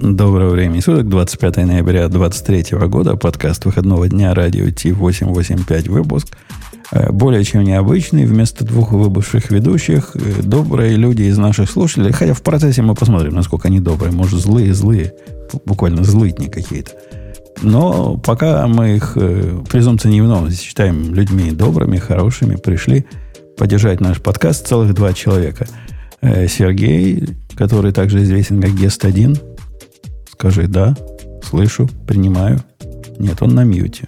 [0.00, 6.28] Доброго времени суток, 25 ноября 2023 года, подкаст выходного дня, радио T885 выпуск.
[6.92, 12.32] Э, более чем необычный, вместо двух выбывших ведущих, э, добрые люди из наших слушателей, хотя
[12.32, 15.14] в процессе мы посмотрим, насколько они добрые, может злые-злые,
[15.64, 16.92] буквально злытни какие-то.
[17.62, 23.04] Но пока мы их э, презумпция невиновности считаем людьми добрыми, хорошими, пришли
[23.56, 25.66] поддержать наш подкаст целых два человека.
[26.20, 29.57] Сергей, который также известен как Гест-1,
[30.38, 30.96] Скажи «да»,
[31.42, 32.60] слышу, принимаю.
[33.18, 34.06] Нет, он на мьюте.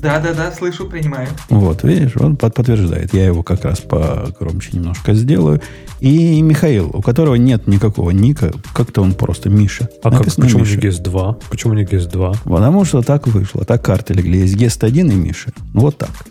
[0.00, 1.28] Да, да, да, слышу, принимаю.
[1.50, 3.12] Вот, видишь, он под, подтверждает.
[3.12, 5.60] Я его как раз погромче немножко сделаю.
[6.00, 9.90] И Михаил, у которого нет никакого ника, как-то он просто Миша.
[10.02, 10.76] А как, почему Миша.
[10.76, 11.38] не ГЕС 2?
[11.50, 12.32] Почему не ГЕС 2?
[12.44, 13.62] Потому что так вышло.
[13.66, 14.38] Так карты легли.
[14.38, 15.50] Есть ГЕС 1 и Миша.
[15.74, 16.24] Вот так.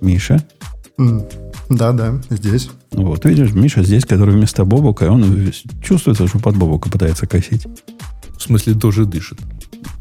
[0.00, 0.44] Миша.
[0.98, 1.24] Mm.
[1.70, 2.68] Да, да, здесь.
[2.90, 7.66] Вот, видишь, Миша здесь, который вместо Бобука, он чувствуется, что под Бобука пытается косить.
[8.44, 9.38] В смысле, тоже дышит.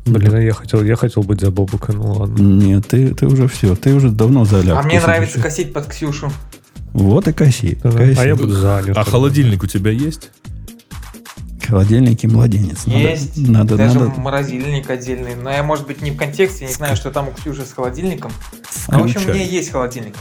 [0.05, 2.41] Блин, а я хотел, я хотел быть за Бобука, ну ладно.
[2.41, 6.29] Нет, ты, ты уже все, ты уже давно за А мне нравится косить под Ксюшу.
[6.91, 7.77] Вот и коси.
[7.81, 8.19] Да, коси.
[8.19, 8.95] А я буду за Алю.
[8.97, 10.29] А холодильник у тебя есть?
[11.65, 12.85] Холодильник и младенец.
[12.85, 13.37] Есть.
[13.37, 14.19] Надо, Даже надо...
[14.19, 15.35] морозильник отдельный.
[15.35, 18.33] Но я, может быть, не в контексте, не знаю, что там у Ксюши с холодильником.
[18.89, 20.15] Но, в общем, у меня есть холодильник.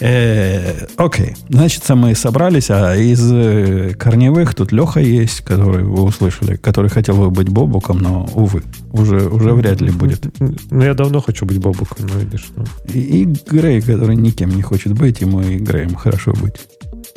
[0.00, 6.56] Э, окей, значит, мы собрались, а из э, корневых тут Леха есть, который вы услышали,
[6.56, 8.62] который хотел бы быть Бобуком, но, увы,
[8.92, 10.26] уже, уже вряд ли будет.
[10.70, 12.48] Ну, я давно хочу быть Бобуком, но видишь.
[12.56, 12.64] Ну.
[12.88, 16.54] И, и Грей, который никем не хочет быть, ему и Греем хорошо быть.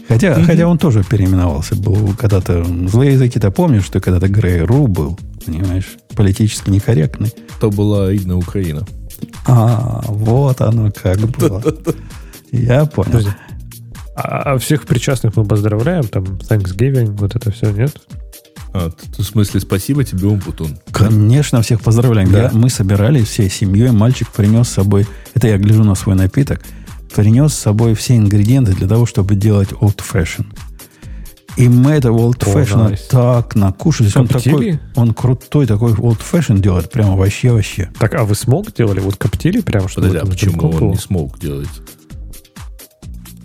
[0.09, 0.45] Хотя, mm-hmm.
[0.45, 1.75] хотя он тоже переименовался.
[1.75, 2.65] Был когда-то...
[2.87, 7.31] Злые языки-то помнишь, что когда-то Грей Ру был, понимаешь, политически некорректный.
[7.61, 8.85] То была Идна Украина.
[9.47, 11.63] А, вот оно как было.
[12.53, 13.11] Я понял.
[13.11, 13.31] Подожди.
[14.15, 17.99] А, а всех причастных мы поздравляем, там, Thanksgiving, вот это все, нет?
[18.71, 20.77] А, в смысле, спасибо тебе, Умпутун.
[20.91, 22.31] Конечно, всех поздравляем.
[22.31, 22.43] Да?
[22.43, 26.61] Я, мы собирались всей семьей, мальчик принес с собой, это я гляжу на свой напиток,
[27.15, 30.45] принес с собой все ингредиенты для того, чтобы делать old fashion.
[31.57, 33.01] И мы этого old fashion nice.
[33.09, 34.15] так накушались.
[34.15, 37.91] Он такой, он крутой такой old fashion делает, прямо вообще-вообще.
[37.99, 38.99] Так, а вы смог делали?
[38.99, 39.87] Вот коптили прямо?
[39.87, 41.69] Что Подожди, а почему он не смог делать?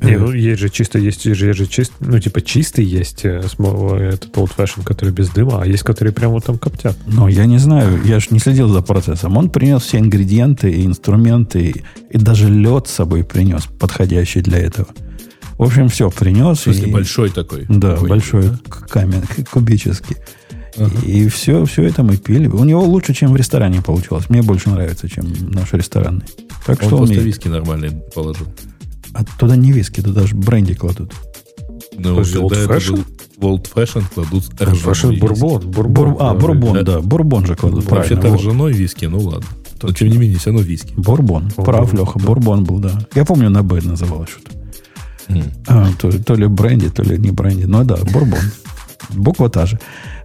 [0.00, 3.40] Не, ну есть же чисто, есть же, есть же чист, ну типа чистый есть э,
[3.40, 6.96] этот old fashion, который без дыма, а есть, которые прямо вот там коптят.
[7.06, 9.36] Ну, я не знаю, я же не следил за процессом.
[9.36, 14.88] Он принес все ингредиенты и инструменты, и, даже лед с собой принес, подходящий для этого.
[15.56, 16.58] В общем, все принес.
[16.58, 17.66] В смысле, и, большой такой?
[17.68, 18.58] Да, большой да?
[18.88, 20.16] камень, кубический.
[20.76, 21.00] Ага.
[21.04, 22.46] И все, все это мы пили.
[22.46, 24.30] У него лучше, чем в ресторане получилось.
[24.30, 26.26] Мне больше нравится, чем наш ресторанный.
[26.64, 28.46] Так он что просто он виски нормальный положил.
[29.14, 31.12] А туда не виски, туда же бренди кладут.
[31.96, 33.06] Ну, Подожди, old fashion?
[33.40, 35.70] Old fashion кладут Fashion бурбон.
[35.70, 36.16] бурбон.
[36.20, 37.00] А, бурбон, да.
[37.00, 39.46] Бурбон же кладут, Вообще-то ржаной виски, ну ладно.
[39.82, 40.92] Но тем не менее, все равно виски.
[40.96, 41.50] Бурбон.
[41.56, 42.98] Прав, Леха, бурбон был, да.
[43.14, 44.58] Я помню, на Б называлось что-то.
[45.66, 47.64] А, то, то ли бренди, то ли не бренди.
[47.64, 48.40] Ну да, бурбон.
[49.10, 49.78] Буква та же.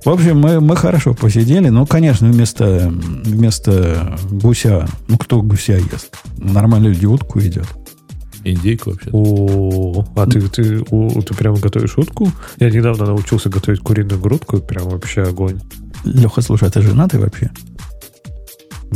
[0.06, 1.70] В общем, мы, мы хорошо посидели.
[1.70, 2.92] Ну, конечно, вместо,
[3.24, 4.88] вместо гуся...
[5.08, 6.18] Ну, кто гуся ест?
[6.38, 7.68] Нормально люди утку едят.
[8.44, 9.10] Индейку вообще.
[9.12, 12.32] О, а ты, ты, о, ты прямо готовишь утку?
[12.60, 15.60] Я недавно научился готовить куриную грудку, прям вообще огонь.
[16.04, 17.52] Леха, слушай, а ты женатый вообще?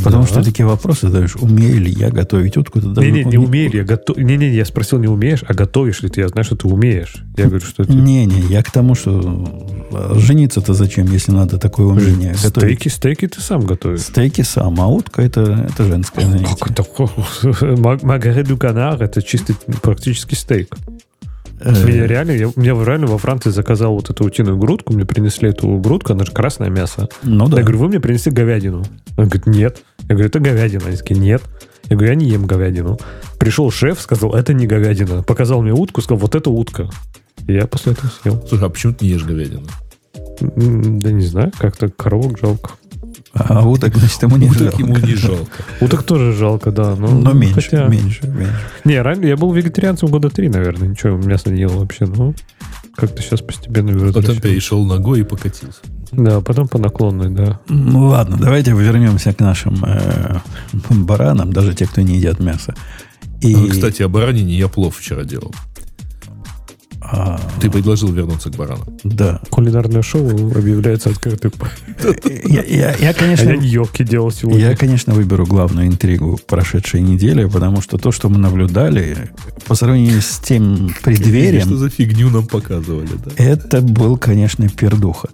[0.02, 0.28] Потому да.
[0.28, 2.80] что такие вопросы задаешь, умею ли я готовить утку?
[2.80, 4.24] Не-не, не умею ли я готовить.
[4.24, 6.20] Не-не, я спросил, не умеешь, а готовишь ли ты?
[6.20, 7.16] Я знаю, что ты умеешь.
[7.36, 7.92] Я говорю, что ты...
[7.92, 9.20] Не-не, я к тому, что
[9.92, 12.92] а, жениться-то зачем, если надо такое умение стейки, готовить?
[12.92, 14.00] Стейки ты сам готовишь.
[14.00, 16.56] Стейки сам, а утка это, это женское занятие.
[16.58, 16.70] Как
[17.58, 18.06] это?
[18.06, 20.76] Магареду канар это чисто практически стейк.
[21.60, 21.84] Э.
[21.84, 25.78] Меня реально, я, я реально во Франции заказал вот эту утиную грудку, мне принесли эту
[25.78, 27.08] грудку, она же красное мясо.
[27.22, 27.58] Ну да.
[27.58, 28.84] Я говорю, вы мне принесли говядину.
[29.16, 29.82] Он говорит, нет.
[30.08, 30.86] Я говорю, это говядина.
[30.86, 31.42] Они такие, нет.
[31.88, 32.98] Я говорю, я не ем говядину.
[33.38, 35.22] Пришел шеф, сказал, это не говядина.
[35.22, 36.90] Показал мне утку, сказал, вот это утка.
[37.46, 38.44] И я после этого съел.
[38.46, 39.66] Слушай, а почему ты не ешь говядину?
[40.40, 42.72] Да не знаю, как-то коровок жалко.
[43.38, 44.82] А уток, значит, ему не уток жалко.
[44.82, 45.64] ему не жалко.
[45.80, 46.94] Уток тоже жалко, да.
[46.96, 47.86] Но, но меньше, хотя...
[47.86, 48.60] меньше, меньше.
[48.84, 50.88] Не, раньше я был вегетарианцем года три, наверное.
[50.88, 52.06] Ничего, мясо не ел вообще.
[52.06, 52.34] Но
[52.94, 54.26] как-то сейчас постепенно возвращаюсь.
[54.26, 55.80] Потом перешел ногой и покатился.
[56.10, 57.60] Да, потом по наклонной, да.
[57.68, 60.38] Ну ладно, давайте вернемся к нашим э,
[60.90, 62.74] баранам, даже те, кто не едят мясо.
[63.40, 63.54] И...
[63.54, 65.54] А, кстати, о баранине я плов вчера делал.
[67.10, 67.40] А...
[67.60, 68.84] Ты предложил вернуться к барану.
[69.02, 69.40] Да.
[69.48, 71.52] Кулинарное шоу объявляется открытым.
[72.44, 74.60] Я, я, я, конечно, а я йоки делал сегодня.
[74.60, 79.30] Я, конечно, выберу главную интригу прошедшей недели, потому что то, что мы наблюдали,
[79.66, 81.66] по сравнению с тем преддверием...
[81.66, 83.30] Что за фигню нам показывали, да?
[83.36, 85.28] Это был, конечно, пердуха.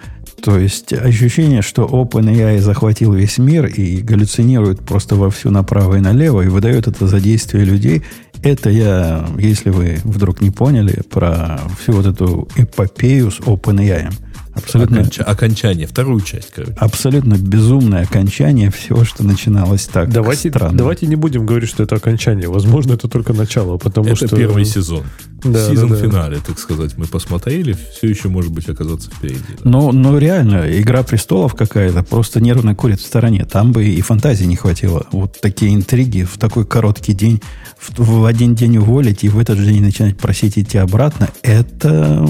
[0.44, 6.42] То есть ощущение, что OpenAI захватил весь мир и галлюцинирует просто вовсю направо и налево
[6.42, 8.02] и выдает это за действия людей,
[8.44, 14.12] это я, если вы вдруг не поняли, про всю вот эту эпопею с OpenAI.
[14.54, 15.20] Абсолютно, Оконч...
[15.20, 16.74] Окончание, вторую часть, короче.
[16.78, 20.78] Абсолютно безумное окончание всего, что начиналось так давайте, странно.
[20.78, 22.48] Давайте не будем говорить, что это окончание.
[22.48, 24.36] Возможно, это только начало, потому это что...
[24.36, 25.04] первый сезон.
[25.44, 26.02] Да, Сезон да, да.
[26.02, 29.40] финале, так сказать, мы посмотрели, все еще может быть оказаться впереди.
[29.62, 29.70] Да.
[29.70, 33.44] Но, но реально, Игра престолов какая-то просто нервно курит в стороне.
[33.44, 35.06] Там бы и фантазии не хватило.
[35.12, 37.42] Вот такие интриги в такой короткий день,
[37.78, 42.26] в, в один день уволить и в этот же день начинать просить идти обратно, это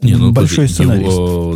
[0.00, 1.06] не, ну, большой сценарий.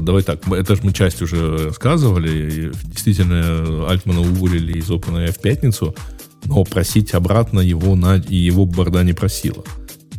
[0.07, 2.73] Давай так, это же мы часть уже рассказывали.
[2.85, 5.95] Действительно, Альтмана уволили из OpenAI в пятницу,
[6.45, 9.65] но просить обратно его на, и его Борда не просила.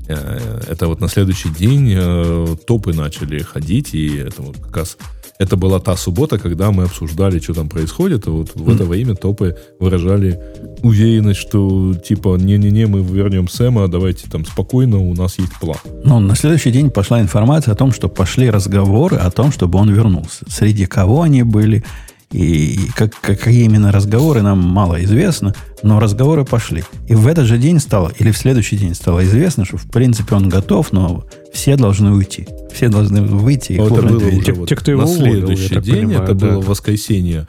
[0.07, 4.97] Э, это вот на следующий день э, топы начали ходить, и это вот как раз
[5.39, 8.95] это была та суббота, когда мы обсуждали, что там происходит, и вот в это во
[8.95, 10.39] имя топы выражали
[10.81, 15.77] уверенность, что типа не-не-не, мы вернем Сэма, давайте там спокойно, у нас есть план.
[16.03, 19.93] Но на следующий день пошла информация о том, что пошли разговоры о том, чтобы он
[19.93, 20.45] вернулся.
[20.49, 21.83] Среди кого они были,
[22.31, 26.83] и как, какие именно разговоры, нам мало известно, но разговоры пошли.
[27.07, 30.35] И в этот же день стало, или в следующий день стало известно, что в принципе
[30.35, 31.25] он готов, но
[31.57, 32.47] все должны уйти.
[32.71, 34.17] Все должны выйти и это было.
[34.27, 36.47] Уже вот те, кто его на следующий уволил, день, понимаю, это да.
[36.51, 37.47] было воскресенье.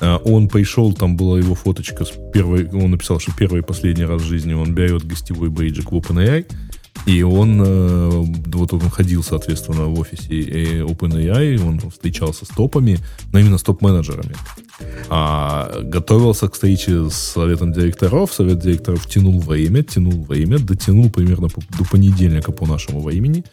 [0.00, 4.06] А, он пришел, там была его фоточка с первой, он написал, что первый и последний
[4.06, 6.46] раз в жизни он берет гостевой бейджик в OpenAI,
[7.04, 8.08] и он, э,
[8.46, 12.98] вот он ходил, соответственно, в офисе OpenAI, он встречался с топами,
[13.30, 14.36] но именно с топ-менеджерами.
[15.08, 18.32] А готовился к встрече с советом директоров.
[18.32, 23.44] Совет директоров тянул время, тянул время, дотянул примерно до понедельника по нашему времени.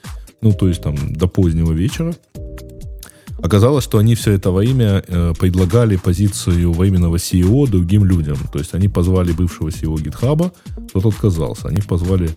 [0.41, 2.15] Ну, то есть там до позднего вечера.
[3.41, 8.37] Оказалось, что они все это во имя э, предлагали позицию временного CEO другим людям.
[8.51, 10.51] То есть они позвали бывшего CEO GitHub,
[10.91, 11.67] тот отказался.
[11.67, 12.29] Они позвали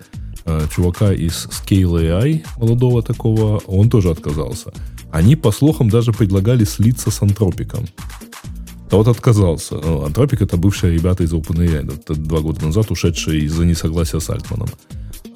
[0.44, 4.72] э, чувака из Scale AI, молодого такого, он тоже отказался.
[5.10, 7.87] Они, по слухам, даже предлагали слиться с антропиком.
[8.90, 9.76] Тот отказался.
[9.76, 14.28] Ну, антропик это бывшие ребята из OpenAI, это два года назад ушедшие из-за несогласия с
[14.28, 14.69] Альтманом.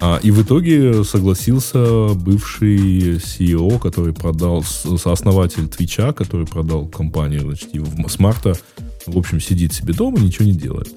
[0.01, 7.69] А, и в итоге согласился бывший CEO, который продал, сооснователь Твича, который продал компанию, значит,
[7.75, 8.55] и с марта,
[9.07, 10.89] в общем, сидит себе дома, ничего не делает.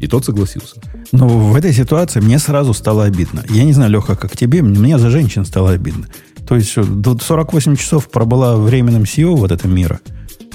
[0.00, 0.76] И тот согласился.
[1.10, 3.44] Ну, в этой ситуации мне сразу стало обидно.
[3.50, 6.06] Я не знаю, Леха, как тебе, мне за женщин стало обидно.
[6.46, 10.00] То есть 48 часов пробыла временным CEO вот этого мира.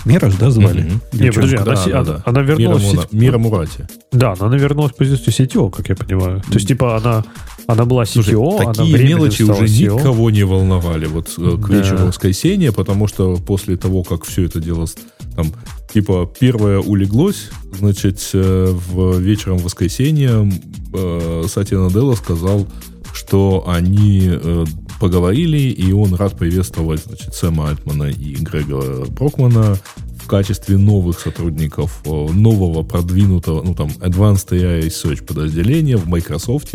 [0.05, 0.83] Мира же, да, звали?
[0.83, 1.23] Mm-hmm.
[1.23, 2.21] Не, подожди, да, она, да, она, да.
[2.25, 2.83] она вернулась...
[2.83, 3.11] Мира, сеть...
[3.13, 3.87] Мира Мурати.
[4.11, 6.41] Да, она вернулась в позицию CTO, как я понимаю.
[6.41, 7.23] То есть, типа, она,
[7.67, 9.99] она была CTO, Слушай, такие она мелочи уже CTO.
[9.99, 12.05] никого не волновали вот э, к вечеру да.
[12.05, 14.85] воскресенья, потому что после того, как все это дело
[15.35, 15.47] там,
[15.93, 20.49] типа, первое улеглось, значит, э, в вечером воскресенья
[20.93, 22.67] э, Сатья Наделла сказал,
[23.13, 24.65] что они э,
[25.05, 29.77] поговорили, и он рад приветствовать значит, Сэма Альтмана и Грега Брокмана
[30.23, 36.73] в качестве новых сотрудников э, нового продвинутого, ну там, Advanced AI Research подразделения в Microsoft,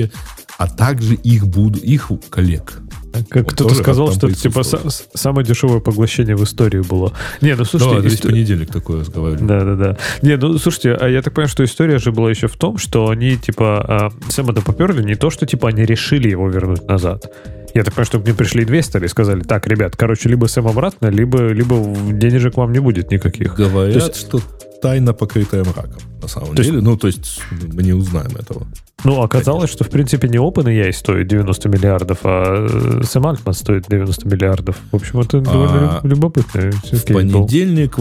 [0.59, 2.81] а также их, буду, их коллег.
[3.29, 7.12] Как кто-то сказал, что это типа самое дешевое поглощение в истории было.
[7.41, 7.97] Не, ну слушайте...
[7.97, 9.44] Да, весь понедельник такое разговаривали.
[9.44, 9.97] Да, да, да.
[10.22, 13.08] Не, ну слушайте, а я так понимаю, что история же была еще в том, что
[13.08, 17.32] они типа а, Сэма-то поперли не то, что типа они решили его вернуть назад.
[17.74, 20.67] Я так понимаю, что к ним пришли инвесторы и сказали, так, ребят, короче, либо Сэм
[20.67, 21.77] обратно, либо, либо
[22.12, 23.56] денежек вам не будет никаких.
[23.56, 24.41] Говорят, есть, что
[24.81, 26.77] тайна покрытая мраком, на самом то деле.
[26.77, 28.67] Есть, ну, то есть мы не узнаем этого.
[29.05, 34.29] Ну, оказалось, что, в принципе, не OpenAI стоит 90 миллиардов, а Сэм Альтман стоит 90
[34.29, 34.77] миллиардов.
[34.93, 36.70] В общем, это довольно а любопытно.
[36.70, 37.96] В понедельник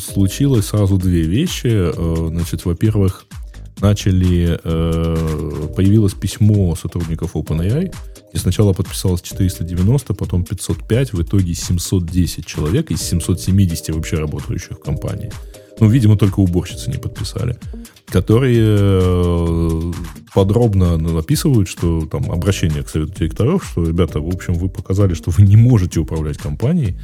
[0.00, 1.68] случилось сразу две вещи.
[1.68, 3.26] Э, значит, во-первых,
[3.80, 7.92] начали, э, появилось письмо сотрудников OpenAI,
[8.32, 14.82] и сначала подписалось 490, потом 505, в итоге 710 человек из 770 вообще работающих в
[14.82, 15.32] компании.
[15.80, 17.56] Ну, видимо, только уборщицы не подписали.
[18.06, 19.92] Которые э,
[20.34, 25.30] подробно написывают, что там обращение к совету директоров, что, ребята, в общем, вы показали, что
[25.30, 26.96] вы не можете управлять компанией,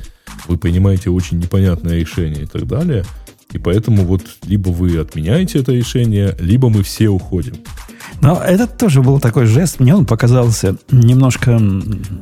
[0.46, 3.04] вы принимаете очень непонятное решение и так далее.
[3.52, 7.54] И поэтому вот либо вы отменяете это решение, либо мы все уходим.
[8.20, 11.60] Но этот тоже был такой жест, мне он показался немножко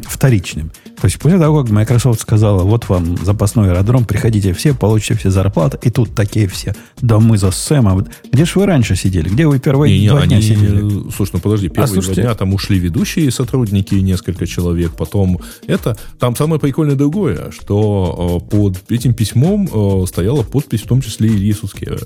[0.03, 0.71] вторичным.
[1.01, 5.31] То есть после того, как Microsoft сказала, вот вам запасной аэродром, приходите все, получите все
[5.31, 8.07] зарплаты, и тут такие все, да мы за Сэма.
[8.33, 9.29] Где же вы раньше сидели?
[9.29, 11.11] Где вы первые не, два не, дня они, сидели?
[11.15, 15.41] Слушай, ну подожди, первые а, слушайте, два дня там ушли ведущие сотрудники, несколько человек, потом
[15.67, 15.97] это.
[16.19, 21.29] Там самое прикольное другое, что э, под этим письмом э, стояла подпись в том числе
[21.29, 21.99] Ильи Сускера.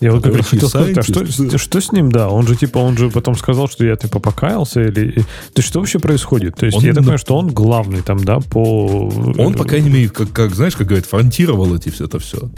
[0.00, 2.28] Я вот как раз хотел сказать, а что, что с ним, да?
[2.28, 5.12] Он же типа, он же потом сказал, что я типа покаялся или...
[5.12, 5.24] То
[5.56, 6.56] есть что вообще происходит?
[6.56, 9.10] То есть он, я так понимаю, что он главный там, да, по...
[9.38, 12.50] Он, по крайней мере, как, как знаешь, как говорят, фронтировал эти все это все.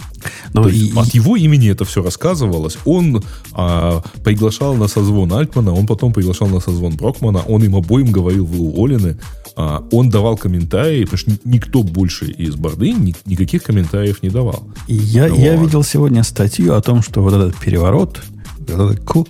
[0.52, 2.76] Но и, от его имени это все рассказывалось.
[2.84, 8.12] Он а, приглашал на созвон Альтмана, он потом приглашал на созвон Брокмана, он им обоим
[8.12, 9.18] говорил, вы уволены.
[9.56, 14.68] А, он давал комментарии, потому что никто больше из борды ни, никаких комментариев не давал.
[14.88, 18.20] Я, я видел сегодня статью о том, что вот этот переворот,
[18.58, 19.26] вот этот ку,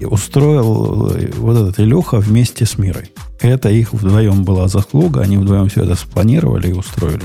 [0.00, 3.12] устроил э, вот этот Илюха вместе с Мирой.
[3.40, 7.22] Это их вдвоем была заслуга, они вдвоем все это спланировали и устроили.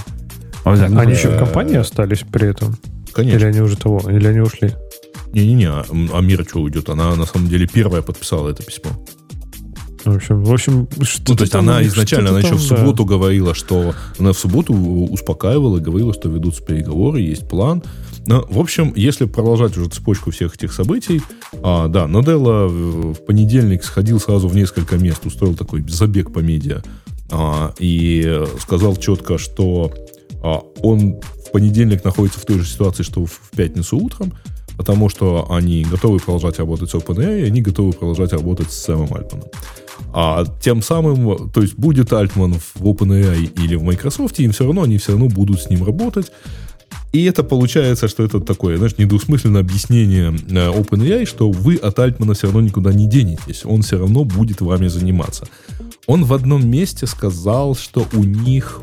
[0.63, 1.03] Они да.
[1.03, 2.75] еще в компании остались при этом?
[3.13, 3.37] Конечно.
[3.37, 4.73] Или они уже того, или они ушли?
[5.31, 6.89] Не-не-не, а, а Мира что уйдет?
[6.89, 8.91] Она на самом деле первая подписала это письмо.
[10.05, 12.61] В общем, в общем что ну, то есть там, она изначально, она там, еще в
[12.61, 13.09] субботу да.
[13.15, 17.83] говорила, что она в субботу успокаивала, говорила, что ведутся переговоры, есть план.
[18.27, 21.21] Но, в общем, если продолжать уже цепочку всех этих событий,
[21.61, 26.81] а, да, Наделла в понедельник сходил сразу в несколько мест, устроил такой забег по медиа
[27.31, 29.91] а, и сказал четко, что
[30.41, 34.33] а, он в понедельник находится в той же ситуации, что в пятницу утром,
[34.77, 39.49] потому что они готовы продолжать работать с OpenAI, они готовы продолжать работать с Сэмом Альтманом.
[40.13, 44.83] А тем самым, то есть будет Альтман в OpenAI или в Microsoft, им все равно,
[44.83, 46.31] они все равно будут с ним работать.
[47.13, 52.33] И это получается, что это такое, знаешь, недвусмысленное объяснение э, OpenAI, что вы от Альтмана
[52.33, 55.47] все равно никуда не денетесь, он все равно будет вами заниматься.
[56.07, 58.81] Он в одном месте сказал, что у них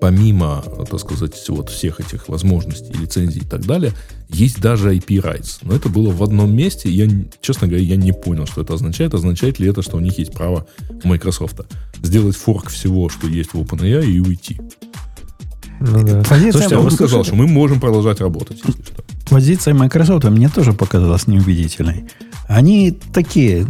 [0.00, 3.92] помимо, так сказать, вот всех этих возможностей, лицензий и так далее,
[4.28, 5.58] есть даже IP rights.
[5.62, 7.08] Но это было в одном месте, я,
[7.40, 9.14] честно говоря, я не понял, что это означает.
[9.14, 10.66] Означает ли это, что у них есть право
[11.02, 11.60] у Microsoft
[12.02, 14.60] сделать форк всего, что есть в OpenAI, и уйти?
[15.80, 16.22] Ну, да.
[16.28, 19.04] Позиция, Слушайте, а он сказал, что мы можем продолжать работать, если что.
[19.28, 22.04] Позиция Microsoft мне тоже показалась неубедительной.
[22.48, 23.64] Они такие,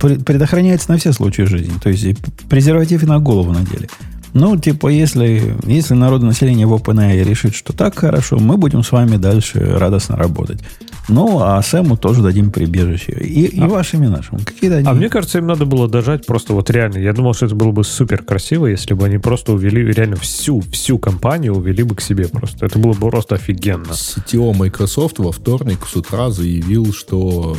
[0.00, 1.74] предохраняются на все случаи жизни.
[1.82, 3.88] То есть презерватив и на голову надели.
[4.32, 8.92] Ну, типа, если, если народное население в OpenAI решит, что так хорошо, мы будем с
[8.92, 10.60] вами дальше радостно работать.
[11.08, 13.12] Ну, а Сэму тоже дадим прибежище.
[13.12, 14.38] И, и а, вашим, и нашим.
[14.38, 14.88] Какие-то они...
[14.88, 16.98] А мне кажется, им надо было дожать просто вот реально.
[16.98, 20.60] Я думал, что это было бы супер красиво, если бы они просто увели реально всю,
[20.60, 22.66] всю компанию увели бы к себе просто.
[22.66, 23.92] Это было бы просто офигенно.
[23.92, 27.56] CTO Microsoft во вторник с утра заявил, что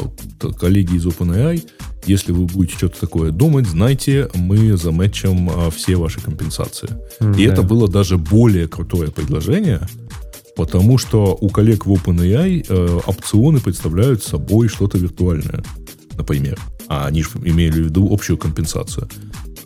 [0.59, 1.63] коллеги из OpenAI
[2.07, 6.89] если вы будете что-то такое думать, знайте, мы заметчим а, все ваши компенсации.
[7.19, 7.37] Mm-hmm.
[7.37, 9.81] И это было даже более крутое предложение,
[10.57, 15.63] потому что у коллег в OpenAI э, опционы представляют собой что-то виртуальное,
[16.17, 16.59] например.
[16.87, 19.07] А они же имели в виду общую компенсацию.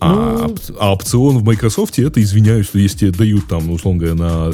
[0.02, 0.56] А, ну...
[0.80, 4.54] а опцион в Microsoft это, извиняюсь, что если дают там, условно говоря, на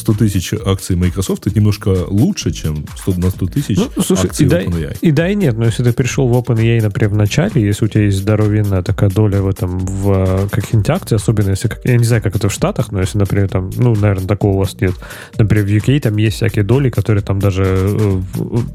[0.00, 4.46] 100 тысяч акций Microsoft это немножко лучше, чем 100 на 100 тысяч ну, слушай, акций
[4.46, 4.98] и да, OpenAI.
[5.00, 5.56] И да, и нет.
[5.56, 9.10] Но если ты пришел в OpenAI, например, в начале, если у тебя есть здоровенная такая
[9.10, 12.52] доля в этом, в э, каких-нибудь акциях, особенно если, я не знаю, как это в
[12.52, 14.94] Штатах, но если, например, там, ну, наверное, такого у вас нет.
[15.38, 18.20] Например, в UK там есть всякие доли, которые там даже э,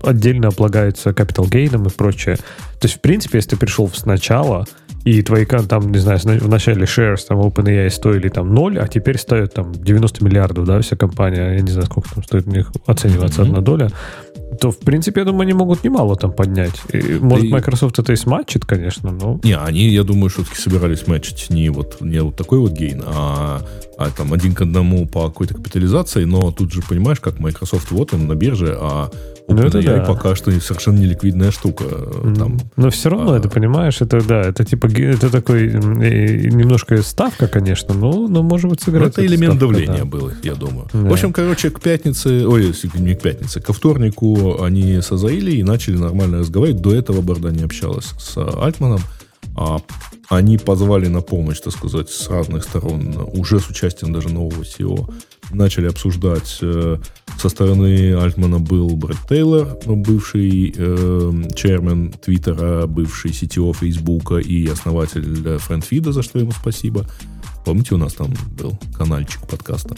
[0.03, 2.37] отдельно облагаются capital gain и прочее.
[2.79, 4.65] То есть, в принципе, если ты пришел сначала,
[5.05, 9.19] и твои там, не знаю, в начале shares там OpenAI стоили там 0, а теперь
[9.19, 12.71] стоят там 90 миллиардов, да, вся компания, я не знаю, сколько там стоит у них
[12.87, 13.47] оцениваться mm-hmm.
[13.47, 13.91] одна доля,
[14.59, 16.81] то, в принципе, я думаю, они могут немало там поднять.
[16.91, 19.39] И, может, Microsoft это и сматчит, конечно, но...
[19.43, 23.61] Не, они, я думаю, все-таки собирались матчить не вот, не вот такой вот гейн, а,
[23.99, 28.13] а там один к одному по какой-то капитализации, но тут же понимаешь, как Microsoft вот
[28.15, 29.11] он на бирже, а
[29.47, 30.03] ну, это да.
[30.05, 31.85] пока что совершенно неликвидная штука.
[31.87, 37.01] Э, там, Но все равно а, это, понимаешь, это да, это типа это такой немножко
[37.03, 39.13] ставка, конечно, но, но может быть сыграть.
[39.13, 40.05] Это элемент ставка, давления да.
[40.05, 40.87] был, я думаю.
[40.91, 40.99] Да.
[40.99, 45.97] В общем, короче, к пятнице, ой, не к пятнице, ко вторнику они созаили и начали
[45.97, 46.81] нормально разговаривать.
[46.81, 49.01] До этого Борда не общалась с Альтманом.
[49.55, 49.79] А
[50.29, 55.13] они позвали на помощь, так сказать, с разных сторон, уже с участием даже нового SEO
[55.51, 56.57] начали обсуждать.
[56.61, 56.97] Э,
[57.37, 66.11] со стороны Альтмана был Брэд Тейлор, бывший э, Твиттера, бывший CTO Фейсбука и основатель френдфида,
[66.11, 67.05] за что ему спасибо.
[67.65, 69.95] Помните, у нас там был каналчик подкаста.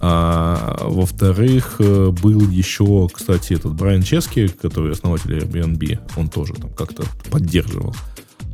[0.00, 6.70] А, во-вторых, э, был еще, кстати, этот Брайан Чески, который основатель Airbnb, он тоже там
[6.70, 7.94] как-то поддерживал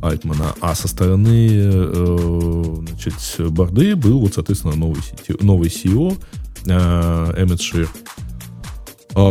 [0.07, 0.55] Альтмана.
[0.61, 3.13] А со стороны э, значит,
[3.51, 5.01] Борды был вот, соответственно, новый,
[5.41, 6.17] новый CEO
[6.65, 7.89] э, Эммет Шир,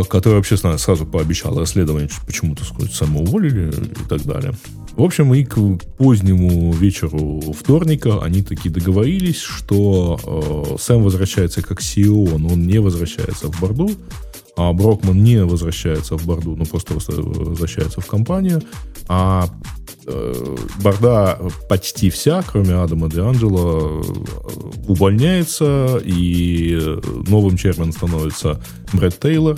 [0.09, 4.53] который вообще сразу пообещал расследование, почему-то сказать, самоуволили и так далее.
[4.95, 5.57] В общем, и к
[5.97, 12.79] позднему вечеру вторника они таки договорились, что э, Сэм возвращается как CEO, но он не
[12.79, 13.91] возвращается в Борду,
[14.55, 18.63] а Брокман не возвращается в Борду, ну просто возвращается в компанию,
[19.09, 19.84] а э,
[20.81, 24.03] Борда почти вся, кроме Адама Де Анджело,
[24.87, 26.77] увольняется, и
[27.27, 28.61] новым чермен становится
[28.93, 29.57] Брэд Тейлор,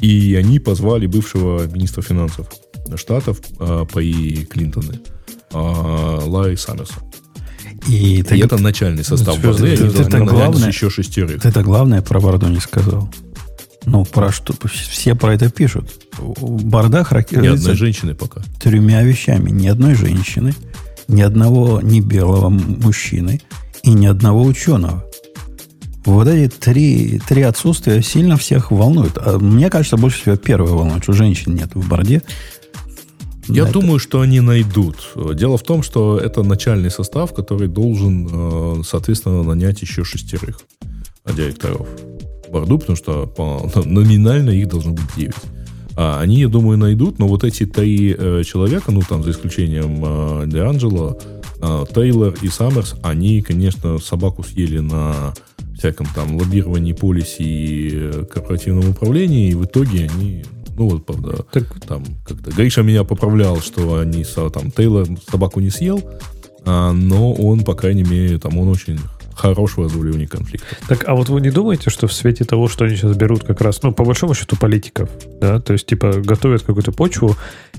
[0.00, 2.46] и они позвали бывшего министра финансов
[2.96, 5.00] штатов э, по и Клинтоны,
[5.52, 6.94] э, Ларри Саммерса.
[7.88, 11.42] И, и ты, это начальный состав ты, Борды, ты, ты, это главное, еще шестерых.
[11.42, 13.10] Ты это главное про Борду не сказал.
[13.86, 14.52] Ну, про что?
[14.66, 16.06] Все про это пишут.
[16.18, 17.68] Борда характеризуется...
[17.68, 18.42] Ни одной женщины пока.
[18.60, 19.50] Тремя вещами.
[19.50, 20.54] Ни одной женщины,
[21.06, 23.40] ни одного не белого мужчины
[23.84, 25.04] и ни одного ученого.
[26.04, 29.18] Вот эти три, три отсутствия сильно всех волнуют.
[29.18, 32.22] А мне кажется, больше всего первое волнует, что женщин нет в борде.
[33.46, 33.72] Я это...
[33.74, 34.96] думаю, что они найдут.
[35.34, 40.60] Дело в том, что это начальный состав, который должен, э, соответственно, нанять еще шестерых
[41.24, 42.15] директоров в
[42.50, 45.34] борду, потому что по, номинально их должно быть 9.
[45.96, 50.02] А они, я думаю, найдут, но вот эти три э, человека, ну там за исключением
[50.04, 51.18] э, Де Анджело,
[51.62, 55.32] э, Тейлор и Саммерс, они, конечно, собаку съели на
[55.78, 60.44] всяком там лоббировании полиси и э, корпоративном управлении, и в итоге они
[60.76, 61.64] ну, вот, правда, так...
[61.86, 66.02] там как-то Гриша меня поправлял, что они, там, Тейлор собаку не съел,
[66.66, 68.98] а, но он, по крайней мере, там, он очень
[69.36, 70.76] хорошего разруливания конфликта.
[70.88, 73.60] Так, а вот вы не думаете, что в свете того, что они сейчас берут как
[73.60, 77.36] раз, ну, по большому счету, политиков, да, то есть, типа, готовят какую-то почву,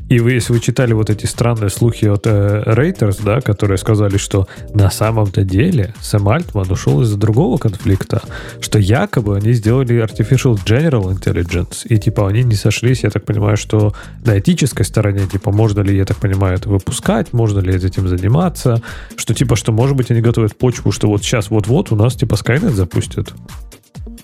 [0.09, 4.47] и вы, если вы читали вот эти странные слухи от э, да, которые сказали, что
[4.73, 8.21] на самом-то деле Сэм Альтман ушел из-за другого конфликта,
[8.61, 13.57] что якобы они сделали Artificial General Intelligence, и, типа, они не сошлись, я так понимаю,
[13.57, 13.93] что
[14.25, 18.81] на этической стороне, типа, можно ли, я так понимаю, это выпускать, можно ли этим заниматься,
[19.17, 22.35] что, типа, что, может быть, они готовят почву, что вот сейчас вот-вот у нас типа
[22.35, 23.33] Skynet запустят.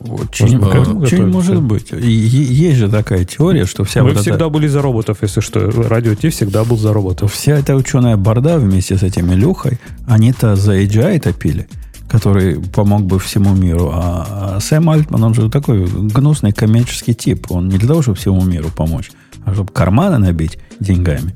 [0.04, 1.92] Очень, очень может быть.
[1.94, 4.50] И, есть же такая теория, что вся Мы вот всегда эта...
[4.50, 5.70] были за роботов, если что.
[5.70, 7.32] Радио Ти всегда был за роботов.
[7.32, 11.68] Вся эта ученая борда вместе с этими Люхой, они-то за AGI топили,
[12.10, 13.92] который помог бы всему миру.
[13.94, 17.48] А, а Сэм Альтман, он же такой гнусный коммерческий тип.
[17.50, 19.12] Он не для того, чтобы всему миру помочь,
[19.46, 21.34] а чтобы карманы набить деньгами.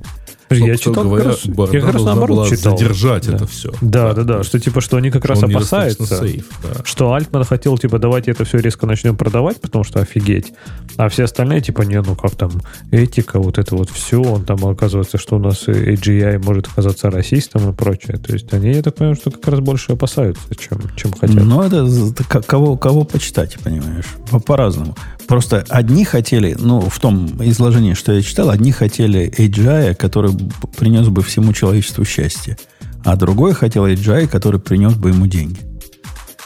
[0.49, 2.77] Я читал говоря, как раз, я как раз наоборот читал.
[2.77, 3.35] задержать да.
[3.35, 3.71] это все.
[3.81, 6.83] Да, да, да, что типа, что они как раз опасаются, сейф, да.
[6.85, 10.53] что Альтман хотел, типа, давайте это все резко начнем продавать, потому что офигеть.
[10.95, 12.51] А все остальные, типа, не, ну как там,
[12.91, 17.69] этика, вот это вот все, он там оказывается, что у нас AGI может оказаться расистом
[17.69, 18.17] и прочее.
[18.17, 21.43] То есть они, я так понимаю, что как раз больше опасаются, чем, чем хотят.
[21.43, 24.05] Ну, это кого, кого почитать, понимаешь,
[24.45, 24.95] по-разному.
[25.27, 30.31] Просто одни хотели, ну, в том изложении, что я читал, одни хотели AGI, который
[30.77, 32.57] принес бы всему человечеству счастье,
[33.03, 35.59] а другой хотел AGI, который принес бы ему деньги.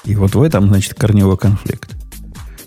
[0.04, 1.96] И вот в этом, значит, корневой конфликт.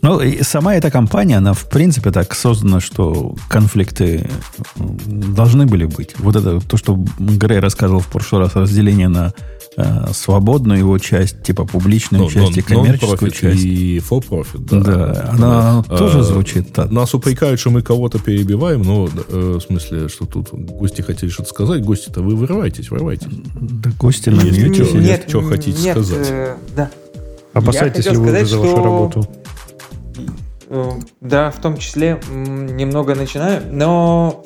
[0.02, 4.28] Ну, и сама эта компания, она, в принципе, так создана, что конфликты
[4.76, 6.14] должны были быть.
[6.18, 9.32] Вот это то, что Грей рассказывал в прошлый раз, разделение на
[9.76, 13.64] э, свободную его часть, типа публичную no, часть non, и коммерческую часть.
[13.64, 14.80] И for profit, да.
[14.80, 15.96] Да, она да.
[15.96, 16.90] тоже а, звучит так.
[16.90, 21.48] Нас упрекают, что мы кого-то перебиваем, но э, в смысле, что тут гости хотели что-то
[21.48, 23.28] сказать, гости-то вы вырываетесь, вырывайтесь.
[23.54, 26.28] Да гости на Если что, нет, что хотите нет, сказать.
[26.30, 26.90] Э, да.
[27.52, 29.28] Опасайтесь ли вы за вашу работу?
[30.68, 34.44] Э, да, в том числе немного начинаю, но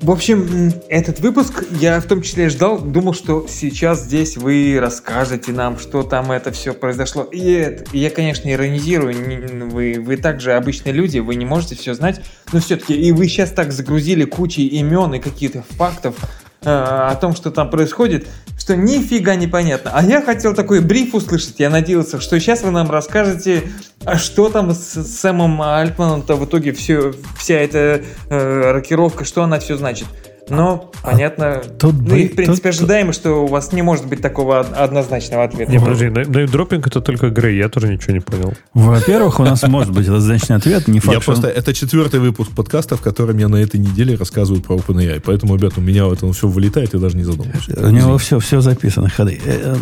[0.00, 5.52] в общем, этот выпуск я в том числе ждал, думал, что сейчас здесь вы расскажете
[5.52, 7.24] нам, что там это все произошло.
[7.24, 12.22] И, это, я, конечно, иронизирую, вы, вы также обычные люди, вы не можете все знать,
[12.52, 16.16] но все-таки и вы сейчас так загрузили кучей имен и каких-то фактов,
[16.62, 18.28] Э, о том, что там происходит,
[18.70, 19.90] что нифига непонятно.
[19.92, 21.56] А я хотел такой бриф услышать.
[21.58, 23.64] Я надеялся, что сейчас вы нам расскажете,
[24.04, 29.58] а что там с Сэмом Альтманом-то в итоге все, вся эта э, рокировка, что она
[29.58, 30.06] все значит.
[30.50, 32.80] Но, а понятно, тут ну и, в принципе, тут...
[32.80, 35.70] ожидаемо, что у вас не может быть такого однозначного ответа.
[35.70, 36.08] Не, подожди,
[36.46, 38.54] дропинг это только Грей, я тоже ничего не понял.
[38.74, 42.96] Во-первых, у нас может быть однозначный ответ, не факт, Я просто, это четвертый выпуск подкаста,
[42.96, 46.32] в котором я на этой неделе рассказываю про OpenAI, поэтому, ребят, у меня в этом
[46.32, 47.68] все вылетает, и даже не задумываюсь.
[47.68, 49.40] У него все, все записано, ходы.
[49.44, 49.76] Э,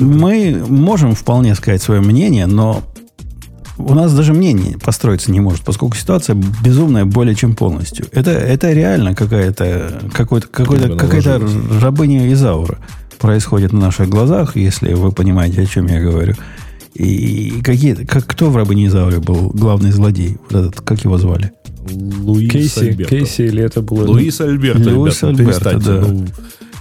[0.00, 2.82] мы можем вполне сказать свое мнение, но
[3.78, 8.06] у нас даже мнение построиться не может, поскольку ситуация безумная более чем полностью.
[8.12, 11.40] Это, это реально какая-то какой-то, какой-то, какая-то
[11.80, 12.78] рабыня Изаура
[13.18, 16.34] происходит на наших глазах, если вы понимаете, о чем я говорю.
[16.94, 20.38] И какие, как, кто в рабыне Изауре был главный злодей?
[20.48, 21.52] Вот этот, как его звали?
[21.90, 23.10] Луис Кейси, Альберто.
[23.10, 24.06] Кейси или это было...
[24.06, 26.06] Луис Альберто, Луис ребята, Альберто, перестаньте, да.
[26.06, 26.26] ну,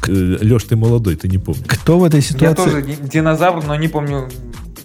[0.08, 1.66] э, Леш, ты молодой, ты не помнишь.
[1.68, 2.64] Кто в этой Я ситуации...
[2.64, 4.30] тоже ди- динозавр, но не помню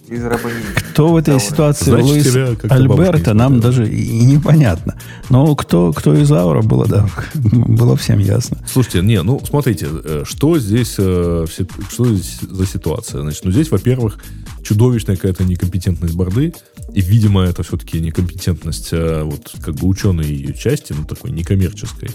[0.09, 0.63] из рабыни.
[0.91, 4.95] Кто в этой ситуации Значит, Луис не нам даже и непонятно.
[5.29, 8.57] Но кто, кто из Аура было, да, было всем ясно.
[8.67, 11.45] Слушайте, не, ну смотрите, э, что здесь, э,
[11.89, 13.21] что здесь за ситуация?
[13.21, 14.17] Значит, ну здесь, во-первых,
[14.63, 16.53] чудовищная какая-то некомпетентность борды,
[16.93, 22.09] и, видимо, это все-таки некомпетентность э, вот как бы ученой ее части, ну такой некоммерческой.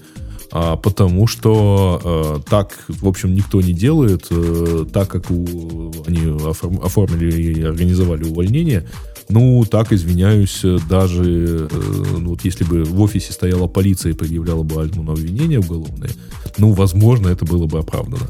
[0.50, 6.20] А, потому что э, так, в общем, никто не делает, э, так как у, они
[6.20, 8.87] оформ- оформили и организовали увольнение,
[9.28, 14.62] ну, так, извиняюсь, даже э, ну, вот если бы в офисе стояла полиция и предъявляла
[14.62, 16.11] бы Альтму на обвинения уголовные,
[16.59, 18.26] ну, возможно, это было бы оправдано.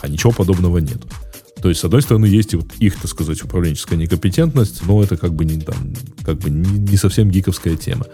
[0.00, 0.98] А ничего подобного нет.
[1.64, 5.32] То есть, с одной стороны, есть вот их, так сказать, управленческая некомпетентность, но это как
[5.32, 5.74] бы не, там,
[6.22, 8.04] как бы не, не совсем гиковская тема.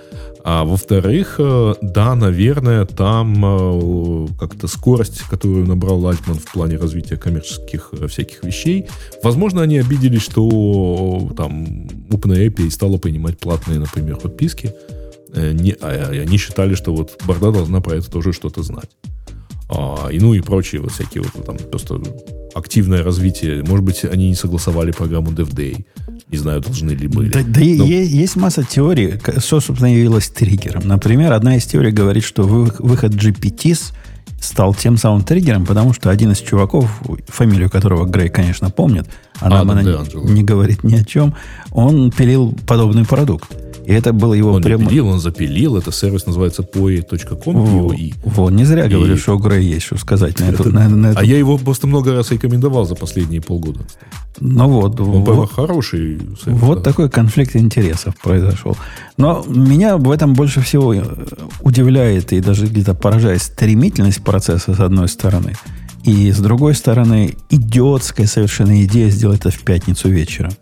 [0.44, 7.16] А во-вторых, э, да, наверное, там э, как-то скорость, которую набрал Альтман в плане развития
[7.16, 8.86] коммерческих э, всяких вещей,
[9.24, 14.72] возможно, они обиделись, что там OpenAI перестала принимать платные, например, подписки,
[15.34, 18.90] не, а они считали, что вот Борда должна про это тоже что-то знать.
[19.70, 22.00] А, и ну и прочие вот всякие вот там просто
[22.54, 23.62] активное развитие.
[23.62, 25.84] Может быть, они не согласовали программу DevDay.
[26.28, 27.30] Не знаю, должны ли были.
[27.30, 27.86] Да, да Ну.
[27.86, 30.86] е- есть масса теорий, что, собственно, явилось триггером.
[30.86, 33.92] Например, одна из теорий говорит, что вы- выход GPTs
[34.40, 36.88] стал тем самым триггером, потому что один из чуваков,
[37.28, 39.06] фамилию которого Грей, конечно, помнит,
[39.40, 41.34] а нам Адам она не, не говорит ни о чем,
[41.72, 43.50] он пилил подобный продукт.
[43.86, 44.86] И это было его Он не прямо...
[44.86, 45.76] пилил, он запилил.
[45.76, 47.54] Это сервис называется poi.com.
[47.54, 48.14] Во, POE.
[48.24, 50.62] во, не зря И- говорю, что у Грея есть что сказать на эту...
[50.64, 53.80] Это- на- на эту- А я его просто много раз рекомендовал за последние полгода.
[54.38, 56.60] Ну вот, Он, вот, хороший сервис.
[56.60, 56.84] вот да.
[56.90, 58.76] такой конфликт интересов произошел.
[59.16, 60.94] Но меня в этом больше всего
[61.62, 65.54] удивляет и даже где-то поражает стремительность процесса, с одной стороны.
[66.04, 70.52] И с другой стороны, идиотская совершенно идея сделать это в пятницу вечером.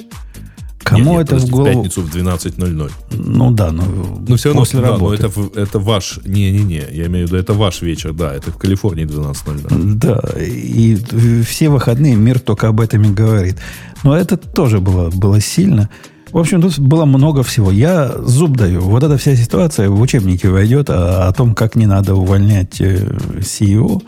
[0.82, 1.66] Кому Не, не, это в голову...
[1.82, 2.90] пятницу в 12.00.
[3.12, 3.84] Ну да, ну,
[4.26, 5.14] Ну, все равно, после да, но работы.
[5.16, 6.18] это, в- это ваш...
[6.24, 9.94] Не-не-не, я имею в виду, это ваш вечер, да, это в Калифорнии 12.00.
[9.94, 10.96] Да, и
[11.42, 13.56] все выходные мир только об этом и говорит.
[14.02, 15.90] Но это тоже было, было сильно.
[16.32, 17.70] В общем, тут было много всего.
[17.70, 18.80] Я зуб даю.
[18.82, 23.16] Вот эта вся ситуация в учебнике войдет о, о том, как не надо увольнять э,
[23.40, 24.02] CEO.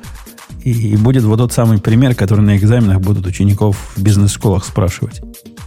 [0.65, 5.21] И, и будет вот тот самый пример, который на экзаменах будут учеников в бизнес-школах спрашивать.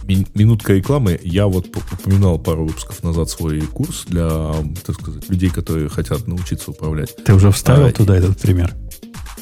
[0.06, 1.18] Ми- Минутка рекламы.
[1.22, 4.52] Я вот упоминал пару выпусков назад свой курс для,
[4.86, 7.14] так сказать, людей, которые хотят научиться управлять.
[7.24, 8.72] Ты уже вставил А, туда этот пример?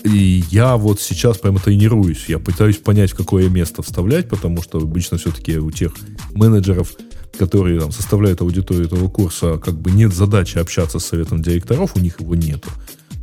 [0.05, 2.25] И я вот сейчас прямо тренируюсь.
[2.29, 5.93] Я пытаюсь понять, в какое место вставлять, потому что обычно все-таки у тех
[6.35, 6.93] менеджеров,
[7.39, 12.01] которые там, составляют аудиторию этого курса, как бы нет задачи общаться с советом директоров, у
[12.01, 12.69] них его нету.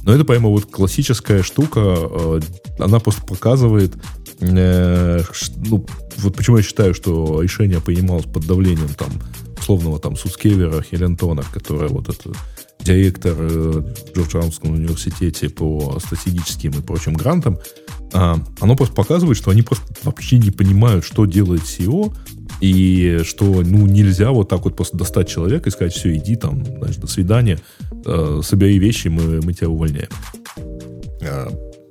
[0.03, 2.39] Но это прямо вот классическая штука, э,
[2.79, 3.93] она просто показывает,
[4.39, 5.21] э,
[5.57, 5.85] ну,
[6.17, 9.11] вот почему я считаю, что решение принималось под давлением там
[9.59, 12.31] условного там Суцкевера, Хелентона, которая вот это
[12.79, 17.59] директор э, в Джорджаунском университете по стратегическим и прочим грантам,
[18.13, 22.13] а, оно просто показывает, что они просто вообще не понимают, что делает SEO,
[22.61, 26.65] и что ну, нельзя вот так вот просто достать человека и сказать, все, иди там,
[26.65, 27.59] значит, до свидания,
[28.05, 30.09] э, собери вещи, мы, мы тебя увольняем.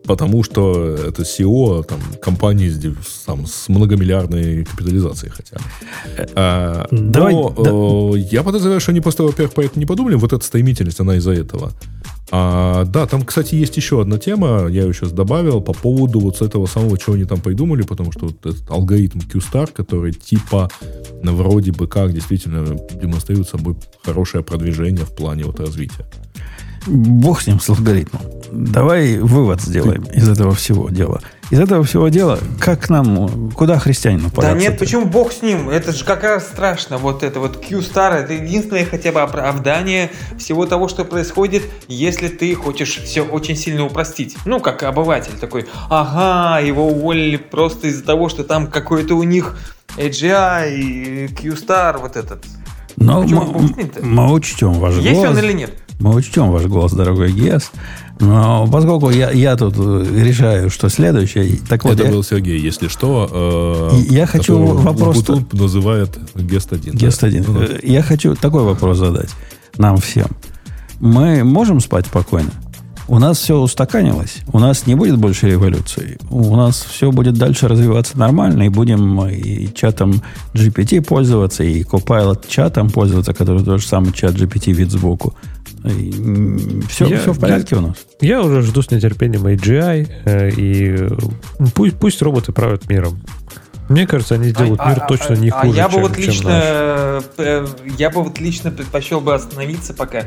[0.08, 6.28] Потому что это SEO там, компании с, там, с многомиллиардной капитализацией хотя бы.
[6.34, 10.14] А, Давай, но, э, я подозреваю, что они просто, во-первых, про это не подумали.
[10.14, 11.72] Вот эта стремительность, она из-за этого.
[12.30, 16.36] А, да, там, кстати, есть еще одна тема, я ее сейчас добавил, по поводу вот
[16.36, 20.70] с этого самого, чего они там придумали, потому что вот этот алгоритм Q-Star, который типа
[21.22, 26.06] ну, вроде бы как действительно демонстрирует собой хорошее продвижение в плане вот развития.
[26.88, 28.22] Бог с ним, с алгоритмом.
[28.50, 31.20] Давай вывод сделаем из этого всего дела.
[31.50, 34.58] Из этого всего дела, как нам, куда христианину Да податься?
[34.58, 35.70] нет, почему бог с ним?
[35.70, 36.98] Это же как раз страшно.
[36.98, 42.54] Вот это вот Q-Star, это единственное хотя бы оправдание всего того, что происходит, если ты
[42.54, 44.36] хочешь все очень сильно упростить.
[44.44, 49.56] Ну, как обыватель такой, ага, его уволили просто из-за того, что там какой-то у них
[49.96, 52.44] AGI и Q-Star, вот этот.
[52.96, 53.70] Но мы,
[54.02, 55.30] мы учтем ваш Есть голос.
[55.30, 55.70] он или нет?
[56.00, 57.72] Мы учтем ваш голос, дорогой Гес.
[58.20, 61.58] Но поскольку я, я тут решаю, что следующее...
[61.68, 63.90] Так вот, Это я, был Сергей, если что.
[63.92, 65.16] Э, я хочу вопрос...
[65.16, 66.96] Бутун называет Гест-1.
[66.96, 67.44] Гест-1.
[67.44, 67.52] Да?
[67.52, 67.74] Ну, да.
[67.82, 69.30] Я хочу такой вопрос задать
[69.76, 70.28] нам всем.
[71.00, 72.50] Мы можем спать спокойно?
[73.08, 74.42] У нас все устаканилось.
[74.52, 76.18] У нас не будет больше революции.
[76.28, 80.20] У нас все будет дальше развиваться нормально, и будем и чатом
[80.52, 85.34] GPT пользоваться, и Copilot чатом пользоваться, который тот же самый чат GPT вид сбоку.
[86.88, 87.96] Все, я, все в порядке я, у нас.
[88.20, 91.08] Я уже жду с нетерпением AGI, э, и
[91.74, 93.20] пусть, пусть роботы правят миром.
[93.88, 96.18] Мне кажется, они сделают а, мир а, точно не а, хуже, я бы чем, вот
[96.18, 100.24] лично, э, Я бы вот лично предпочел бы остановиться пока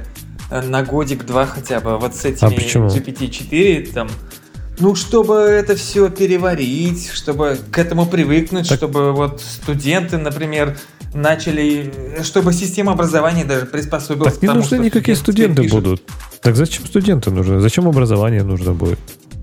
[0.50, 4.10] э, на годик-два хотя бы вот с этими а GPT-4 там.
[4.80, 8.78] Ну, чтобы это все переварить, чтобы к этому привыкнуть, так...
[8.78, 10.76] чтобы вот студенты, например,
[11.14, 11.94] начали,
[12.24, 16.04] чтобы система образования даже приспособилась так не нужны никакие студенты будут.
[16.42, 17.60] Так зачем студенты нужны?
[17.60, 19.00] Зачем образование нужно будет?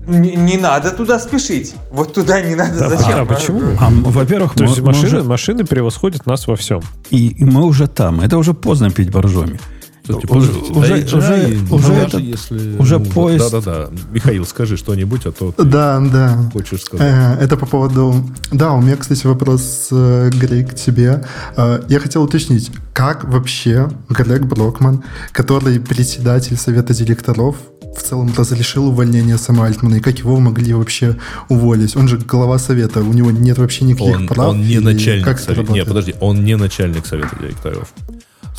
[0.07, 1.75] Не, не надо туда спешить.
[1.91, 2.79] Вот туда не надо.
[2.79, 3.21] Да, Зачем?
[3.21, 3.61] А, почему?
[3.79, 5.23] А, во-первых, То мы, есть машины, уже...
[5.23, 6.81] машины превосходят нас во всем.
[7.11, 8.19] И, и мы уже там.
[8.21, 9.59] Это уже поздно пить боржоми.
[10.09, 13.51] Слушайте, подождите, уже, да, уже, уже, уже, это, если, уже ну, поезд.
[13.51, 13.89] Да, да, да.
[14.11, 16.49] Михаил, скажи что-нибудь, а то да, да.
[16.51, 17.07] хочешь сказать.
[17.07, 18.15] Э, это по поводу...
[18.51, 21.23] Да, у меня, кстати, вопрос, э, Грег, к тебе.
[21.55, 27.55] Э, я хотел уточнить, как вообще Грег Брокман, который председатель совета директоров,
[27.95, 31.17] в целом разрешил увольнение Сэма Альтмана, и как его могли вообще
[31.49, 31.95] уволить?
[31.95, 34.49] Он же глава совета, у него нет вообще никаких он, прав.
[34.49, 35.71] Он не начальник совета.
[35.71, 37.93] Нет, подожди, он не начальник совета директоров.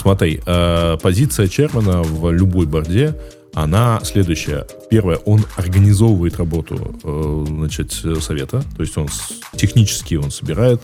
[0.01, 3.15] Смотри, э, позиция Чермана в любой борде,
[3.53, 4.67] она следующая.
[4.89, 9.09] Первое, он организовывает работу э, значит, совета, то есть он
[9.57, 10.81] технически он собирает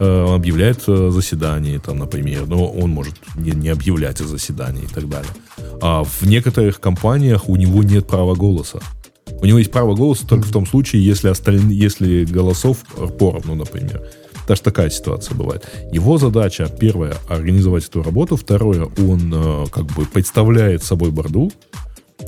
[0.00, 4.92] э, он объявляет заседание, там, например, но он может не, не объявлять о заседании и
[4.92, 5.30] так далее.
[5.80, 8.80] А в некоторых компаниях у него нет права голоса.
[9.40, 12.78] У него есть право голоса только в том случае, если, остальные, если голосов
[13.16, 14.02] поровну, например.
[14.46, 15.68] Даже такая ситуация бывает.
[15.92, 18.36] Его задача, первое, организовать эту работу.
[18.36, 21.50] Второе, он э, как бы представляет собой борду.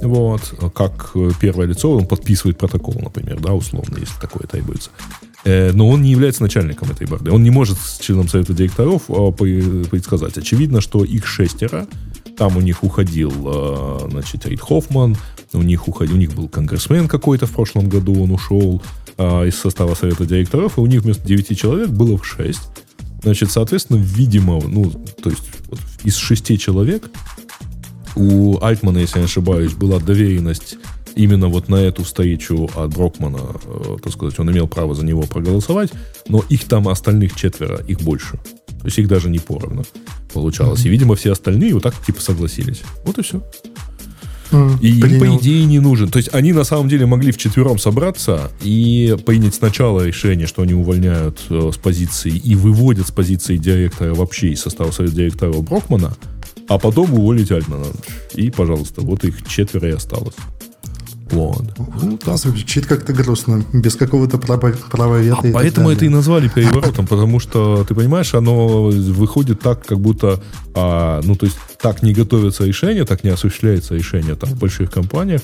[0.03, 4.91] Вот, как первое лицо, он подписывает протокол, например, да, условно, если такое требуется.
[5.45, 7.31] Э, но он не является начальником этой борды.
[7.31, 9.33] Он не может с членом совета директоров э,
[9.91, 10.37] предсказать.
[10.37, 11.87] Очевидно, что их шестеро,
[12.37, 13.33] там у них уходил,
[14.09, 15.17] значит, Рид Хоффман,
[15.53, 18.83] у них уходил, у них был конгрессмен какой-то в прошлом году, он ушел,
[19.17, 22.61] а, из состава совета директоров, и у них вместо 9 человек было 6.
[23.23, 24.91] Значит, соответственно, видимо, ну,
[25.23, 27.11] то есть вот, из 6 человек
[28.15, 30.77] у Альтмана, если я не ошибаюсь, была доверенность
[31.17, 35.23] именно вот на эту встречу от Брокмана, э, так сказать, он имел право за него
[35.23, 35.91] проголосовать,
[36.29, 38.39] но их там остальных четверо, их больше.
[38.81, 39.85] То есть их даже не поровну
[40.33, 40.81] получалось.
[40.81, 40.87] Mm-hmm.
[40.87, 42.83] И, видимо, все остальные вот так типа согласились.
[43.05, 43.43] Вот и все.
[44.81, 46.09] И им, по идее, не нужен.
[46.09, 50.75] То есть они на самом деле могли вчетвером собраться и принять сначала решение, что они
[50.75, 56.17] увольняют э, с позиции и выводят с позиции директора вообще из состава совета директора Брокмана,
[56.69, 57.87] а потом уволить Альтмана.
[58.35, 60.35] И, пожалуйста, вот их четверо и осталось.
[61.31, 61.64] Вот.
[62.03, 65.41] Ну, да, звучит как-то грустно, без какого-то права, вето.
[65.45, 70.41] А поэтому это и назвали переворотом, потому что, ты понимаешь, оно выходит так, как будто,
[70.75, 74.91] а, ну, то есть, так не готовится решение, так не осуществляется решение там в больших
[74.91, 75.43] компаниях,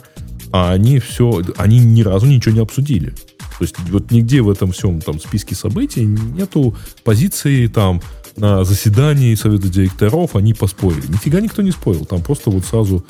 [0.53, 3.11] а они все, они ни разу ничего не обсудили.
[3.59, 8.01] То есть, вот нигде в этом всем там списке событий нету позиции там
[8.37, 11.07] на заседании совета директоров они поспорили.
[11.07, 12.05] Нифига никто не спорил.
[12.05, 13.05] Там просто вот сразу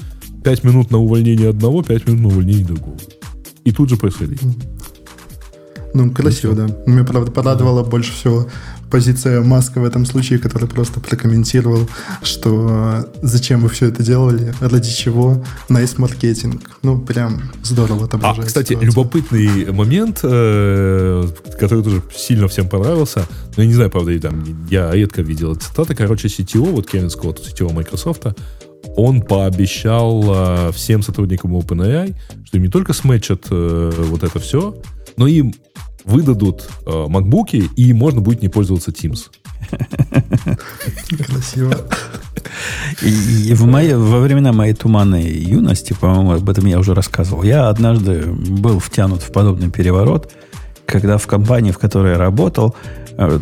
[0.44, 2.96] 5 минут на увольнение одного, 5 минут на увольнение другого.
[3.64, 4.40] И тут же происходит.
[5.94, 6.66] Ну, красиво, да.
[6.86, 8.46] Меня, правда, порадовала больше всего
[8.90, 11.88] позиция Маска в этом случае, который просто прокомментировал,
[12.22, 16.70] что э, зачем вы все это делали, ради чего, nice маркетинг.
[16.82, 18.44] Ну, прям здорово отображает.
[18.44, 18.90] А, кстати, ситуацию.
[18.90, 21.26] любопытный момент, э,
[21.58, 23.26] который тоже сильно всем понравился,
[23.56, 27.40] но я не знаю, правда, там, я редко видел цитаты, короче, CTO, вот Кевин Скотт,
[27.40, 28.26] CTO Microsoft,
[28.96, 34.76] он пообещал э, всем сотрудникам OpenAI, что им не только сметчат э, вот это все,
[35.16, 35.54] но им
[36.04, 39.30] выдадут э, MacBook, и можно будет не пользоваться Teams.
[41.26, 41.76] Красиво.
[43.02, 47.42] И, и в моей, во времена моей туманной юности, по-моему, об этом я уже рассказывал,
[47.42, 50.32] я однажды был втянут в подобный переворот,
[50.86, 52.76] когда в компании, в которой я работал,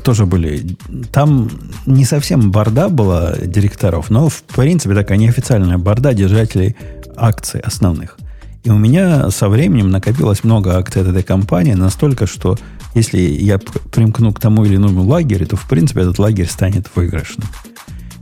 [0.05, 0.77] тоже были.
[1.13, 1.51] Там
[1.87, 6.77] не совсем борда была директоров, но в принципе такая неофициальная борда держателей
[7.17, 8.19] акций основных.
[8.65, 12.57] И у меня со временем накопилось много акций от этой компании, настолько, что
[12.95, 17.49] если я примкну к тому или иному лагерю, то в принципе этот лагерь станет выигрышным.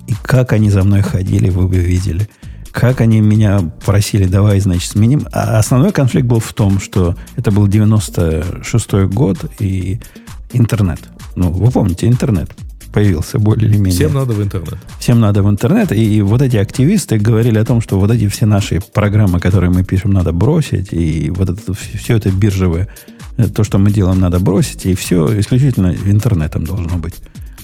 [0.06, 2.28] И как они за мной ходили, вы бы видели.
[2.72, 5.26] как они меня просили, давай, значит, сменим.
[5.32, 10.00] А основной конфликт был в том, что это был 96-й год и
[10.52, 11.00] интернет.
[11.36, 12.50] Ну, вы помните, интернет
[12.92, 13.92] появился более или менее.
[13.92, 14.76] Всем надо в интернет.
[14.98, 15.92] Всем надо в интернет.
[15.92, 19.84] И вот эти активисты говорили о том, что вот эти все наши программы, которые мы
[19.84, 20.92] пишем, надо бросить.
[20.92, 22.88] И вот это, все это биржевое,
[23.36, 24.86] э, то, что мы делаем, надо бросить.
[24.86, 27.14] И все исключительно интернетом должно быть.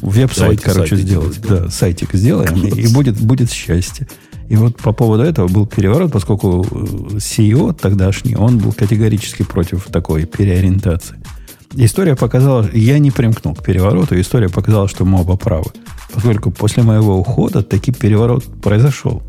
[0.00, 1.40] Веб-сайт, короче, сделать.
[1.40, 4.06] Да, сайтик сделаем, и будет, будет счастье.
[4.48, 9.86] И вот по поводу этого был переворот, поскольку э, CEO тогдашний, он был категорически против
[9.86, 11.16] такой переориентации.
[11.76, 15.70] История показала, я не примкнул к перевороту, история показала, что мы оба правы.
[16.12, 19.22] Поскольку после моего ухода таки переворот произошел.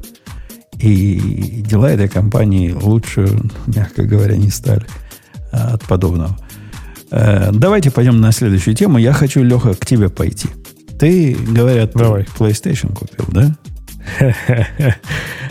[0.79, 3.27] И дела этой компании лучше,
[3.65, 4.85] мягко говоря, не стали
[5.51, 6.37] а, от подобного.
[7.11, 8.97] Э, давайте пойдем на следующую тему.
[8.97, 10.49] Я хочу, Леха, к тебе пойти.
[10.99, 12.23] Ты, говорят, Давай.
[12.37, 13.55] PlayStation купил, да?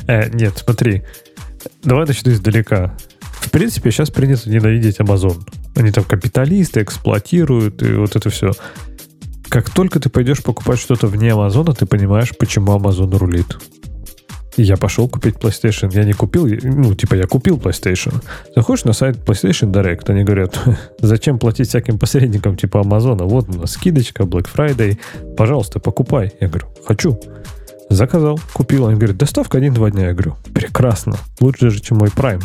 [0.08, 1.02] Э, нет, смотри.
[1.82, 2.96] Давай начну издалека.
[3.40, 5.36] В принципе, сейчас принято ненавидеть Amazon.
[5.76, 8.52] Они там капиталисты, эксплуатируют, и вот это все.
[9.48, 13.56] Как только ты пойдешь покупать что-то вне Амазона, ты понимаешь, почему Амазон рулит.
[14.56, 15.90] Я пошел купить PlayStation.
[15.94, 18.14] Я не купил, ну, типа, я купил PlayStation.
[18.54, 20.58] Заходишь на сайт PlayStation Direct, они говорят,
[20.98, 23.24] зачем платить всяким посредникам типа Амазона?
[23.24, 24.98] Вот у нас скидочка, Black Friday,
[25.36, 26.32] пожалуйста, покупай.
[26.40, 27.20] Я говорю, хочу.
[27.90, 28.86] Заказал, купил.
[28.86, 30.06] Они говорят, доставка один-два дня.
[30.06, 31.16] Я говорю, прекрасно.
[31.40, 32.42] Лучше же, чем мой Prime.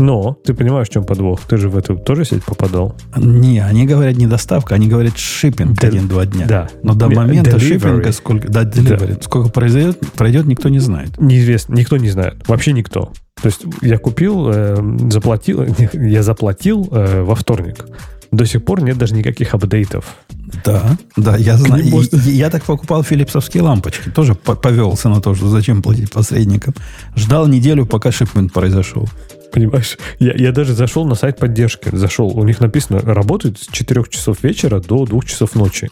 [0.00, 1.40] Но ты понимаешь, в чем подвох?
[1.42, 2.96] Ты же в эту тоже сеть попадал.
[3.16, 6.46] Не, они говорят не доставка, они говорят шиппинг Del- один-два дня.
[6.46, 6.68] Да.
[6.82, 7.60] Но до момента delivery.
[7.60, 9.22] шиппинга сколько, да, delivery, да.
[9.22, 11.20] сколько произойдет, пройдет, никто не знает.
[11.20, 12.36] Неизвестно, никто не знает.
[12.48, 13.12] Вообще никто.
[13.42, 14.76] То есть я купил, э,
[15.10, 17.86] заплатил, я заплатил э, во вторник.
[18.32, 20.16] До сих пор нет даже никаких апдейтов.
[20.64, 21.84] Да, да, я знаю.
[21.84, 24.10] Я, я так покупал филипсовские лампочки.
[24.10, 26.74] Тоже повелся на то, что зачем платить посредникам.
[27.16, 29.08] Ждал неделю, пока шипмент произошел.
[29.52, 29.98] Понимаешь?
[30.20, 31.90] Я, я даже зашел на сайт поддержки.
[31.92, 32.28] Зашел.
[32.28, 35.88] У них написано, работает с 4 часов вечера до 2 часов ночи.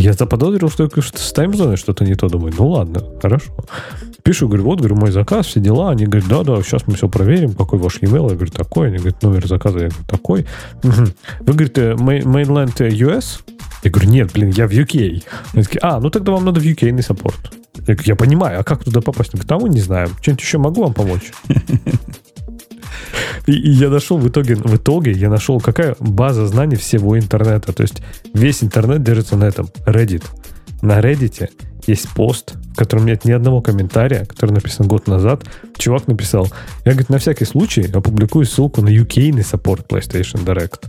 [0.00, 2.28] Я заподозрил, что с таймзоной что-то не то.
[2.28, 3.52] Думаю, ну ладно, хорошо.
[4.22, 5.90] Пишу, говорю, вот, говорю, мой заказ, все дела.
[5.90, 8.30] Они говорят, да-да, сейчас мы все проверим, какой ваш e-mail.
[8.30, 8.88] Я говорю, такой.
[8.88, 9.78] Они говорят, номер заказа.
[9.78, 10.46] Я говорю, такой.
[10.82, 13.42] Вы говорите, mainland US?
[13.82, 15.22] Я говорю, нет, блин, я в UK.
[15.52, 17.52] Они такие, а, ну тогда вам надо в UK support.
[17.74, 19.34] Я говорю, я понимаю, а как туда попасть?
[19.34, 20.08] Они говорят, а мы не знаем.
[20.22, 21.32] Что-нибудь еще могу вам помочь?
[23.46, 27.72] И, и я нашел в итоге, в итоге я нашел, какая база знаний всего интернета.
[27.72, 28.02] То есть
[28.34, 29.68] весь интернет держится на этом.
[29.86, 30.24] Reddit.
[30.82, 31.50] На Reddit
[31.86, 35.44] есть пост, в котором нет ни одного комментария, который написан год назад.
[35.76, 36.48] Чувак написал,
[36.84, 40.88] я, говорит, на всякий случай опубликую ссылку на UK support PlayStation Direct.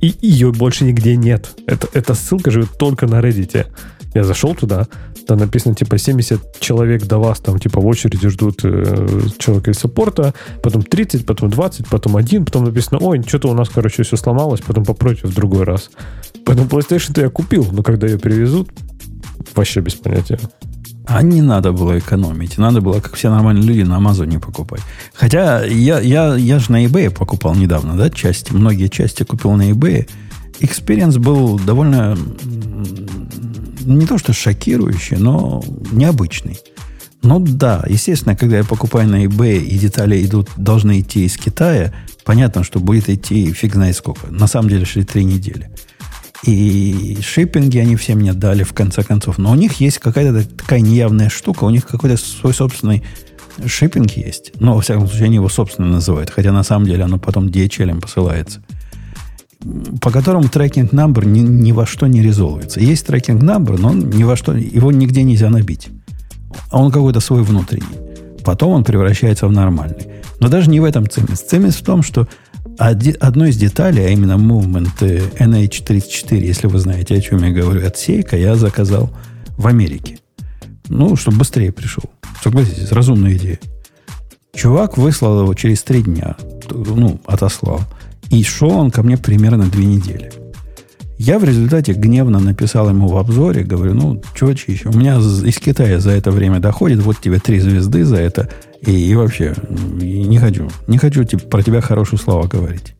[0.00, 1.48] И ее больше нигде нет.
[1.66, 3.66] Это, эта ссылка живет только на Reddit.
[4.14, 4.86] Я зашел туда,
[5.26, 9.78] там написано, типа, 70 человек до вас там, типа, в очереди ждут э, человека из
[9.78, 14.16] саппорта, потом 30, потом 20, потом 1, потом написано, ой, что-то у нас, короче, все
[14.16, 15.90] сломалось, потом попройте в другой раз.
[16.44, 18.70] Поэтому PlayStation-то я купил, но когда ее привезут,
[19.54, 20.38] вообще без понятия.
[21.06, 22.58] А не надо было экономить.
[22.58, 24.80] Надо было, как все нормальные люди, на Амазоне покупать.
[25.14, 28.52] Хотя я, я, я же на eBay покупал недавно, да, части.
[28.52, 30.08] Многие части купил на eBay.
[30.60, 32.16] Experience был довольно
[33.86, 36.58] не то что шокирующий, но необычный.
[37.22, 41.92] Ну да, естественно, когда я покупаю на eBay и детали идут, должны идти из Китая,
[42.24, 44.28] понятно, что будет идти фиг знает сколько.
[44.28, 45.70] На самом деле шли три недели.
[46.44, 49.38] И шиппинги они все мне дали в конце концов.
[49.38, 53.02] Но у них есть какая-то такая неявная штука, у них какой-то свой собственный
[53.64, 54.52] шиппинг есть.
[54.60, 56.30] Но, во всяком случае, они его собственно называют.
[56.30, 58.62] Хотя на самом деле оно потом DHL посылается
[60.00, 62.80] по которому трекинг number ни, ни во что не резолвится.
[62.80, 65.88] Есть трекинг number, но он ни во что, его нигде нельзя набить.
[66.70, 67.86] А он какой-то свой внутренний.
[68.44, 70.06] Потом он превращается в нормальный.
[70.40, 71.40] Но даже не в этом цимис.
[71.40, 72.28] Цимис в том, что
[72.78, 74.98] одной из деталей, а именно movement
[75.38, 79.10] NH34, если вы знаете, о чем я говорю, отсейка, я заказал
[79.56, 80.18] в Америке.
[80.88, 82.04] Ну, чтобы быстрее пришел.
[82.42, 83.58] Согласитесь, разумная идея.
[84.54, 86.36] Чувак выслал его через три дня.
[86.70, 87.80] Ну, отослал.
[88.30, 90.32] И шел он ко мне примерно две недели.
[91.18, 95.98] Я в результате гневно написал ему в обзоре, говорю, ну, чувачище, у меня из Китая
[95.98, 98.50] за это время доходит, вот тебе три звезды за это,
[98.82, 102.94] и, и вообще, не хочу, не хочу типа, про тебя хорошие слова говорить.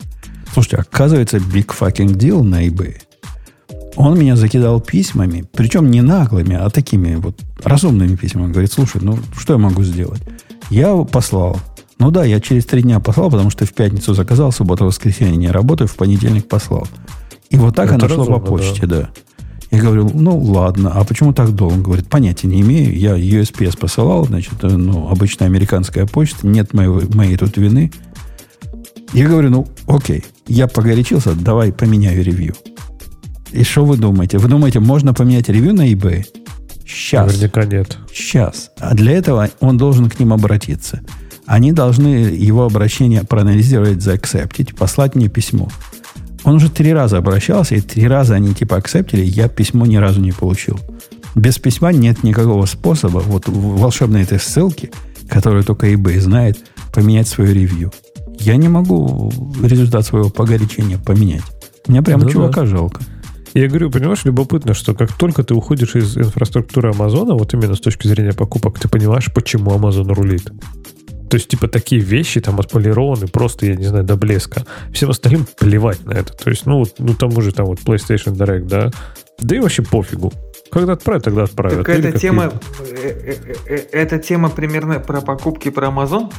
[0.55, 2.97] Слушайте, оказывается, big fucking deal на eBay.
[3.97, 8.53] Он меня закидал письмами, причем не наглыми, а такими вот разумными письмами.
[8.53, 10.23] Говорит, слушай, ну, что я могу сделать?
[10.71, 11.61] Я послал
[11.99, 15.51] ну да, я через три дня послал, потому что в пятницу заказал, суббота, воскресенье не
[15.51, 16.87] работаю, в понедельник послал.
[17.51, 19.01] И вот так Это оно шло по почте, да.
[19.01, 19.11] да.
[19.71, 21.75] Я говорю, ну ладно, а почему так долго?
[21.75, 26.73] Он говорит, понятия не имею, я USPS посылал, значит, э, ну, обычная американская почта, нет
[26.73, 27.90] моей, моей тут вины.
[29.13, 32.55] Я говорю, ну, окей, я погорячился, давай поменяю ревью.
[33.53, 34.38] И что вы думаете?
[34.38, 36.25] Вы думаете, можно поменять ревью на eBay?
[36.87, 37.27] Сейчас.
[37.27, 37.99] Наверняка нет.
[38.13, 38.71] Сейчас.
[38.79, 41.01] А для этого он должен к ним обратиться.
[41.47, 45.69] Они должны его обращение проанализировать, заакцептить, послать мне письмо.
[46.44, 50.21] Он уже три раза обращался, и три раза они типа акцептили, я письмо ни разу
[50.21, 50.79] не получил.
[51.35, 54.90] Без письма нет никакого способа, вот волшебной этой ссылки,
[55.29, 56.59] которую только eBay знает,
[56.92, 57.92] поменять свое ревью.
[58.38, 59.33] Я не могу
[59.63, 61.42] результат своего погорячения поменять.
[61.87, 62.67] Мне прямо ну, чувака да.
[62.67, 63.03] жалко.
[63.55, 67.81] Я говорю, понимаешь, любопытно, что как только ты уходишь из инфраструктуры Амазона, вот именно с
[67.81, 70.51] точки зрения покупок, ты понимаешь, почему Амазон рулит.
[71.29, 74.64] То есть, типа, такие вещи там отполированы просто, я не знаю, до блеска.
[74.92, 76.33] Всем остальным плевать на это.
[76.33, 78.90] То есть, ну, вот, ну, тому же там вот PlayStation Direct, да,
[79.38, 80.33] да и вообще пофигу.
[80.70, 81.79] Когда отправят, тогда отправят.
[81.79, 86.33] Так эта тема, э, э, э, эта тема примерно про покупки про Amazon?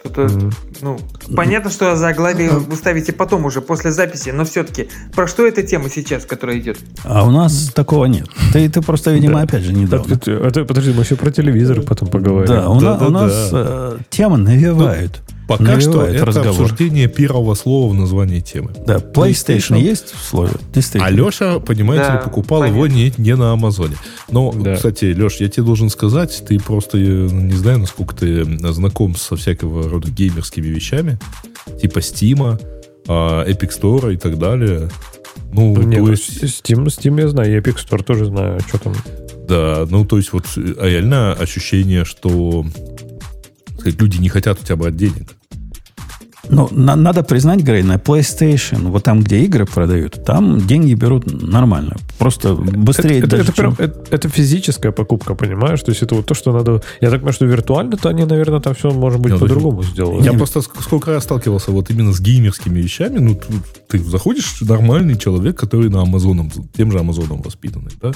[0.00, 0.54] Что-то, mm.
[0.82, 0.98] Ну,
[1.34, 5.88] понятно, что заглавие вы ставите потом уже, после записи, но все-таки, про что эта тема
[5.88, 6.78] сейчас, которая идет?
[7.04, 8.26] А у нас такого нет.
[8.52, 9.42] Ты, ты просто, видимо, да.
[9.42, 10.12] опять же недавно.
[10.12, 12.48] Это, это, подожди, мы еще про телевизор потом поговорим.
[12.48, 13.64] Да, у, да, на, да, у нас да.
[13.64, 15.22] э, тема навевают.
[15.58, 16.50] Пока что это разговор.
[16.50, 18.70] обсуждение первого слова в названии темы.
[18.86, 19.80] Да, PlayStation, PlayStation.
[19.80, 20.52] есть в слове?
[20.94, 22.76] А Леша, понимаете да, ли, покупал понятно.
[22.76, 23.96] его не, не на Амазоне.
[24.30, 24.76] Но, да.
[24.76, 29.88] кстати, Леш, я тебе должен сказать, ты просто, не знаю, насколько ты знаком со всякого
[29.88, 31.18] рода геймерскими вещами,
[31.80, 32.60] типа Steam,
[33.08, 34.88] а, Epic Store и так далее.
[35.52, 36.42] Ну, Нет, то есть...
[36.42, 38.94] Steam, Steam я знаю, и Epic Store тоже знаю, что там.
[39.48, 42.64] Да, ну, то есть вот а реально ощущение, что
[43.78, 45.36] сказать, люди не хотят у тебя брать денег.
[46.48, 51.24] Ну, на, надо признать, Грей, на PlayStation, вот там, где игры продают, там деньги берут
[51.42, 51.96] нормально.
[52.18, 53.76] Просто быстрее это, даже, это, чем...
[53.78, 55.80] это, это, физическая покупка, понимаешь?
[55.80, 56.82] То есть это вот то, что надо...
[57.00, 60.24] Я так понимаю, что виртуально, то они, наверное, там все, может быть, по-другому сделают.
[60.24, 63.18] Я просто сколько раз сталкивался вот именно с геймерскими вещами.
[63.18, 63.40] Ну,
[63.88, 68.12] ты заходишь, нормальный человек, который на Амазоном, тем же Амазоном воспитанный, да?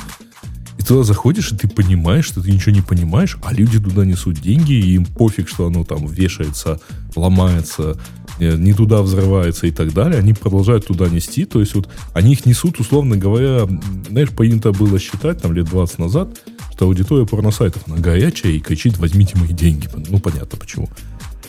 [0.78, 4.40] И туда заходишь, и ты понимаешь, что ты ничего не понимаешь, а люди туда несут
[4.40, 6.80] деньги, и им пофиг, что оно там вешается,
[7.14, 7.96] ломается,
[8.38, 10.18] э, не туда взрывается и так далее.
[10.18, 11.44] Они продолжают туда нести.
[11.44, 13.66] То есть вот они их несут, условно говоря,
[14.08, 16.28] знаешь, принято было считать там лет 20 назад,
[16.72, 19.88] что аудитория порносайтов, она горячая и кричит, возьмите мои деньги.
[20.08, 20.90] Ну, понятно почему.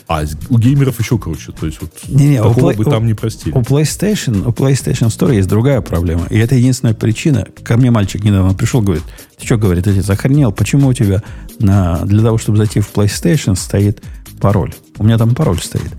[0.08, 1.52] А у геймеров еще круче.
[1.52, 3.54] То есть вот не, не, такого у, бы у, там не простили.
[3.54, 6.26] У PlayStation, у PlayStation Store есть другая проблема.
[6.30, 7.46] И это единственная причина.
[7.62, 9.04] Ко мне мальчик недавно пришел, говорит,
[9.38, 11.22] ты что, говорит, отец, охренел, почему у тебя
[11.58, 14.02] на, для того, чтобы зайти в PlayStation, стоит
[14.40, 14.72] пароль?
[14.96, 15.92] У меня там пароль стоит.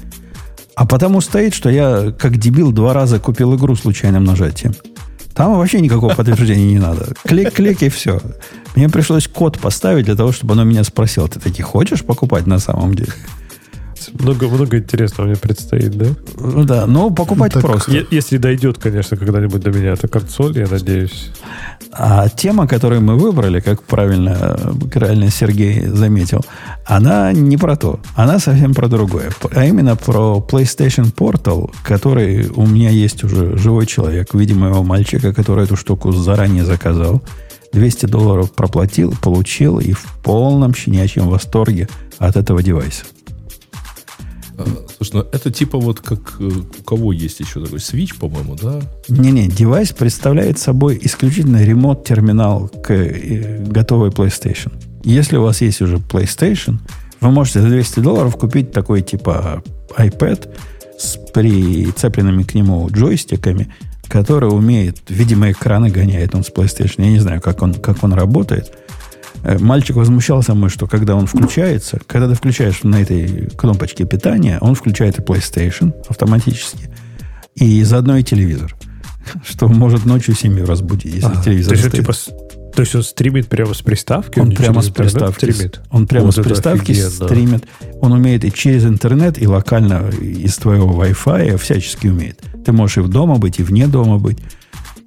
[0.74, 4.74] А потому стоит, что я, как дебил, два раза купил игру случайным нажатием.
[5.36, 7.14] Там вообще никакого подтверждения не надо.
[7.26, 8.20] Клик-клик и все.
[8.76, 12.58] Мне пришлось код поставить для того, чтобы оно меня спросило, ты таки хочешь покупать на
[12.58, 13.14] самом деле?
[14.14, 16.08] Много, много интересного мне предстоит, да?
[16.38, 17.92] Ну да, но покупать так, просто.
[17.92, 21.32] Е- если дойдет, конечно, когда-нибудь до меня эта консоль, я надеюсь.
[21.92, 24.60] А тема, которую мы выбрали, как правильно,
[24.94, 26.46] правильно Сергей заметил,
[26.86, 28.00] она не про то.
[28.16, 29.32] Она совсем про другое.
[29.52, 35.34] А именно про PlayStation Portal, который у меня есть уже живой человек, видимо, его мальчика,
[35.34, 37.22] который эту штуку заранее заказал.
[37.72, 41.88] 200 долларов проплатил, получил и в полном щенячьем восторге
[42.18, 43.06] от этого девайса.
[44.98, 48.82] Слушай, ну это типа вот как э, у кого есть еще такой Switch, по-моему, да?
[49.08, 54.72] Не-не, девайс представляет собой исключительно ремонт-терминал к э, готовой PlayStation.
[55.04, 56.78] Если у вас есть уже PlayStation,
[57.22, 59.64] вы можете за 200 долларов купить такой типа
[59.98, 60.50] iPad
[60.98, 63.74] с прицепленными к нему джойстиками,
[64.08, 67.04] который умеет, видимо, экраны гоняет он с PlayStation.
[67.04, 68.74] Я не знаю, как он, как он работает.
[69.44, 74.58] Э, мальчик возмущался мной, что когда он включается, когда ты включаешь на этой кнопочке питания,
[74.62, 76.90] он включает и PlayStation автоматически,
[77.56, 78.76] и заодно и телевизор.
[79.46, 82.14] Что может ночью семью разбудить, если а, телевизор то есть, типа,
[82.74, 84.40] то есть он стримит прямо с приставки?
[84.40, 85.82] Он, он прямо с приставки стримит?
[85.90, 87.66] Он прямо вот с приставки стримит.
[88.02, 92.42] Он умеет и через интернет, и локально из твоего Wi-Fi всячески умеет.
[92.66, 94.40] Ты можешь и в дома быть, и вне дома быть.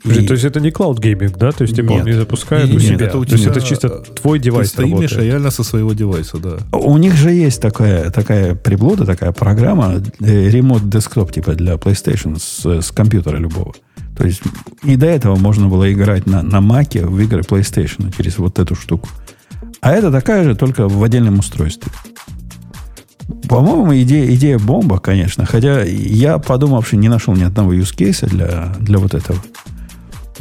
[0.04, 0.26] И...
[0.26, 1.52] То есть это не cloud gaming, да?
[1.52, 3.06] То есть типа он не запускает нет, у себя.
[3.06, 3.36] Это у тебя...
[3.36, 3.88] То есть это чисто
[4.20, 6.58] твой девайс Ты стримишь реально со своего девайса, да.
[6.76, 12.38] У них же есть такая, такая приблуда, такая программа, э, remote desktop типа для PlayStation
[12.38, 13.74] с, с компьютера любого.
[14.16, 14.42] То есть
[14.82, 18.74] и до этого можно было играть на, на Маке в игры PlayStation через вот эту
[18.74, 19.08] штуку.
[19.80, 21.90] А это такая же, только в отдельном устройстве.
[23.48, 25.46] По-моему, идея, идея бомба, конечно.
[25.46, 29.38] Хотя я, подумавши, не нашел ни одного use case для, для вот этого.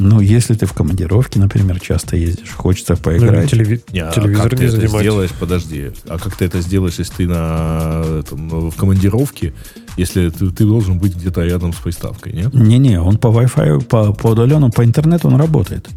[0.02, 3.44] Ну, если ты в командировке, например, часто ездишь, хочется поиграть.
[3.44, 3.80] Ну, телеви...
[3.92, 5.30] не, а телевизор как не ты это сделаешь?
[5.38, 5.92] Подожди.
[6.08, 9.54] А как ты это сделаешь, если ты на, этом, в командировке,
[9.96, 12.52] если ты, ты должен быть где-то рядом с приставкой, нет?
[12.52, 15.88] Не-не, он по Wi-Fi, по, по удаленному, по интернету он работает.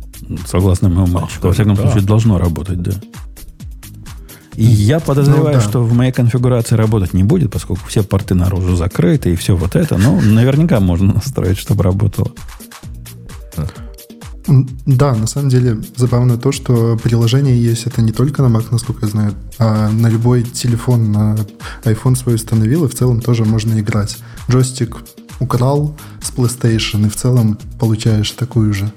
[0.45, 1.47] Согласно моему мальчику.
[1.47, 1.81] Во всяком да.
[1.81, 2.93] случае, должно работать, да.
[4.55, 5.61] И я подозреваю, ну, да.
[5.61, 9.75] что в моей конфигурации работать не будет, поскольку все порты наружу закрыты и все вот
[9.75, 9.97] это.
[9.97, 12.31] Но наверняка можно настроить, чтобы работало.
[14.47, 19.05] Да, на самом деле забавно то, что приложение есть это не только на Mac, насколько
[19.05, 21.37] я знаю, а на любой телефон, на
[21.83, 24.17] iPhone свой установил, и в целом тоже можно играть.
[24.49, 24.97] Джойстик
[25.39, 28.91] украл с PlayStation, и в целом получаешь такую же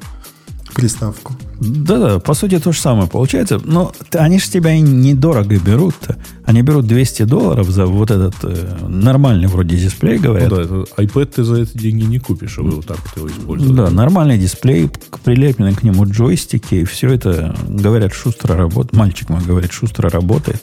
[0.74, 1.34] приставку.
[1.60, 3.60] Да-да, по сути то же самое получается.
[3.64, 6.16] Но они же тебя недорого берут-то.
[6.44, 10.50] Они берут 200 долларов за вот этот э, нормальный вроде дисплей, говорят.
[10.50, 13.74] Ну да, это, iPad ты за эти деньги не купишь, чтобы вот так его использовать.
[13.74, 14.88] Да, нормальный дисплей,
[15.24, 18.94] прилеплены к нему джойстики, и все это, говорят, шустро работает.
[18.94, 20.62] Мальчик мой говорит, шустро работает.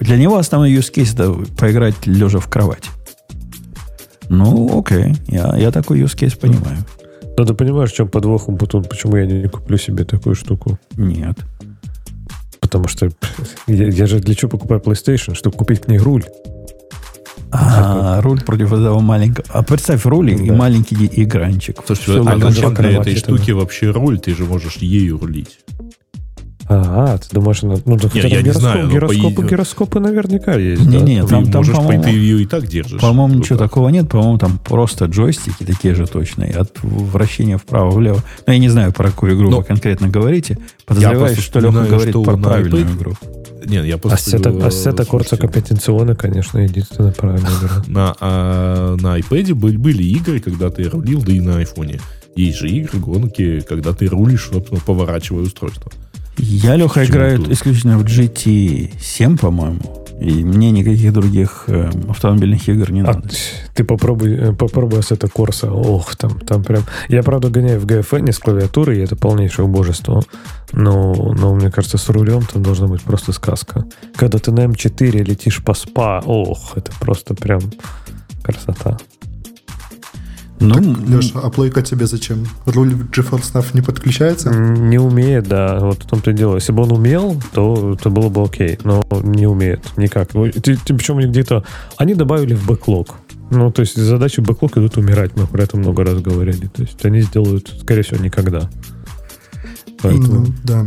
[0.00, 2.88] Для него основной use case это поиграть лежа в кровати.
[4.30, 6.78] Ну, окей, я, я такой use case понимаю.
[7.40, 8.84] Но ты понимаешь, в чем подвох Умпутун?
[8.84, 10.78] Почему я не, не куплю себе такую штуку?
[10.98, 11.38] Нет.
[12.60, 13.08] Потому что
[13.66, 15.34] я, я же для чего покупаю PlayStation?
[15.34, 16.22] Чтобы купить к ней руль.
[17.50, 19.46] А, руль против этого маленького.
[19.48, 20.44] А представь, руль да.
[20.44, 21.78] и маленький экранчик.
[21.86, 24.18] Слушай, а зачем для этой штуки вообще руль?
[24.18, 25.60] Ты же можешь ею рулить.
[26.72, 29.44] А, ты думаешь, ну, ну так я, я не знаю, гироскопы, по...
[29.44, 30.86] гироскопы наверняка есть.
[30.86, 31.04] Не, да?
[31.04, 33.00] не, там, ты там, можешь, по ты ее и так держишь.
[33.00, 34.08] По-моему, ничего такого нет.
[34.08, 38.18] По-моему, там просто джойстики такие же точные от вращения вправо-влево.
[38.18, 39.58] Но ну, я не знаю, про какую игру Но...
[39.58, 40.58] вы конкретно говорите.
[40.86, 42.96] Подозреваю, что Леха говорит что про правильную iPad...
[42.96, 43.14] игру.
[43.66, 44.18] Нет, я просто...
[44.18, 47.82] Ассета, ассета Корца компетенционно, конечно, единственная правильная игра.
[47.88, 52.00] На, а, на iPad были, были игры, когда ты рулил, да и на айфоне.
[52.36, 55.90] Есть же игры, гонки, когда ты рулишь, собственно, поворачивая устройство.
[56.36, 57.50] Я, Леха, играю тут?
[57.50, 60.00] исключительно в GT7, по-моему.
[60.20, 63.30] И мне никаких других э, автомобильных игр не а надо.
[63.74, 65.72] Ты попробуй, э, попробуй с это Корса.
[65.72, 66.82] Ох, там, там прям...
[67.08, 70.22] Я, правда, гоняю в GFN с клавиатурой, и это полнейшее убожество.
[70.72, 73.86] Но, но мне кажется, с рулем там должна быть просто сказка.
[74.14, 77.60] Когда ты на М4 летишь по спа, ох, это просто прям
[78.42, 78.98] красота.
[80.60, 82.46] Ну, так, Леша, а плойка тебе зачем?
[82.66, 84.50] Руль в GeForce Now не подключается?
[84.50, 85.78] Не умеет, да.
[85.80, 86.56] Вот в том-то и дело.
[86.56, 88.78] Если бы он умел, то это было бы окей.
[88.84, 90.34] Но не умеет никак.
[90.34, 91.64] Ну, причем где-то...
[91.96, 93.16] Они добавили в бэклог.
[93.50, 95.34] Ну, то есть задачи бэклог идут умирать.
[95.34, 96.66] Мы про это много раз говорили.
[96.66, 98.68] То есть они сделают, скорее всего, никогда.
[100.02, 100.40] Поэтому...
[100.40, 100.86] Ну, да.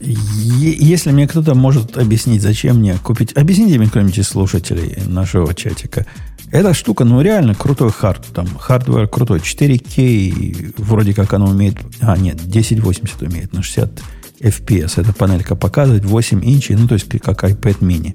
[0.00, 3.32] Если мне кто-то может объяснить, зачем мне купить...
[3.36, 6.04] Объясните мне кто-нибудь из слушателей нашего чатика.
[6.52, 8.26] Эта штука, ну, реально крутой хард.
[8.34, 9.40] Там hardware крутой.
[9.40, 11.76] 4К вроде как оно умеет...
[12.00, 14.02] А, нет, 1080 умеет на 60
[14.40, 15.00] FPS.
[15.00, 18.14] Эта панелька показывает 8 инчей, ну, то есть как iPad mini.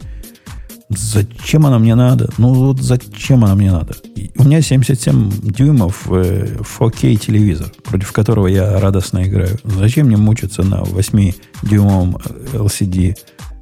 [0.89, 2.29] Зачем она мне надо?
[2.37, 3.95] Ну, вот зачем она мне надо?
[4.37, 9.57] У меня 77 дюймов 4K э, телевизор, против которого я радостно играю.
[9.63, 12.21] Зачем мне мучиться на 8-дюймовом
[12.53, 13.17] LCD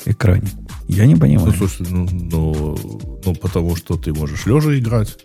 [0.05, 0.49] экране?
[0.87, 1.47] Я не понимаю.
[1.47, 2.77] Ну, слушай, ну, ну,
[3.25, 5.17] ну, потому что ты можешь лежа играть.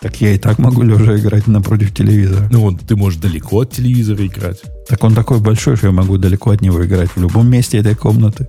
[0.00, 2.48] Так я и так могу лежа играть напротив телевизора.
[2.50, 4.62] Ну, вот ты можешь далеко от телевизора играть.
[4.88, 7.94] Так он такой большой, что я могу далеко от него играть в любом месте этой
[7.94, 8.48] комнаты.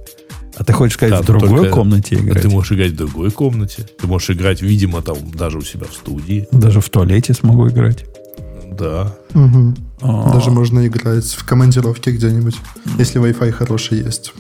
[0.56, 2.44] А ты хочешь сказать, да, в другой только, комнате играть?
[2.44, 3.86] Ты можешь играть в другой комнате.
[4.00, 6.48] Ты можешь играть, видимо, там даже у себя в студии.
[6.52, 8.06] Даже в туалете смогу играть.
[8.72, 9.16] Да.
[9.34, 9.74] Угу.
[10.34, 12.56] Даже можно играть в командировке где-нибудь,
[12.98, 14.34] если Wi-Fi хороший есть.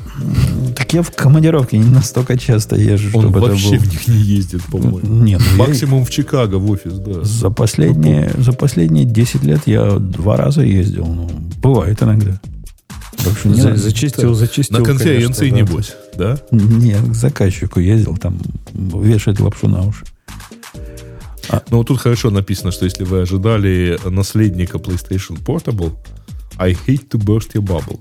[0.75, 3.83] Так я в командировке не настолько часто езжу, Он чтобы вообще это был...
[3.83, 4.99] в них не ездит, по-моему.
[5.03, 5.41] Нет.
[5.51, 6.05] Ну Максимум я...
[6.05, 7.23] в Чикаго в офис, да.
[7.23, 11.05] За последние, за последние 10 лет я два раза ездил.
[11.05, 11.29] Ну,
[11.61, 12.39] бывает иногда.
[13.23, 14.79] Так что не зачистил, зачистил.
[14.79, 16.39] На конференции, конечно, небось, да?
[16.49, 18.39] Нет, к заказчику ездил, там
[18.73, 20.05] вешает лапшу на уши.
[21.49, 25.93] А, ну, тут хорошо написано, что если вы ожидали наследника PlayStation Portable,
[26.57, 27.99] I hate to burst your bubble.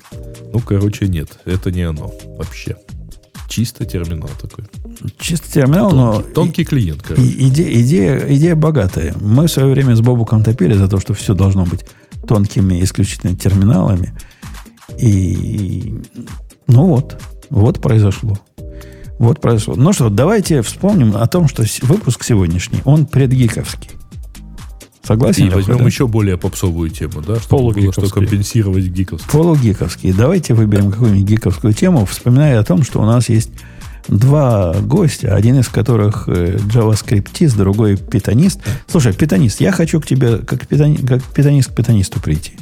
[0.52, 2.76] Ну, короче, нет, это не оно вообще.
[3.48, 4.64] Чисто терминал такой.
[5.18, 6.22] Чисто терминал, тонкий, но...
[6.34, 7.22] Тонкий клиент, короче.
[7.22, 9.14] Идея, идея, идея богатая.
[9.20, 11.84] Мы в свое время с Бобуком топили за то, что все должно быть
[12.28, 14.16] тонкими исключительно терминалами.
[14.98, 15.94] И
[16.66, 17.20] ну вот,
[17.50, 18.38] вот произошло.
[19.20, 19.76] Вот произошло.
[19.76, 23.90] Ну что, давайте вспомним о том, что выпуск сегодняшний, он предгиковский.
[25.06, 25.48] Согласен?
[25.48, 25.84] И возьмем да?
[25.84, 27.38] еще более попсовую тему, да?
[27.38, 29.30] Чтобы было что компенсировать гиковский.
[29.30, 30.14] Полугиковский.
[30.14, 33.50] Давайте выберем какую-нибудь гиковскую тему, вспоминая о том, что у нас есть
[34.08, 38.62] два гостя, один из которых э, JavaScriptист, другой питанист.
[38.86, 42.52] Слушай, питанист, я хочу к тебе как, питани, как питанист к питанисту прийти.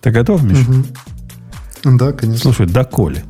[0.00, 0.62] Ты готов, Миша?
[0.62, 1.98] Угу.
[1.98, 2.40] Да, конечно.
[2.40, 3.22] Слушай, доколе?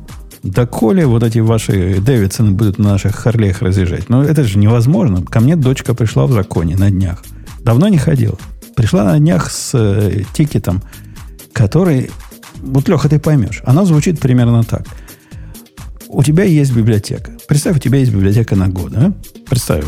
[0.45, 4.09] Доколе вот эти ваши Дэвидсоны будут на наших Харлеях разъезжать?
[4.09, 5.23] Ну, это же невозможно.
[5.23, 7.23] Ко мне дочка пришла в законе на днях.
[7.63, 8.37] Давно не ходила.
[8.75, 10.83] Пришла на днях с э, тикетом,
[11.51, 12.11] который...
[12.57, 13.63] Вот, Леха, ты поймешь.
[13.65, 14.85] Она звучит примерно так.
[16.09, 17.31] У тебя есть библиотека.
[17.47, 19.13] Представь, у тебя есть библиотека на год, да?
[19.49, 19.85] Представь.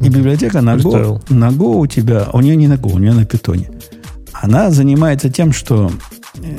[0.00, 3.14] И библиотека на Go, на Go у тебя, у нее не на Go, у нее
[3.14, 3.70] на питоне.
[4.32, 5.90] Она занимается тем, что
[6.36, 6.56] э,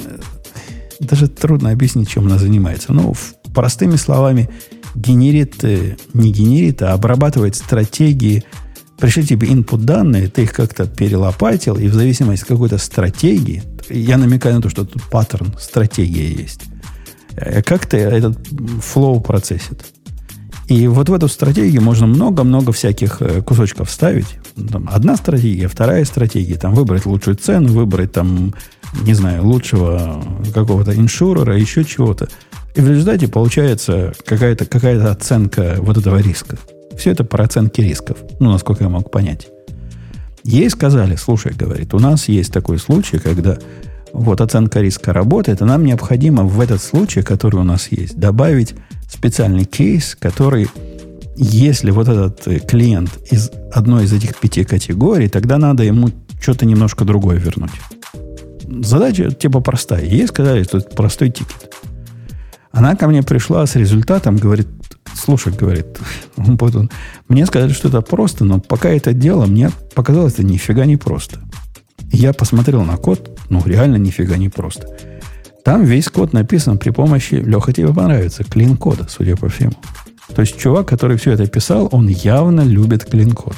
[0.99, 2.93] даже трудно объяснить, чем она занимается.
[2.93, 3.13] Ну,
[3.53, 4.49] простыми словами,
[4.95, 8.43] генерит, э, не генерит, а обрабатывает стратегии.
[8.97, 14.17] Пришли тебе input данные, ты их как-то перелопатил, и в зависимости от какой-то стратегии, я
[14.17, 16.61] намекаю на то, что тут паттерн, стратегия есть,
[17.35, 18.37] э, как ты этот
[18.81, 19.85] флоу процессит.
[20.69, 24.37] И вот в эту стратегию можно много-много всяких э, кусочков ставить.
[24.71, 26.57] Там одна стратегия, вторая стратегия.
[26.57, 28.53] Там выбрать лучшую цену, выбрать там,
[29.01, 32.29] не знаю, лучшего какого-то иншурера, еще чего-то.
[32.75, 36.59] И в результате получается какая-то какая оценка вот этого риска.
[36.95, 38.17] Все это про оценки рисков.
[38.39, 39.47] Ну, насколько я мог понять.
[40.43, 43.57] Ей сказали, слушай, говорит, у нас есть такой случай, когда
[44.13, 48.75] вот оценка риска работает, и нам необходимо в этот случай, который у нас есть, добавить
[49.09, 50.67] специальный кейс, который,
[51.35, 56.65] если вот этот э, клиент из одной из этих пяти категорий, тогда надо ему что-то
[56.65, 57.71] немножко другое вернуть.
[58.85, 60.05] Задача типа простая.
[60.05, 61.73] Ей сказали, что это простой тикет.
[62.71, 64.67] Она ко мне пришла с результатом, говорит,
[65.13, 65.99] слушай, говорит,
[67.27, 71.39] мне сказали, что это просто, но пока это дело, мне показалось, это нифига не просто.
[72.11, 74.87] Я посмотрел на код, ну, реально нифига не просто.
[75.63, 79.73] Там весь код написан при помощи, Леха, тебе понравится, клин-кода, судя по всему.
[80.35, 83.55] То есть чувак, который все это писал, он явно любит клин-код.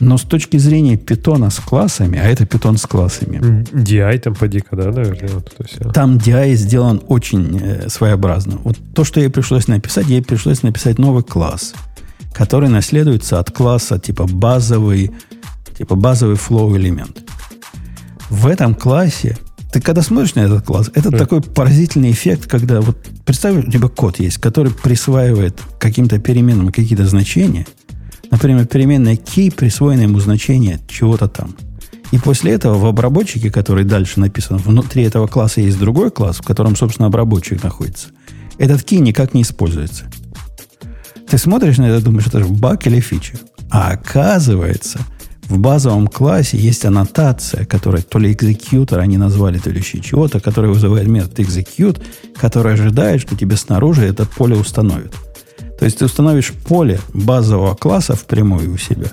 [0.00, 3.38] Но с точки зрения питона с классами, а это питон с классами.
[3.72, 5.28] DI там поди-ка, да, наверное?
[5.34, 5.90] Вот это все.
[5.90, 8.58] Там DI сделан очень э, своеобразно.
[8.62, 11.74] Вот то, что ей пришлось написать, ей пришлось написать новый класс,
[12.32, 15.10] который наследуется от класса типа базовый,
[15.76, 17.24] типа базовый flow элемент.
[18.30, 19.36] В этом классе
[19.72, 21.18] ты когда смотришь на этот класс, это mm.
[21.18, 27.06] такой поразительный эффект, когда вот представь, у тебя код есть, который присваивает каким-то переменным какие-то
[27.06, 27.66] значения.
[28.30, 31.54] Например, переменная key, присвоенное ему значение чего-то там.
[32.12, 36.42] И после этого в обработчике, который дальше написан, внутри этого класса есть другой класс, в
[36.42, 38.08] котором, собственно, обработчик находится.
[38.56, 40.10] Этот key никак не используется.
[41.28, 43.38] Ты смотришь на это, думаешь, это же баг или фича.
[43.70, 45.00] А оказывается–
[45.48, 50.40] в базовом классе есть аннотация, которая то ли executor они назвали, то ли еще чего-то,
[50.40, 52.00] которая вызывает метод execute,
[52.36, 55.12] который ожидает, что тебе снаружи это поле установит.
[55.78, 59.12] То есть ты установишь поле базового класса впрямую у себя.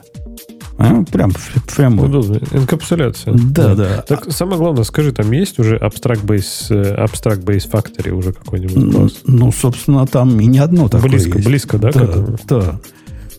[0.77, 1.03] А?
[1.03, 2.09] Прям впрямую.
[2.09, 2.39] Удобно.
[2.51, 3.33] Энкапсуляция.
[3.33, 4.01] Да, да, да.
[4.01, 9.11] Так самое главное, скажи, там есть уже Abstract Base, Abstract Base Factory уже какой-нибудь класс?
[9.25, 11.47] Ну, собственно, там и не одно такое Близко, есть.
[11.47, 11.91] близко, да?
[11.91, 12.07] Да,
[12.49, 12.79] да.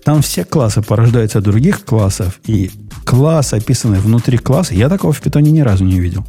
[0.06, 2.70] Там все классы порождаются от других классов, и
[3.04, 6.24] класс, описанный внутри класса, я такого в питоне ни разу не видел.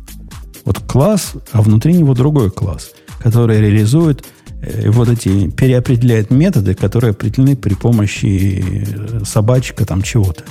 [0.66, 4.26] Вот класс, а внутри него другой класс, который реализует
[4.64, 10.44] э, вот эти, переопределяет методы, которые определены при помощи э, собачка там чего-то.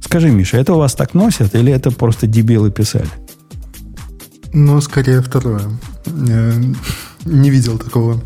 [0.00, 3.06] Скажи, Миша, это у вас так носят, или это просто дебилы писали?
[4.52, 5.62] Ну, скорее второе.
[7.24, 8.20] Не видел такого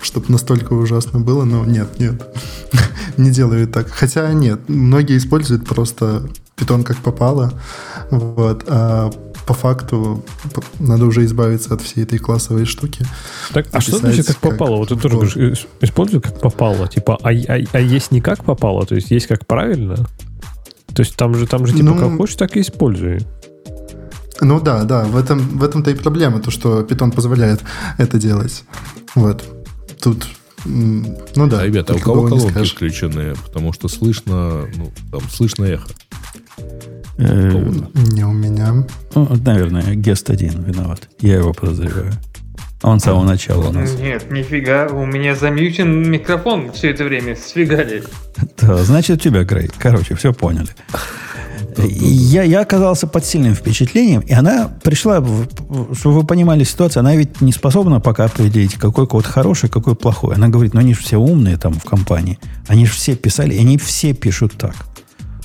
[0.00, 2.26] чтобы настолько ужасно было, но нет, нет,
[3.16, 3.88] не делают так.
[3.88, 7.52] Хотя нет, многие используют просто питон как попало,
[8.10, 9.10] вот, а
[9.46, 10.24] по факту
[10.80, 13.06] надо уже избавиться от всей этой классовой штуки.
[13.52, 14.76] Так, а что значит как попало?
[14.76, 16.88] Вот ты тоже говоришь, используй как попало.
[16.88, 19.96] Типа, а, а, а есть не как попало, то есть есть как правильно?
[20.94, 23.20] То есть там же, там же типа ну, как хочешь, так и используй.
[24.40, 27.62] Ну да, да, в этом в этом-то и проблема, то, что питон позволяет
[27.98, 28.64] это делать.
[29.14, 29.44] Вот
[30.00, 30.26] тут
[30.64, 31.60] ну да.
[31.60, 33.34] А, ребята, у кого колонки включены?
[33.46, 35.88] Потому что слышно, ну, там, слышно эхо.
[37.18, 37.62] Э,
[38.12, 38.84] не у меня.
[39.14, 41.08] Ну, наверное, Гест один виноват.
[41.20, 42.12] Я его подозреваю.
[42.82, 43.94] Он с самого начала у нас.
[43.98, 48.02] Нет, нифига, у меня замьютен микрофон все это время, сфигали.
[48.60, 49.70] Да, значит, у тебя, Грей.
[49.78, 50.68] Короче, все поняли
[51.78, 55.24] я, я оказался под сильным впечатлением, и она пришла,
[55.92, 60.36] чтобы вы понимали ситуацию, она ведь не способна пока определить, какой код хороший, какой плохой.
[60.36, 63.60] Она говорит, ну они же все умные там в компании, они же все писали, и
[63.60, 64.74] они все пишут так.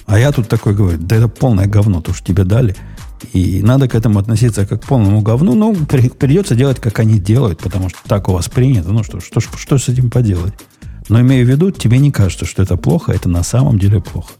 [0.06, 2.76] А я тут такой говорю, да это полное говно, то, что тебе дали.
[3.34, 5.54] И надо к этому относиться как к полному говну.
[5.54, 8.90] Ну, при, придется делать, как они делают, потому что так у вас принято.
[8.90, 10.54] Ну что, что, что, что с этим поделать?
[11.08, 14.34] Но имею в виду, тебе не кажется, что это плохо, это на самом деле плохо.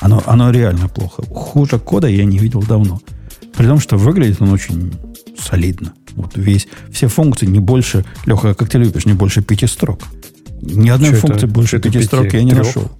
[0.00, 1.22] Оно, оно реально плохо.
[1.30, 3.00] Хуже кода я не видел давно.
[3.56, 4.92] При том, что выглядит он очень
[5.38, 5.92] солидно.
[6.14, 10.00] Вот весь, все функции не больше, Леха, как ты любишь, не больше пяти строк.
[10.60, 11.54] Ни одной что функции это?
[11.54, 12.66] больше пяти строк я не Трех?
[12.66, 12.90] нашел.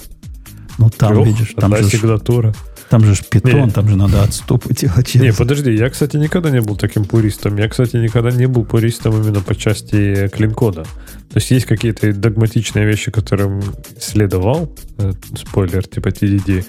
[0.78, 1.26] Ну, там, Трех?
[1.26, 1.84] видишь, там же...
[1.84, 2.55] сигнатура.
[2.90, 3.70] Там же питон, не.
[3.70, 5.14] там же надо отступы делать.
[5.14, 7.57] Не, подожди, я, кстати, никогда не был таким пуристом.
[7.57, 10.86] Я, кстати, никогда не был пуристом именно по части клин-кода.
[11.31, 13.62] То есть есть какие-то догматичные вещи, которым
[14.01, 16.64] следовал, э, спойлер, типа TDD,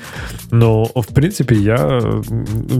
[0.52, 2.02] но, в принципе, я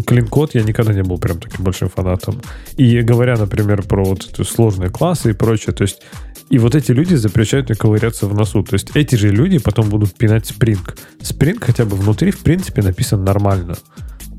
[0.06, 2.42] клин-код я никогда не был прям таким большим фанатом.
[2.76, 6.02] И говоря, например, про вот сложные классы и прочее, то есть
[6.50, 8.64] и вот эти люди запрещают мне ковыряться в носу.
[8.64, 10.80] То есть эти же люди потом будут пинать Spring.
[11.20, 13.78] Spring хотя бы внутри, в принципе, написан нормально.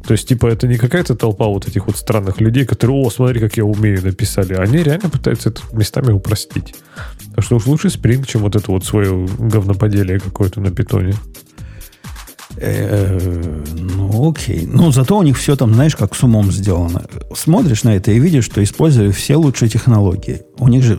[0.06, 3.40] То есть, типа, это не какая-то толпа вот этих вот странных людей, которые, о, смотри,
[3.40, 4.54] как я умею, написали.
[4.54, 6.74] Они реально пытаются это местами упростить.
[7.34, 11.14] Так что уж лучше Spring, чем вот это вот свое говноподелие какое-то на питоне.
[12.56, 13.18] Э,
[13.72, 14.66] ну, окей.
[14.66, 17.04] Ну, зато у них все там, знаешь, как с умом сделано.
[17.34, 20.42] Смотришь на это и видишь, что использовали все лучшие технологии.
[20.58, 20.96] У них же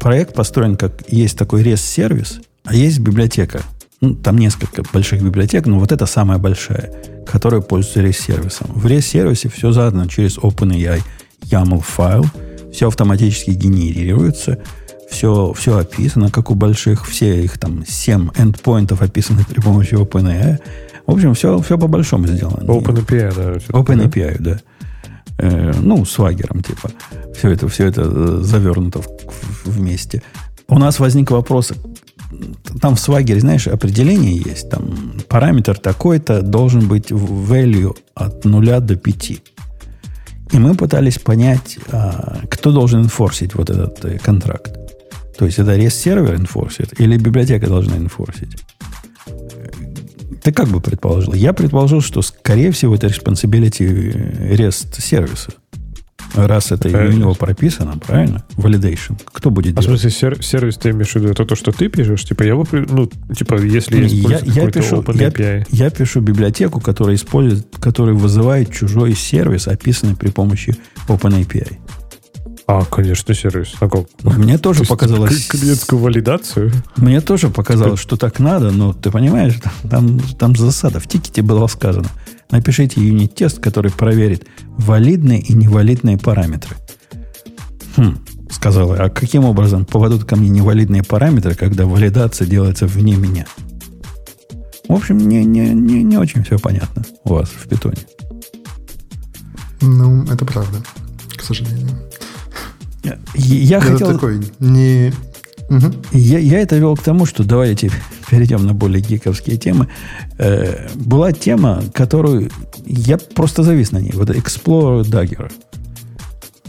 [0.00, 3.62] проект построен как есть такой REST-сервис, а есть библиотека.
[4.00, 6.92] Ну, там несколько больших библиотек, но вот это самая большая,
[7.26, 8.68] которая пользуется REST-сервисом.
[8.74, 11.02] В REST-сервисе все задано через OpenAI
[11.42, 12.24] YAML файл,
[12.72, 14.60] все автоматически генерируется,
[15.10, 20.60] все, все описано, как у больших, все их там 7 эндпоинтов описаны при помощи OpenAI.
[21.06, 22.64] В общем, все, все по-большому сделано.
[22.64, 23.78] OpenAPI, да.
[23.78, 24.52] OpenAPI, да.
[24.52, 24.60] да.
[25.38, 26.90] Э, ну, с вагером, типа.
[27.34, 29.08] Все это, все это э, завернуто в,
[29.64, 30.22] вместе.
[30.68, 31.72] У нас возник вопрос,
[32.80, 34.70] там в свагере, знаешь, определение есть.
[34.70, 39.30] Там параметр такой-то должен быть value от 0 до 5.
[40.50, 44.78] И мы пытались понять, а, кто должен инфорсить вот этот э, контракт.
[45.38, 48.56] То есть это REST-сервер инфорсит или библиотека должна инфорсить?
[50.42, 51.34] Ты как бы предположил?
[51.34, 55.52] Я предположил, что, скорее всего, это responsibility REST сервиса.
[56.34, 57.14] Раз это правильно.
[57.14, 58.44] у него прописано, правильно?
[58.56, 59.20] Validation.
[59.32, 59.98] Кто будет а делать?
[59.98, 61.30] в смысле, сер- сервис ты имеешь в виду?
[61.30, 62.24] Это то, что ты пишешь?
[62.24, 68.14] Типа, я, ну, типа, если я, я пишу, я, я пишу библиотеку, которая использует, которая
[68.14, 70.76] вызывает чужой сервис, описанный при помощи
[71.08, 71.78] OpenAPI.
[72.66, 73.72] А, конечно, сервис.
[73.80, 74.06] А как?
[74.22, 75.46] Мне тоже То показалось...
[75.46, 76.70] Клиентскую валидацию?
[76.96, 79.54] Мне тоже показалось, что так надо, но ты понимаешь,
[79.88, 81.00] там, там засада.
[81.00, 82.08] В тикете было сказано.
[82.50, 86.76] Напишите юнит-тест, который проверит валидные и невалидные параметры.
[87.96, 88.18] Хм,
[88.50, 93.46] сказала, а каким образом поведут ко мне невалидные параметры, когда валидация делается вне меня?
[94.88, 97.98] В общем, не, не, не, не очень все понятно у вас в питоне.
[99.82, 100.78] Ну, это правда,
[101.36, 101.98] к сожалению.
[103.34, 104.12] Я это хотел...
[104.12, 105.12] такой не...
[105.68, 105.92] Угу.
[106.12, 107.90] Я, я это вел к тому, что давайте
[108.30, 109.88] перейдем на более гиковские темы.
[110.38, 112.50] Э, была тема, которую
[112.86, 114.12] я просто завис на ней.
[114.14, 115.52] Вот Explorer Dagger.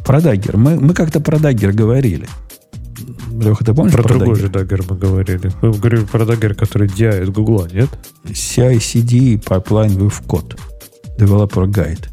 [0.05, 0.57] Про Dagger.
[0.57, 2.27] Мы, мы как-то про Dagger говорили.
[3.31, 4.41] Леха, ты помнишь про, про другой Dagger?
[4.41, 5.51] же Dagger мы говорили.
[5.61, 7.89] Мы говорили про Dagger, который DI от Гугла, нет?
[8.25, 10.57] CI-CD Pipeline with Code.
[11.17, 12.09] Developer Guide.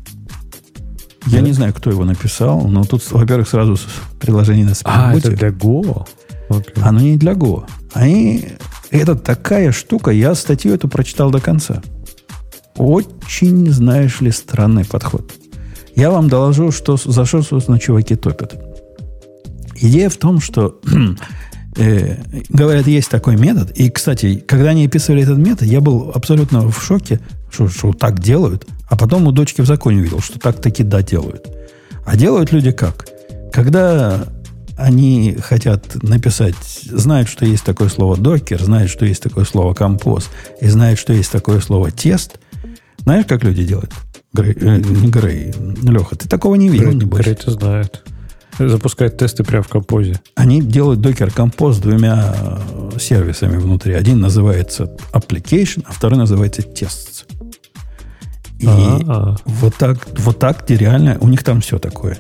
[1.27, 3.77] Я не знаю, кто его написал, но тут, во-первых, сразу
[4.21, 6.07] приложение на Spring А, это для Go?
[6.49, 6.81] Okay.
[6.83, 7.65] Оно не для Go.
[7.93, 8.49] Они,
[8.91, 11.83] это такая штука, я статью эту прочитал до конца.
[12.77, 15.33] Очень, знаешь ли, странный подход.
[15.95, 18.55] Я вам доложу, что, за что, собственно, чуваки топят.
[19.77, 20.79] Идея в том, что
[21.77, 22.17] э,
[22.51, 23.71] говорят, есть такой метод.
[23.73, 27.21] И, кстати, когда они описывали этот метод, я был абсолютно в шоке,
[27.51, 28.67] что, что так делают.
[28.89, 31.49] А потом у дочки в законе увидел, что так таки да делают.
[32.05, 33.07] А делают люди как?
[33.53, 34.27] Когда
[34.77, 36.55] они хотят написать,
[36.85, 40.29] знают, что есть такое слово докер, знают, что есть такое слово композ,
[40.61, 42.39] и знают, что есть такое слово тест.
[42.99, 43.93] Знаешь, как люди делают?
[44.33, 47.21] Грей, э, не Грей, Леха, ты такого не видел, Грей, небось?
[47.23, 48.03] Грей-то знает.
[48.59, 50.21] Запускает тесты прямо в композе.
[50.35, 53.93] Они делают докер композ двумя э, сервисами внутри.
[53.93, 57.25] Один называется application, а второй называется tests.
[58.59, 59.37] И А-а-а.
[59.45, 62.19] вот так, вот так где реально, у них там все такое.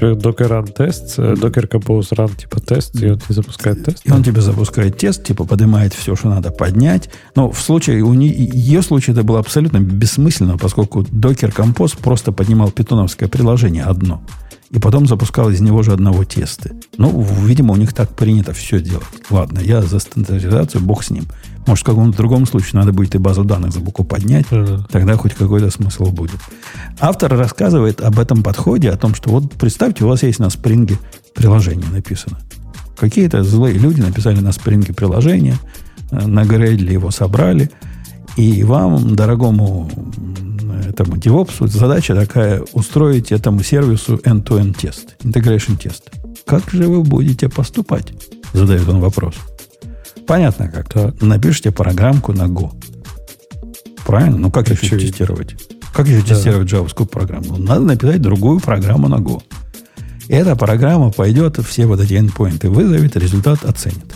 [0.00, 4.00] Docker run тест, Docker Compose run типа тест, и он тебе запускает тест.
[4.04, 7.10] И он тебе запускает тест, типа поднимает все, что надо поднять.
[7.34, 12.32] Но в случае, у нее, ее случае это было абсолютно бессмысленно, поскольку Docker Compose просто
[12.32, 14.22] поднимал питоновское приложение одно
[14.70, 16.70] и потом запускал из него же одного теста.
[16.96, 19.04] Ну, видимо, у них так принято все делать.
[19.28, 21.24] Ладно, я за стандартизацию, бог с ним.
[21.66, 24.86] Может, в каком-то другом случае надо будет и базу данных за букву поднять, uh-huh.
[24.90, 26.40] тогда хоть какой-то смысл будет.
[26.98, 30.98] Автор рассказывает об этом подходе, о том, что вот представьте, у вас есть на спринге
[31.34, 32.38] приложение написано.
[32.96, 35.56] Какие-то злые люди написали на спринге приложение,
[36.10, 37.70] э, на Грейдле его собрали,
[38.36, 39.90] и вам, дорогому
[40.88, 46.10] этому DevOps задача такая устроить этому сервису end-to-end тест, integration тест.
[46.46, 48.12] Как же вы будете поступать?
[48.52, 49.34] Задает он вопрос.
[50.26, 50.88] Понятно как.
[50.88, 51.20] Так.
[51.20, 52.72] Напишите программку на Go.
[54.06, 54.38] Правильно?
[54.38, 55.56] Ну как еще тестировать?
[55.92, 56.34] Как еще да.
[56.34, 57.56] тестировать джавовскую программу?
[57.58, 59.42] Надо написать другую программу на Go.
[60.28, 64.14] И эта программа пойдет, все вот эти endpoinты вызовет, результат оценит.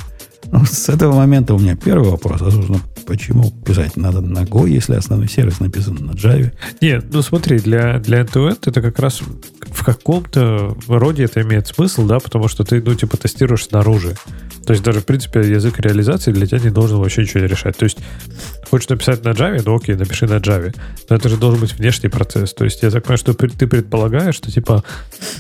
[0.52, 2.42] Ну, с этого момента у меня первый вопрос.
[2.42, 6.52] А, собственно, почему писать надо на Go, если основной сервис написан на Java?
[6.80, 9.20] Нет, ну смотри, для, для end-to-end это как раз
[9.66, 14.14] в каком-то роде это имеет смысл, да, потому что ты, ну, типа, тестируешь снаружи.
[14.64, 17.76] То есть даже, в принципе, язык реализации для тебя не должен вообще ничего решать.
[17.76, 17.98] То есть
[18.74, 20.74] хочешь написать на Java, ну окей, напиши на Java.
[21.08, 22.52] Но это же должен быть внешний процесс.
[22.54, 24.82] То есть я так понимаю, что ты предполагаешь, что типа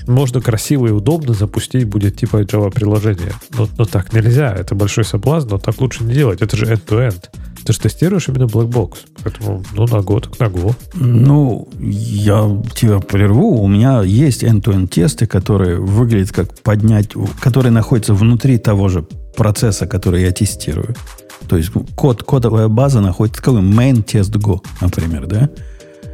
[0.06, 3.32] можно красиво и удобно запустить будет типа Java-приложение.
[3.58, 4.54] Но, но так нельзя.
[4.54, 6.42] Это большой соблазн, но так лучше не делать.
[6.42, 7.24] Это же end-to-end.
[7.64, 10.76] Ты же тестируешь именно black Поэтому, ну, на год, на го.
[10.94, 13.60] Ну, я тебя прерву.
[13.60, 17.08] У меня есть end-to-end тесты, которые выглядят как поднять,
[17.40, 19.04] которые находятся внутри того же
[19.36, 20.94] процесса, который я тестирую.
[21.48, 25.50] То есть код, кодовая база находится, какой main test go, например, да?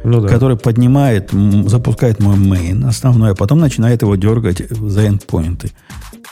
[0.03, 0.27] Ну, да.
[0.27, 1.29] который поднимает,
[1.67, 5.71] запускает мой main основной, а потом начинает его дергать за endpoinты.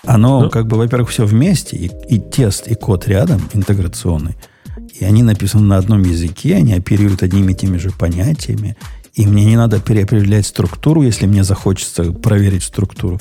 [0.06, 0.50] Оно, ну.
[0.50, 4.36] как бы, во-первых, все вместе, и, и тест, и код рядом, интеграционный.
[5.00, 8.76] И они написаны на одном языке, они оперируют одними и теми же понятиями.
[9.14, 13.20] И мне не надо переопределять структуру, если мне захочется проверить структуру.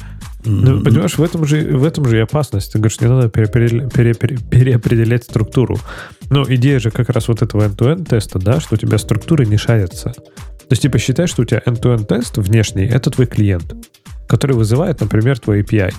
[0.48, 2.72] Ну, понимаешь, в этом, же, в этом же и опасность.
[2.72, 5.78] Ты говоришь, не надо переопределять, переопределять структуру.
[6.30, 9.56] Но идея же как раз вот этого end-to-end теста, да, что у тебя структуры не
[9.56, 10.12] шарятся.
[10.12, 13.74] То есть, типа, считай, что у тебя end-to-end тест внешний, это твой клиент,
[14.26, 15.92] который вызывает, например, твой API.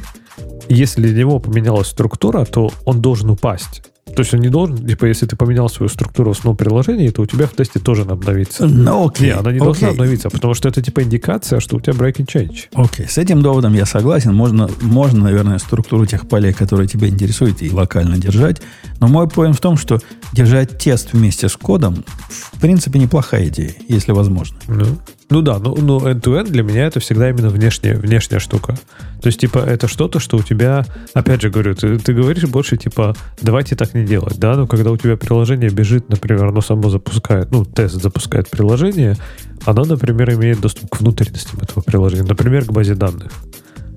[0.68, 3.84] И если для него поменялась структура, то он должен упасть.
[4.16, 7.26] То есть он не должен, типа, если ты поменял свою структуру основного приложения, то у
[7.26, 8.68] тебя в тесте тоже надо обновиться.
[8.68, 9.28] Ну, окей.
[9.28, 9.64] Не, она не okay.
[9.64, 12.66] должна обновиться, потому что это, типа, индикация, что у тебя breaking change.
[12.74, 14.34] Окей, с этим доводом я согласен.
[14.34, 18.62] Можно, можно, наверное, структуру тех полей, которые тебя интересуют, и локально держать.
[19.00, 20.00] Но мой поинт в том, что
[20.34, 24.58] держать тест вместе с кодом, в принципе, неплохая идея, если возможно.
[24.68, 24.86] Ну,
[25.30, 28.78] ну да, ну, ну end-to-end для меня это всегда именно внешняя, внешняя штука.
[29.22, 32.78] То есть, типа, это что-то, что у тебя, опять же говорю, ты, ты говоришь больше,
[32.78, 36.90] типа, давайте так не делать, да, но когда у тебя приложение бежит, например, оно само
[36.90, 39.18] запускает, ну, тест запускает приложение,
[39.66, 43.32] оно, например, имеет доступ к внутренностям этого приложения, например, к базе данных.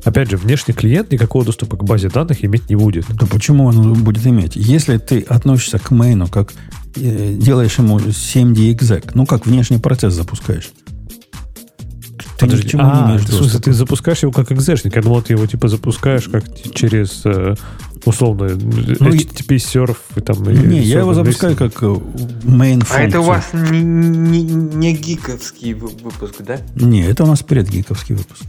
[0.04, 3.06] Опять же, внешний клиент никакого доступа к базе данных иметь не будет.
[3.08, 4.56] Да почему он будет иметь?
[4.56, 6.52] Если ты относишься к мейну, как
[6.96, 10.72] э, делаешь ему 7D exec, ну, как внешний процесс запускаешь.
[12.42, 14.96] Подожди, ни а, не имеешь смысле, ты запускаешь его как экзешник.
[14.96, 17.54] Я думал, ты его типа запускаешь как через э,
[18.04, 20.42] условно ну, HTTP серф и там.
[20.42, 24.94] Не, и я его запускаю как э, main А это у вас не, не, не
[24.94, 26.58] гиковский выпуск, да?
[26.74, 28.44] Не, это у нас предгиковский выпуск.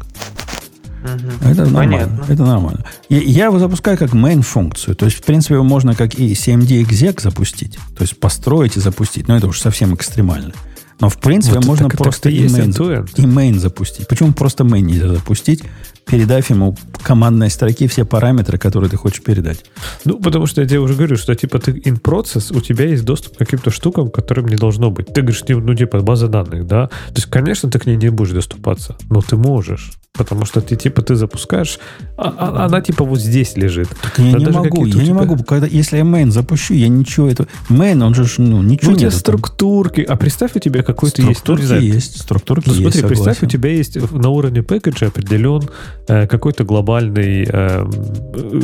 [1.04, 1.50] Угу.
[1.50, 1.98] Это нормально.
[1.98, 2.34] Понятно.
[2.34, 2.86] Это нормально.
[3.10, 4.96] Я, я его запускаю как main функцию.
[4.96, 7.78] То есть, в принципе, его можно как и 7D exec запустить.
[7.98, 9.28] То есть построить и запустить.
[9.28, 10.54] Но это уж совсем экстремально.
[11.00, 14.08] Но в принципе вот можно просто и main, и main запустить.
[14.08, 15.64] Почему просто main нельзя запустить,
[16.06, 19.66] передав ему командной строки все параметры, которые ты хочешь передать?
[20.06, 23.06] Ну, потому что я тебе уже говорю, что типа ты in process, у тебя есть
[23.06, 25.08] доступ к каким-то штукам, которым не должно быть.
[25.14, 26.88] Ты говоришь, ну, типа база данных, да?
[26.88, 29.94] То есть, конечно, ты к ней не будешь доступаться, но ты можешь.
[30.16, 31.80] Потому что ты типа ты запускаешь,
[32.18, 33.90] а, а, она типа вот здесь лежит.
[34.00, 37.50] Так я не могу, я не могу, когда, если я main запущу, я ничего этого.
[37.68, 39.12] Main, он же ну, ничего ну, нет.
[39.12, 40.02] структурки.
[40.02, 41.40] А представь, у тебя какой-то есть.
[41.40, 45.68] Структурки есть, структурки ну, смотри, есть, представь, у тебя есть на уровне пэкэджа определен
[46.08, 47.84] э, какой-то глобальный э,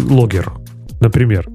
[0.08, 0.54] логер,
[1.00, 1.50] например.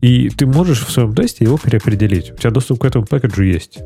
[0.00, 2.32] И ты можешь в своем тесте его переопределить.
[2.32, 3.78] У тебя доступ к этому пэкэджу есть.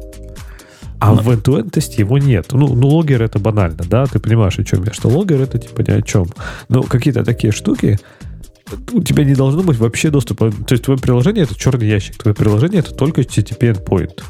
[1.02, 2.52] А в end-to-end тесте его нет.
[2.52, 5.80] Ну, ну, логер это банально, да, ты понимаешь, о чем я, что логер это типа
[5.80, 6.26] ни о чем.
[6.68, 7.98] Но какие-то такие штуки,
[8.92, 10.52] у тебя не должно быть вообще доступа.
[10.52, 14.22] То есть твое приложение это черный ящик, твое приложение это только HTTP endpoint.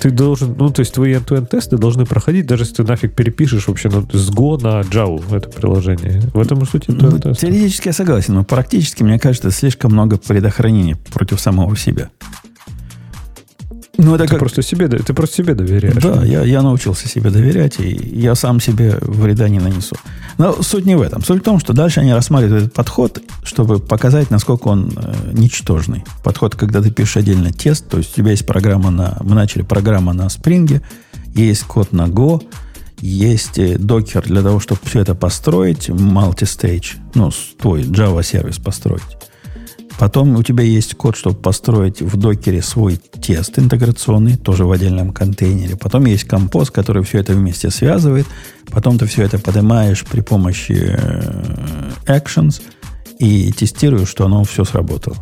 [0.00, 3.68] Ты должен, ну, то есть твои end-to-end тесты должны проходить, даже если ты нафиг перепишешь
[3.68, 6.22] вообще ну, с Go на Java это приложение.
[6.34, 11.38] В этом суть ну, Теоретически я согласен, но практически, мне кажется, слишком много предохранений против
[11.38, 12.10] самого себя.
[14.02, 14.38] Ну, это ты, как...
[14.38, 16.02] просто себе, ты просто себе доверяешь.
[16.02, 19.96] Да, я, я научился себе доверять, и я сам себе вреда не нанесу.
[20.38, 21.22] Но суть не в этом.
[21.22, 26.04] Суть в том, что дальше они рассматривают этот подход, чтобы показать, насколько он э, ничтожный.
[26.24, 29.18] Подход, когда ты пишешь отдельно тест, то есть у тебя есть программа на...
[29.20, 30.80] Мы начали программа на Spring,
[31.34, 32.42] есть код на Go,
[33.00, 39.02] есть э, докер для того, чтобы все это построить, multi-stage, ну, твой Java сервис построить
[40.00, 45.12] Потом у тебя есть код, чтобы построить в докере свой тест интеграционный, тоже в отдельном
[45.12, 45.76] контейнере.
[45.76, 48.26] Потом есть композ, который все это вместе связывает.
[48.70, 52.62] Потом ты все это поднимаешь при помощи э, actions
[53.18, 55.18] и тестируешь, что оно все сработало.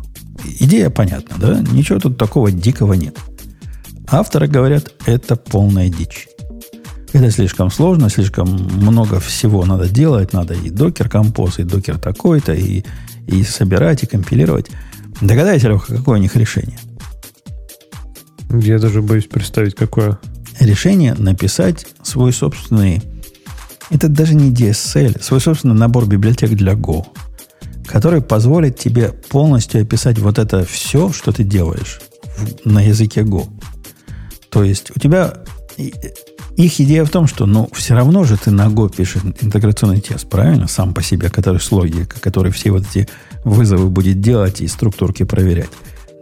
[0.61, 1.59] Идея понятна, да?
[1.73, 3.17] Ничего тут такого дикого нет.
[4.09, 6.29] Авторы говорят, это полная дичь.
[7.11, 10.31] Это слишком сложно, слишком много всего надо делать.
[10.31, 12.85] Надо и докер композ, и докер такой-то, и,
[13.29, 14.67] и собирать, и компилировать.
[15.21, 16.79] Догадайся, Леха, какое у них решение?
[18.49, 20.19] Я даже боюсь представить, какое.
[20.59, 23.01] Решение написать свой собственный...
[23.89, 27.05] Это даже не DSL, свой собственный набор библиотек для Go,
[27.85, 31.99] который позволит тебе полностью описать вот это все, что ты делаешь
[32.65, 33.47] на языке Go.
[34.49, 35.43] То есть у тебя
[36.65, 40.29] их идея в том, что, ну, все равно же ты на Go пишешь интеграционный тест,
[40.29, 40.67] правильно?
[40.67, 43.07] Сам по себе, который с логикой, который все вот эти
[43.45, 45.69] вызовы будет делать и структурки проверять.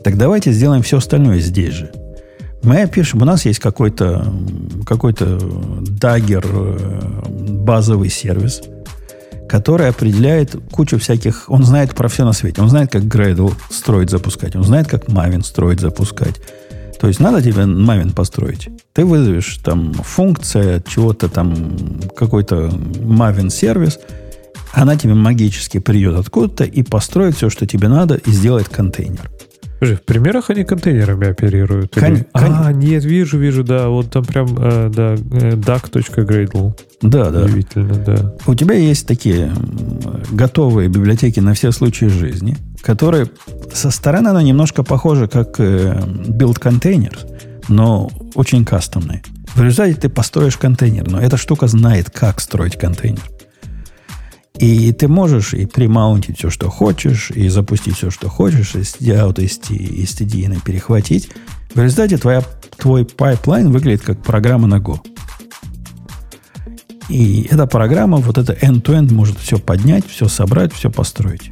[0.04, 1.92] Так давайте сделаем все остальное здесь же.
[2.62, 4.32] Мы опишем, у нас есть какой-то
[4.86, 8.62] какой дагер, э, базовый сервис,
[9.50, 11.46] который определяет кучу всяких...
[11.48, 12.62] Он знает про все на свете.
[12.62, 14.56] Он знает, как Gradle строить, запускать.
[14.56, 16.36] Он знает, как Maven строить, запускать.
[17.00, 18.70] То есть надо тебе Maven построить.
[18.94, 21.54] Ты вызовешь там функция чего-то там,
[22.16, 24.00] какой-то Maven сервис,
[24.74, 29.30] она тебе магически придет откуда-то и построит все, что тебе надо, и сделает контейнер.
[29.80, 31.94] Подожди, в примерах они контейнерами оперируют?
[31.94, 32.28] Кон- или...
[32.34, 32.52] кон...
[32.52, 36.74] А, нет, вижу, вижу, да, вот там прям, э, да, э, duck.gradle.
[37.04, 37.44] Да, да.
[37.44, 38.36] Удивительно, да.
[38.48, 39.54] У тебя есть такие
[40.32, 43.28] готовые библиотеки на все случаи жизни, которые
[43.74, 45.94] со стороны оно немножко похоже как э,
[46.28, 47.28] build containers,
[47.68, 49.24] но очень кастомные.
[49.56, 53.24] В результате ты построишь контейнер, но эта штука знает, как строить контейнер.
[54.60, 59.42] И ты можешь и примаунтить все, что хочешь, и запустить все, что хочешь, и out
[59.42, 61.30] и STDIN перехватить.
[61.74, 62.44] В результате твоя,
[62.78, 65.00] твой pipeline выглядит как программа на Go.
[67.10, 71.52] И эта программа, вот это end-to-end, может все поднять, все собрать, все построить.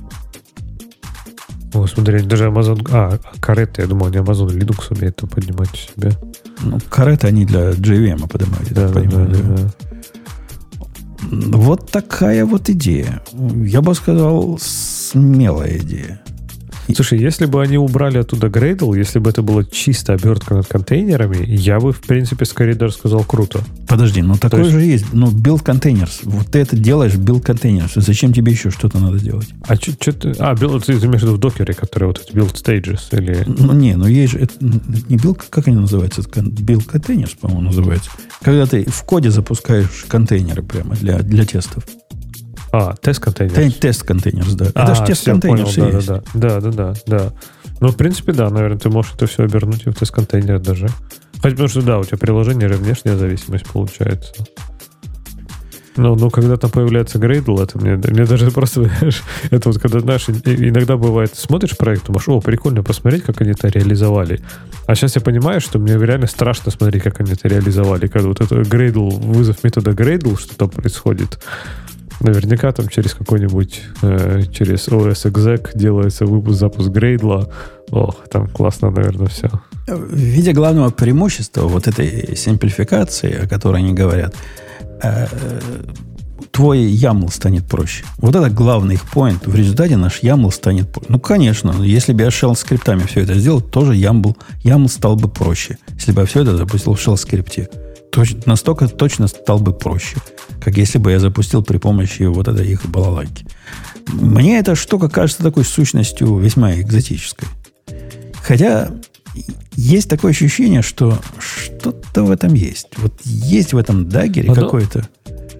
[1.76, 2.88] О, смотри, даже Amazon...
[2.91, 6.13] А, кареты, я думал, не Amazon, Linux умеет это поднимать себе.
[6.61, 9.30] Ну, кареты они для JVM поднимают, да, да, понимаю.
[9.30, 9.38] Да,
[11.32, 11.57] да.
[11.57, 13.21] Вот такая вот идея.
[13.34, 16.21] Я бы сказал, смелая идея.
[16.94, 21.44] Слушай, если бы они убрали оттуда Gradle, если бы это была чисто обертка над контейнерами,
[21.48, 23.64] я бы, в принципе, скорее даже сказал круто.
[23.88, 24.72] Подожди, ну такое есть...
[24.72, 25.06] же есть.
[25.14, 26.20] Ну, build containers.
[26.24, 27.92] Вот ты это делаешь, build containers.
[27.96, 29.48] Зачем тебе еще что-то надо делать?
[29.68, 30.32] А что ты...
[30.40, 33.44] А, build, ты имеешь в виду в докере, которые вот эти build stages или...
[33.46, 34.40] Ну, не, ну есть же...
[34.40, 36.22] Это, не build, как они называются?
[36.22, 38.10] Build containers, по-моему, называется.
[38.42, 41.84] Когда ты в коде запускаешь контейнеры прямо для, для тестов.
[42.78, 43.71] А, тест-контейнер.
[43.71, 44.65] Тест-контейнер, да.
[44.76, 46.07] А, это же тест-контейнер да, есть.
[46.07, 47.34] Да, да, да, да, да.
[47.80, 50.89] Ну, в принципе, да, наверное, ты можешь это все обернуть в тест-контейнер даже.
[51.36, 54.34] Хотя потому что, да, у тебя приложение внешняя зависимость получается.
[55.95, 60.01] Ну, ну, когда там появляется Gradle, это мне, мне даже просто, знаешь, это вот когда,
[60.01, 64.41] знаешь, иногда бывает, смотришь проект, думаешь, о, прикольно посмотреть, как они это реализовали.
[64.86, 68.07] А сейчас я понимаю, что мне реально страшно смотреть, как они это реализовали.
[68.07, 71.39] Когда вот это Gradle, вызов метода Gradle, что там происходит,
[72.22, 77.49] Наверняка там через какой-нибудь, э, через OS exec делается выпуск, запуск грейдла.
[77.91, 79.49] Ох, там классно, наверное, все.
[79.88, 84.36] Видя главного преимущества вот этой симплификации, о которой они говорят,
[85.03, 85.28] э,
[86.51, 88.05] твой YAML станет проще.
[88.18, 89.41] Вот это главный их point.
[89.45, 91.07] В результате наш YAML станет проще.
[91.09, 95.28] Ну, конечно, если бы я shell скриптами все это сделал, тоже YAML, YAML стал бы
[95.28, 95.78] проще.
[95.95, 97.70] Если бы я все это запустил в shell скрипте.
[98.16, 100.18] Точ, настолько точно стал бы проще
[100.66, 103.45] как если бы я запустил при помощи вот этой их балалайки.
[104.11, 107.47] Мне эта штука кажется такой сущностью весьма экзотической.
[108.41, 108.89] Хотя
[109.76, 112.88] есть такое ощущение, что что-то в этом есть.
[112.97, 115.07] Вот есть в этом дагере а какое-то...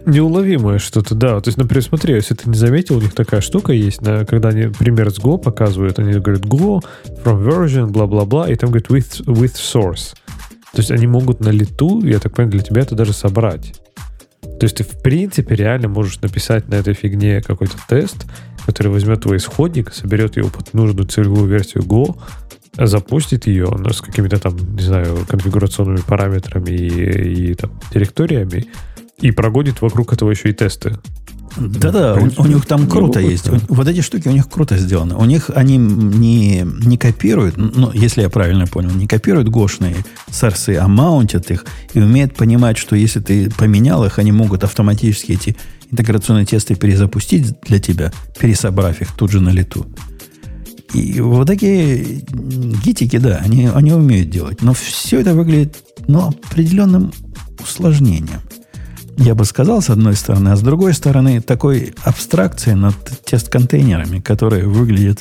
[0.08, 1.40] Неуловимое что-то, да.
[1.40, 4.74] То есть, например, смотри, если ты не заметил, у них такая штука есть, когда они
[4.74, 6.84] пример с Go показывают, они говорят Go,
[7.24, 10.16] from version, бла-бла-бла, и там говорят with, with source.
[10.76, 13.80] То есть они могут на лету, я так понимаю, для тебя это даже собрать.
[14.42, 18.26] То есть ты, в принципе, реально можешь написать на этой фигне какой-то тест,
[18.66, 22.18] который возьмет твой исходник, соберет его под нужную целевую версию Go,
[22.78, 28.66] запустит ее ну, с какими-то там, не знаю, конфигурационными параметрами и, и там, директориями,
[29.22, 30.98] и прогонит вокруг этого еще и тесты.
[31.58, 33.50] Да-да, у, у них там круто есть.
[33.50, 33.60] Да.
[33.70, 35.16] Вот эти штуки у них круто сделаны.
[35.16, 39.96] У них они не, не копируют, ну, если я правильно понял, не копируют гошные
[40.30, 45.34] сорсы, а маунтят их и умеют понимать, что если ты поменял их, они могут автоматически
[45.34, 45.56] эти
[45.92, 49.86] интеграционные тесты перезапустить для тебя, пересобрав их тут же на лету.
[50.94, 52.22] И вот такие
[52.84, 54.62] гитики, да, они, они умеют делать.
[54.62, 55.78] Но все это выглядит
[56.08, 57.12] ну, определенным
[57.62, 58.42] усложнением.
[59.18, 62.96] Я бы сказал, с одной стороны, а с другой стороны, такой абстракции над
[63.26, 65.20] тест-контейнерами, которые выглядят,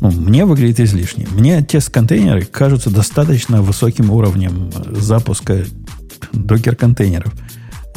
[0.00, 1.28] ну, мне выглядит излишне.
[1.30, 5.64] Мне тест-контейнеры кажутся достаточно высоким уровнем запуска
[6.32, 7.32] докер-контейнеров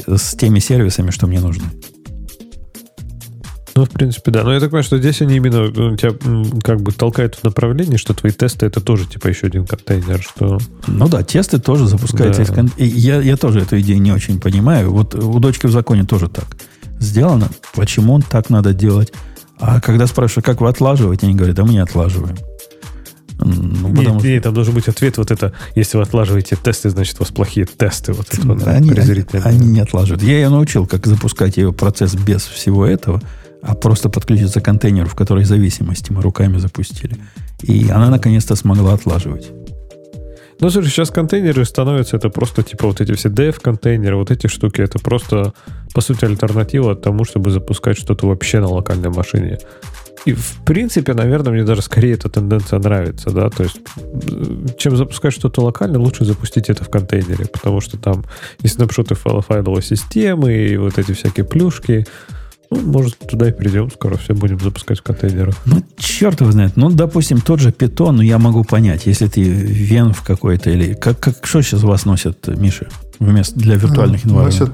[0.08, 1.66] с теми сервисами, что мне нужны.
[3.76, 4.44] Ну, в принципе, да.
[4.44, 6.12] Но я так понимаю, что здесь они именно ну, тебя
[6.64, 10.60] как бы толкают в направлении, что твои тесты это тоже типа еще один контейнер, что...
[10.88, 12.52] Ну да, тесты тоже запускаются да.
[12.52, 12.98] из контейнера.
[12.98, 14.92] Я, я тоже эту идею не очень понимаю.
[14.92, 16.46] Вот у дочки в законе тоже так
[17.00, 17.50] сделано.
[17.74, 19.12] Почему так надо делать?
[19.60, 22.38] А когда спрашиваю, как вы отлаживаете, они говорят, а мы не отлаживаем.
[23.40, 24.28] Ну, нет, что...
[24.28, 27.66] нет, там должен быть ответ вот это, если вы отлаживаете тесты, значит, у вас плохие
[27.66, 28.14] тесты.
[28.14, 30.22] Вот это вот, они, они, они не отлаживают.
[30.22, 33.22] Я ее научил, как запускать ее процесс без всего этого
[33.66, 37.18] а просто подключиться к контейнеру, в которой зависимости мы руками запустили.
[37.62, 39.52] И она наконец-то смогла отлаживать.
[40.60, 44.82] Ну, слушай, сейчас контейнеры становятся, это просто типа вот эти все dev-контейнеры, вот эти штуки,
[44.82, 45.54] это просто,
[45.94, 49.58] по сути, альтернатива тому, чтобы запускать что-то вообще на локальной машине.
[50.26, 53.78] И, в принципе, наверное, мне даже скорее эта тенденция нравится, да, то есть,
[54.78, 58.24] чем запускать что-то локально, лучше запустить это в контейнере, потому что там
[58.62, 62.06] и снапшоты файловой системы, и вот эти всякие плюшки,
[62.74, 65.56] ну, может, туда и придем, скоро все будем запускать в контейнерах.
[65.66, 66.76] Ну, черт его знает.
[66.76, 70.94] Ну, допустим, тот же питон, ну, я могу понять, если ты вен в какой-то или...
[70.94, 72.88] Как, как, что сейчас у вас носят, Миша,
[73.20, 74.74] вместо для виртуальных ну, Носят,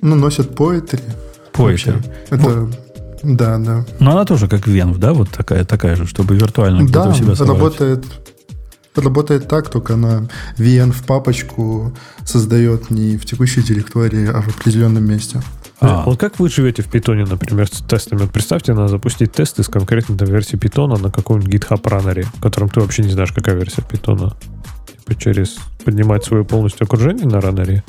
[0.00, 1.00] ну, носят Poetry.
[1.52, 2.04] Poetry.
[2.30, 2.70] Это...
[3.22, 3.84] Да, да.
[3.98, 7.34] Но она тоже как Венв, да, вот такая, такая же, чтобы виртуально да, у себя
[7.44, 8.04] работает,
[9.00, 11.92] работает так, только она VN в папочку
[12.24, 15.40] создает не в текущей директории, а в определенном месте.
[15.80, 16.02] А.
[16.04, 18.20] Вот как вы живете в питоне, например, с тестами?
[18.20, 22.68] Вот представьте, надо запустить тесты с конкретной версии питона на каком-нибудь GitHub раннере, в котором
[22.68, 24.36] ты вообще не знаешь, какая версия питона.
[24.86, 27.84] Типа через поднимать свое полностью окружение на раннере?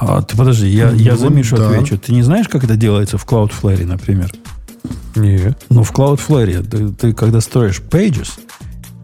[0.00, 1.68] А, ты подожди, я, я ну, за Мишу да.
[1.68, 1.98] отвечу.
[1.98, 4.32] Ты не знаешь, как это делается в Cloudflare, например?
[5.16, 5.58] Нет.
[5.68, 8.30] Ну, в Cloudflare ты, ты когда строишь pages,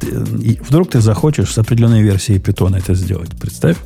[0.03, 3.31] и вдруг ты захочешь с определенной версией питона это сделать.
[3.41, 3.77] Представь,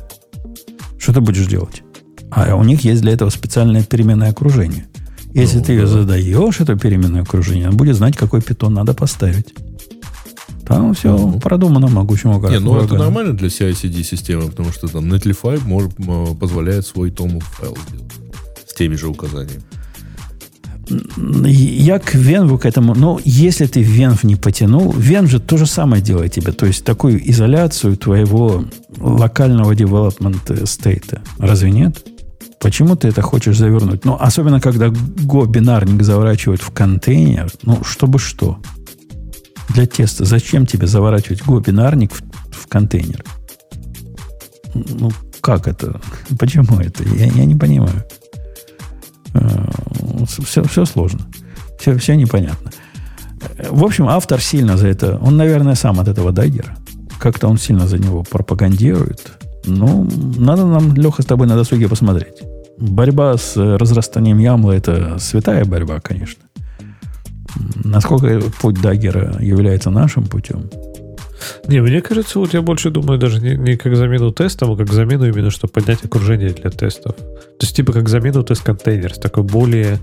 [0.97, 1.83] что ты будешь делать?
[2.31, 4.87] А у них есть для этого специальное переменное окружение.
[5.33, 9.53] Если ну, ты ее задаешь, это переменное окружение, он будет знать, какой питон надо поставить.
[10.67, 12.57] Там все ну, продумано могучим указом.
[12.57, 15.93] Не, ну это нормально для CI-CD системы, потому что там Netlify может,
[16.39, 18.11] позволяет свой тому файл сделать
[18.67, 19.63] с теми же указаниями.
[20.89, 22.95] Я к Венву к этому...
[22.95, 26.51] Ну, если ты Венв не потянул, Вен же то же самое делает тебе.
[26.51, 28.65] То есть такую изоляцию твоего
[28.97, 31.21] локального development стейта.
[31.37, 32.03] Разве нет?
[32.59, 34.03] Почему ты это хочешь завернуть?
[34.03, 37.51] Ну, особенно, когда Go бинарник заворачивают в контейнер.
[37.63, 38.59] Ну, чтобы что?
[39.69, 40.25] Для теста.
[40.25, 42.21] Зачем тебе заворачивать Go бинарник в,
[42.51, 43.23] в контейнер?
[44.73, 45.11] Ну,
[45.41, 46.01] как это?
[46.37, 47.03] Почему это?
[47.03, 48.03] Я, я не понимаю.
[50.25, 51.21] Все, все сложно.
[51.79, 52.71] Все, все непонятно.
[53.69, 55.17] В общем, автор сильно за это...
[55.21, 56.75] Он, наверное, сам от этого дайгера.
[57.19, 59.31] Как-то он сильно за него пропагандирует.
[59.65, 60.07] Ну,
[60.37, 62.41] надо нам, Леха, с тобой на досуге посмотреть.
[62.77, 66.43] Борьба с разрастанием ямла– это святая борьба, конечно.
[67.83, 70.69] Насколько путь Даггера является нашим путем?
[71.67, 74.91] Не, мне кажется, вот я больше думаю даже не, не как замену тестом, а как
[74.91, 77.15] замену именно, чтобы поднять окружение для тестов.
[77.15, 79.99] То есть типа как замену тест-контейнер, такой более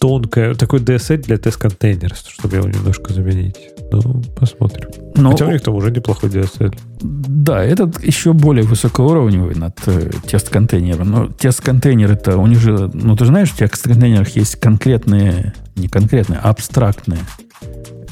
[0.00, 3.56] тонкое, такой DSL для тест-контейнера, чтобы его немножко заменить.
[3.92, 4.88] Ну, посмотрим.
[5.14, 6.74] Но, Хотя у них там уже неплохой DSL.
[7.00, 11.10] Да, этот еще более высокоуровневый над э, тест-контейнером.
[11.10, 16.40] Но тест-контейнер это у них же, ну ты знаешь, в тест-контейнерах есть конкретные, не конкретные,
[16.42, 17.20] а абстрактные.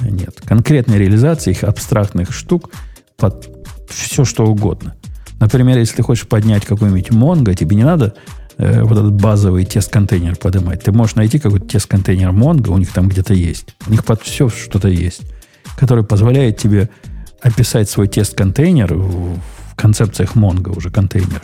[0.00, 2.70] Нет, конкретные реализации их абстрактных штук
[3.16, 3.48] под
[3.88, 4.94] все что угодно.
[5.40, 8.14] Например, если ты хочешь поднять какой-нибудь Mongo, тебе не надо
[8.58, 10.82] э, вот этот базовый тест-контейнер поднимать.
[10.82, 13.74] Ты можешь найти какой-то тест-контейнер Mongo, у них там где-то есть.
[13.86, 15.22] У них под все что-то есть
[15.78, 16.90] который позволяет тебе
[17.40, 19.38] описать свой тест-контейнер в
[19.76, 21.42] концепциях Mongo уже контейнера.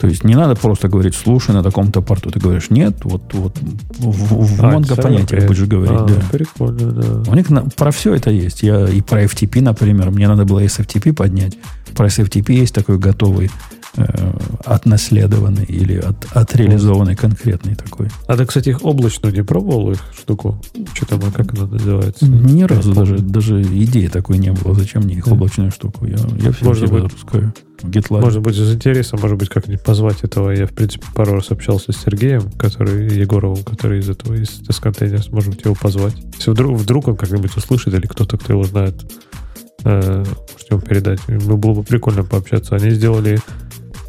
[0.00, 2.30] То есть не надо просто говорить, слушай, на таком-то порту.
[2.30, 3.58] Ты говоришь, нет, вот, вот
[3.98, 6.00] в, в а, Mongo понятие будешь говорить.
[6.00, 6.14] А, да.
[6.32, 7.30] Прикольно, да.
[7.30, 8.62] У них на, про все это есть.
[8.62, 11.58] Я и про FTP, например, мне надо было SFTP поднять.
[11.94, 13.50] Про SFTP есть такой готовый
[13.98, 14.32] э,
[14.64, 18.08] отнаследованный или от, отреализованный конкретный такой.
[18.26, 20.62] А ты, кстати, их облачную не пробовал, их штуку?
[20.94, 22.24] Что там, как она называется?
[22.24, 24.74] Ни разу даже, даже идеи такой не было.
[24.74, 25.32] Зачем мне их да.
[25.32, 26.06] облачную штуку?
[26.06, 27.52] Я, я все Можно будет, запускаю.
[27.82, 28.20] GitLab.
[28.20, 30.50] Может быть, из интереса, может быть, как-нибудь позвать этого.
[30.50, 35.22] Я, в принципе, пару раз общался с Сергеем, который, Егоровым, который из этого, из тест-контейнера.
[35.30, 36.14] Может быть, его позвать.
[36.36, 38.94] Если вдруг, вдруг он как-нибудь услышит или кто-то, кто его знает,
[39.84, 41.20] э, можете ему передать.
[41.28, 42.76] Ну, было бы прикольно пообщаться.
[42.76, 43.38] Они сделали...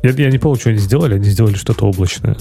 [0.04, 1.16] Я, я не помню, что они сделали.
[1.16, 2.38] Они сделали что-то облачное.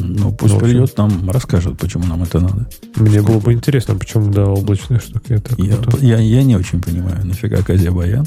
[0.00, 2.66] Ну, пусть ну, придет, нам расскажет, почему нам это надо.
[2.96, 3.32] Мне Сколько?
[3.32, 5.32] было бы интересно, почему, да, облачные штуки.
[5.32, 8.26] Это я, я, я не очень понимаю, нафига Казя-Баян.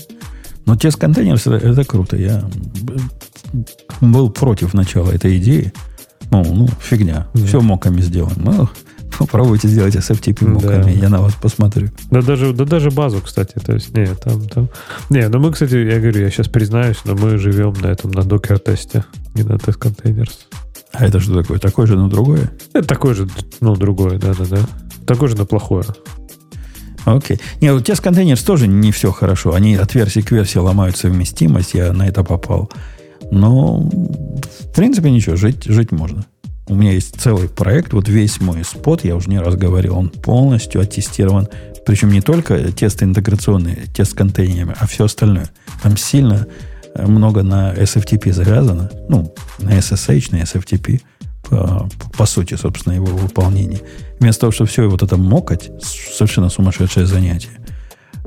[0.67, 2.17] Но тест контейнер это, это круто.
[2.17, 2.43] Я
[4.01, 5.71] был против начала этой идеи.
[6.29, 7.27] Ну, ну фигня.
[7.33, 7.45] Да.
[7.45, 8.35] Все моками сделаем.
[8.43, 8.69] Ну,
[9.17, 10.89] попробуйте сделать SFTP моками, да.
[10.89, 11.89] я на вас посмотрю.
[12.11, 13.53] Да даже, да даже базу, кстати.
[13.65, 14.69] То есть, не, там, там.
[15.09, 18.23] Не, ну мы, кстати, я говорю, я сейчас признаюсь, но мы живем на этом, на
[18.23, 20.47] докер-тесте, не на Testcontainers.
[20.91, 21.59] А это что такое?
[21.59, 22.51] Такое же, но другое?
[22.73, 23.29] Это такое же,
[23.61, 24.59] ну, другое, да-да-да.
[25.05, 25.85] Такое же, но плохое.
[27.15, 27.39] Окей.
[27.61, 29.53] Не, у Testcontainers тоже не все хорошо.
[29.53, 31.73] Они от версии к версии ломают совместимость.
[31.73, 32.69] Я на это попал.
[33.31, 36.25] Но, в принципе, ничего, жить, жить можно.
[36.67, 40.09] У меня есть целый проект, вот весь мой Spot, я уже не раз говорил, он
[40.09, 41.47] полностью оттестирован.
[41.85, 45.49] Причем не только тесты интеграционные, тест контейнерами, а все остальное.
[45.81, 46.45] Там сильно
[46.93, 48.91] э, много на SFTP завязано.
[49.07, 50.99] Ну, на SSH, на SFTP
[51.49, 53.79] по, по сути, собственно, его выполнения.
[54.19, 57.59] Вместо того, чтобы все вот это мокать, совершенно сумасшедшее занятие,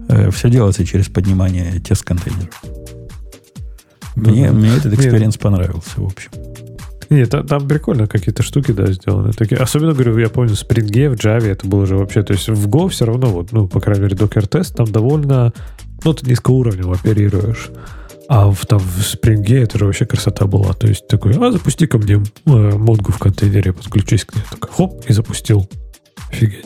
[0.09, 2.62] э, все делается через поднимание тест-контейнеров.
[4.16, 6.30] Мне, мне этот experience понравился, в общем.
[7.10, 9.32] Нет, там, там прикольно какие-то штуки, да, сделаны.
[9.32, 12.68] Такие, особенно, говорю, я помню, Spring в Java это было же вообще, то есть в
[12.68, 15.52] Go все равно, вот, ну, по крайней мере, Docker test там довольно,
[16.05, 17.70] ну, ты низкоуровнево оперируешь.
[18.31, 20.73] А в, там в Spring это вообще красота была.
[20.73, 24.44] То есть такой, а запусти ко мне э, модгу в контейнере, подключись к ней.
[24.48, 25.69] Такой, хоп, и запустил.
[26.31, 26.65] Офигеть.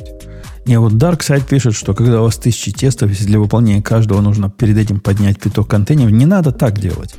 [0.66, 4.20] Не, вот Dark Side пишет, что когда у вас тысячи тестов, если для выполнения каждого
[4.20, 7.14] нужно перед этим поднять пяток контейнеров, не надо так делать.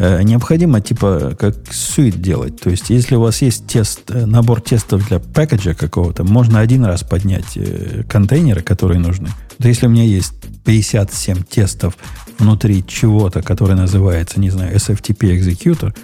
[0.00, 2.60] Э, необходимо, типа, как suite делать.
[2.60, 6.84] То есть, если у вас есть тест, э, набор тестов для пакетджа какого-то, можно один
[6.84, 7.56] раз поднять
[8.08, 9.28] контейнеры, которые нужны.
[9.58, 10.32] То если у меня есть
[10.64, 11.96] 57 тестов
[12.38, 15.94] внутри чего-то, которое называется, не знаю, SFTP Executor,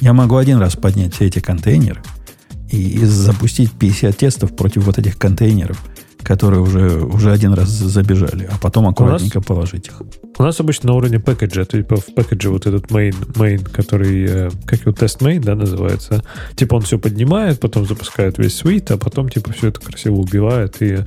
[0.00, 2.02] я могу один раз поднять все эти контейнеры
[2.70, 5.82] и, и запустить 50 тестов против вот этих контейнеров,
[6.22, 10.00] которые уже, уже один раз забежали, а потом аккуратненько нас, положить их.
[10.38, 14.50] У нас обычно на уровне пэкэджа, типа в пэкэдже вот этот main, main который, э,
[14.64, 16.22] как его тест main, да, называется,
[16.56, 20.80] типа он все поднимает, потом запускает весь suite, а потом типа все это красиво убивает
[20.80, 21.00] и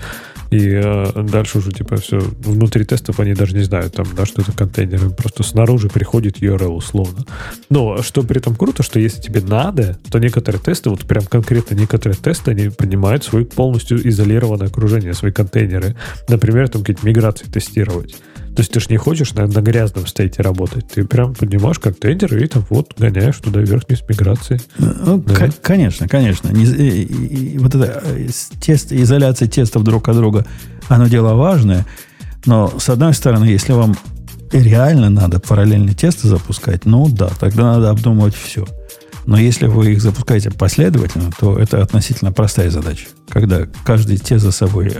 [0.54, 4.44] и э, дальше уже, типа, все, внутри тестов они даже не знают, там, да, что
[4.44, 5.10] это контейнеры.
[5.10, 7.26] Просто снаружи приходит URL условно.
[7.72, 11.74] Но что при этом круто, что если тебе надо, то некоторые тесты, вот прям конкретно
[11.74, 15.96] некоторые тесты, они поднимают свое полностью изолированное окружение, свои контейнеры.
[16.30, 18.16] Например, там какие-то миграции тестировать.
[18.56, 20.88] То есть ты же не хочешь на, на грязном стейте работать.
[20.88, 24.62] Ты прям поднимаешь контейнер и там вот гоняешь туда вверх-вниз миграции.
[24.78, 25.50] Ну, да.
[25.62, 26.50] конечно, конечно.
[26.50, 27.04] Не, и,
[27.54, 28.28] и, вот это э,
[28.62, 30.46] тест, изоляция тестов друг от друга,
[30.88, 31.86] оно дело важное.
[32.46, 33.96] Но, с одной стороны, если вам
[34.52, 38.68] реально надо параллельные тесты запускать, ну да, тогда надо обдумывать все.
[39.26, 43.08] Но если вы их запускаете последовательно, то это относительно простая задача.
[43.30, 44.94] Когда каждый тест за собой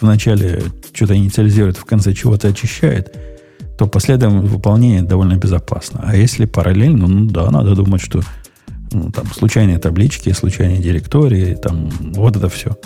[0.00, 0.62] вначале
[0.92, 3.16] что-то инициализирует, в конце чего-то очищает,
[3.78, 6.04] то последующее выполнение довольно безопасно.
[6.04, 8.22] А если параллельно, ну да, надо думать, что
[8.92, 12.76] ну, там случайные таблички, случайные директории, там вот это все.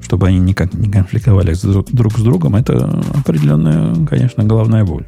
[0.00, 1.54] Чтобы они никак не конфликтовали
[1.92, 5.06] друг с другом, это определенная, конечно, головная боль.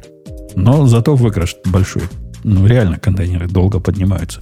[0.55, 2.03] Но зато выигрыш большой.
[2.43, 4.39] Ну, реально контейнеры долго поднимаются.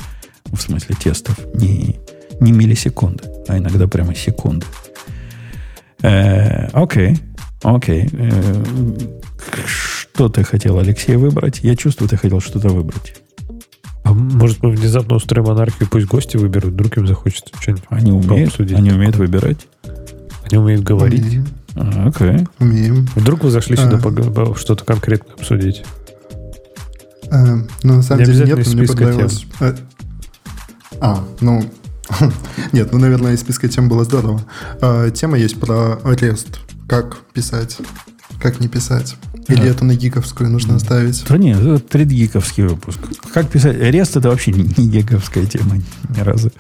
[0.52, 1.38] В смысле тестов.
[1.56, 1.96] Не,
[2.40, 4.66] не миллисекунды, а иногда прямо секунды.
[6.02, 7.18] Э, окей,
[7.64, 8.10] окей.
[8.12, 8.64] Э,
[9.66, 11.60] что ты хотел, Алексей, выбрать?
[11.64, 13.16] Я чувствую, ты хотел что-то выбрать.
[14.04, 18.50] А может, мы внезапно устроим анархию, пусть гости выберут, вдруг им захочется что-нибудь Они умеют,
[18.50, 18.78] обсудить.
[18.78, 19.68] они умеют выбирать?
[20.46, 21.22] Они умеют говорить.
[21.22, 21.48] Умеем.
[21.76, 22.48] А, окей.
[22.60, 23.08] Умеем.
[23.16, 24.56] Вдруг вы зашли сюда а.
[24.56, 25.84] что-то конкретно обсудить?
[27.32, 29.46] А, ну, на самом Не деле, нет, мне понравилось...
[29.60, 29.76] Тем.
[31.00, 31.64] А, ну,
[32.72, 34.42] Нет, ну, наверное, из списка тем было здорово.
[34.82, 36.60] А, тема есть про арест.
[36.88, 37.78] Как писать,
[38.42, 39.16] как не писать.
[39.48, 41.24] Или это на гиковскую нужно оставить?
[41.28, 43.00] Да нет, это предгиковский выпуск.
[43.34, 43.78] Как писать?
[43.78, 45.78] Рест это вообще не, не гиковская тема
[46.10, 46.52] ни разу.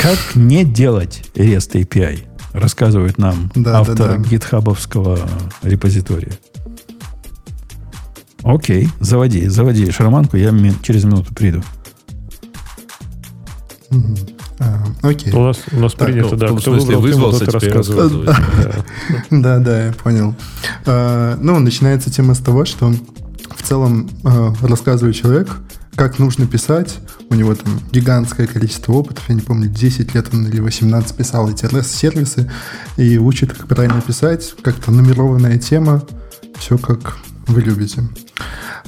[0.00, 2.24] Как не делать REST API?
[2.52, 4.18] Рассказывает нам да, автор да, да.
[4.18, 5.18] гитхабовского
[5.62, 6.32] репозитория.
[8.42, 11.62] Окей, заводи, заводи шарманку, я через минуту приду.
[13.90, 14.37] Угу.
[14.60, 15.32] А, окей.
[15.32, 16.46] У нас, у нас так, принято, ну, да.
[16.48, 18.30] В смысле, выбрал вызвался теперь рассказывать.
[19.30, 20.34] Да, да, я понял.
[20.86, 22.92] А, ну, начинается тема с того, что
[23.56, 25.48] в целом э, рассказывает человек,
[25.94, 26.98] как нужно писать.
[27.30, 31.50] У него там гигантское количество опытов, я не помню, 10 лет он или 18 писал
[31.50, 32.50] эти REST-сервисы
[32.96, 36.02] и учит, как правильно писать, как-то нумерованная тема,
[36.58, 38.04] все как вы любите.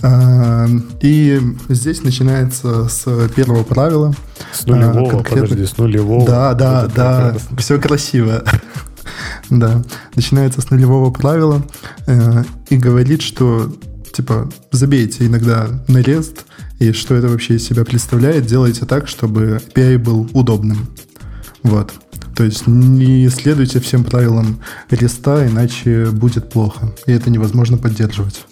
[0.02, 0.66] А,
[1.00, 4.14] и здесь начинается с первого правила.
[4.52, 5.48] С нулевого, а, конкретно...
[5.48, 6.26] подожди, с нулевого.
[6.26, 8.44] Да, да, да, все красиво.
[9.50, 9.82] Да,
[10.14, 11.60] начинается с нулевого правила
[12.06, 13.74] э, и говорит, что
[14.12, 16.40] типа забейте иногда на REST
[16.78, 20.88] и что это вообще из себя представляет, делайте так, чтобы API был удобным.
[21.62, 21.92] Вот.
[22.36, 24.60] То есть не следуйте всем правилам
[24.90, 26.92] REST, иначе будет плохо.
[27.06, 28.46] И это невозможно поддерживать.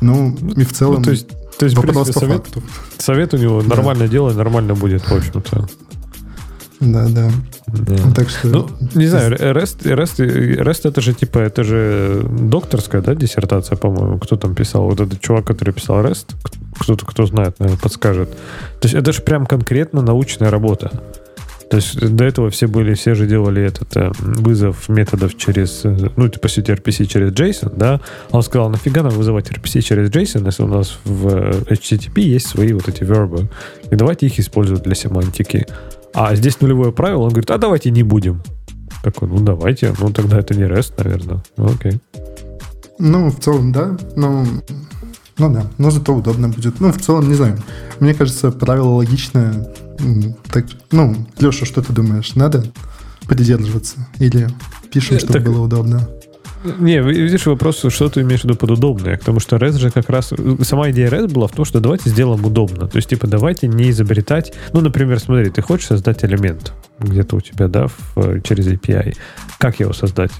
[0.00, 0.96] Ну, и в целом...
[0.96, 1.28] Ну, то есть,
[1.58, 2.62] то есть вопрос по совет, факту.
[2.98, 3.76] совет у него да.
[3.76, 5.66] нормально делать, нормально будет, в общем-то.
[6.80, 7.30] Да, да.
[7.66, 7.96] Да.
[8.14, 8.48] Так что...
[8.48, 14.18] Ну, не знаю, REST, REST, REST это же типа, это же докторская, да, диссертация, по-моему.
[14.18, 14.84] Кто там писал?
[14.84, 16.34] Вот этот чувак, который писал REST,
[16.78, 18.30] кто-то, кто знает, наверное, подскажет.
[18.80, 21.02] То есть это же прям конкретно научная работа.
[21.70, 26.10] То есть до этого все были, все же делали этот э, вызов методов через, э,
[26.14, 28.00] ну, по сути, RPC через JSON, да.
[28.30, 31.26] Он сказал, нафига нам вызывать RPC через JSON, если у нас в
[31.68, 33.48] HTTP есть свои вот эти вербы.
[33.90, 35.66] И давайте их использовать для семантики.
[36.14, 38.42] А здесь нулевое правило, он говорит, а давайте не будем.
[39.02, 41.42] Такой, ну давайте, ну тогда это не REST, наверное.
[41.56, 42.00] Ну, окей.
[42.98, 43.96] Ну, в целом, да.
[44.14, 44.44] Ну,
[45.38, 46.80] ну да, но зато удобно будет.
[46.80, 47.58] Ну, в целом, не знаю.
[48.00, 49.68] Мне кажется, правило логичное.
[50.52, 52.34] Так, ну, Леша, что ты думаешь?
[52.34, 52.64] Надо
[53.28, 54.08] придерживаться?
[54.18, 54.48] Или
[54.92, 56.08] пишем, э, чтобы так, было удобно?
[56.78, 59.16] Не, видишь, вопрос, что ты имеешь в виду под удобное?
[59.18, 60.32] Потому что REST же как раз...
[60.62, 62.88] Сама идея REST была в том, что давайте сделаем удобно.
[62.88, 64.52] То есть, типа, давайте не изобретать...
[64.72, 69.16] Ну, например, смотри, ты хочешь создать элемент где-то у тебя, да, в, через API.
[69.58, 70.32] Как его создать?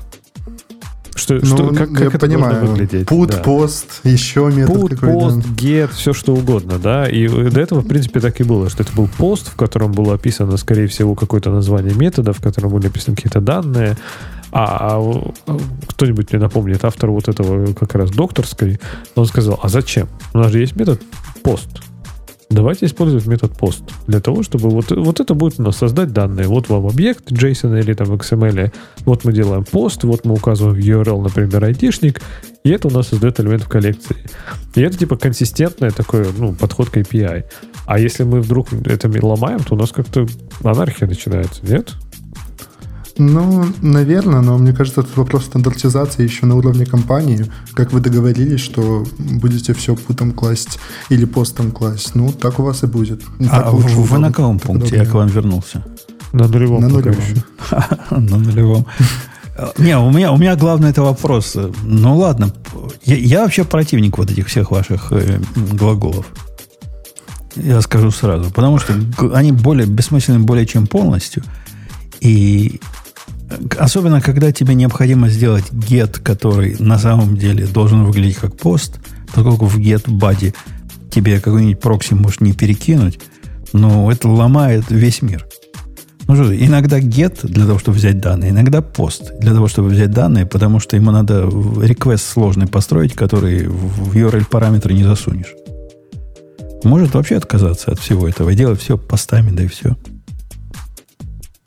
[1.17, 2.55] Что, ну, что, как, как я это понимаю.
[2.55, 3.09] должно выглядеть?
[3.09, 3.39] Put, да.
[3.39, 7.09] пост, еще метод Put, пост, get, все что угодно, да.
[7.09, 10.15] И до этого, в принципе, так и было, что это был пост, в котором было
[10.15, 13.97] описано, скорее всего, какое-то название метода, в котором были описаны какие-то данные,
[14.53, 18.79] а, а кто-нибудь мне напомнит, автор вот этого как раз докторской,
[19.15, 20.09] он сказал, а зачем?
[20.35, 21.01] У нас же есть метод
[21.43, 21.69] пост.
[22.49, 26.47] Давайте использовать метод post для того, чтобы вот, вот это будет у нас создать данные.
[26.47, 28.73] Вот вам объект JSON или там XML.
[29.05, 32.23] Вот мы делаем пост, вот мы указываем URL, например, айтишник,
[32.63, 34.17] и это у нас создает элемент в коллекции.
[34.77, 37.45] И это типа консистентный такой ну, подход к API.
[37.85, 40.27] А если мы вдруг это ломаем, то у нас как-то
[40.63, 41.95] анархия начинается, нет?
[43.19, 47.51] Ну, наверное, но мне кажется, это вопрос стандартизации еще на уровне компании.
[47.75, 50.79] Как вы договорились, что будете все путом класть
[51.09, 52.15] или постом класть.
[52.15, 53.23] Ну, так у вас и будет.
[53.51, 55.85] А вы, вы на каком пункте я к вам вернулся?
[56.33, 56.83] На нулевом.
[56.83, 57.17] На нулевом.
[58.11, 58.87] На нулевом.
[59.79, 61.57] Не, у меня, у меня главный это вопрос.
[61.83, 62.53] Ну ладно,
[63.05, 66.27] я, я вообще противник вот этих всех ваших э, глаголов.
[67.55, 68.51] Я скажу сразу.
[68.51, 68.93] Потому что
[69.33, 71.43] они более бессмысленны более чем полностью.
[72.21, 72.81] И
[73.79, 78.99] Особенно, когда тебе необходимо сделать get, который на самом деле должен выглядеть как пост,
[79.35, 80.55] поскольку в get body
[81.11, 83.21] тебе какой-нибудь прокси может не перекинуть,
[83.73, 85.47] но это ломает весь мир.
[86.29, 90.11] Ну что, иногда get для того, чтобы взять данные, иногда пост для того, чтобы взять
[90.11, 95.55] данные, потому что ему надо request сложный построить, который в URL параметры не засунешь.
[96.83, 99.97] Может вообще отказаться от всего этого и делать все постами, да и все.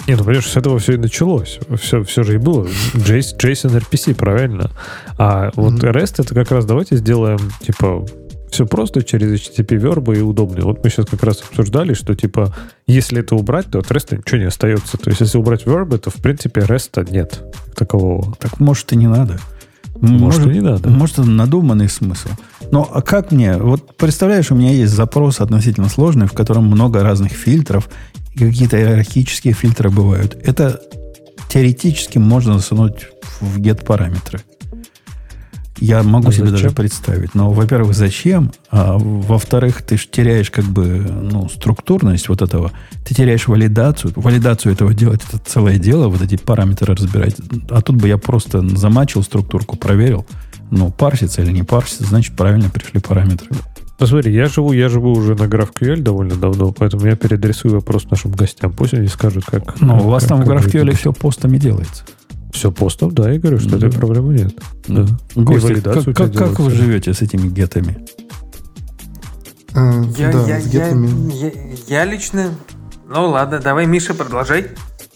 [0.09, 1.59] Нет, ну, понимаешь, с этого все и началось.
[1.79, 2.65] Все, все же и было.
[2.95, 4.71] JSON, JSON RPC, правильно.
[5.19, 5.93] А вот mm-hmm.
[5.93, 8.03] REST это как раз давайте сделаем, типа,
[8.49, 10.65] все просто через HTTP вербы и удобно.
[10.65, 12.55] Вот мы сейчас как раз обсуждали, что типа,
[12.87, 14.97] если это убрать, то от REST ничего не остается.
[14.97, 17.43] То есть, если убрать вербы, то в принципе REST нет
[17.75, 18.35] такового.
[18.39, 19.37] Так может и не надо.
[20.01, 20.89] Может, может и не надо.
[20.89, 22.29] Может, это надуманный смысл.
[22.71, 23.57] Но а как мне?
[23.57, 27.89] Вот представляешь, у меня есть запрос относительно сложный, в котором много разных фильтров,
[28.33, 30.37] какие-то иерархические фильтры бывают.
[30.43, 30.81] Это
[31.49, 33.07] теоретически можно засунуть
[33.41, 34.41] в get параметры.
[35.81, 36.61] Я могу а себе зачем?
[36.61, 37.35] даже представить.
[37.35, 38.51] Но, во-первых, зачем?
[38.69, 42.71] А во-вторых, ты же теряешь как бы ну, структурность вот этого.
[43.05, 44.11] Ты теряешь валидацию.
[44.15, 47.35] Валидацию этого делать это целое дело, вот эти параметры разбирать.
[47.69, 50.25] А тут бы я просто замачил структурку, проверил.
[50.69, 53.47] Ну, парсится или не парсится, значит, правильно пришли параметры.
[53.99, 58.31] Посмотри, я живу, я живу уже на GraphQL довольно давно, поэтому я переадресую вопрос нашим
[58.31, 58.71] гостям.
[58.71, 59.81] Пусть они скажут, как...
[59.81, 62.05] Ну, у вас как, там в GraphQL все постами делается.
[62.53, 63.87] Все постом, да, я говорю, что да.
[63.87, 64.53] этой проблемы нет.
[64.87, 65.05] Да.
[65.35, 67.97] Гости, как, как, как вы живете с этими гетами?
[69.73, 71.33] А, я, да, я, с гетами.
[71.33, 71.53] Я, я,
[71.87, 72.51] я лично...
[73.05, 74.67] Ну ладно, давай, Миша, продолжай.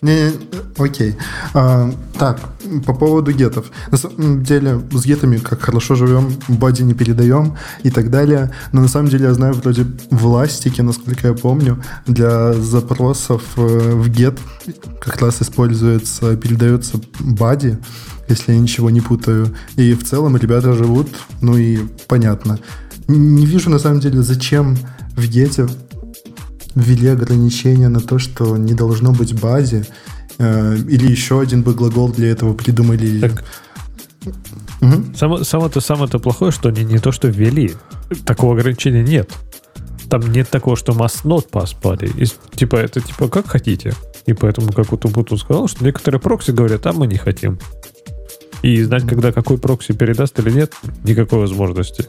[0.04, 0.34] Не,
[0.78, 1.16] окей.
[1.54, 1.90] А,
[2.20, 2.40] так,
[2.86, 3.72] по поводу гетов.
[3.90, 8.52] На самом деле, с гетами как хорошо живем, боди не передаем и так далее.
[8.74, 13.62] Но на самом деле я знаю, вроде в ластике, насколько я помню, для запросов э,
[13.62, 14.38] в get
[15.00, 17.78] как раз используется, передается бади,
[18.28, 19.56] если я ничего не путаю.
[19.78, 21.08] И в целом ребята живут,
[21.40, 22.60] ну и понятно.
[23.08, 24.78] Не вижу на самом деле, зачем
[25.16, 25.68] в гете
[26.76, 29.86] ввели ограничения на то, что не должно быть базе,
[30.38, 33.20] э, или еще один бы глагол для этого придумали.
[33.20, 33.44] Так,
[34.82, 35.16] угу.
[35.16, 37.74] само, само-то самое-то плохое, что они не то что ввели,
[38.26, 39.32] такого ограничения нет.
[40.10, 42.12] Там нет такого, что must not pass body.
[42.22, 43.94] И, типа, это типа как хотите.
[44.26, 47.60] И поэтому, как вот Убуту сказал, что некоторые прокси говорят, а мы не хотим.
[48.62, 50.74] И знать, когда какой прокси передаст или нет,
[51.04, 52.08] никакой возможности.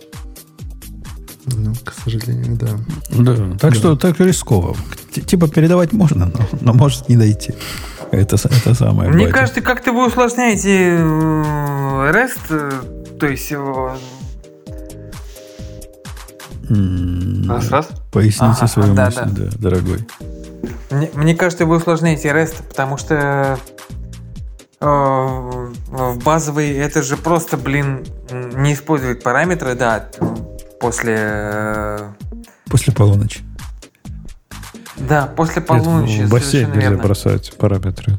[1.47, 2.69] Ну, к сожалению, да.
[3.11, 3.79] Да, так да.
[3.79, 4.77] что так рисково.
[5.11, 7.55] Типа передавать можно, но, но может не дойти.
[8.11, 9.11] Это, это самое.
[9.11, 9.39] Мне батя.
[9.39, 13.97] кажется, как-то вы усложняете э, REST, э, то есть его...
[17.47, 17.89] Раз, раз.
[18.11, 19.45] Поясните ага, свою да, мысль, да.
[19.45, 19.99] да, дорогой.
[20.91, 23.59] Мне, мне кажется, вы усложняете REST, потому что
[24.81, 30.09] э, в базовый это же просто, блин, не использует параметры, да,
[30.81, 31.15] после...
[31.17, 32.13] Э,
[32.67, 33.41] после полуночи.
[34.97, 36.19] Да, после полуночи.
[36.19, 37.03] Нет, в бассейн нельзя верно.
[37.03, 38.19] бросать параметры.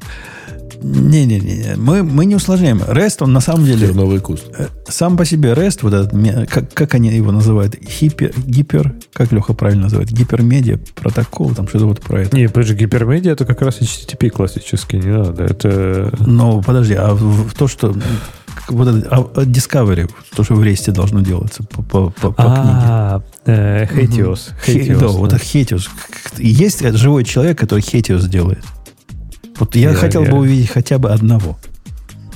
[0.81, 2.81] Не-не-не, мы, мы не усложняем.
[2.81, 3.87] REST, он на самом деле...
[3.87, 4.45] Терновый куст.
[4.57, 7.75] Э, сам по себе REST, вот этот, как, как они его называют?
[7.75, 10.11] Хипер, гипер, как Леха правильно называет?
[10.11, 12.35] Гипермедиа протокол, там что-то вот про это.
[12.35, 16.13] Не, подожди, гипермедиа это как раз HTTP классический, не надо, это...
[16.19, 17.95] Ну, подожди, а в, в то, что
[18.69, 22.43] вот это, а, а Discovery, то, что в ресте должно делаться по, по, по, по
[22.45, 23.57] а, книге.
[23.57, 24.49] Э, Хетиос.
[24.99, 25.89] Да, вот Хетиос.
[26.37, 28.63] Есть живой человек, который Хетиос делает.
[29.59, 31.57] Вот я, хотел бы увидеть хотя бы одного.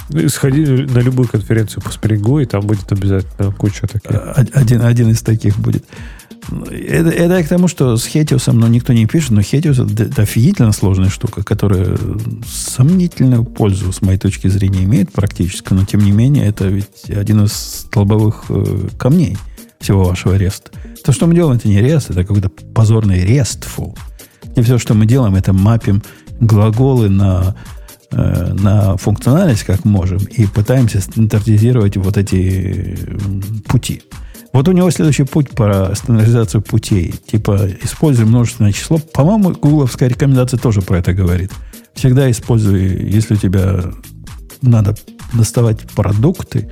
[0.09, 4.11] Ну, сходи на любую конференцию по спрингу, и там будет обязательно куча таких.
[4.53, 5.85] Один, один из таких будет.
[6.71, 10.71] Это, это к тому, что с Хетиусом ну, никто не пишет, но Хетиус это офигительно
[10.71, 11.97] сложная штука, которая
[12.47, 17.43] сомнительную пользу, с моей точки зрения, имеет практически, но тем не менее это ведь один
[17.43, 19.37] из столбовых э, камней
[19.79, 20.71] всего вашего реста.
[21.03, 23.97] То, что мы делаем, это не рест, это какой-то позорный рестфул.
[24.55, 26.01] И все, что мы делаем, это мапим
[26.39, 27.55] глаголы на,
[28.11, 32.97] э, на функциональность как можем и пытаемся стандартизировать вот эти
[33.67, 34.03] пути.
[34.51, 37.13] Вот у него следующий путь про стандартизацию путей.
[37.31, 38.97] Типа, используй множественное число.
[38.97, 41.51] По-моему, гугловская рекомендация тоже про это говорит.
[41.93, 42.81] Всегда используй,
[43.11, 43.83] если у тебя
[44.61, 44.95] надо
[45.33, 46.71] доставать продукты,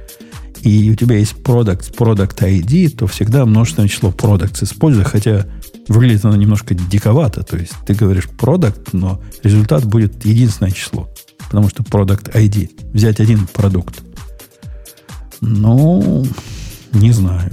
[0.61, 5.45] и у тебя есть product, product ID, то всегда множественное число products используй, хотя
[5.87, 7.43] выглядит оно немножко диковато.
[7.43, 11.09] То есть ты говоришь product, но результат будет единственное число.
[11.45, 12.91] Потому что product ID.
[12.93, 14.01] Взять один продукт.
[15.39, 16.25] Ну,
[16.93, 17.51] не знаю.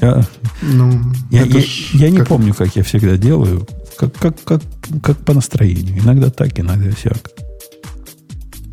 [0.00, 0.24] Я,
[0.62, 1.00] ну,
[1.30, 1.62] я, я,
[1.92, 3.66] я не помню, как я всегда делаю.
[3.96, 4.62] Как, как, как,
[5.02, 5.98] как по настроению.
[6.00, 7.18] Иногда так, иногда всяк.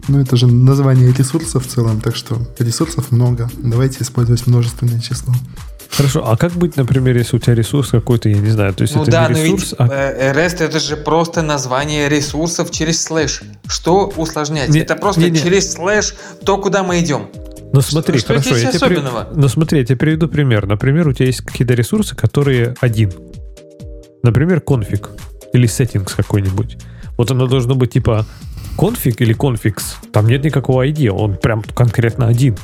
[0.08, 3.50] Ну, это же название ресурсов в целом, так что ресурсов много.
[3.58, 5.34] Давайте использовать множественное число.
[5.92, 8.96] Хорошо, а как быть, например, если у тебя ресурс какой-то, я не знаю, то есть
[8.96, 10.34] ну это да, не ресурс, но ведь а...
[10.34, 13.42] REST это же просто название ресурсов через слэш.
[13.68, 14.70] Что усложнять?
[14.70, 15.38] Не, это просто не, не.
[15.38, 17.28] через слэш то, куда мы идем.
[17.74, 19.36] Ну смотри, что, хорошо, я тебе, при...
[19.36, 20.68] ну смотри, я тебе приведу пример.
[20.68, 23.12] Например, у тебя есть какие-то ресурсы, которые один.
[24.24, 25.10] Например, конфиг
[25.54, 26.78] или settings какой-нибудь.
[27.18, 28.26] Вот оно должно быть типа
[28.78, 29.96] конфиг или конфикс.
[30.12, 32.56] Там нет никакого ID, он прям конкретно один.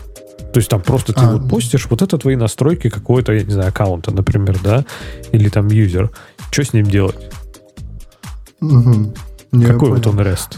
[0.53, 3.51] То есть там просто ты а, вот постишь, вот это твои настройки какого-то, я не
[3.51, 4.85] знаю, аккаунта, например, да,
[5.31, 6.09] или там юзер.
[6.51, 7.29] Что с ним делать?
[8.61, 9.13] Угу.
[9.65, 10.57] Какой вот он REST?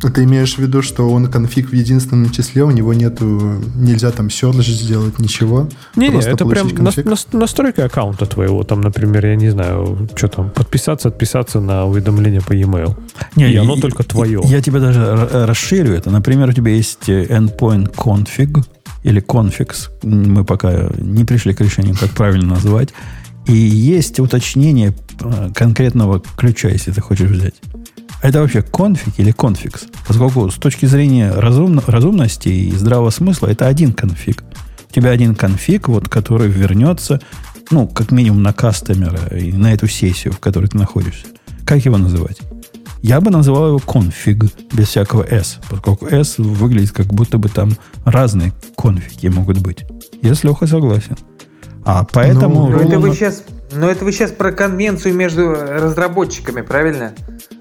[0.00, 4.26] Ты имеешь в виду, что он конфиг в единственном числе, у него нету, нельзя там
[4.26, 5.68] search сделать, ничего?
[5.96, 7.06] Не, не, это прям конфиг?
[7.32, 12.52] настройка аккаунта твоего, там, например, я не знаю, что там, подписаться, отписаться на уведомление по
[12.52, 12.96] e-mail.
[13.36, 14.40] Не, и оно и, только твое.
[14.44, 16.10] Я тебе даже расширю это.
[16.10, 18.62] Например, у тебя есть э, endpoint config
[19.02, 22.90] или confix, мы пока не пришли к решению, как правильно называть,
[23.46, 27.54] и есть уточнение э, конкретного ключа, если ты хочешь взять
[28.24, 29.84] это вообще конфиг или конфикс?
[30.08, 34.42] Поскольку с точки зрения разумно, разумности и здравого смысла это один конфиг.
[34.88, 37.20] У тебя один конфиг, вот, который вернется,
[37.70, 41.26] ну, как минимум на кастомера и на эту сессию, в которой ты находишься.
[41.66, 42.38] Как его называть?
[43.02, 47.72] Я бы называл его конфиг без всякого S, поскольку S выглядит как будто бы там
[48.06, 49.84] разные конфиги могут быть.
[50.22, 51.18] Если Леха согласен.
[51.84, 52.70] А поэтому...
[52.70, 53.42] Ну, это вы сейчас
[53.74, 57.12] но это вы сейчас про конвенцию между разработчиками, правильно?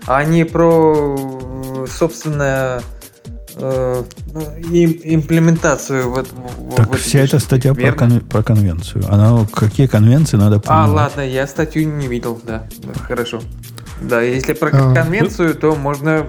[0.06, 2.82] А не про, собственно,
[3.56, 4.04] э,
[4.72, 6.28] имплементацию вот,
[6.76, 9.06] так вот вся эта статья про, кон, про конвенцию.
[9.10, 10.90] Она какие конвенции надо понимать.
[10.90, 12.68] А, ладно, я статью не видел, да.
[13.08, 13.42] Хорошо.
[14.04, 16.26] Да, если про а, конвенцию, то можно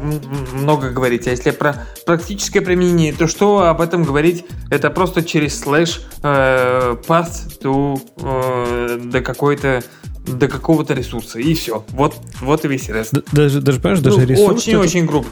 [0.52, 1.26] много говорить.
[1.26, 4.44] А если про практическое применение, то что об этом говорить?
[4.70, 9.82] Это просто через слэш э, path to э, до какой-то
[10.26, 11.84] до какого-то ресурса и все.
[11.90, 13.12] Вот, вот и весь рест.
[13.32, 14.56] Даже, даже понимаешь, даже ну, ресурс.
[14.56, 15.28] Очень-очень грубо.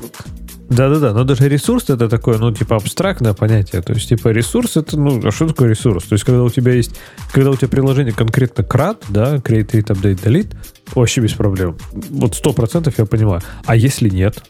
[0.68, 3.82] Да-да-да, но даже ресурс это такое, ну, типа, абстрактное понятие.
[3.82, 6.04] То есть, типа, ресурс это, ну, а что такое ресурс?
[6.04, 6.94] То есть, когда у тебя есть,
[7.30, 10.56] когда у тебя приложение конкретно CRUD, да, Create, Read, Update, Delete,
[10.94, 11.76] вообще без проблем.
[11.92, 13.40] Вот сто процентов я понимаю.
[13.66, 14.42] А если нет?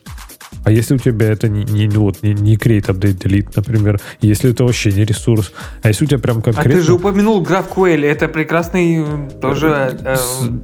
[0.65, 4.51] А если у тебя это не, не, вот, не, не create, update, delete, например, если
[4.53, 5.53] это вообще не ресурс,
[5.83, 6.73] а если у тебя прям конкретно...
[6.73, 9.05] А ты же упомянул GraphQL, это прекрасный,
[9.41, 10.17] тоже э,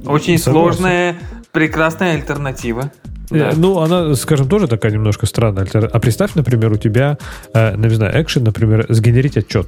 [0.05, 0.51] очень Согласен.
[0.51, 1.15] сложная,
[1.51, 2.91] прекрасная альтернатива.
[3.29, 3.51] Да.
[3.55, 5.65] Ну, она, скажем, тоже такая немножко странная.
[5.65, 7.17] А представь, например, у тебя,
[7.53, 9.67] э, ну, не знаю, экшен, например, сгенерить отчет.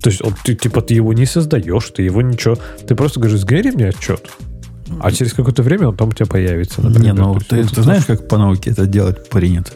[0.00, 2.56] То есть, он, ты, типа, ты его не создаешь, ты его ничего...
[2.86, 4.30] Ты просто говоришь, сгенери мне отчет.
[5.00, 6.82] А через какое-то время он там у тебя появится.
[6.82, 7.14] Например.
[7.14, 9.72] Не, ну ты, ты, знаешь, как по науке это делать принято?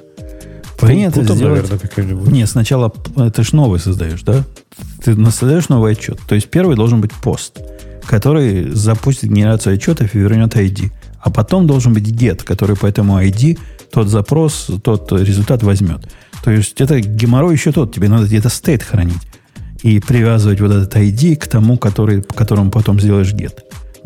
[0.80, 1.70] Принято Путом, сделать...
[1.70, 4.44] наверное, Не, сначала ты ж новый создаешь, да?
[5.02, 6.20] Ты создаешь новый отчет.
[6.28, 7.58] То есть первый должен быть пост,
[8.06, 10.92] который запустит генерацию отчетов и вернет ID.
[11.20, 13.58] А потом должен быть get, который по этому ID
[13.90, 16.08] тот запрос, тот результат возьмет.
[16.44, 17.94] То есть это геморрой еще тот.
[17.94, 19.22] Тебе надо где-то стейт хранить.
[19.82, 23.58] И привязывать вот этот ID к тому, который, которому потом сделаешь get.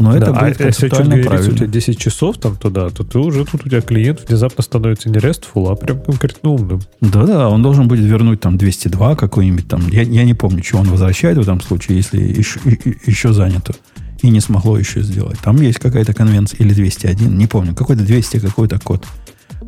[0.02, 1.14] Но это да, будет а если правильно.
[1.14, 5.08] у тебя 10 часов там туда, то ты уже тут у тебя клиент внезапно становится
[5.08, 6.80] не RESTful, а прям конкретно умным.
[7.00, 9.88] Да-да, он должен будет вернуть там 202 какой-нибудь там.
[9.88, 12.58] Я, я не помню, что он возвращает в этом случае, если еще,
[13.06, 13.74] еще занято
[14.22, 15.38] и не смогло еще сделать.
[15.40, 19.06] Там есть какая-то конвенция, или 201, не помню, какой-то 200 какой-то код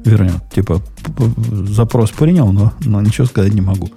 [0.04, 0.42] вернет.
[0.52, 0.82] Типа,
[1.68, 3.90] запрос принял, но, но ничего сказать не могу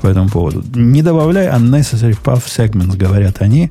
[0.00, 0.62] по этому поводу.
[0.74, 3.70] Не добавляй unnecessary path segments, говорят они.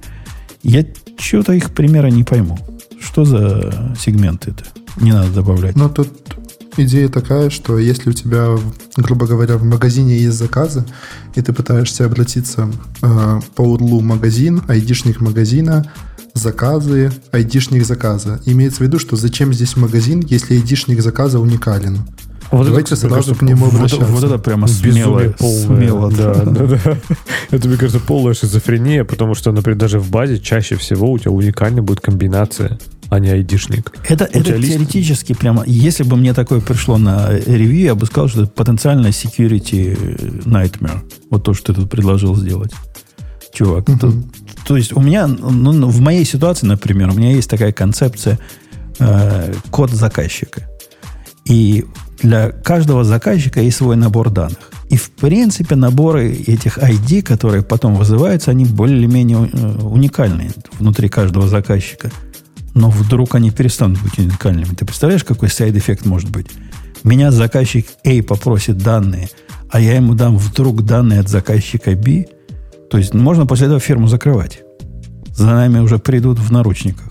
[0.63, 0.85] Я
[1.17, 2.57] что-то их примера не пойму.
[2.99, 4.65] Что за сегменты это?
[4.97, 5.75] Не надо добавлять.
[5.75, 6.09] Ну, тут
[6.77, 8.57] идея такая, что если у тебя,
[8.95, 10.85] грубо говоря, в магазине есть заказы,
[11.35, 12.71] и ты пытаешься обратиться
[13.01, 15.91] э, по URL магазин, айдишник магазина,
[16.33, 18.39] заказы, айдишник заказа.
[18.45, 21.99] Имеется в виду, что зачем здесь магазин, если айдишник заказа уникален.
[22.51, 24.05] Вот Давайте это, сразу к нему обращаться.
[24.05, 25.33] Вот, вот это прямо смело.
[25.39, 26.97] смело да, да, да.
[27.49, 31.31] Это, мне кажется, полная шизофрения, потому что, например, даже в базе чаще всего у тебя
[31.31, 32.77] уникальная будет комбинация
[33.11, 33.91] а не айдишник.
[34.07, 35.65] Это, это теоретически прямо...
[35.67, 41.01] Если бы мне такое пришло на ревью, я бы сказал, что это потенциально security nightmare.
[41.29, 42.71] Вот то, что ты тут предложил сделать.
[43.53, 43.99] Чувак, uh-huh.
[43.99, 44.13] то,
[44.65, 48.39] то есть у меня, ну, в моей ситуации, например, у меня есть такая концепция
[48.99, 50.69] э, код заказчика.
[51.43, 51.83] И
[52.21, 54.71] для каждого заказчика есть свой набор данных.
[54.89, 61.47] И, в принципе, наборы этих ID, которые потом вызываются, они более-менее э, уникальные внутри каждого
[61.47, 62.11] заказчика.
[62.73, 64.73] Но вдруг они перестанут быть уникальными.
[64.75, 66.47] Ты представляешь, какой side effect может быть?
[67.03, 69.29] Меня заказчик A попросит данные,
[69.69, 72.25] а я ему дам вдруг данные от заказчика B.
[72.89, 74.61] То есть можно после этого фирму закрывать.
[75.35, 77.07] За нами уже придут в наручниках.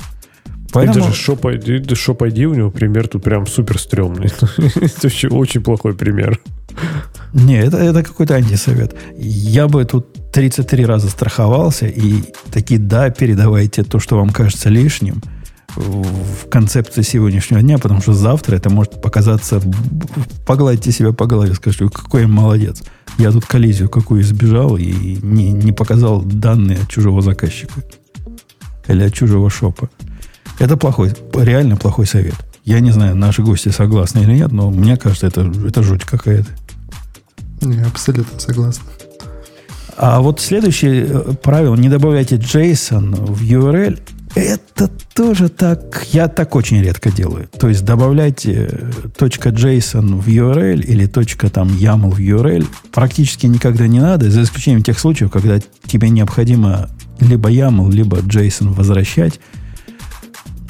[0.73, 1.07] Поэтому...
[1.07, 4.27] И даже Shop ID, Shop ID у него пример тут прям супер стрёмный.
[4.57, 6.41] это вообще очень плохой пример.
[7.33, 8.95] Не, это, это какой-то антисовет.
[9.17, 12.23] Я бы тут 33 раза страховался и
[12.53, 15.23] такие, да, передавайте то, что вам кажется лишним
[15.77, 19.61] в концепции сегодняшнего дня, потому что завтра это может показаться...
[20.47, 22.83] Погладьте себя по голове, скажите, какой я молодец.
[23.19, 27.75] Я тут коллизию какую избежал и не, не показал данные от чужого заказчика.
[28.89, 29.89] Или от чужого шопа.
[30.61, 32.35] Это плохой, реально плохой совет.
[32.65, 36.49] Я не знаю, наши гости согласны или нет, но мне кажется, это, это жуть какая-то.
[37.62, 38.82] Не, абсолютно согласен.
[39.97, 43.99] А вот следующее э, правило, не добавляйте JSON в URL.
[44.35, 47.49] Это тоже так, я так очень редко делаю.
[47.59, 54.01] То есть добавляйте э, .json в URL или там .yaml в URL практически никогда не
[54.01, 59.41] надо, за исключением тех случаев, когда тебе необходимо либо YAML, либо JSON возвращать,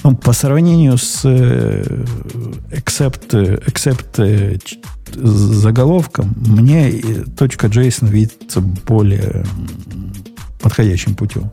[0.02, 2.04] ну, по сравнению с э,
[2.70, 3.30] except,
[3.66, 4.58] except э,
[5.12, 6.92] заголовком, мне
[7.36, 9.44] точка JSON видится более
[10.60, 11.50] подходящим путем.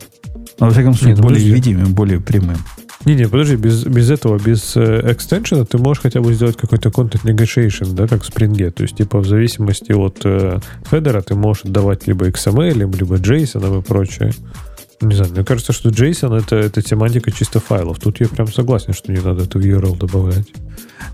[0.60, 1.54] Но, во всяком случае, Нет, более подожди.
[1.54, 2.56] видимым, более прямым.
[3.04, 7.22] Не-не, подожди, без, без этого, без э, экстеншена ты можешь хотя бы сделать какой-то content
[7.22, 8.70] negotiation, да, как в Spring.
[8.70, 10.58] То есть, типа, в зависимости от э,
[10.90, 14.32] федера ты можешь давать либо XML, либо JSON и прочее.
[15.00, 18.00] Не знаю, мне кажется, что JSON это, это тематика чисто файлов.
[18.00, 20.48] Тут я прям согласен, что не надо эту URL добавлять.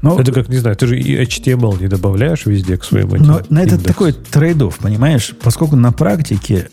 [0.00, 3.22] Но, это как, не знаю, ты же и HTML не добавляешь везде к этим.
[3.22, 5.34] Но на это такой трейдов, понимаешь?
[5.42, 6.68] Поскольку на практике,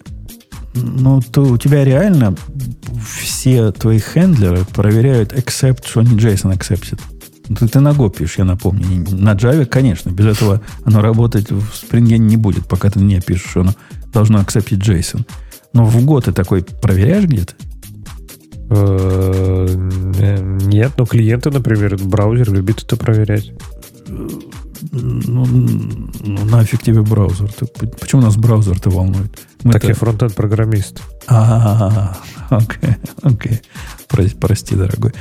[0.74, 2.36] ну, то у тебя реально
[3.20, 7.00] все твои хендлеры проверяют accept, что не JSON accepted.
[7.60, 8.86] Ты, ты на Go пишешь, я напомню.
[9.12, 13.50] На Java, конечно, без этого оно работать в Spring не будет, пока ты не пишешь,
[13.50, 13.74] что оно
[14.14, 15.26] должно accepted JSON.
[15.74, 17.54] Но в год ты такой проверяешь где-то?
[18.70, 19.68] Э,
[20.66, 23.52] нет, но клиенты, например, браузер любит это проверять.
[24.08, 27.52] Ну, ну нафиг тебе браузер?
[27.52, 29.40] Ты, почему нас браузер-то волнует?
[29.64, 31.02] Мы так я фронтенд программист.
[31.28, 32.18] А,
[32.50, 33.62] окей, окей.
[34.08, 35.14] Прости, дорогой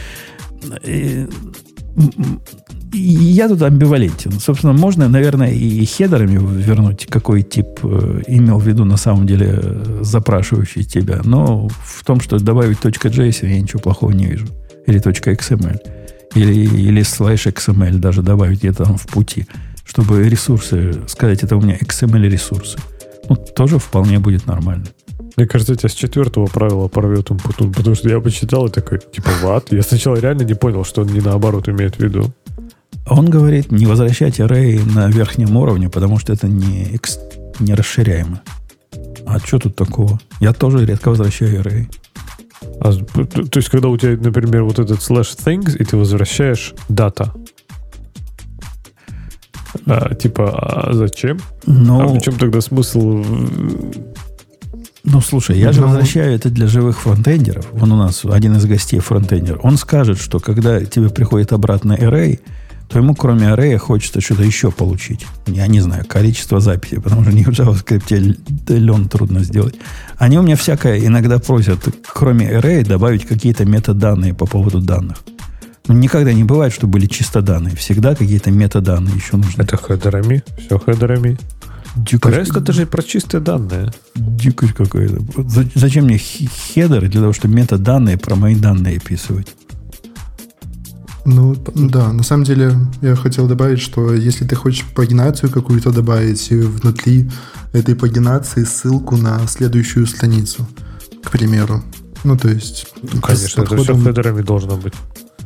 [2.98, 4.32] я тут амбивалентен.
[4.40, 9.58] Собственно, можно, наверное, и хедерами вернуть, какой тип э, имел в виду на самом деле
[9.62, 11.20] э, запрашивающий тебя.
[11.24, 14.46] Но в том, что добавить .json, я ничего плохого не вижу.
[14.86, 15.78] Или .xml.
[16.34, 19.46] Или, или слэш XML даже добавить где-то там в пути.
[19.84, 22.78] Чтобы ресурсы, сказать, это у меня XML ресурсы.
[23.28, 24.86] Ну, тоже вполне будет нормально.
[25.36, 28.98] Мне кажется, тебя с четвертого правила порвет он потом, потому что я почитал и такой,
[28.98, 29.72] типа, ват.
[29.72, 32.32] Я сначала реально не понял, что он не наоборот имеет в виду.
[33.10, 37.18] Он говорит, не возвращайте array на верхнем уровне, потому что это не, экс,
[37.58, 38.40] не расширяемо.
[39.26, 40.20] А что тут такого?
[40.40, 41.86] Я тоже редко возвращаю array.
[42.80, 47.34] А, то, есть, когда у тебя, например, вот этот slash things, и ты возвращаешь дата,
[49.86, 51.38] а, типа, а зачем?
[51.66, 52.00] Но...
[52.00, 53.24] А в чем тогда смысл
[55.02, 57.66] ну, слушай, я же возвращаю это для живых фронтендеров.
[57.80, 59.58] Он у нас один из гостей фронтендер.
[59.62, 62.38] Он скажет, что когда тебе приходит обратно array,
[62.90, 65.24] то ему кроме array хочется что-то еще получить.
[65.46, 69.76] Я не знаю, количество записей, потому что не в JavaScript лен трудно сделать.
[70.18, 75.18] Они у меня всякое иногда просят, кроме array, добавить какие-то метаданные по поводу данных.
[75.86, 77.76] Ну, никогда не бывает, что были чисто данные.
[77.76, 79.62] Всегда какие-то метаданные еще нужны.
[79.62, 80.42] Это хедерами.
[80.58, 81.38] Все хедерами.
[81.96, 82.50] Дикость.
[82.50, 83.92] REST это же про чистые данные.
[84.14, 85.20] Дикость какая-то.
[85.74, 89.48] Зачем мне хедеры для того, чтобы метаданные про мои данные описывать?
[91.24, 96.50] Ну, да, на самом деле я хотел добавить, что если ты хочешь пагинацию какую-то добавить
[96.50, 97.30] внутри
[97.72, 100.66] этой пагинации ссылку на следующую страницу,
[101.22, 101.82] к примеру.
[102.24, 102.86] Ну, то есть...
[103.02, 103.84] Ну, конечно, подходом...
[103.84, 104.94] это все хедерами должно быть.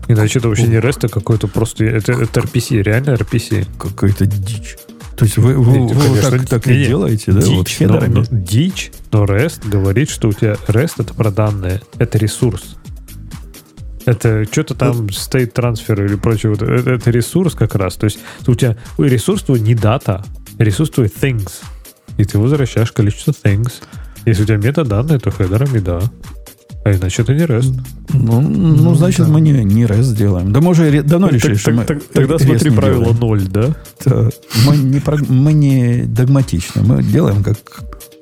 [0.08, 1.84] Иначе это вообще не REST, а какой-то просто...
[1.84, 3.66] Это, это RPC, реально RPC.
[3.78, 4.76] Какая-то дичь.
[5.16, 7.40] То есть вы, вы, вы Конечно, так, так и делаете, да?
[7.40, 11.82] Дичь, вот но, но, дичь, но REST говорит, что у тебя REST это про данные,
[11.98, 12.76] это ресурс.
[14.06, 16.50] Это что-то там state трансфер или прочее.
[16.50, 17.94] Вот, это, это ресурс как раз.
[17.94, 20.24] То есть у тебя ресурс твой не дата,
[20.58, 21.62] ресурс твой things.
[22.18, 23.72] И ты возвращаешь количество things.
[24.26, 26.00] Если у тебя метаданные, то хедерами да.
[26.84, 27.72] А иначе это не REST.
[28.12, 29.32] Ну, ну, ну значит, да.
[29.32, 30.52] мы не, не REST делаем.
[30.52, 33.20] Да мы уже давно решили, так, что так, мы так, Тогда смотри правило делаем.
[33.20, 33.74] 0, да?
[34.04, 34.28] да.
[34.66, 36.82] Мы, не, мы не догматичны.
[36.82, 37.56] Мы делаем, как,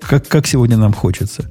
[0.00, 1.50] как, как сегодня нам хочется.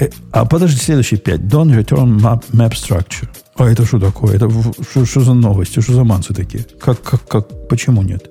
[0.00, 1.40] Э, а подожди, следующий 5.
[1.40, 3.28] Don't return map, map structure.
[3.56, 4.36] А это что такое?
[4.36, 4.48] Это
[4.90, 5.80] что, что за новости?
[5.80, 6.64] Что за мансы такие?
[6.80, 8.30] Как, как, как, почему нет?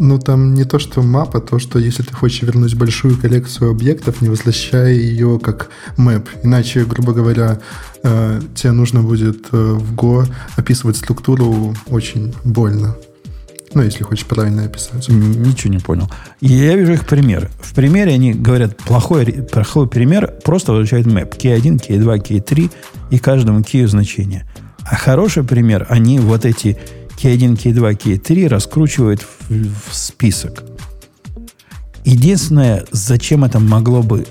[0.00, 3.70] Ну, там не то, что map, а то, что если ты хочешь вернуть большую коллекцию
[3.70, 5.68] объектов, не возвращай ее как
[5.98, 6.26] map.
[6.42, 7.60] Иначе, грубо говоря,
[8.02, 12.96] э, тебе нужно будет э, в Go описывать структуру очень больно.
[13.72, 15.08] Ну, если хочешь правильно описать.
[15.08, 16.10] Ничего не понял.
[16.40, 17.50] И я вижу их примеры.
[17.60, 21.36] В примере они говорят, плохой, плохой пример просто возвращает map.
[21.38, 22.70] Key1, Key2, Key3
[23.10, 24.44] и каждому key значение.
[24.82, 26.76] А хороший пример, они вот эти
[27.22, 30.64] K1, K2, K3 раскручивает в, в список.
[32.04, 34.26] Единственное, зачем это могло бы,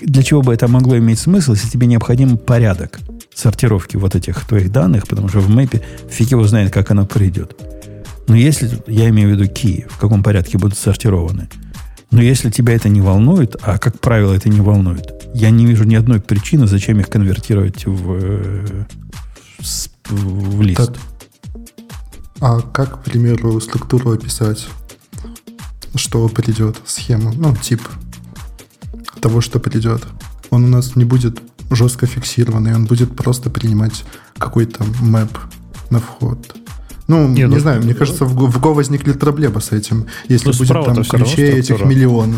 [0.00, 2.98] для чего бы это могло иметь смысл, если тебе необходим порядок
[3.34, 7.56] сортировки вот этих твоих данных, потому что в мэпе фиг его знает, как оно придет.
[8.26, 11.48] Но если, я имею в виду key, в каком порядке будут сортированы,
[12.10, 15.84] но если тебя это не волнует, а как правило это не волнует, я не вижу
[15.84, 18.84] ни одной причины, зачем их конвертировать в, э,
[19.58, 20.76] в, в лист.
[20.76, 20.96] Так,
[22.40, 24.68] а как, к примеру, структуру описать?
[25.94, 27.80] Что придет, схему, ну, тип
[29.20, 30.06] того, что придет.
[30.50, 31.40] Он у нас не будет
[31.70, 34.04] жестко фиксированный, он будет просто принимать
[34.36, 35.30] какой-то мэп
[35.88, 36.56] на вход.
[37.06, 40.06] Ну, не, не ну, знаю, мне кажется, в Go, в Go возникли проблемы с этим.
[40.28, 42.36] Если ну, будет там ключей этих миллион.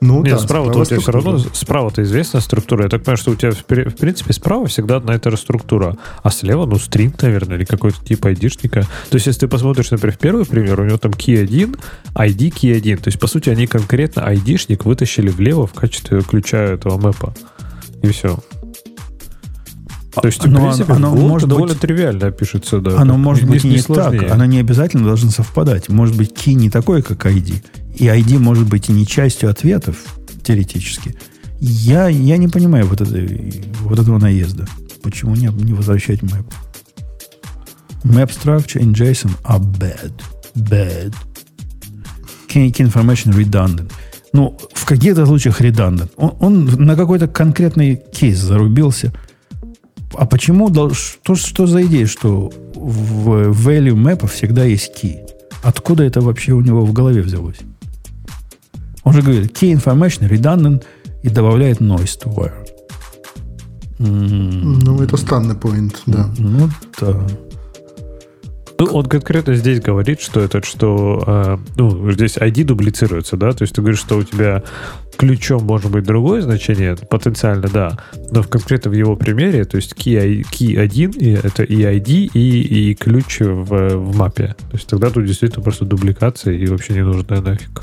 [0.00, 2.84] Ну, Нет, да, справа, у тебя все равно справа-то известная структура.
[2.84, 3.64] Я так понимаю, что у тебя, в
[3.96, 5.98] принципе, справа всегда одна и та же структура.
[6.22, 8.82] А слева, ну, стринг, наверное, или какой-то тип айдишника.
[9.10, 11.76] То есть, если ты посмотришь, например, в первый пример, у него там key 1,
[12.14, 12.96] ID key 1.
[12.98, 17.34] То есть, по сути, они конкретно айдишник вытащили влево в качестве ключа этого мэпа.
[18.02, 18.38] И все.
[20.12, 22.98] То есть, в принципе, оно, оно может довольно быть, тривиально пишется, да.
[22.98, 25.88] Оно может быть не, не так, оно не обязательно должно совпадать.
[25.88, 27.62] Может быть, key не такой, как ID.
[27.94, 29.96] И ID может быть и не частью ответов,
[30.42, 31.14] теоретически.
[31.60, 33.14] Я, я не понимаю вот, это,
[33.82, 34.66] вот этого наезда.
[35.02, 36.44] Почему не, не возвращать map?
[38.02, 40.12] Map structure in JSON are bad.
[40.56, 41.14] Bad.
[42.48, 43.92] Key information redundant.
[44.32, 46.10] Ну, в каких-то случаях redundant.
[46.16, 49.12] Он, он на какой-то конкретный кейс зарубился–
[50.14, 55.18] а почему, что, что за идея, что в value map всегда есть key?
[55.62, 57.58] Откуда это вообще у него в голове взялось?
[59.04, 60.84] Он же говорит, key information redundant
[61.22, 62.66] и добавляет noise to wire.
[63.98, 66.30] Ну, это странный point, да.
[66.38, 66.68] Ну,
[67.00, 67.26] да.
[68.78, 73.62] Ну, он конкретно здесь говорит, что это, что, э, ну, здесь ID дублицируется, да, то
[73.62, 74.62] есть ты говоришь, что у тебя
[75.20, 77.98] ключом может быть другое значение, потенциально, да,
[78.30, 82.30] но в конкретно в его примере, то есть key, key 1, и это и ID,
[82.32, 84.56] и, и ключ в, в мапе.
[84.70, 87.82] То есть тогда тут действительно просто дубликация и вообще не нужна нафиг.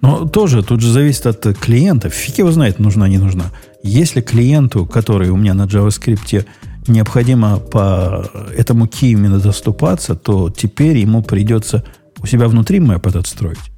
[0.00, 2.08] Но тоже тут же зависит от клиента.
[2.08, 3.52] Фиг его знает, нужна, не нужна.
[3.82, 6.46] Если клиенту, который у меня на JavaScript
[6.88, 8.24] необходимо по
[8.56, 11.84] этому key именно доступаться, то теперь ему придется
[12.22, 13.75] у себя внутри мэп этот строить.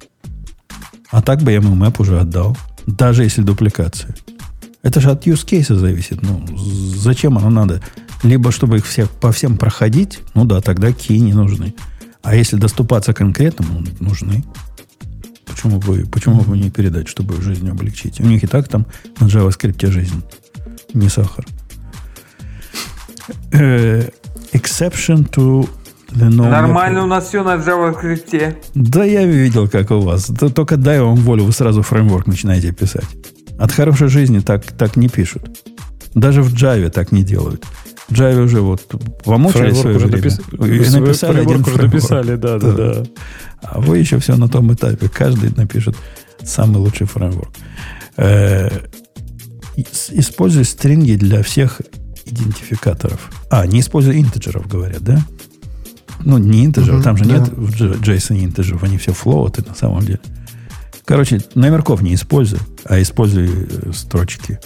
[1.11, 2.57] А так бы я мэп уже отдал.
[2.85, 4.15] Даже если дупликация.
[4.81, 6.21] Это же от use case зависит.
[6.21, 7.81] Ну, зачем оно надо?
[8.23, 11.73] Либо чтобы их всех по всем проходить, ну да, тогда key не нужны.
[12.21, 14.43] А если доступаться конкретному, нужны.
[15.45, 18.19] Почему бы, почему бы не передать, чтобы жизнь облегчить?
[18.19, 18.85] У них и так там
[19.19, 20.21] на JavaScript жизнь
[20.93, 21.45] не сахар.
[23.51, 24.11] Uh,
[24.53, 25.67] exception to
[26.11, 26.49] normal...
[26.49, 28.55] Нормально у нас все на JavaScript.
[28.75, 30.29] Да я видел, как у вас.
[30.29, 33.05] Да, только дай вам волю, вы сразу фреймворк начинаете писать.
[33.57, 35.49] От хорошей жизни так, так не пишут.
[36.13, 37.65] Даже в Java так не делают.
[38.07, 38.81] В Java уже вот
[39.23, 40.23] помучили свое уже время.
[40.23, 40.39] Напис...
[40.51, 43.03] И написали один уже написали, да, да, да, да.
[43.61, 45.09] А вы еще все на том этапе.
[45.09, 45.95] Каждый напишет
[46.41, 47.51] самый лучший фреймворк.
[48.17, 48.69] Э,
[50.11, 51.81] используй стринги для всех
[52.25, 53.29] идентификаторов.
[53.49, 55.19] А, не используя интеджеров, говорят, да?
[56.25, 57.37] Ну, не интеджеров, угу, там же да.
[57.37, 57.69] нет в
[58.01, 60.19] JSON интеджеров, они все флоуты на самом деле.
[61.05, 64.59] Короче, номерков не используй, а используй э, строчки.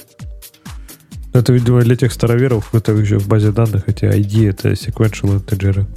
[1.32, 5.88] Это, видимо, для тех староверов, которых еще в базе данных эти ID это sequential интеджеры.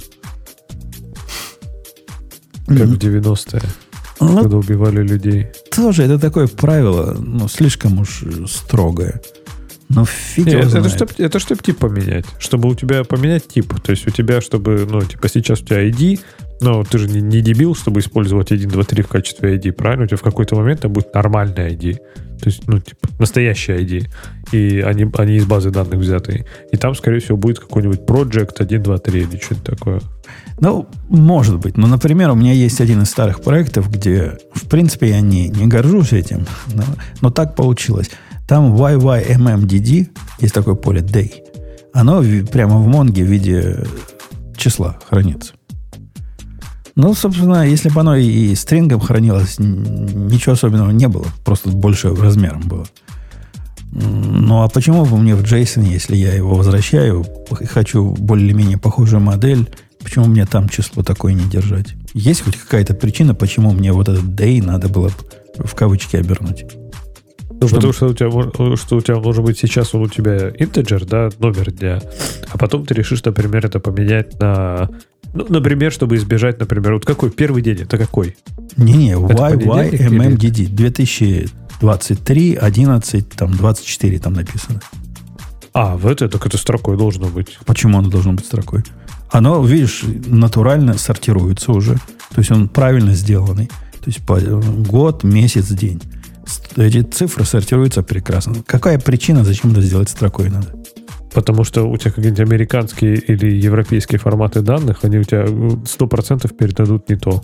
[2.65, 2.85] Как mm-hmm.
[2.85, 3.61] в 90-е,
[4.19, 5.47] ну, когда убивали людей.
[5.73, 9.21] Тоже это такое правило, ну, слишком уж строгое.
[9.89, 12.25] Ну, фиг Нет, это, чтобы, это чтобы тип поменять.
[12.39, 13.73] Чтобы у тебя поменять тип.
[13.81, 16.19] То есть у тебя, чтобы, ну, типа сейчас у тебя ID,
[16.59, 20.03] но ты же не, не дебил, чтобы использовать 1, 2, 3 в качестве ID, правильно?
[20.03, 21.99] У тебя в какой-то момент там будет нормальный ID.
[22.39, 24.07] То есть, ну, типа, настоящий ID.
[24.51, 26.45] И они, они из базы данных взятые.
[26.71, 30.01] И там, скорее всего, будет какой-нибудь Project 1, 2, 3 или что-то такое.
[30.59, 31.77] Ну, может быть.
[31.77, 35.67] Ну, например, у меня есть один из старых проектов, где, в принципе, я не, не
[35.67, 36.83] горжусь этим, но,
[37.21, 38.09] но так получилось.
[38.47, 40.07] Там YYMMDD,
[40.39, 41.33] есть такое поле day,
[41.93, 43.85] оно прямо в Монге в виде
[44.55, 45.53] числа хранится.
[46.95, 51.25] Ну, собственно, если бы оно и стрингом хранилось, ничего особенного не было.
[51.45, 52.87] Просто больше размером было.
[53.91, 57.25] Ну, а почему бы мне в JSON, если я его возвращаю,
[57.69, 59.69] хочу более-менее похожую модель,
[60.03, 61.95] почему мне там число такое не держать?
[62.13, 65.11] Есть хоть какая-то причина, почему мне вот этот day надо было
[65.57, 66.65] в кавычки обернуть?
[67.59, 68.29] Ну, потому что у тебя,
[68.75, 71.99] что у тебя должен быть сейчас он у тебя интеджер, да, номер дня,
[72.49, 74.89] а потом ты решишь, например, это поменять на
[75.33, 78.37] ну, например, чтобы избежать, например, вот какой первый день, это какой?
[78.77, 84.81] Не-не, YYMMDD 2023, 11, там 24 там написано.
[85.73, 87.59] А, в это так это строкой должно быть.
[87.65, 88.83] Почему оно должно быть строкой?
[89.29, 91.95] Оно, видишь, натурально сортируется уже.
[92.33, 93.67] То есть он правильно сделанный.
[93.67, 96.01] То есть по год, месяц, день
[96.75, 98.55] эти цифры сортируются прекрасно.
[98.65, 100.73] Какая причина, зачем это сделать строкой надо?
[101.33, 107.09] Потому что у тебя какие-нибудь американские или европейские форматы данных, они у тебя 100% передадут
[107.09, 107.43] не то.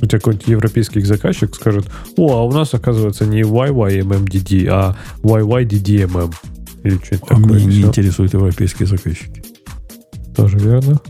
[0.00, 6.34] У тебя какой-нибудь европейский заказчик скажет, о, а у нас, оказывается, не YYMMDD, а YYDDMM.
[6.82, 7.58] Или что-нибудь а такое.
[7.58, 9.42] Меня не интересуют европейские заказчики.
[10.36, 11.00] Тоже верно.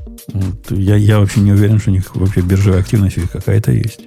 [0.70, 4.00] Я, я вообще не уверен, что у них вообще биржевая активность какая-то есть.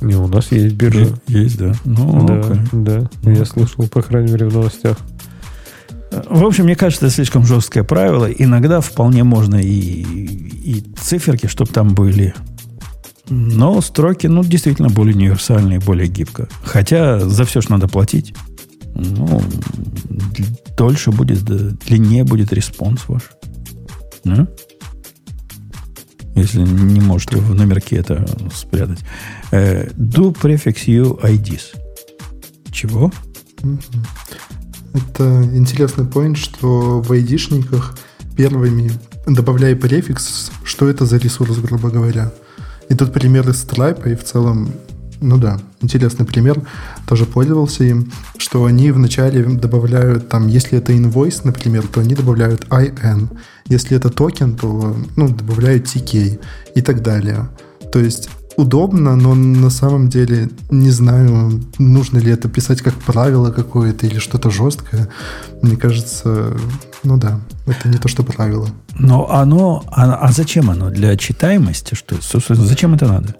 [0.00, 1.14] Не, у нас есть биржа.
[1.26, 1.74] Есть, да.
[1.84, 2.68] Ну, да, okay.
[2.72, 3.10] да.
[3.22, 4.96] Ну, я слышал, по крайней мере, в новостях.
[6.28, 8.26] В общем, мне кажется, это слишком жесткое правило.
[8.26, 12.34] Иногда вполне можно и, и циферки, чтобы там были.
[13.28, 16.48] Но строки, ну, действительно более универсальные, более гибко.
[16.64, 18.34] Хотя за все, что надо платить,
[18.94, 19.40] ну,
[20.76, 23.30] дольше будет, длиннее будет response ваш.
[24.24, 24.48] Да?
[26.34, 29.00] Если не можете в номерке это спрятать.
[29.50, 31.76] Uh, do prefix your IDs.
[32.70, 33.12] Чего?
[34.94, 37.98] Это интересный point, что в айдишниках
[38.36, 38.92] первыми
[39.26, 42.32] добавляй префикс, что это за ресурс, грубо говоря.
[42.88, 44.72] И тут пример из Stripe, и в целом,
[45.20, 46.60] ну да, интересный пример,
[47.06, 52.66] тоже пользовался им, что они вначале добавляют, там, если это invoice, например, то они добавляют
[52.68, 53.28] IN,
[53.70, 56.38] если это токен, то, ну, добавляют TK
[56.74, 57.48] и так далее.
[57.92, 63.50] То есть удобно, но на самом деле не знаю, нужно ли это писать как правило
[63.50, 65.08] какое-то или что-то жесткое.
[65.62, 66.56] Мне кажется,
[67.02, 68.68] ну да, это не то, что правило.
[68.98, 70.90] Но оно, а, а зачем оно?
[70.90, 71.94] Для читаемости?
[71.94, 72.16] Что,
[72.54, 73.36] зачем это надо?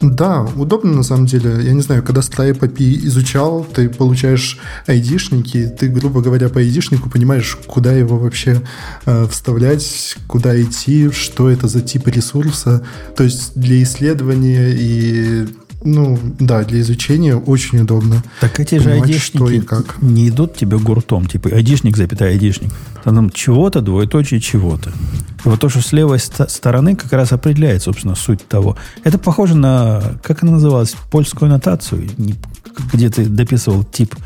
[0.00, 1.60] Да, удобно на самом деле.
[1.64, 7.10] Я не знаю, когда Stripe API изучал, ты получаешь айдишники, ты, грубо говоря, по айдишнику
[7.10, 8.62] понимаешь, куда его вообще
[9.06, 12.86] э, вставлять, куда идти, что это за тип ресурса.
[13.16, 15.48] То есть для исследования и
[15.84, 18.22] ну, да, для изучения очень удобно.
[18.40, 20.02] Так эти же айдишники как.
[20.02, 22.72] не идут тебе гуртом, типа айдишник, запятая айдишник.
[23.04, 24.92] Там чего-то, двоеточие чего-то.
[25.44, 28.76] Вот то, что с левой стороны как раз определяет, собственно, суть того.
[29.04, 32.08] Это похоже на, как она называлась, польскую нотацию,
[32.92, 34.16] где ты дописывал тип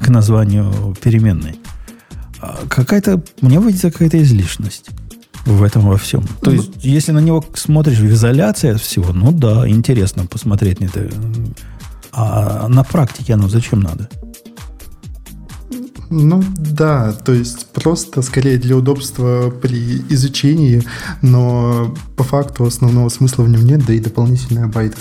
[0.00, 1.58] к названию переменной.
[2.40, 4.90] А какая-то, мне выйдет какая-то излишность
[5.46, 6.24] в этом во всем.
[6.42, 10.86] То есть, если на него смотришь в изоляции от всего, ну да, интересно посмотреть на
[10.86, 11.08] это.
[12.12, 14.08] А на практике оно зачем надо?
[16.08, 20.84] Ну да, то есть просто скорее для удобства при изучении,
[21.20, 24.98] но по факту основного смысла в нем нет, да и дополнительные байты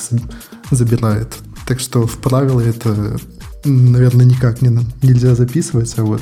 [0.72, 1.36] забирает.
[1.68, 3.18] Так что в правила это,
[3.64, 6.22] наверное, никак не, нельзя записывать, а вот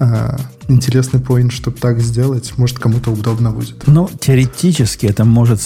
[0.00, 0.38] а,
[0.70, 2.52] интересный поинт, чтобы так сделать.
[2.56, 3.86] Может, кому-то удобно будет.
[3.86, 5.60] Ну, теоретически это может...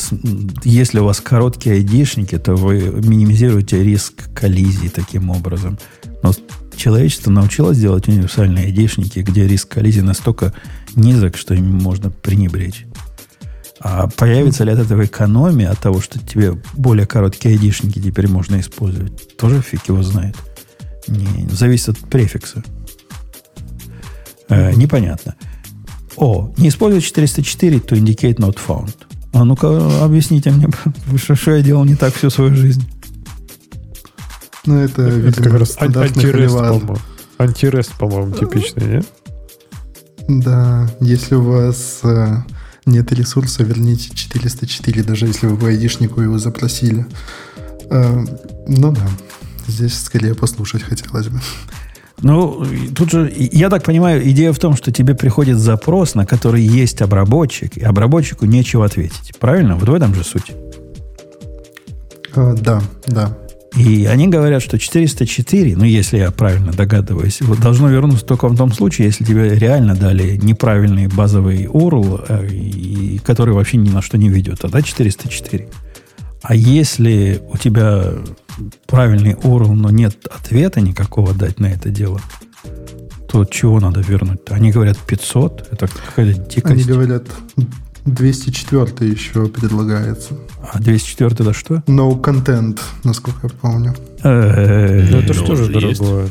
[0.64, 5.78] Если у вас короткие айдишники, то вы минимизируете риск коллизии таким образом.
[6.22, 6.32] Но
[6.76, 10.52] человечество научилось делать универсальные айдишники, где риск коллизии настолько
[10.96, 12.86] низок, что им можно пренебречь.
[13.80, 18.58] А появится ли от этого экономия, от того, что тебе более короткие айдишники теперь можно
[18.58, 19.36] использовать?
[19.36, 20.36] Тоже фиг его знает.
[21.06, 22.64] Не, зависит от префикса.
[24.48, 25.34] Э, непонятно.
[26.16, 28.94] О, не использовать 404 to indicate not found.
[29.32, 30.68] А ну-ка, объясните мне,
[31.16, 32.88] что, что я делал не так всю свою жизнь.
[34.64, 36.96] Ну, это, это видимо, как раз антирест, по-моему.
[37.38, 39.06] Антирест, по-моему, типичный, нет?
[40.28, 42.36] Да, если у вас э,
[42.86, 47.06] нет ресурса, верните 404, даже если вы в айдишнику его запросили.
[47.90, 48.24] Э,
[48.66, 49.06] ну да,
[49.66, 51.40] здесь скорее послушать хотелось бы.
[52.24, 52.64] Ну,
[52.96, 57.02] тут же, я так понимаю, идея в том, что тебе приходит запрос, на который есть
[57.02, 59.32] обработчик, и обработчику нечего ответить.
[59.38, 59.76] Правильно?
[59.76, 60.52] Вот в этом же суть.
[62.34, 63.36] А, да, да.
[63.76, 68.56] И они говорят, что 404, ну, если я правильно догадываюсь, вот должно вернуться только в
[68.56, 74.16] том случае, если тебе реально дали неправильный базовый URL, э, который вообще ни на что
[74.16, 74.60] не ведет.
[74.60, 75.68] Тогда 404.
[76.46, 78.12] А если у тебя
[78.86, 82.20] правильный URL, но нет ответа никакого дать на это дело,
[83.28, 84.54] то чего надо вернуть-то?
[84.54, 86.66] Они говорят 500, это какая-то дикость.
[86.66, 87.24] Они говорят
[88.04, 90.34] 204 еще предлагается.
[90.70, 91.76] А 204 это что?
[91.86, 93.94] No content, насколько я помню.
[94.22, 96.28] Ну, это что же дорогое,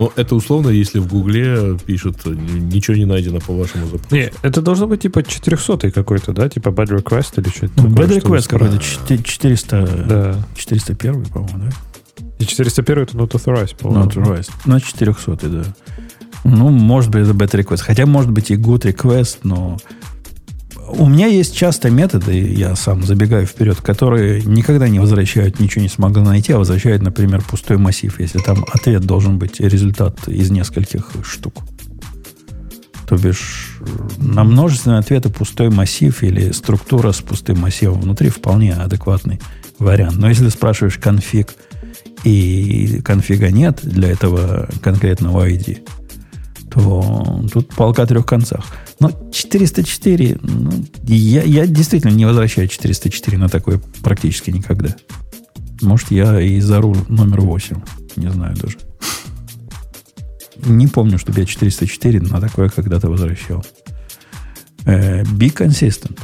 [0.00, 4.14] Ну, это условно, если в Гугле пишут, ничего не найдено по вашему запросу.
[4.14, 6.48] Не, это должно быть типа 400 какой-то, да?
[6.48, 10.36] Типа bad request или что-то ну, Bad request какой-то, 400, да.
[10.56, 12.24] 401, по-моему, да?
[12.38, 14.06] И 401 это not authorized, по-моему.
[14.06, 14.50] Not authorized.
[14.64, 15.64] На 400, да.
[16.44, 17.82] Ну, может быть, это bad request.
[17.82, 19.76] Хотя, может быть, и good request, но
[20.92, 25.88] у меня есть часто методы, я сам забегаю вперед, которые никогда не возвращают, ничего не
[25.88, 31.10] смогли найти, а возвращают, например, пустой массив, если там ответ должен быть результат из нескольких
[31.22, 31.54] штук.
[33.08, 33.78] То бишь,
[34.18, 39.40] на множественные ответы пустой массив или структура с пустым массивом внутри вполне адекватный
[39.78, 40.16] вариант.
[40.16, 41.54] Но если спрашиваешь конфиг,
[42.24, 45.80] и конфига нет для этого конкретного ID,
[46.70, 48.64] то тут полка трех концах.
[49.00, 50.72] Но 404, ну,
[51.04, 54.94] я, я действительно не возвращаю 404 на такое практически никогда.
[55.82, 57.76] Может, я и за руль номер 8.
[58.16, 58.78] Не знаю даже.
[60.64, 63.64] Не помню, чтобы я 404 на такое когда-то возвращал.
[64.84, 66.18] Э, be consistent.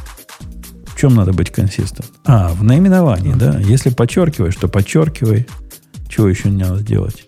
[0.85, 2.05] В чем надо быть consistent?
[2.25, 3.59] А, в наименовании, да.
[3.59, 5.47] Если подчеркиваешь, то подчеркивай.
[6.09, 7.26] Чего еще не надо делать?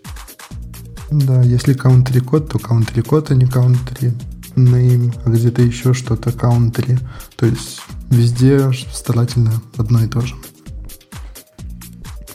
[1.11, 4.13] Да, если country code, то country code, а не country
[4.55, 6.99] name, а где-то еще что-то country.
[7.35, 10.35] То есть везде старательно одно и то же.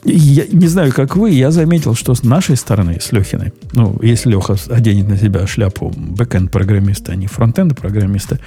[0.04, 4.30] Я не знаю, как вы, я заметил, что с нашей стороны, с Лехиной, ну, если
[4.30, 8.38] Леха оденет на себя шляпу бэкенд программиста, а не фронтенд программиста,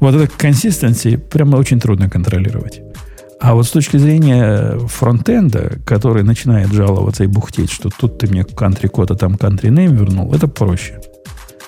[0.00, 2.80] вот это consistency прямо очень трудно контролировать.
[3.38, 8.42] А вот с точки зрения фронтенда, который начинает жаловаться и бухтеть, что тут ты мне
[8.42, 11.00] country code, а там country name вернул, это проще.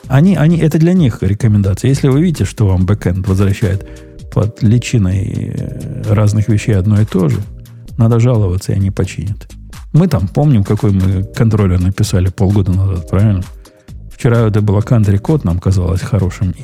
[0.06, 1.90] Они, они, это для них рекомендация.
[1.90, 3.86] Если вы видите, что вам бэкенд возвращает
[4.32, 7.40] под личиной э, разных вещей одно и то же,
[7.98, 9.48] надо жаловаться, и они починят.
[9.92, 13.42] Мы там помним, какой мы контроллер написали полгода назад, правильно?
[14.10, 16.54] Вчера это было country код, нам казалось хорошим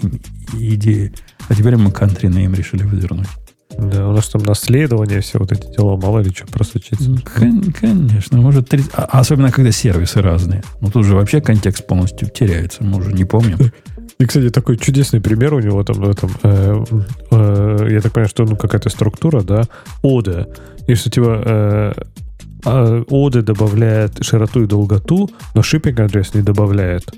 [0.54, 1.12] идеей,
[1.48, 3.28] а теперь мы country name решили выдернуть.
[3.90, 7.10] Да, у нас там наследование, все вот эти дела, мало ли что просочится.
[7.80, 10.62] Конечно, может, 30, а, особенно когда сервисы разные.
[10.80, 13.58] Ну, тут же вообще контекст полностью теряется, мы уже не помним.
[14.18, 16.84] И, кстати, такой чудесный пример у него там, в этом, э,
[17.32, 19.64] э, я так понимаю, что ну, какая-то структура, да,
[20.02, 20.48] ода.
[20.86, 21.92] И что типа э,
[22.64, 27.12] а, оды добавляет широту и долготу, но шиппинг адрес не добавляет.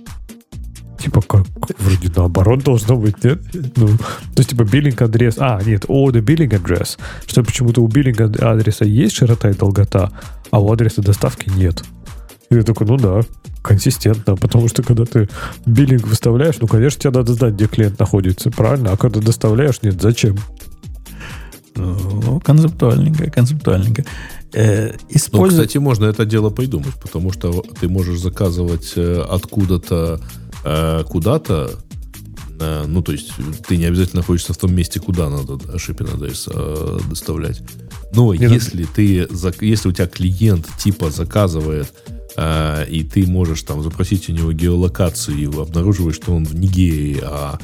[0.99, 1.47] Типа как?
[1.79, 3.41] Вроде наоборот должно быть, нет?
[3.77, 5.37] Ну, то есть, типа, биллинг адрес...
[5.39, 6.99] А, нет, order billing address.
[7.27, 10.11] Что почему-то у биллинг адреса есть широта и долгота,
[10.51, 11.85] а у адреса доставки нет.
[12.51, 13.21] И я такой, ну да,
[13.63, 15.29] консистентно, потому что когда ты
[15.67, 18.93] биллинг выставляешь, ну, конечно, тебе надо знать, где клиент находится, правильно?
[18.93, 20.37] А когда доставляешь, нет, зачем?
[21.75, 24.05] Ну, концептуальненько, концептуальненько.
[24.55, 25.59] Э, используй...
[25.59, 30.21] Ну, кстати, можно это дело придумать, потому что ты можешь заказывать э, откуда-то
[30.67, 31.71] э, куда-то,
[32.61, 33.33] э, ну, то есть
[33.67, 37.63] ты не обязательно находишься в том месте, куда надо shipping адрес э, доставлять.
[38.13, 38.93] Но не если надо.
[38.95, 39.29] ты,
[39.61, 41.93] если у тебя клиент типа заказывает
[42.37, 47.21] э, и ты можешь там запросить у него геолокацию и обнаруживаешь, что он в Нигерии,
[47.23, 47.59] а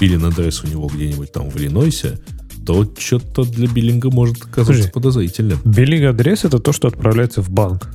[0.00, 2.18] биллинг адрес у него где-нибудь там в Иллинойсе,
[2.64, 5.60] то что-то для биллинга может оказаться Слушай, подозрительным.
[5.64, 7.88] Биллинг адрес это то, что отправляется в банк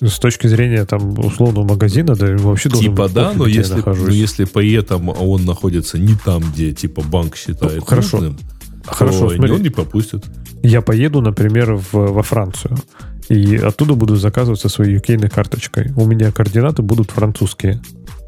[0.00, 4.44] с точки зрения там условного магазина, да, вообще должен Типа да, но если, но если
[4.44, 8.18] при этом он находится не там, где типа банк считает ну, хорошо.
[8.18, 8.38] нужным,
[8.84, 10.24] Хорошо, то смотри, он не попустит.
[10.62, 12.76] Я поеду, например, в, во Францию.
[13.28, 15.92] И оттуда буду заказывать со своей UK карточкой.
[15.96, 17.80] У меня координаты будут французские.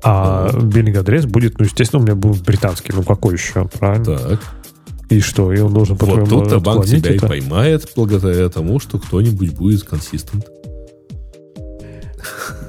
[0.05, 0.61] А ага.
[0.61, 2.93] биллинг-адрес будет, ну, естественно, у меня будет британский.
[2.95, 4.19] Ну, какой еще, правильно?
[4.19, 4.41] Так.
[5.09, 5.53] И что?
[5.53, 7.27] И он должен, по-твоему, Вот тут банк тебя это?
[7.27, 10.47] и поймает благодаря тому, что кто-нибудь будет консистент.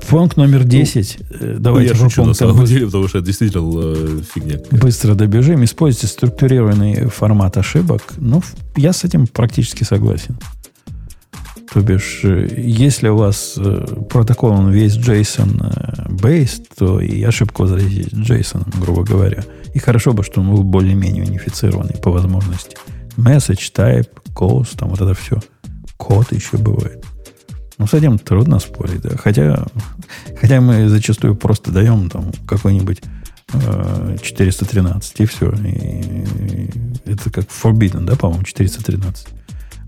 [0.09, 1.17] Пункт номер 10.
[1.19, 4.59] Ну, э, Давайте я шучу, на самом деле, потому что это действительно э, фигня.
[4.71, 5.63] Быстро добежим.
[5.63, 8.01] Используйте структурированный формат ошибок.
[8.17, 8.41] Ну,
[8.75, 10.37] я с этим практически согласен.
[11.73, 13.57] То бишь, э, если у вас
[14.09, 19.43] протокол он весь JSON based, то и ошибку возразить JSON, грубо говоря.
[19.73, 22.77] И хорошо бы, что он был более-менее унифицированный по возможности.
[23.17, 25.39] Message, type, cost, там вот это все.
[25.97, 27.03] Код еще бывает.
[27.77, 29.17] Ну, с этим трудно спорить, да.
[29.17, 29.65] Хотя,
[30.39, 33.01] хотя мы зачастую просто даем там какой-нибудь
[33.53, 35.51] э, 413, и все.
[35.51, 36.69] И, и
[37.05, 39.27] это как forbidden, да, по-моему, 413.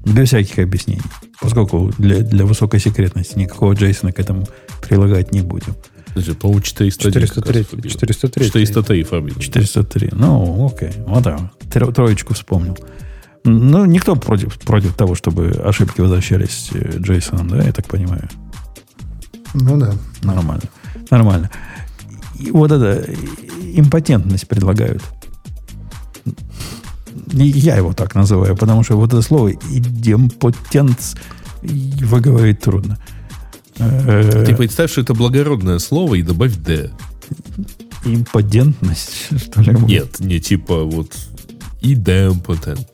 [0.05, 1.01] Без всяких объяснений.
[1.41, 4.47] Поскольку для, для высокой секретности никакого Джейсона к этому
[4.81, 5.75] прилагать не будем.
[6.13, 7.27] Значит, по-моему, 403.
[7.27, 7.89] 403.
[7.89, 8.45] 403.
[8.45, 9.39] 403 forbidden.
[9.39, 10.09] 403.
[10.13, 10.91] Ну, окей.
[11.05, 11.41] Вот так.
[11.93, 12.77] Троечку вспомнил.
[13.45, 18.27] Ну, никто против, против того, чтобы ошибки возвращались э, Джейсоном, да, я так понимаю?
[19.53, 19.93] Ну да.
[20.23, 20.63] Нормально.
[21.11, 21.51] Нормально.
[22.39, 23.07] И вот это
[23.61, 25.03] импотентность предлагают.
[27.31, 31.15] Я его так называю, потому что вот это слово идемпотенц
[31.61, 32.97] выговорить трудно.
[33.77, 36.91] Э, Ты представь, что это благородное слово и добавь «д».
[38.05, 39.71] Импотентность, что ли?
[39.81, 41.11] Нет, не типа вот
[41.81, 42.89] идемпотентность.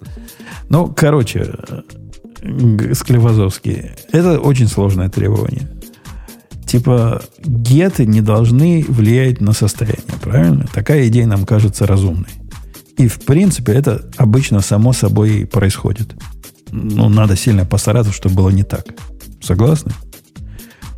[0.69, 1.53] Ну, короче,
[2.93, 5.69] Склевозовский, это очень сложное требование.
[6.65, 10.65] Типа, геты не должны влиять на состояние, правильно?
[10.73, 12.29] Такая идея нам кажется разумной.
[12.97, 16.15] И, в принципе, это обычно само собой происходит.
[16.71, 18.85] Ну, надо сильно постараться, чтобы было не так.
[19.41, 19.91] Согласны?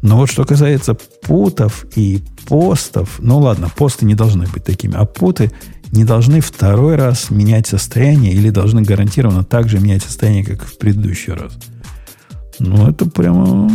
[0.03, 5.05] Но вот что касается путов и постов, ну ладно, посты не должны быть такими, а
[5.05, 5.51] путы
[5.93, 10.77] не должны второй раз менять состояние или должны гарантированно так же менять состояние, как в
[10.77, 11.53] предыдущий раз.
[12.59, 13.69] Ну, это прямо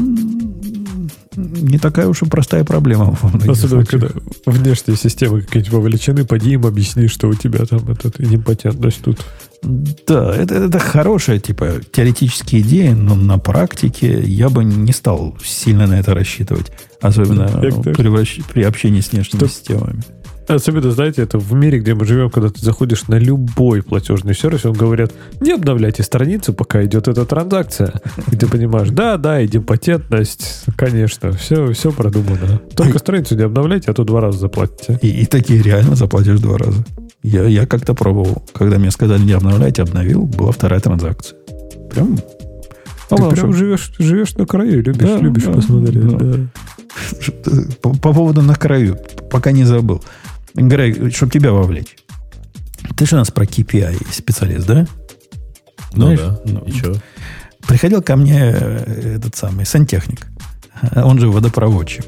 [1.36, 3.16] не такая уж и простая проблема.
[3.46, 4.08] Особенно, когда
[4.44, 9.24] внешние системы какие-нибудь вовлечены, поди им объясни, что у тебя там этот импотентность тут.
[9.62, 15.86] Да, это, это хорошая, типа, теоретические идеи, но на практике я бы не стал сильно
[15.86, 16.72] на это рассчитывать.
[17.00, 19.48] Особенно при, при общении с внешними Что?
[19.48, 20.02] системами.
[20.48, 24.64] Особенно, знаете, это в мире, где мы живем, когда ты заходишь на любой платежный сервис,
[24.64, 27.92] он говорят, не обновляйте страницу, пока идет эта транзакция.
[28.32, 32.60] И ты понимаешь, да, да, идемпотентность, конечно, все, все продумано.
[32.74, 34.98] Только страницу не обновляйте, а то два раза заплатите.
[35.02, 36.82] И, и такие реально заплатишь два раза.
[37.22, 38.42] Я, я как-то пробовал.
[38.54, 41.38] Когда мне сказали, не обновляйте, обновил, была вторая транзакция.
[41.90, 42.16] Прям
[43.08, 46.08] ты а прям живешь, живешь на краю, любишь, да, любишь да, посмотреть.
[46.08, 46.18] Да.
[46.18, 47.62] Да.
[47.80, 48.98] По, по поводу на краю,
[49.30, 50.02] пока не забыл.
[50.58, 51.96] Грей, чтобы тебя вовлечь.
[52.96, 54.86] Ты же у нас про KPI специалист, да?
[55.92, 56.20] Ну Знаешь?
[56.20, 56.94] да, ну, ничего.
[57.66, 60.26] Приходил ко мне э, этот самый сантехник,
[60.94, 62.04] он же водопроводчик.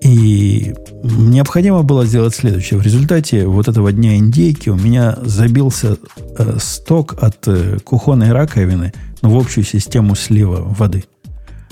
[0.00, 2.78] И необходимо было сделать следующее.
[2.78, 5.98] В результате вот этого дня индейки у меня забился
[6.38, 11.04] э, сток от э, кухонной раковины в общую систему слива воды–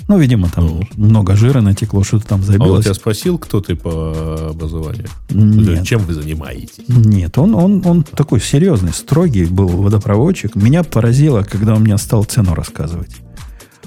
[0.08, 0.80] ну, видимо, там ну.
[0.96, 2.70] много жира натекло, что-то там забилось.
[2.70, 5.08] А он тебя спросил, кто ты по образованию?
[5.30, 5.84] Нет.
[5.84, 6.84] Чем вы занимаетесь?
[6.86, 10.54] Нет, он, он, он такой серьезный, строгий был водопроводчик.
[10.54, 13.16] Меня поразило, когда он мне стал цену рассказывать.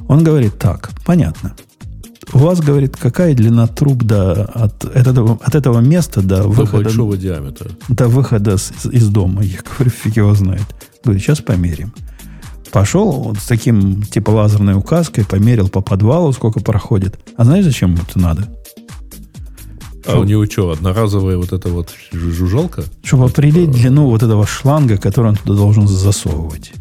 [0.08, 1.56] Он говорит, так, понятно.
[2.34, 6.84] У вас, говорит, какая длина труб до, от, этого, от этого места до, до выхода...
[6.84, 7.72] большого диаметра.
[7.88, 9.42] До выхода из, из дома.
[9.42, 10.66] Я говорю, фиг его знает.
[11.04, 11.94] Говорю, сейчас померим.
[12.72, 17.20] Пошел вот с таким, типа, лазерной указкой, померил по подвалу, сколько проходит.
[17.36, 18.48] А знаешь, зачем это надо?
[20.06, 22.84] А у него что, одноразовая вот эта вот жужжалка?
[23.04, 26.72] Чтобы определить длину вот этого шланга, который он туда должен засовывать.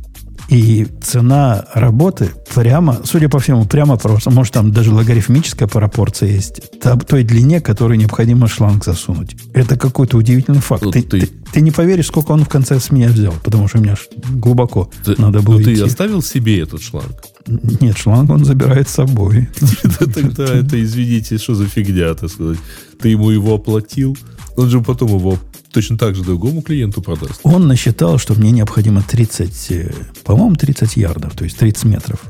[0.49, 6.81] И цена работы прямо, судя по всему, прямо просто, может, там даже логарифмическая пропорция есть,
[6.81, 9.37] там, той длине, которой необходимо шланг засунуть.
[9.53, 10.85] Это какой-то удивительный факт.
[10.85, 11.21] Ну, ты, ты...
[11.21, 13.97] Ты, ты не поверишь, сколько он в конце с меня взял, потому что у меня
[14.31, 17.25] глубоко ты, надо было Ну, ты оставил себе этот шланг?
[17.47, 19.49] Нет, шланг он забирает с собой.
[20.15, 22.59] Тогда это, извините, что за фигня, так сказать.
[23.01, 24.17] Ты ему его оплатил,
[24.57, 25.39] он же потом его
[25.73, 27.41] точно так же другому клиенту продаст.
[27.43, 29.93] Он насчитал, что мне необходимо 30, э,
[30.25, 32.21] по-моему, 30 ярдов, то есть 30 метров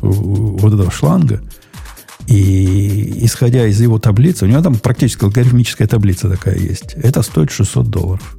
[0.00, 1.40] вот этого шланга.
[2.26, 6.94] И исходя из его таблицы, у него там практически алгоритмическая таблица такая есть.
[6.94, 8.36] Это стоит 600 долларов.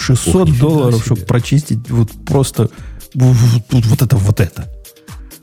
[0.00, 2.70] 600 Ох, долларов, чтобы прочистить вот просто
[3.14, 3.36] вот,
[3.70, 4.68] вот, вот это, вот это.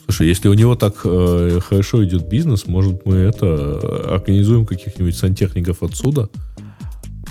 [0.05, 5.15] Слушай, если у него так э, хорошо идет бизнес, может мы это э, организуем каких-нибудь
[5.17, 6.29] сантехников отсюда,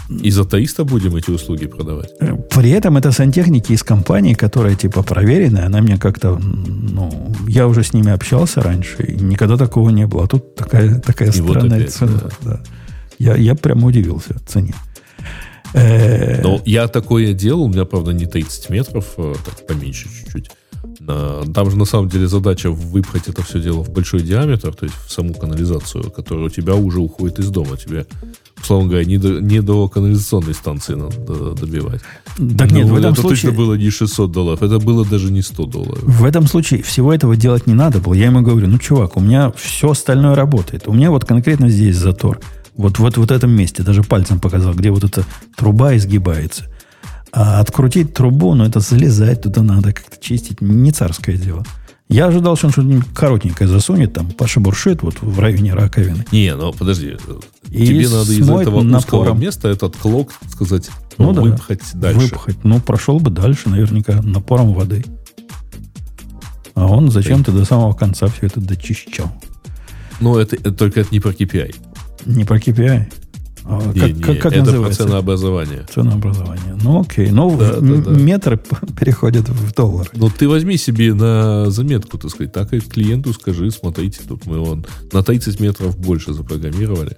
[0.08, 2.10] и за 300 будем эти услуги продавать?
[2.20, 5.66] Э, при этом это сантехники из компании, которая типа проверенная.
[5.66, 10.24] Она мне как-то, ну, я уже с ними общался раньше, и никогда такого не было.
[10.24, 12.20] А тут такая, такая и странная вот опять, цена.
[12.22, 12.30] Да.
[12.42, 12.60] Да.
[13.18, 14.74] Я, я прям удивился цене.
[15.76, 20.50] Э, Но я такое делал, у меня, правда, не 30 метров, так поменьше чуть-чуть.
[21.54, 24.96] Там же на самом деле задача выпхать это все дело в большой диаметр, то есть
[25.06, 27.76] в саму канализацию, которая у тебя уже уходит из дома.
[27.76, 28.06] Тебе
[28.60, 32.00] условно говоря, не до, не до канализационной станции надо добивать.
[32.58, 33.50] Так нет, в этом это случае...
[33.50, 36.02] точно было не 600 долларов, это было даже не 100 долларов.
[36.02, 38.14] В этом случае всего этого делать не надо было.
[38.14, 40.88] Я ему говорю, ну, чувак, у меня все остальное работает.
[40.88, 42.40] У меня вот конкретно здесь затор.
[42.76, 45.24] Вот, вот, вот этом месте, даже пальцем показал, где вот эта
[45.56, 46.64] труба изгибается.
[47.32, 51.64] А открутить трубу, ну, это залезать туда надо, как-то чистить, не царское дело.
[52.08, 56.24] Я ожидал, что он что-нибудь коротенькое засунет, там, пошебуршит вот в районе раковины.
[56.30, 57.16] Не, ну подожди.
[57.68, 58.96] И Тебе надо из этого напором.
[58.96, 60.88] узкого места этот клок, сказать,
[61.18, 62.20] ну, выпхать да, дальше.
[62.20, 62.62] Выпхать.
[62.62, 65.04] Ну, прошел бы дальше, наверняка, напором воды.
[66.74, 69.32] А он зачем-то до самого конца все это дочищал.
[70.20, 71.74] Ну, это, это только это не про KPI.
[72.26, 73.06] Не про KPI?
[73.68, 75.02] А, не, как, не, как, как это называется?
[75.02, 75.86] про ценообразование.
[75.92, 76.78] Ценообразование.
[76.82, 77.30] Ну, окей.
[77.30, 78.10] Ну, да, да, да.
[78.12, 78.60] метр
[78.98, 80.08] переходит в доллар.
[80.14, 84.60] Ну, ты возьми себе на заметку, так сказать, так и клиенту скажи, смотрите, тут мы
[84.60, 87.16] он на 30 метров больше запрограммировали.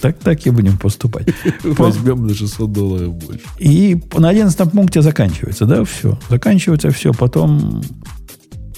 [0.00, 1.28] Так, так и будем поступать.
[1.62, 3.44] Возьмем на 600 долларов больше.
[3.58, 6.18] И на 11 пункте заканчивается, да, все.
[6.30, 7.82] Заканчивается все, потом...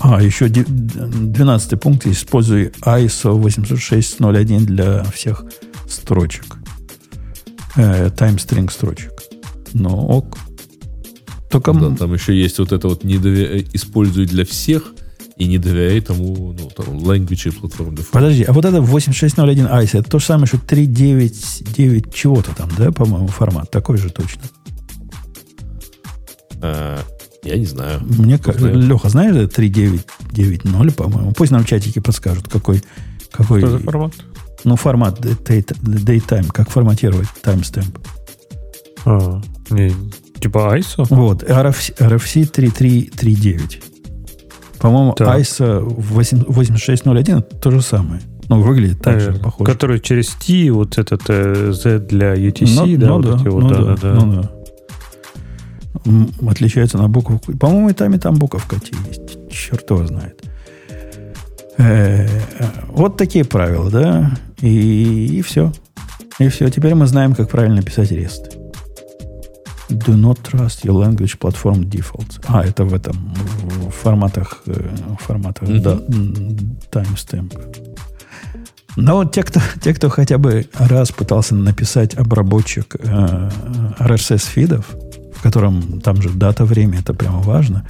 [0.01, 2.07] А, еще 12 пункт.
[2.07, 5.45] Используй ISO 806.01 для всех
[5.89, 6.59] строчек
[7.79, 9.13] э, таймстринг строчек.
[9.73, 10.39] Ну, ок.
[11.51, 11.73] Только...
[11.73, 14.93] Да, там еще есть вот это вот не доверяй, используй для всех
[15.37, 17.97] и не доверяй тому, ну, там, language и платформ.
[18.11, 22.91] Подожди, а вот это 8601 ICE, это то же самое, что 399 чего-то там, да,
[22.93, 23.71] по-моему, формат?
[23.71, 24.43] Такой же точно.
[26.61, 27.01] А,
[27.43, 28.01] я не знаю.
[28.01, 28.61] Мне как...
[28.61, 31.33] Леха, знаешь, это 399 9.0, по-моему.
[31.33, 32.83] Пусть нам в чатике подскажут, какой...
[33.31, 34.13] какой Что за формат?
[34.65, 37.97] Ну, формат daytime, как форматировать timestamp.
[39.05, 39.41] А,
[39.71, 39.93] не,
[40.41, 41.07] типа ISO?
[41.11, 43.83] Вот, RFC, RFC 3339.
[44.81, 45.39] По-моему, так.
[45.41, 48.21] ISO 8601 то же самое.
[48.49, 49.71] Ну, выглядит так же, похоже.
[49.71, 53.49] Который через T, вот этот э, Z для UTC, ну, да, ну, вот да, эти
[53.49, 54.13] вот, ну, да, да, да.
[54.15, 54.51] Ну, да.
[56.47, 57.57] Отличается на буковку.
[57.57, 59.51] По-моему, и там, и там буковка есть.
[59.51, 60.43] Черт его знает.
[61.79, 62.27] Э,
[62.89, 64.37] вот такие правила, да?
[64.61, 65.73] И, и все.
[66.39, 66.69] И все.
[66.71, 68.59] Теперь мы знаем, как правильно писать REST.
[69.89, 72.41] Do not trust your language platform defaults.
[72.47, 73.33] А, это в этом,
[73.89, 76.81] в форматах, э, в форматах mm-hmm.
[76.91, 77.53] да, timestamp.
[78.97, 83.51] Но вот те кто, те, кто хотя бы раз пытался написать обработчик э,
[84.01, 84.85] RSS-фидов,
[85.39, 87.87] в котором там же дата, время, это прямо важно,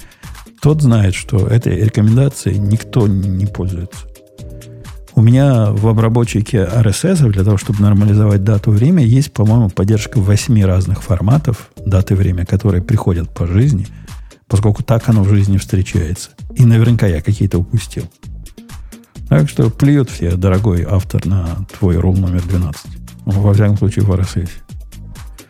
[0.61, 4.05] тот знает, что этой рекомендацией никто не пользуется.
[5.15, 10.63] У меня в обработчике RSS для того, чтобы нормализовать дату, время, есть, по-моему, поддержка восьми
[10.63, 13.87] разных форматов даты, время, которые приходят по жизни,
[14.47, 16.29] поскольку так оно в жизни встречается.
[16.55, 18.03] И наверняка я какие-то упустил.
[19.27, 22.81] Так что плюют все, дорогой автор, на твой рул номер 12.
[23.25, 24.49] Во всяком случае, в RSS.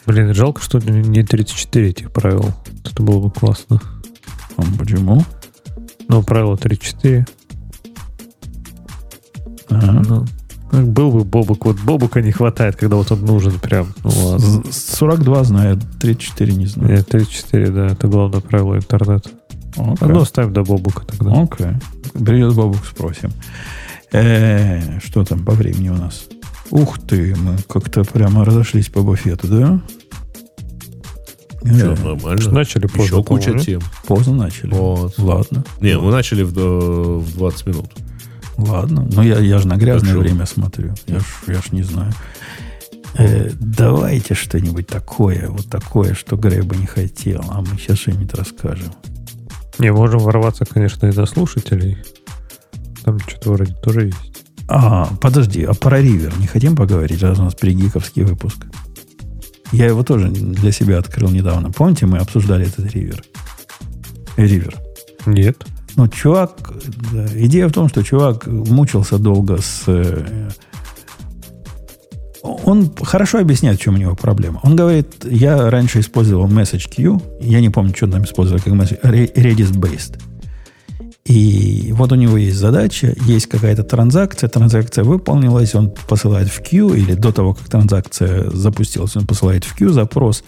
[0.09, 2.51] Блин, жалко, что не 34 этих правил.
[2.83, 3.79] Это было бы классно.
[4.57, 5.23] А почему?
[6.07, 7.27] Ну, правило 34.
[9.69, 10.25] Ага.
[10.71, 11.63] Ну, был бы Бобук.
[11.63, 13.93] Вот Бобука не хватает, когда вот он нужен прям.
[14.03, 14.63] Ну, ладно.
[14.71, 16.89] 42 знает, 34 не знаю.
[16.89, 17.85] Нет, 34, да.
[17.85, 19.29] Это главное правило интернета.
[19.75, 19.97] Okay.
[20.01, 21.39] Одно ставим до Бобука тогда.
[21.39, 21.67] Окей.
[21.67, 22.25] Okay.
[22.25, 23.31] Придет Бобук, спросим.
[24.11, 26.23] Э, что там по времени у нас?
[26.71, 29.79] Ух ты, мы как-то прямо разошлись по буфету, да?
[31.63, 32.51] Что, нормально.
[32.51, 33.03] Начали поздно.
[33.03, 33.81] Еще куча тем.
[34.05, 34.73] Поздно начали.
[34.73, 35.17] Вот.
[35.17, 35.63] Ладно.
[35.81, 37.91] Не, мы начали в, в 20 минут.
[38.57, 39.07] Ладно.
[39.11, 40.29] Но я, я же на грязное Хорошо.
[40.29, 40.93] время смотрю.
[41.07, 42.13] Я ж, я ж не знаю.
[43.17, 48.33] Э, давайте что-нибудь такое, вот такое, что Грей бы не хотел, а мы сейчас что-нибудь
[48.33, 48.93] расскажем.
[49.79, 51.97] Не, можем ворваться, конечно, и до слушателей.
[53.03, 54.43] Там что-то вроде тоже есть.
[54.67, 58.57] А, подожди, а про Ривер не хотим поговорить, раз у нас пригиковский выпуск?
[59.71, 61.71] Я его тоже для себя открыл недавно.
[61.71, 63.23] Помните, мы обсуждали этот Ривер?
[64.37, 64.75] Ривер.
[65.25, 65.63] Нет.
[65.95, 66.73] Ну, чувак...
[67.35, 70.49] Идея в том, что чувак мучился долго с э,
[72.41, 74.59] он хорошо объясняет, в чем у него проблема.
[74.63, 79.01] Он говорит, я раньше использовал message queue, я не помню, что там использовал, как message,
[79.03, 80.19] Redis-based.
[81.25, 86.97] И вот у него есть задача, есть какая-то транзакция, транзакция выполнилась, он посылает в queue,
[86.97, 90.43] или до того, как транзакция запустилась, он посылает в queue запрос.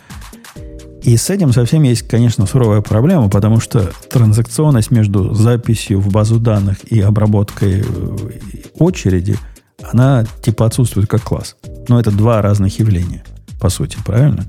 [1.03, 6.39] И с этим совсем есть, конечно, суровая проблема, потому что транзакционность между записью в базу
[6.39, 8.18] данных и обработкой э,
[8.77, 9.38] очереди–
[9.84, 11.56] она типа отсутствует как класс.
[11.88, 13.23] Но это два разных явления,
[13.60, 14.45] по сути, правильно?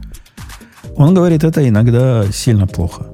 [0.97, 3.13] Он говорит, это иногда сильно плохо.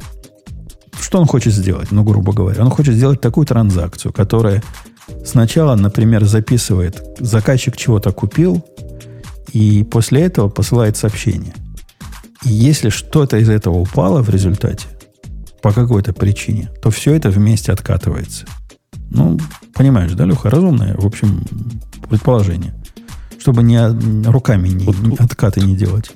[1.08, 1.90] Что он хочет сделать?
[1.90, 4.62] Ну, грубо говоря, он хочет сделать такую транзакцию, которая
[5.24, 8.62] сначала, например, записывает, заказчик чего-то купил,
[9.54, 11.54] и после этого посылает сообщение.
[12.44, 14.86] И если что-то из этого упало в результате,
[15.62, 18.44] по какой-то причине, то все это вместе откатывается.
[19.08, 19.38] Ну,
[19.72, 21.42] понимаешь, да, Леха, разумное, в общем,
[22.10, 22.74] предположение.
[23.38, 23.80] Чтобы не
[24.28, 26.12] руками не, вот, откаты не делать.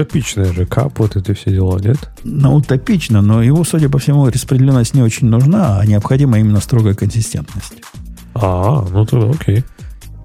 [0.00, 1.98] Утопичное же, кап, вот это все дела, нет?
[2.24, 6.94] Ну, утопично, но его, судя по всему, распределенность не очень нужна, а необходима именно строгая
[6.94, 7.74] консистентность.
[8.34, 9.62] А, ну то окей.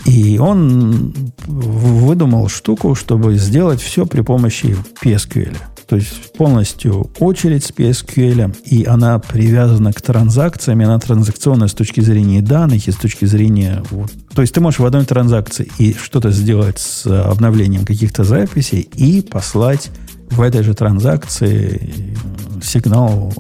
[0.05, 1.13] И он
[1.45, 5.57] выдумал штуку, чтобы сделать все при помощи PSQL.
[5.87, 12.01] То есть полностью очередь с PSQL, и она привязана к транзакциям, она транзакционная с точки
[12.01, 13.83] зрения данных и с точки зрения...
[13.91, 14.11] Вот.
[14.33, 19.21] То есть ты можешь в одной транзакции и что-то сделать с обновлением каких-то записей и
[19.21, 19.91] послать
[20.31, 22.15] в этой же транзакции
[22.63, 23.31] сигнал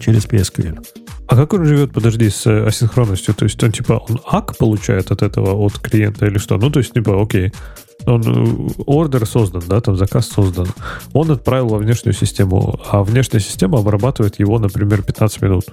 [0.00, 0.82] через PSQL.
[1.30, 3.34] А как он живет, подожди, с асинхронностью?
[3.34, 6.56] То есть он типа он ак получает от этого, от клиента или что?
[6.56, 7.52] Ну, то есть, типа, окей,
[8.04, 10.66] он э, ордер создан, да, там заказ создан.
[11.12, 15.66] Он отправил во внешнюю систему, а внешняя система обрабатывает его, например, 15 минут.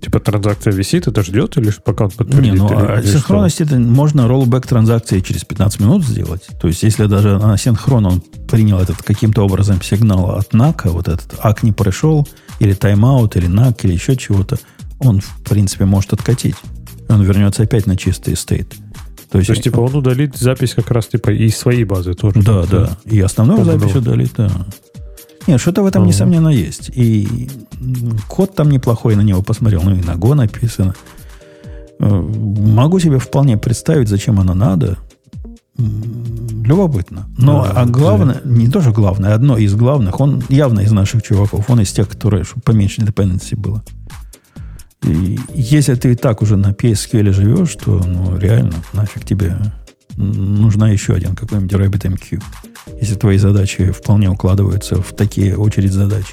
[0.00, 2.52] Типа транзакция висит, это ждет, или пока он подтвердит?
[2.52, 6.46] Не, ну, или, а синхронность это можно роллбэк транзакции через 15 минут сделать.
[6.60, 11.08] То есть, если даже на синхрон он принял этот каким-то образом сигнал от НАКа, вот
[11.08, 12.28] этот АК не прошел,
[12.60, 14.58] или тайм-аут, или НАК, или еще чего-то,
[15.02, 16.56] он, в принципе, может откатить.
[17.08, 18.68] Он вернется опять на чистый стейт.
[19.30, 22.42] То есть, То есть типа, он удалит запись как раз, типа, из своей базы тоже.
[22.42, 22.66] Да, да.
[22.66, 22.98] да.
[23.04, 24.50] И основную запись удалит, да.
[25.46, 26.08] Нет, что-то в этом, uh-huh.
[26.08, 26.90] несомненно, есть.
[26.94, 27.48] И
[28.28, 29.82] код там неплохой, на него посмотрел.
[29.82, 30.94] Ну, и на Go написано.
[31.98, 34.98] Могу себе вполне представить, зачем оно надо.
[35.78, 37.26] Любопытно.
[37.38, 38.50] Но а, а главное, да.
[38.50, 42.44] не тоже главное, одно из главных, он явно из наших чуваков, он из тех, которые,
[42.44, 43.82] чтобы поменьше dependency было.
[45.04, 49.56] И если ты и так уже на PSQL живешь, то ну, реально нафиг тебе
[50.16, 52.42] нужна еще один какой-нибудь RabbitMQ.
[53.00, 56.26] Если твои задачи вполне укладываются в такие очередь задач,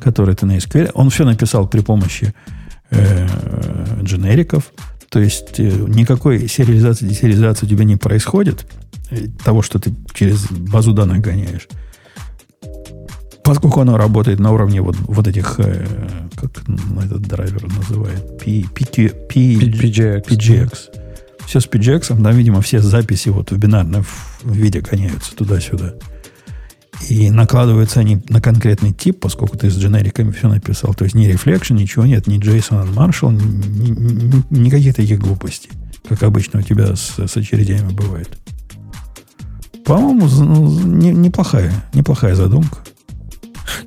[0.00, 0.90] которые ты на SQL.
[0.94, 2.32] Он все написал при помощи
[2.90, 3.26] э,
[4.02, 4.72] дженериков.
[5.08, 8.66] То есть э, никакой сериализации, десериализации у тебя не происходит.
[9.10, 11.68] Э, того, что ты через базу данных гоняешь.
[13.46, 15.86] Поскольку оно работает на уровне вот, вот этих, э,
[16.34, 16.50] как
[17.04, 20.26] этот драйвер называет, P, PQ, P, PGX.
[20.26, 20.72] PGX.
[21.46, 24.04] Все с PGX, там, видимо, все записи вот в бинарном
[24.42, 25.94] виде гоняются туда-сюда.
[27.08, 30.92] И накладываются они на конкретный тип, поскольку ты с дженериками все написал.
[30.94, 35.70] То есть ни reflection, ничего нет, ни JSON Marshall, ни, ни, никаких таких глупостей,
[36.08, 38.36] как обычно у тебя с, с очередями бывает.
[39.84, 42.78] По-моему, ну, не, неплохая, неплохая задумка.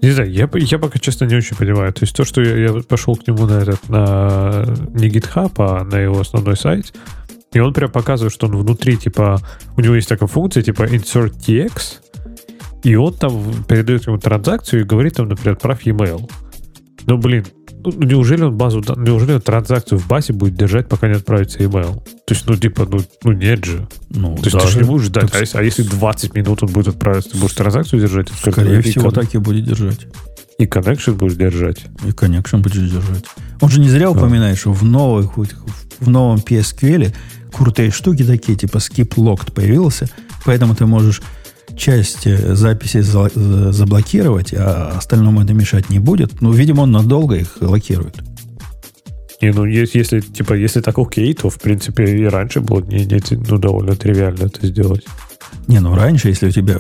[0.02, 1.94] Не знаю, я, я пока, честно, не очень понимаю.
[1.94, 5.84] То есть то, что я, я пошел к нему на этот, на не GitHub, а
[5.84, 6.94] на его основной сайт,
[7.52, 9.42] и он прям показывает, что он внутри, типа,
[9.76, 12.00] у него есть такая функция, типа insert TX,
[12.84, 16.30] и он там передает ему транзакцию и говорит там, например, отправь e-mail.
[17.06, 17.46] Ну, блин,
[17.84, 22.04] ну, неужели он базу, неужели он транзакцию в базе будет держать, пока не отправится email?
[22.26, 23.88] То есть, ну, типа, ну, ну нет же.
[24.10, 25.34] Ну, То есть, даже, ты же не будешь ждать.
[25.34, 28.30] А если, а если 20 минут он будет отправиться, ты будешь транзакцию держать?
[28.30, 30.08] Скорее всего, так и будет держать.
[30.58, 31.86] И connection будешь держать.
[32.04, 33.24] И connection будешь держать.
[33.62, 37.14] Он же не зря упоминает, что в, новых, в новом PSQL
[37.54, 40.10] крутые штуки такие, типа skip locked появился,
[40.46, 41.22] поэтому ты можешь
[41.80, 42.26] часть
[42.56, 46.42] записей заблокировать, а остальному это мешать не будет.
[46.42, 48.18] Ну, видимо, он надолго их локирует.
[49.42, 53.22] Не, ну, если, типа, если так окей, то, в принципе, и раньше было не, не,
[53.48, 55.06] ну, довольно тривиально это сделать.
[55.68, 56.78] Не, ну раньше, если у тебя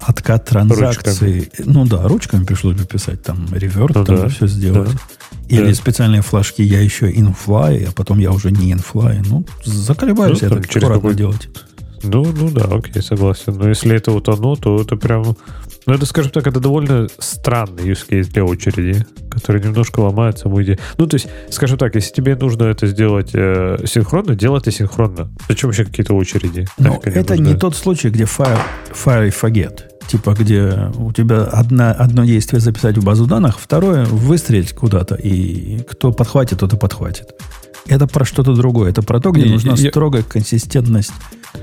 [0.00, 1.40] откат транзакции...
[1.40, 1.68] Ручками.
[1.72, 4.90] Ну да, ручками пришлось бы писать, там, реверт, ну, там да, все сделать.
[4.90, 4.98] Да,
[5.48, 5.74] Или да.
[5.74, 9.24] специальные флажки «я еще infly», а потом «я уже не infly».
[9.26, 11.48] Ну, заколебаюсь ну, это аккуратно делать.
[12.02, 13.54] Ну, ну да, окей, согласен.
[13.56, 15.36] Но если это вот оно, то это прям...
[15.86, 20.62] Ну, это, скажем так, это довольно странный use case для очереди, который немножко ломает саму
[20.62, 20.78] идею.
[20.98, 25.30] Ну, то есть, скажем так, если тебе нужно это сделать э, синхронно, делай это синхронно.
[25.48, 26.66] Зачем вообще какие-то очереди?
[26.78, 28.60] Ну, это не, не тот случай, где fire,
[28.92, 29.80] fire и forget.
[30.06, 35.82] Типа, где у тебя одна, одно действие записать в базу данных, второе выстрелить куда-то, и
[35.82, 37.32] кто подхватит, тот и подхватит.
[37.86, 38.90] Это про что-то другое.
[38.90, 39.90] Это про то, где не, нужна я...
[39.90, 41.12] строгая консистентность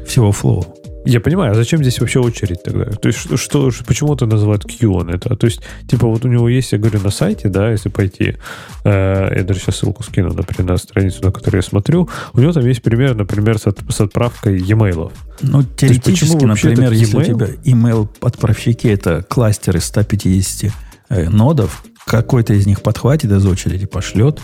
[0.06, 0.78] всего флоу.
[1.08, 2.86] Я понимаю, а зачем здесь вообще очередь тогда?
[2.86, 5.38] То есть, что, что почему это называют Q он это?
[5.38, 8.36] То есть, типа, вот у него есть, я говорю, на сайте, да, если пойти,
[8.84, 12.52] э, я даже сейчас ссылку скину, например, на страницу, на которую я смотрю, у него
[12.52, 15.14] там есть пример, например, с, от, с отправкой e-mail.
[15.42, 17.22] Ну, теоретически, есть, например, если email?
[17.22, 20.74] у тебя email отправщики это кластер из 150
[21.08, 24.42] э, нодов, какой-то из них подхватит из очереди, пошлет,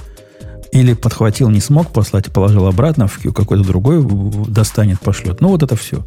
[0.73, 4.03] или подхватил, не смог послать положил обратно в какой-то другой
[4.47, 5.39] достанет, пошлет.
[5.39, 6.03] Ну, вот это все.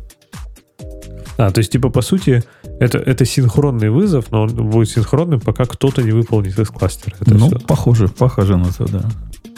[1.39, 2.43] А, то есть, типа, по сути,
[2.81, 7.15] это, это синхронный вызов, но он будет синхронным, пока кто-то не выполнит из кластера.
[7.21, 7.59] Это ну, все.
[7.61, 9.03] похоже, похоже на это, да.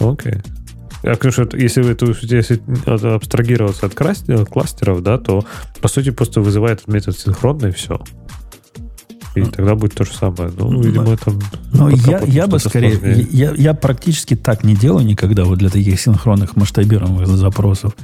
[0.07, 0.35] Окей.
[1.03, 2.61] А, конечно, если, вы, если
[3.15, 5.45] абстрагироваться от кластеров, да, то,
[5.81, 7.99] по сути, просто вызывает метод синхронный, и все
[9.39, 10.51] и ну, тогда будет то же самое.
[10.57, 11.33] Ну, ну видимо, это...
[11.73, 13.27] Ну, я, я бы скорее...
[13.31, 17.95] Я, я практически так не делаю никогда вот для таких синхронных масштабируемых запросов.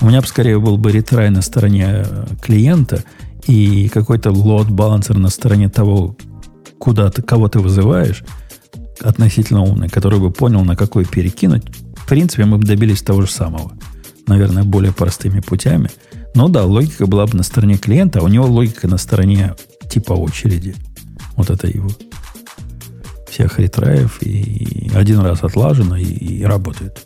[0.00, 3.04] У меня бы скорее был бы ретрай на стороне э, клиента
[3.46, 6.16] и какой-то лот-балансер на стороне того,
[6.78, 8.24] куда ты, кого ты вызываешь,
[9.00, 11.64] относительно умный, который бы понял, на какой перекинуть.
[11.96, 13.72] В принципе, мы бы добились того же самого.
[14.26, 15.90] Наверное, более простыми путями.
[16.34, 19.54] Но да, логика была бы на стороне клиента, а у него логика на стороне
[19.90, 20.74] типа очереди.
[21.36, 21.90] Вот это его.
[23.28, 26.98] Всех ретраев и один раз отлажено и, и работает.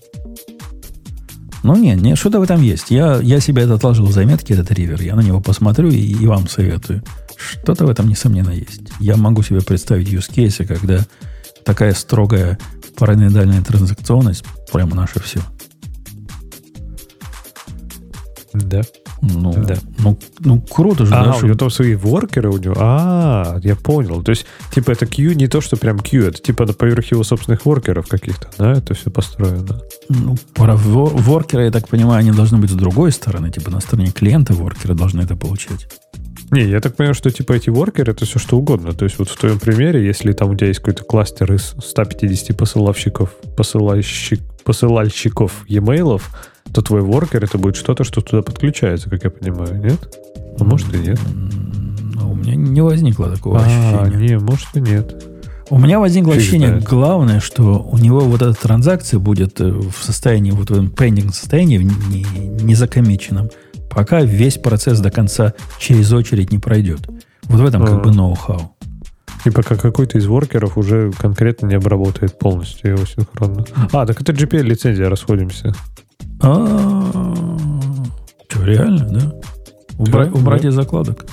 [1.62, 2.90] Ну, нет, нет, что-то в этом есть.
[2.90, 5.00] Я, я себе это отложил в заметке, этот ривер.
[5.00, 7.02] Я на него посмотрю и, и вам советую.
[7.36, 8.82] Что-то в этом, несомненно, есть.
[9.00, 11.00] Я могу себе представить case, когда
[11.64, 12.58] такая строгая
[12.96, 15.40] параноидальная транзакционность прямо наше все.
[18.54, 18.82] Да.
[19.20, 19.76] Ну, да.
[19.98, 21.14] ну, ну круто же.
[21.14, 22.74] А, да, у него там свои воркеры у него.
[22.78, 24.22] А, я понял.
[24.22, 27.66] То есть, типа, это Q не то, что прям Q, это типа поверх его собственных
[27.66, 28.72] воркеров каких-то, да?
[28.72, 29.80] Это все построено.
[30.08, 33.50] Ну, про воркеры, я так понимаю, они должны быть с другой стороны.
[33.50, 35.88] Типа, на стороне клиента воркеры должны это получать.
[36.50, 38.92] Не, я так понимаю, что типа эти воркеры это все что угодно.
[38.92, 42.56] То есть вот в твоем примере, если там у тебя есть какой-то кластер из 150
[42.56, 46.22] посылавщиков, посылающих, посылальщиков e-mail,
[46.74, 50.18] то твой воркер это будет что-то, что туда подключается, как я понимаю, нет?
[50.58, 51.20] А может и нет.
[52.14, 54.28] Ну, у меня не возникло такого а, ощущения.
[54.28, 55.24] Не, может и нет.
[55.70, 56.84] У меня возникло Фиг ощущение, знает.
[56.84, 61.34] главное, что у него вот эта транзакция будет э, в состоянии, вот в этом пендинг
[61.34, 62.24] состоянии, не,
[62.62, 62.74] не
[63.88, 67.08] пока весь процесс до конца через очередь не пройдет.
[67.44, 67.86] Вот в этом а.
[67.86, 68.76] как бы ноу-хау.
[69.44, 73.64] И пока какой-то из воркеров уже конкретно не обработает полностью его синхронно.
[73.92, 75.74] А, так это GPL-лицензия, расходимся.
[76.40, 77.56] А,
[78.48, 79.34] что, реально, да?
[79.98, 80.68] Убрать, да, убрать да.
[80.68, 81.26] из закладок?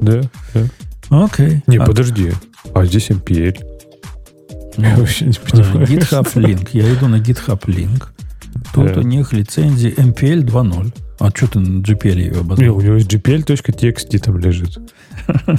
[0.00, 0.22] Да,
[0.54, 1.24] да.
[1.24, 1.62] Окей.
[1.66, 1.84] Не, а...
[1.84, 2.32] подожди.
[2.74, 3.58] А здесь MPL.
[4.76, 5.86] Ну, Я вообще не понимаю.
[5.86, 6.68] GitHub Link.
[6.72, 8.04] Я иду на GitHub Link.
[8.72, 9.00] Тут да.
[9.00, 10.94] у них лицензии MPL 2.0.
[11.18, 12.62] А что ты на GPL ее обозначил?
[12.62, 14.78] Не, у него есть gpl.txt там лежит.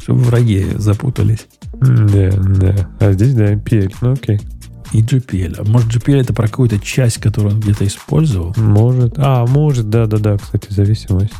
[0.00, 1.48] Чтобы враги запутались.
[1.72, 2.90] Да, да.
[3.00, 3.94] А здесь, да, MPL.
[4.00, 4.40] Ну, окей.
[4.92, 5.56] И GPL.
[5.58, 8.54] А может, GPL это про какую-то часть, которую он где-то использовал?
[8.56, 9.14] Может.
[9.18, 11.32] А, может, да-да-да, кстати, зависимость.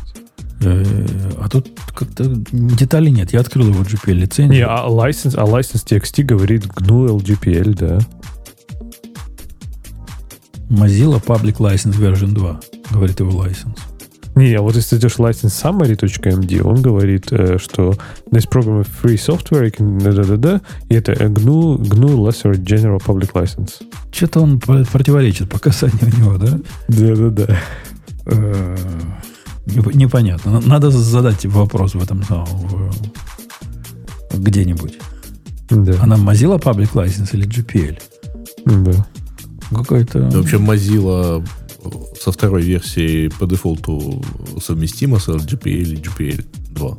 [0.61, 1.05] Э,
[1.39, 3.31] а тут как-то деталей нет.
[3.33, 4.57] Я открыл его GPL лицензию.
[4.57, 7.99] Не, а license, а license TXT говорит GNU LGPL, да.
[10.69, 12.59] Mozilla Public License Version 2,
[12.91, 13.77] говорит его license.
[14.37, 17.95] Не, а вот если идешь license summary.md, он говорит, э, что
[18.31, 22.99] this program is free software, да, да, да, да, и это GNU, GNU Lesser General
[23.03, 23.83] Public License.
[24.11, 26.59] Что-то он противоречит по касанию у него, да?
[26.87, 27.59] Да, да, да.
[28.27, 28.77] Э,
[29.65, 30.61] непонятно.
[30.61, 32.91] Надо задать вопрос в этом самом
[34.31, 34.99] где-нибудь.
[35.71, 35.93] Да.
[36.03, 37.99] Она Mozilla Public License или GPL?
[38.65, 39.07] Да.
[39.75, 40.29] Какой-то...
[40.29, 41.43] Вообще Mozilla
[42.19, 44.23] со второй версией по дефолту
[44.61, 46.97] совместима с GPL или GPL 2.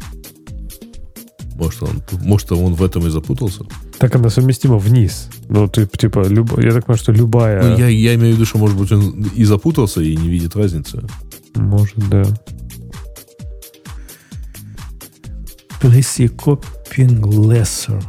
[1.56, 3.65] Может, он, может, он в этом и запутался?
[3.98, 5.28] Так она совместима вниз.
[5.48, 6.56] Ну, ты, типа, люб...
[6.59, 7.62] я так понимаю, что любая...
[7.62, 10.55] Ну, я, я имею в виду, что, может быть, он и запутался, и не видит
[10.55, 11.02] разницы.
[11.56, 12.23] Может, да.
[15.81, 18.02] Please see copying lesser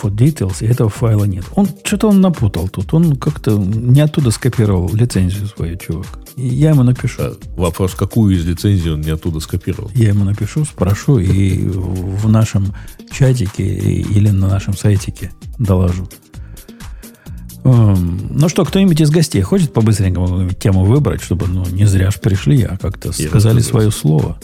[0.00, 1.44] for details, и этого файла нет.
[1.54, 2.92] Он что-то он напутал тут.
[2.94, 6.06] Он как-то не оттуда скопировал лицензию свою, чувак.
[6.36, 7.20] И я ему напишу.
[7.22, 9.90] А, вопрос, какую из лицензий он не оттуда скопировал?
[9.94, 12.74] Я ему напишу, спрошу и в нашем
[13.10, 16.08] чатике или на нашем сайтике доложу.
[17.64, 22.18] Um, ну что, кто-нибудь из гостей хочет по-быстренькому тему выбрать, чтобы ну, не зря ж
[22.20, 24.38] пришли, а как-то сказали свое слово?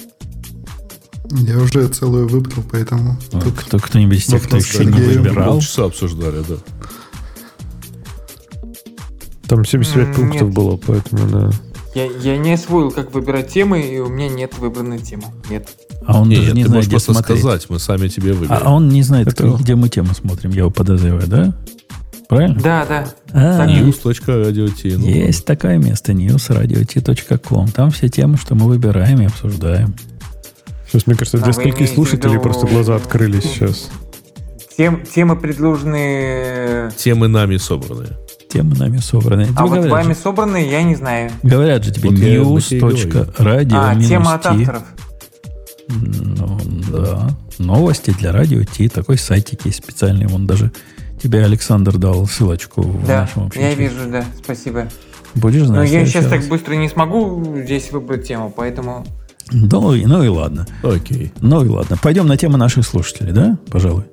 [1.36, 3.16] Я уже целую выбрал, поэтому...
[3.32, 5.54] А, тут кто, кто-нибудь из тех, кто еще не выбирал?
[5.54, 6.56] Полчаса обсуждали, да.
[9.48, 10.54] Там 75 mm, пунктов нет.
[10.54, 11.50] было, поэтому, да.
[11.94, 15.24] Я, я не освоил, как выбирать темы, и у меня нет выбранной темы.
[15.50, 15.68] Нет.
[16.06, 17.38] А он нет, даже не ты знает, где смотреть.
[17.40, 18.60] сказать, мы сами тебе выберем.
[18.62, 19.56] А, он не знает, Это...
[19.58, 21.54] где мы тему смотрим, я его подозреваю, да?
[22.28, 22.60] Правильно?
[22.60, 23.06] Да, да.
[23.32, 24.96] А, news.radio.t.
[24.96, 27.68] Ну, есть такое место, newsradio.t.com.
[27.68, 29.94] Там все темы, что мы выбираем и обсуждаем.
[30.94, 33.90] Сейчас, мне кажется, для скольких слушателей просто глаза открылись сейчас.
[34.76, 36.92] Тем, темы предложены...
[36.96, 38.16] Темы нами собранные.
[38.48, 39.48] Темы нами собранные.
[39.56, 41.32] А вот вами же, собранные, я не знаю.
[41.42, 43.72] Говорят же тебе вот news.radio.
[43.74, 44.84] А, тема от авторов.
[45.88, 46.60] Ну,
[46.92, 47.30] да.
[47.58, 48.88] Новости для радио Ти.
[48.88, 50.32] Такой сайтик есть специальный.
[50.32, 50.70] Он даже
[51.20, 53.62] тебе Александр дал ссылочку в да, нашем общем.
[53.62, 54.24] я вижу, да.
[54.40, 54.86] Спасибо.
[55.34, 55.90] Будешь знать.
[55.90, 56.34] Но я сейчас раз.
[56.34, 59.04] так быстро не смогу здесь выбрать тему, поэтому...
[59.52, 60.66] Ну, и, ну и ладно.
[60.82, 61.32] Окей.
[61.40, 61.98] Ну и ладно.
[62.02, 63.58] Пойдем на тему наших слушателей, да?
[63.70, 64.04] Пожалуй.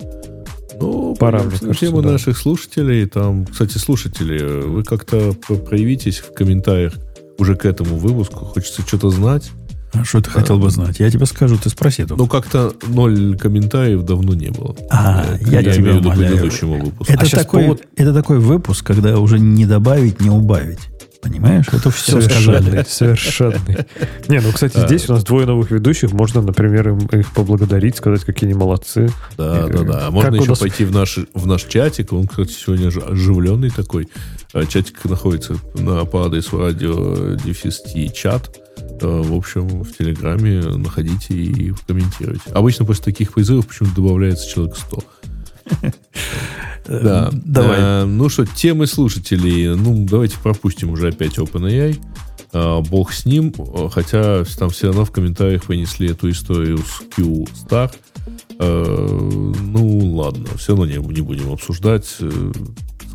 [0.79, 2.11] Ну, пора, мне кажется, тему да.
[2.11, 3.05] наших слушателей.
[3.05, 5.33] Там, кстати, слушатели, вы как-то
[5.69, 6.93] проявитесь в комментариях
[7.37, 8.45] уже к этому выпуску.
[8.45, 9.51] Хочется что-то знать.
[9.93, 10.99] А что ты а, хотел бы знать?
[10.99, 12.05] Я тебе скажу, ты спроси.
[12.05, 12.15] Только.
[12.15, 14.75] Ну, как-то ноль комментариев давно не было.
[14.89, 16.31] А, я, я, я тебя умоляю.
[16.31, 17.11] предыдущему выпуску.
[17.11, 17.81] Это, а такой, повод...
[17.95, 20.79] это такой выпуск, когда уже не добавить, не убавить.
[21.21, 21.67] Понимаешь?
[21.71, 22.83] Это все сказали.
[22.87, 23.85] Совершенный.
[24.27, 26.11] Не, ну, кстати, здесь у нас двое новых ведущих.
[26.13, 29.09] Можно, например, им, их поблагодарить, сказать, какие они молодцы.
[29.37, 30.11] Да, да, да.
[30.11, 32.11] Можно еще пойти в наш, в наш чатик.
[32.13, 34.07] Он, кстати, сегодня оживленный такой.
[34.53, 37.83] А, чатик находится на по адресу радио дефис
[38.13, 38.57] чат.
[39.01, 42.49] А, в общем, в Телеграме находите и комментируйте.
[42.51, 45.03] Обычно после таких призывов почему-то добавляется человек 100.
[46.87, 47.29] Да.
[47.31, 47.77] Давай.
[47.79, 49.75] А, ну что, темы слушателей.
[49.75, 51.99] Ну, давайте пропустим уже опять OpenAI.
[52.53, 53.53] А, бог с ним.
[53.91, 57.91] Хотя там все равно в комментариях вынесли эту историю с Q-Star.
[58.59, 60.47] А, ну, ладно.
[60.57, 62.07] Все равно не, не будем обсуждать.
[62.19, 62.51] Э,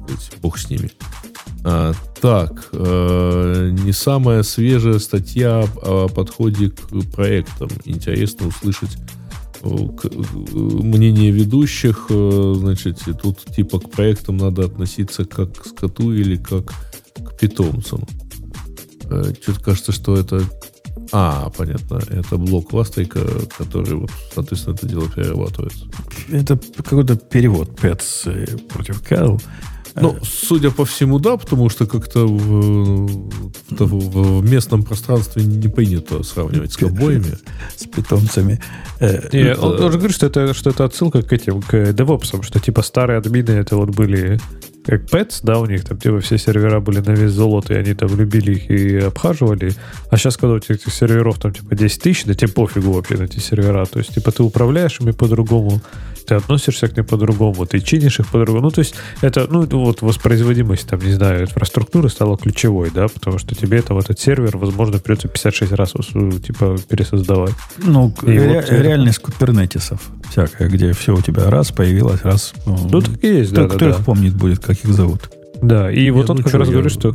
[0.07, 0.91] сказать, бог с ними.
[1.65, 7.69] А, так, э, не самая свежая статья о подходе к проектам.
[7.85, 8.97] Интересно услышать
[9.63, 16.75] мнение ведущих, э, значит, тут типа к проектам надо относиться как к скоту или как
[17.41, 18.05] питомцам.
[19.11, 20.43] Э, Что-то кажется, что это...
[21.13, 23.21] А, понятно, это блок ластейка,
[23.57, 25.75] который, вот, соответственно, это дело перерабатывает.
[26.31, 29.41] Это какой-то перевод pets э, против cattle.
[30.01, 33.31] Ну, судя по всему, да, потому что как-то в,
[33.71, 37.39] в, в местном пространстве не принято сравнивать с ковбоями.
[37.77, 38.61] С питомцами.
[39.01, 42.61] Не, он, он же говорит, что это, что это отсылка к этим, к DevOps, что
[42.61, 44.39] типа старые админы это вот были
[44.87, 47.95] как Pets, да, у них там типа все сервера были на весь золото, и они
[47.95, 49.73] там любили их и обхаживали.
[50.11, 53.17] А сейчас, когда у тебя этих серверов там типа 10 тысяч, да тебе пофигу вообще
[53.17, 53.85] на эти сервера.
[53.87, 55.83] То есть, типа, ты управляешь ими по-другому,
[56.27, 58.65] ты относишься к ним по-другому, ты чинишь их по-другому.
[58.65, 63.39] Ну, то есть, это, ну, вот воспроизводимость, там, не знаю, инфраструктуры стала ключевой, да, потому
[63.39, 67.55] что тебе там этот сервер, возможно, придется 56 раз, типа, пересоздавать.
[67.79, 70.01] Ну, ре- вот, реальность кубернетисов
[70.31, 72.55] всякая, где все у тебя раз появилось, раз...
[72.67, 75.31] Ну, так и есть, да, Кто да, их помнит будет, как их зовут.
[75.63, 77.15] Да, и вот он как раз говорит, что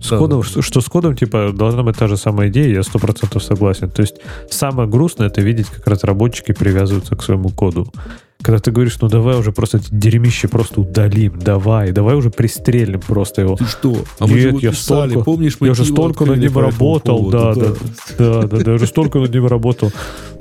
[0.00, 0.46] с да, кодом, да.
[0.46, 3.90] Что, что с кодом, типа, должна быть та же самая идея, я сто процентов согласен.
[3.90, 4.16] То есть
[4.50, 7.92] самое грустное это видеть, как разработчики привязываются к своему коду.
[8.40, 13.00] Когда ты говоришь, ну давай уже просто эти дерьмище просто удалим, давай, давай уже пристрелим
[13.00, 13.56] просто его.
[13.56, 13.96] Ты что?
[14.20, 17.36] А мы Нет, я писали, столько, помнишь, мы я уже столько над ним работал, поводу,
[17.36, 17.74] да, да,
[18.18, 19.90] да, да, да, я уже столько над ним работал.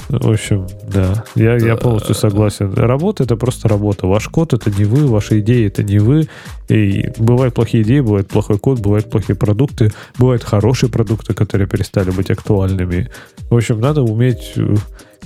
[0.09, 1.65] В общем, да, я, да.
[1.65, 2.73] я полностью согласен.
[2.73, 4.07] Работа это просто работа.
[4.07, 6.27] Ваш код это не вы, ваши идеи это не вы.
[6.69, 12.11] И бывают плохие идеи, бывает плохой код, бывают плохие продукты, бывают хорошие продукты, которые перестали
[12.11, 13.09] быть актуальными.
[13.49, 14.53] В общем, надо уметь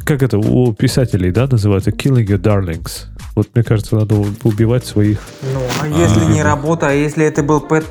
[0.03, 3.05] как это у писателей, да, называется killing your darlings.
[3.35, 5.19] Вот мне кажется, надо убивать своих.
[5.41, 7.85] Ну, а если не работа, а если это был пэт,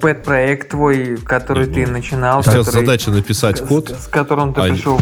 [0.00, 4.68] пэт проект твой, который ты начинал, Сейчас задача написать код, с, с которым ты а
[4.68, 4.98] пришел.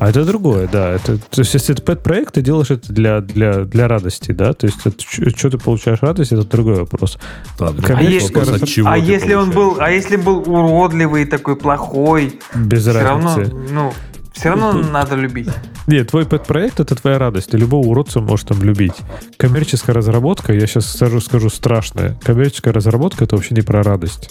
[0.00, 0.92] А это другое, да.
[0.92, 4.54] Это, то есть, если это пэт-проект, ты делаешь это для, для, для радости, да?
[4.54, 7.18] То есть, это, что ты получаешь радость, это другой вопрос.
[7.58, 11.54] Да, а, если, вопрос, от чего а если он был, а если был уродливый, такой
[11.54, 13.50] плохой, без все разницы.
[13.50, 13.92] равно, ну,
[14.32, 15.50] все равно надо любить.
[15.86, 17.50] Нет, твой пэт-проект— это твоя радость.
[17.50, 18.94] Ты любого уродца можешь там любить.
[19.36, 22.18] Коммерческая разработка, я сейчас скажу, скажу страшное.
[22.24, 24.30] Коммерческая разработка— это вообще не про радость.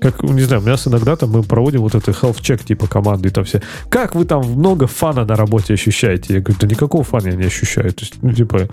[0.00, 3.28] Как, не знаю, у нас иногда там мы проводим вот это health check типа команды,
[3.28, 6.34] и там все, как вы там много фана на работе ощущаете?
[6.34, 7.92] Я говорю, да никакого фана я не ощущаю.
[7.92, 8.68] То есть, ну, типа,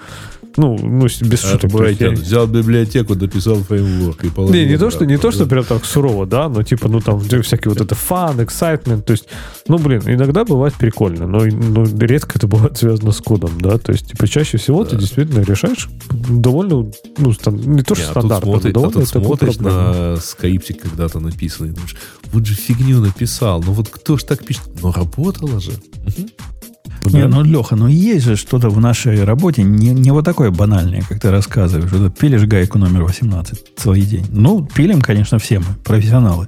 [0.58, 1.72] ну, ну без шуток.
[2.00, 2.12] я...
[2.12, 4.56] Взял библиотеку, дописал фреймворк и положил.
[4.56, 7.20] Не, не то, что, не то, что прям так сурово, да, но типа, ну там
[7.20, 9.26] всякие вот это фан, excitement, то есть,
[9.68, 13.92] ну, блин, иногда бывает прикольно, но ну, редко это бывает связано с кодом, да, то
[13.92, 14.92] есть, типа, чаще всего да.
[14.92, 17.56] ты действительно решаешь довольно, ну, стан...
[17.58, 21.96] не то, что не, стандартно, а смотри, довольно а смотришь на скриптик когда-то написанный, думаешь,
[22.32, 24.64] вот же фигню написал, ну вот кто ж так пишет?
[24.82, 25.72] Ну, работало же.
[25.72, 26.30] Угу.
[27.06, 31.02] Не, ну, Леха, ну есть же что-то в нашей работе не, не вот такое банальное,
[31.08, 31.92] как ты рассказываешь.
[31.92, 34.26] Это пилишь гайку номер 18 целый день.
[34.30, 36.48] Ну, пилим, конечно, все мы, профессионалы.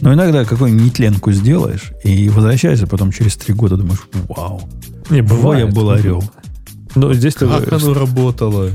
[0.00, 4.62] Но иногда какую-нибудь нетленку сделаешь и возвращаешься потом через три года, думаешь, вау.
[5.10, 5.66] Не, бывает.
[5.66, 6.24] я был орел.
[6.94, 7.74] Но здесь как ты...
[7.74, 8.70] оно работало?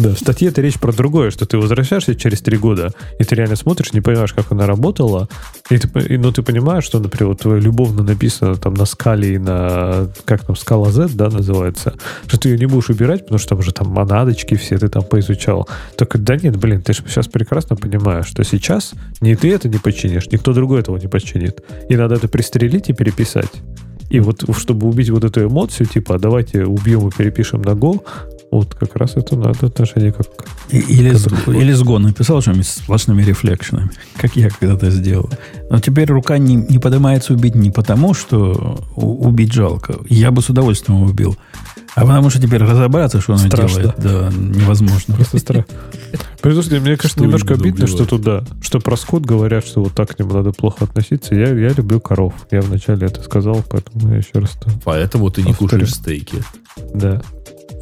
[0.00, 3.34] Да, в статье это речь про другое, что ты возвращаешься через три года, и ты
[3.34, 5.28] реально смотришь, не понимаешь, как она работала,
[5.68, 9.38] и ты, и, ну, ты понимаешь, что, например, вот любовно написано там на скале и
[9.38, 11.96] на, как там, скала Z, да, называется,
[12.26, 15.02] что ты ее не будешь убирать, потому что там же там монадочки все ты там
[15.02, 15.68] поизучал.
[15.98, 19.76] Только, да нет, блин, ты же сейчас прекрасно понимаешь, что сейчас ни ты это не
[19.76, 21.62] починишь, никто другой этого не починит.
[21.90, 23.52] И надо это пристрелить и переписать.
[24.08, 28.02] И вот, чтобы убить вот эту эмоцию, типа, давайте убьем и перепишем на Go,
[28.50, 30.26] вот как раз это надо отношение как...
[30.70, 35.30] Или, с, или сгон написал что-нибудь с сплошными рефлекшенами, как я когда-то сделал.
[35.70, 39.96] Но теперь рука не, не поднимается убить не потому, что убить жалко.
[40.08, 41.36] Я бы с удовольствием убил.
[41.94, 45.14] А потому что теперь разобраться, что он делает, да, невозможно.
[45.14, 45.64] Просто страх.
[46.40, 50.18] Подожди, мне кажется, немножко обидно, что туда, что про скот говорят, что вот так к
[50.18, 51.34] нему надо плохо относиться.
[51.34, 52.34] Я, я люблю коров.
[52.50, 54.56] Я вначале это сказал, поэтому я еще раз...
[54.84, 56.42] Поэтому ты не кушаешь стейки.
[56.94, 57.22] Да.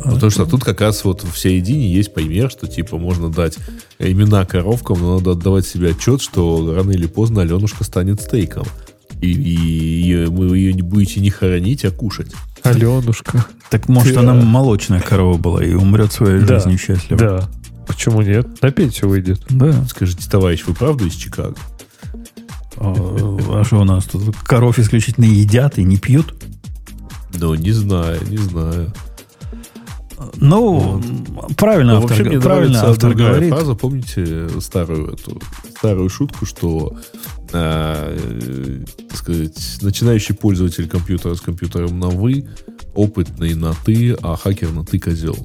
[0.05, 3.57] Ну, потому что тут как раз вот в середине есть пример, что типа можно дать
[3.99, 8.65] имена коровкам, но надо отдавать себе отчет, что рано или поздно Аленушка станет стейком.
[9.20, 12.33] И, и, и вы ее не будете не хоронить, а кушать.
[12.62, 13.45] Аленушка.
[13.70, 17.20] Так может Ты, она молочная корова была и умрет своей да, жизнью счастливо.
[17.20, 17.49] Да.
[17.87, 18.47] Почему нет?
[18.62, 19.41] На пенсию выйдет.
[19.51, 19.85] Да.
[19.87, 21.57] Скажите, товарищ, вы правда из Чикаго?
[22.77, 22.95] А,
[23.61, 24.37] а что у нас тут?
[24.39, 26.35] Коров исключительно едят и не пьют?
[27.35, 28.93] Ну, не знаю, не знаю.
[30.36, 31.03] Ну,
[31.57, 33.53] правильно ну, автор, вообще, правильно автор говорит.
[33.53, 35.40] фраза, помните старую эту
[35.77, 36.97] старую шутку, что
[37.53, 38.85] э,
[39.15, 42.49] сказать, начинающий пользователь компьютера с компьютером на вы,
[42.95, 45.36] опытный на ты, а хакер на ты козел.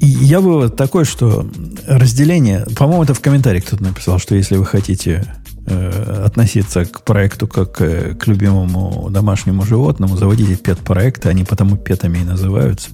[0.00, 1.48] Я вывод такой, что
[1.86, 5.24] разделение, по-моему, это в комментариях кто-то написал, что если вы хотите
[5.66, 12.18] э, относиться к проекту как э, к любимому домашнему животному, заводите пет-проекты, они потому петами
[12.18, 12.90] и называются.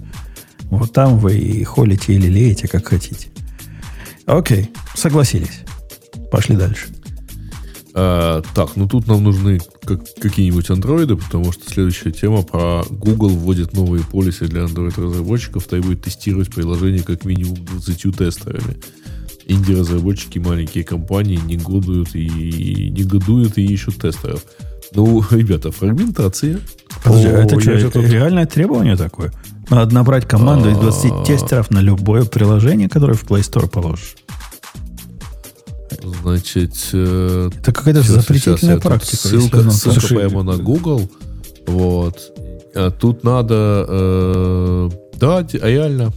[0.71, 3.29] Вот там вы и холите или леете, как хотите.
[4.27, 5.61] Окей, согласились.
[6.31, 6.89] Пошли дальше.
[7.95, 13.31] А, так, ну тут нам нужны как, какие-нибудь андроиды, потому что следующая тема про Google
[13.31, 18.77] вводит новые полисы для Android-разработчиков, требует тестировать приложение как минимум 20 тестерами.
[19.49, 24.45] Инди-разработчики, маленькие компании негодуют и негодуют и ищут тестеров.
[24.93, 26.61] Ну, ребята, фрагментация.
[27.03, 28.05] Подожди, а это что, это тут...
[28.05, 29.33] реальное требование такое?
[29.71, 31.25] Надо набрать команду из 20 а.
[31.25, 34.17] тестеров на любое приложение, которое в Play Store положишь.
[36.23, 36.75] Значит...
[36.93, 39.17] Э, это какая-то запретительная практика.
[39.17, 41.11] Ссылка, ссылка прямо на Google.
[41.67, 42.33] Вот.
[42.75, 43.87] А тут надо...
[43.89, 46.13] Э, да, реально.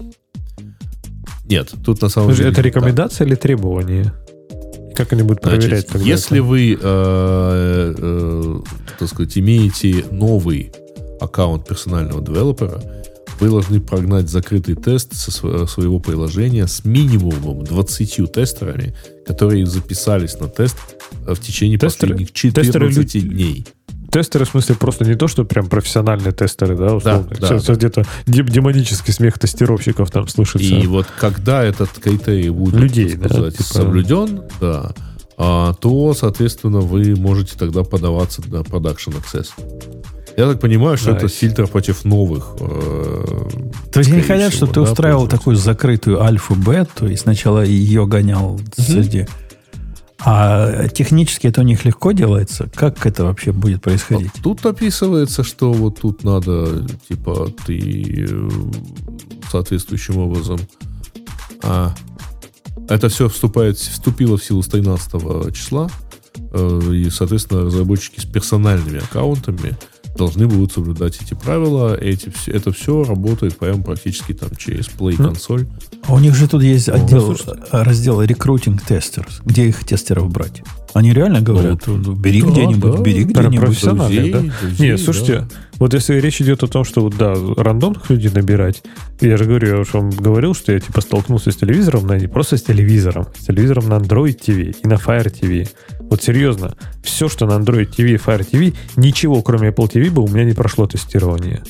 [1.51, 2.51] Нет, тут на самом Слушай, деле...
[2.51, 3.31] Это рекомендация да.
[3.31, 4.13] или требование?
[4.95, 6.45] Как они будут проверять Значит, Если это?
[6.45, 8.59] вы, э, э,
[8.97, 10.71] так сказать, имеете новый
[11.19, 12.81] аккаунт персонального девелопера,
[13.41, 18.95] вы должны прогнать закрытый тест со своего приложения с минимумом 20 тестерами,
[19.25, 20.77] которые записались на тест
[21.25, 23.67] в течение тестеры, последних 14 тестеры дней.
[24.11, 27.27] Тестеры, в смысле, просто не то, что прям профессиональные тестеры, да, условно.
[27.39, 27.73] Да, да, да.
[27.73, 30.67] где-то демонический смех тестировщиков там слышится.
[30.67, 33.63] И вот когда этот критерий будет, Людей, сказать, да, типа...
[33.63, 34.91] соблюден, да,
[35.37, 39.47] а, то, соответственно, вы можете тогда подаваться на Production Access.
[40.37, 42.55] Я так понимаю, что да, это фильтр против новых.
[42.59, 43.49] Э,
[43.91, 48.63] то есть они хотят, чтобы ты устраивал такую закрытую альфа-бету и сначала ее гонял угу.
[48.77, 49.27] среди.
[50.23, 52.69] А технически это у них легко делается?
[52.75, 54.31] Как это вообще будет происходить?
[54.37, 58.49] А тут описывается, что вот тут надо, типа, ты э,
[59.49, 60.59] соответствующим образом.
[61.63, 61.95] А,
[62.87, 65.89] это все вступает, вступило в силу с 13 числа.
[66.53, 69.75] Э, и, соответственно, разработчики с персональными аккаунтами
[70.15, 71.95] должны будут соблюдать эти правила.
[71.95, 75.67] Эти, это все работает прямо практически там через Play ну, консоль.
[76.03, 80.61] А у них же тут есть отдел, ну, раздел рекрутинг тестерс, где их тестеров брать.
[80.93, 83.59] Они реально говорят, ну, ну бери да, где-нибудь, да, бери где-нибудь.
[83.59, 84.39] Профессиональные, да?
[84.61, 85.47] Друзей, Нет, слушайте, да.
[85.79, 88.83] вот если речь идет о том, что, да, рандомных людей набирать,
[89.21, 92.27] я же говорю, я уже вам говорил, что я типа столкнулся с телевизором, но не
[92.27, 95.69] просто с телевизором, с телевизором на Android TV и на Fire TV.
[96.11, 100.21] Вот серьезно, все, что на Android TV и Fire TV, ничего, кроме Apple TV, бы
[100.21, 101.63] у меня не прошло тестирование.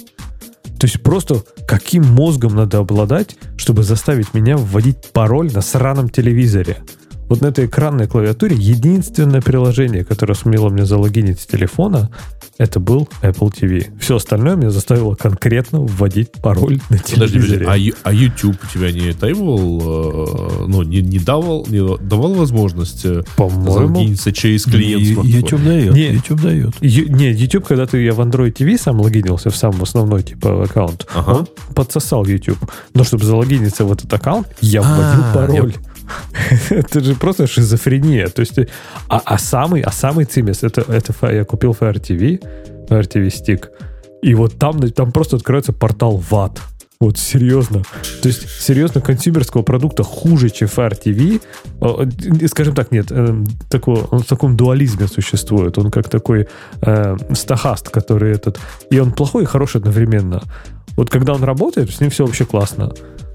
[0.80, 6.78] То есть просто каким мозгом надо обладать, чтобы заставить меня вводить пароль на сраном телевизоре?
[7.32, 12.10] Вот на этой экранной клавиатуре единственное приложение, которое сумело мне залогинить с телефона,
[12.58, 13.88] это был Apple TV.
[14.02, 17.60] Все остальное меня заставило конкретно вводить пароль на телевизоре.
[17.60, 22.34] Подожди, а, а YouTube у тебя не требовал, э, ну, не, не давал, не давал
[22.34, 25.34] возможность э, залогиниться через клиент смартфона?
[25.34, 25.94] YouTube дает.
[25.94, 26.76] Не, YouTube дает.
[26.82, 30.66] Ю, не, YouTube, когда ты я в Android TV сам логинился в сам основной типа
[30.66, 31.30] аккаунт, ага.
[31.30, 32.60] он подсосал YouTube.
[32.94, 35.76] Но чтобы залогиниться в этот аккаунт, я вводил а, пароль.
[35.82, 35.91] Я
[36.70, 38.28] это же просто шизофрения.
[38.28, 38.60] То есть,
[39.08, 42.40] а, а самый, а самый цимес, это, это я купил Fire TV,
[42.88, 43.70] Fire TV Stick,
[44.22, 46.62] и вот там, там просто открывается портал в ад.
[47.02, 47.82] Вот серьезно.
[48.22, 51.42] То есть, серьезно, консюмерского продукта хуже, чем Fire TV.
[52.48, 55.80] Скажем так, нет, э, такого, он в таком дуализме существует.
[55.80, 56.48] Он как такой
[56.82, 58.60] э, стахаст, который этот...
[58.92, 60.44] И он плохой и хороший одновременно.
[60.96, 62.92] Вот когда он работает, с ним все вообще классно.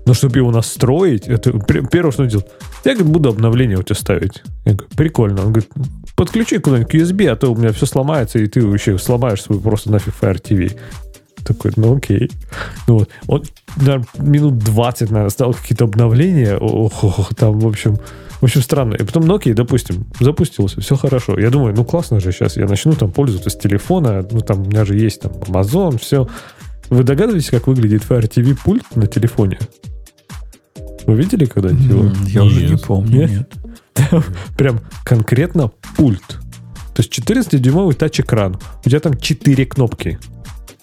[0.07, 1.53] Но чтобы его настроить, это
[1.91, 2.49] первое, что он делает,
[2.85, 4.43] я говорит, буду обновление у тебя ставить.
[4.65, 5.43] Я говорю, прикольно.
[5.43, 5.69] Он говорит,
[6.15, 9.61] подключи куда-нибудь к USB, а то у меня все сломается, и ты вообще сломаешь свой
[9.61, 10.79] просто нафиг Fire TV.
[11.45, 12.31] Такой, ну окей.
[12.87, 13.11] Ну, вот.
[13.27, 13.43] Он
[13.77, 16.57] наверное, минут 20, наверное, стал какие-то обновления.
[16.57, 17.99] Ох, ох, там, в общем,
[18.41, 18.95] в общем, странно.
[18.95, 21.39] И потом, ну окей, допустим, запустился, все хорошо.
[21.39, 24.65] Я думаю, ну классно же сейчас, я начну там пользоваться с телефона, ну там у
[24.67, 26.29] меня же есть там Amazon, все.
[26.91, 29.59] Вы догадываетесь, как выглядит Fire TV пульт на телефоне?
[31.07, 32.05] Вы видели когда-нибудь его?
[32.27, 32.43] Я нет.
[32.43, 33.29] уже не помню.
[33.29, 33.31] Нет?
[33.31, 34.25] нет.
[34.57, 36.39] Прям конкретно пульт.
[36.95, 38.59] То есть 14-дюймовый тач-экран.
[38.85, 40.19] У тебя там 4 кнопки.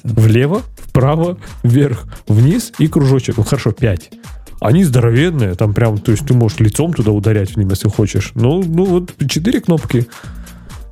[0.03, 3.37] Влево, вправо, вверх, вниз и кружочек.
[3.37, 4.11] Ну хорошо, 5.
[4.59, 8.31] Они здоровенные, там прям, то есть ты можешь лицом туда ударять в них, если хочешь.
[8.35, 10.07] Ну, ну вот 4 кнопки.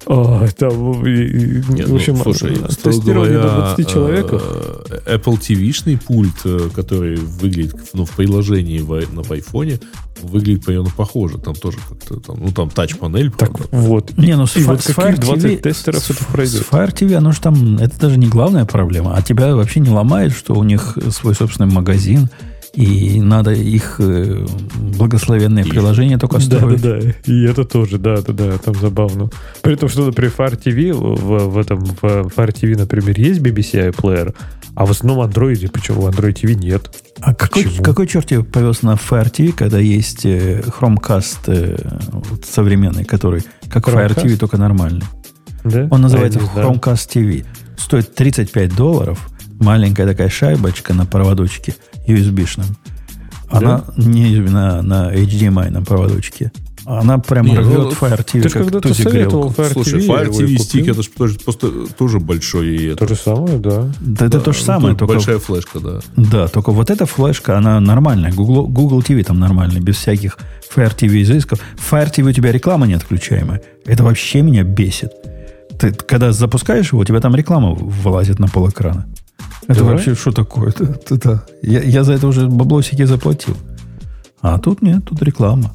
[0.07, 4.27] О, это, Нет, в общем, ну, слушай, тестирование говоря, до 20 человек.
[4.31, 9.79] Э, Apple TV-шный пульт, э, который выглядит ну, в приложении в, на в айфоне,
[10.21, 11.37] выглядит примерно похоже.
[11.37, 13.31] Там тоже как-то там, ну там тач-панель.
[13.31, 13.77] Так правда.
[13.77, 14.17] вот.
[14.17, 16.65] Не, ну с, и вот с Fire 20 TV, тестеров с, это пройдет.
[16.65, 19.15] С Fire TV, оно же там, это даже не главная проблема.
[19.15, 22.29] А тебя вообще не ломает, что у них свой собственный магазин,
[22.73, 24.45] И надо их э,
[24.97, 26.81] благословенные приложения только строить.
[26.81, 27.31] Да, да, да.
[27.31, 29.29] И это тоже, да, да, да, там забавно.
[29.61, 33.91] При том, что, например, Fire TV, в, в этом, в Fire TV, например, есть BBC
[33.91, 34.33] iPlayer,
[34.73, 36.89] а в основном Android, почему в Android TV нет?
[37.19, 41.75] А какой, какой черт тебе повез на Fire TV, когда есть э, Chromecast э,
[42.11, 44.15] вот, современный, который как Chromecast?
[44.15, 45.03] Fire TV, только нормальный?
[45.65, 45.87] Да?
[45.91, 47.45] Он называется а Chromecast TV.
[47.77, 49.27] Стоит 35 долларов.
[49.59, 51.75] Маленькая такая шайбочка на проводочке
[52.07, 52.65] USB-шном.
[53.49, 54.03] Она да?
[54.03, 56.51] не на, на HDMI на проводочке.
[56.85, 60.57] Она прям не, рвет ну, Fire TV, ты как когда-то советовал Fire Слушай, Fire TV
[60.57, 62.75] стик это же просто тоже большой.
[62.75, 63.91] И то же самое, да.
[64.01, 64.95] да это то же самое.
[64.95, 65.99] Только, большая флешка, да.
[66.15, 68.33] Да, только вот эта флешка, она нормальная.
[68.33, 70.39] Google, Google TV там нормальная, без всяких
[70.75, 71.59] Fire TV изысков.
[71.77, 73.61] Fire TV у тебя реклама не отключаемая.
[73.85, 75.11] Это вообще меня бесит.
[75.79, 79.07] Ты когда запускаешь его, у тебя там реклама вылазит на пол экрана.
[79.67, 79.95] Это Давай.
[79.95, 80.69] вообще что такое?
[80.75, 81.45] Это, это, это.
[81.61, 83.55] Я, я за это уже баблосики заплатил.
[84.41, 85.71] А тут нет, тут реклама.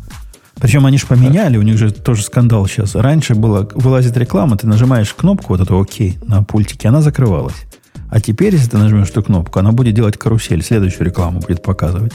[0.57, 2.95] Причем они же поменяли, у них же тоже скандал сейчас.
[2.95, 7.67] Раньше было, вылазит реклама, ты нажимаешь кнопку, вот эту ОК на пультике, она закрывалась.
[8.09, 12.13] А теперь, если ты нажмешь эту кнопку, она будет делать карусель, следующую рекламу будет показывать.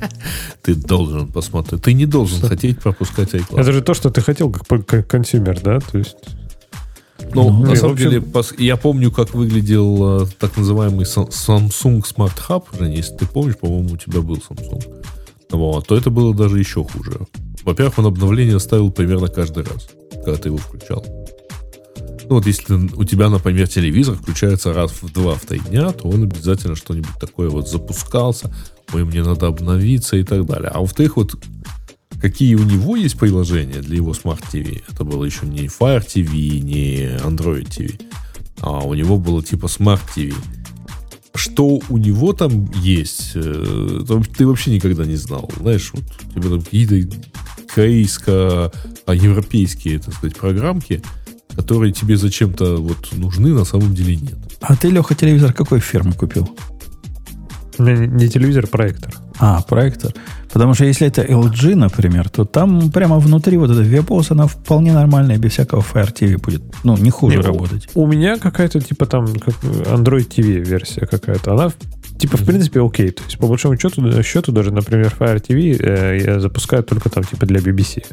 [0.62, 1.82] Ты должен посмотреть.
[1.82, 3.62] Ты не должен хотеть пропускать рекламу.
[3.62, 5.78] Это же то, что ты хотел как, как consumer, да?
[5.78, 6.16] То есть...
[7.34, 8.10] Ну, ну на самом общем...
[8.10, 8.24] деле,
[8.58, 13.96] я помню, как выглядел э, так называемый Samsung Smart Hub, если ты помнишь, по-моему, у
[13.96, 15.04] тебя был Samsung.
[15.50, 17.26] Вот, то это было даже еще хуже.
[17.64, 21.04] Во-первых, он обновление ставил примерно каждый раз, когда ты его включал.
[22.28, 26.08] Ну вот если у тебя, например, телевизор включается раз в два в три дня, то
[26.08, 28.54] он обязательно что-нибудь такое вот запускался,
[28.92, 30.70] ой, мне надо обновиться и так далее.
[30.72, 31.34] А во-вторых, вот
[32.20, 34.82] какие у него есть приложения для его Smart TV.
[34.88, 38.00] Это было еще не Fire TV, не Android TV,
[38.60, 40.34] а у него было типа Smart TV.
[41.34, 44.02] Что у него там есть, э,
[44.36, 45.50] ты вообще никогда не знал.
[45.58, 47.00] Знаешь, вот у тебя там какие-то
[47.74, 51.02] корейско-европейские, так сказать, программки,
[51.54, 54.38] которые тебе зачем-то вот нужны, на самом деле нет.
[54.60, 56.56] А ты, Леха, телевизор какой фирмы купил?
[57.78, 59.14] Не, не телевизор, а проектор.
[59.40, 60.12] А, проектор.
[60.52, 64.92] Потому что если это LG, например, то там прямо внутри вот эта WebOS, она вполне
[64.92, 66.62] нормальная, без всякого Fire TV будет.
[66.84, 67.88] Ну, не хуже не, работать.
[67.94, 71.52] У, у меня какая-то типа там как Android TV версия какая-то.
[71.52, 71.72] Она
[72.20, 73.10] типа, в принципе, окей.
[73.10, 77.24] То есть, по большому счету, счету даже, например, Fire TV э, я запускаю только там,
[77.24, 78.04] типа, для BBC.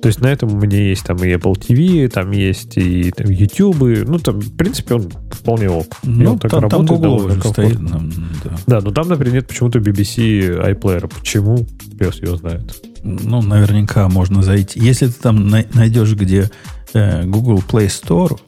[0.00, 3.28] То есть, на этом у меня есть там и Apple TV, там есть и там,
[3.28, 5.86] YouTube, ну, там, в принципе, он вполне ок.
[6.04, 7.80] Ну, так там, работает, там Google уже стоит.
[7.80, 8.10] Нам,
[8.44, 8.50] да.
[8.66, 11.12] да, но там, например, нет почему-то BBC iPlayer.
[11.12, 11.66] Почему?
[11.98, 12.80] Пес его знает.
[13.02, 14.80] Ну, наверняка можно зайти.
[14.80, 16.50] Если ты там найдешь, где
[16.94, 18.38] э, Google Play Store,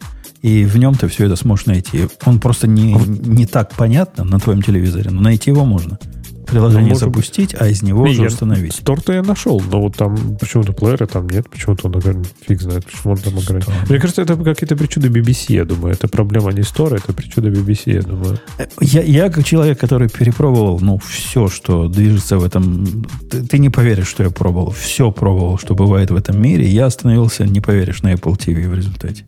[0.43, 2.09] и в нем ты все это сможешь найти.
[2.27, 5.99] Он просто не, не так понятно на твоем телевизоре, но найти его можно.
[6.47, 8.75] Приложение ну, запустить, а из него не, уже установить.
[8.75, 12.85] Стор-то я нашел, но вот там почему-то плеера там нет, почему-то он, наверное, фиг знает,
[12.85, 13.73] почему он там ограничен.
[13.89, 15.95] Мне кажется, это какие-то причуды BBC, я думаю.
[15.95, 18.39] Это проблема не стора, это причуда BBC, я думаю.
[18.81, 23.07] Я, я как человек, который перепробовал, ну, все, что движется в этом...
[23.31, 24.73] Ты, ты не поверишь, что я пробовал.
[24.73, 26.67] Все пробовал, что бывает в этом мире.
[26.67, 29.25] Я остановился, не поверишь, на Apple TV в результате.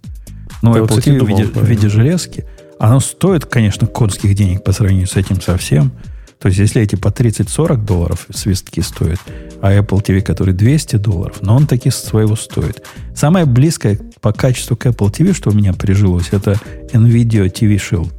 [0.62, 2.44] Ну, Apple вот, TV в виде, в виде железки,
[2.78, 5.92] оно стоит, конечно, конских денег по сравнению с этим совсем.
[6.39, 9.18] То есть, если эти по 30-40 долларов свистки стоят,
[9.62, 12.83] а Apple TV, который 200 долларов, но он таки своего стоит.
[13.15, 16.60] Самое близкое по качеству к Apple TV, что у меня прижилось, это
[16.92, 18.12] NVIDIA TV Shield.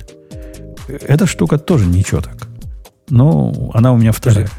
[0.87, 2.47] Эта штука тоже ничего так.
[3.09, 4.49] Но она у меня вторая.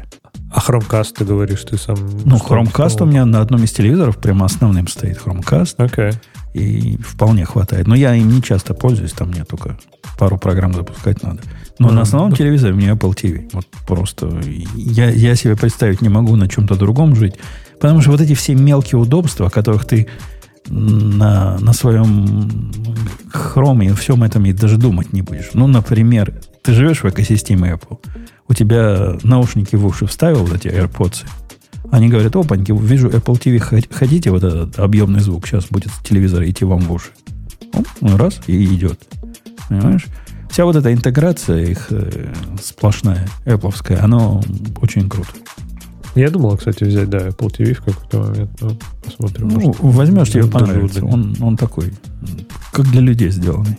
[0.49, 1.97] А Chromecast, ты говоришь, ты сам...
[2.23, 5.75] Ну, Chromecast у меня на одном из телевизоров прямо основным стоит Chromecast.
[5.77, 6.05] Окей.
[6.05, 6.15] Okay.
[6.57, 7.87] И вполне хватает.
[7.87, 9.77] Но я им не часто пользуюсь, там мне только
[10.17, 11.39] пару программ запускать надо.
[11.77, 11.93] Но mm-hmm.
[11.93, 13.49] на основном телевизоре у меня Apple TV.
[13.53, 14.41] Вот просто
[14.75, 17.35] я, я себе представить не могу на чем-то другом жить.
[17.79, 20.07] Потому что вот эти все мелкие удобства, о которых ты
[20.67, 22.71] на, на своем
[23.31, 25.51] хроме и всем этом и даже думать не будешь.
[25.53, 27.99] Ну, например, ты живешь в экосистеме Apple,
[28.47, 31.25] у тебя наушники в уши вставил, вот эти AirPods,
[31.91, 36.65] они говорят, опаньки, вижу Apple TV, хотите вот этот объемный звук, сейчас будет телевизор идти
[36.65, 37.09] вам в уши.
[38.01, 38.99] Ну, раз, и идет.
[39.69, 40.05] Понимаешь?
[40.49, 44.41] Вся вот эта интеграция их э, сплошная, Apple, она
[44.81, 45.29] очень круто.
[46.15, 48.71] Я думал, кстати, взять, да, Apple TV в какой-то момент, но
[49.03, 49.49] посмотрим.
[49.49, 51.05] Ну, может, возьмешь, тебе понравится.
[51.05, 51.93] Он, он такой,
[52.71, 53.77] как для людей сделанный.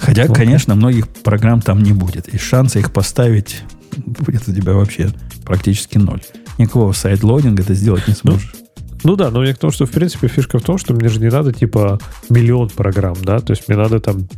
[0.00, 0.34] Хотя, okay.
[0.34, 2.28] конечно, многих программ там не будет.
[2.28, 3.62] И шансы их поставить
[3.96, 5.10] будет у тебя вообще
[5.44, 6.22] практически ноль
[6.58, 8.52] никакого сайт-лодинга ты сделать не ну, сможешь.
[8.54, 11.08] Ну, ну да, но я к тому, что в принципе фишка в том, что мне
[11.08, 11.98] же не надо типа
[12.28, 14.28] миллион программ, да, то есть мне надо там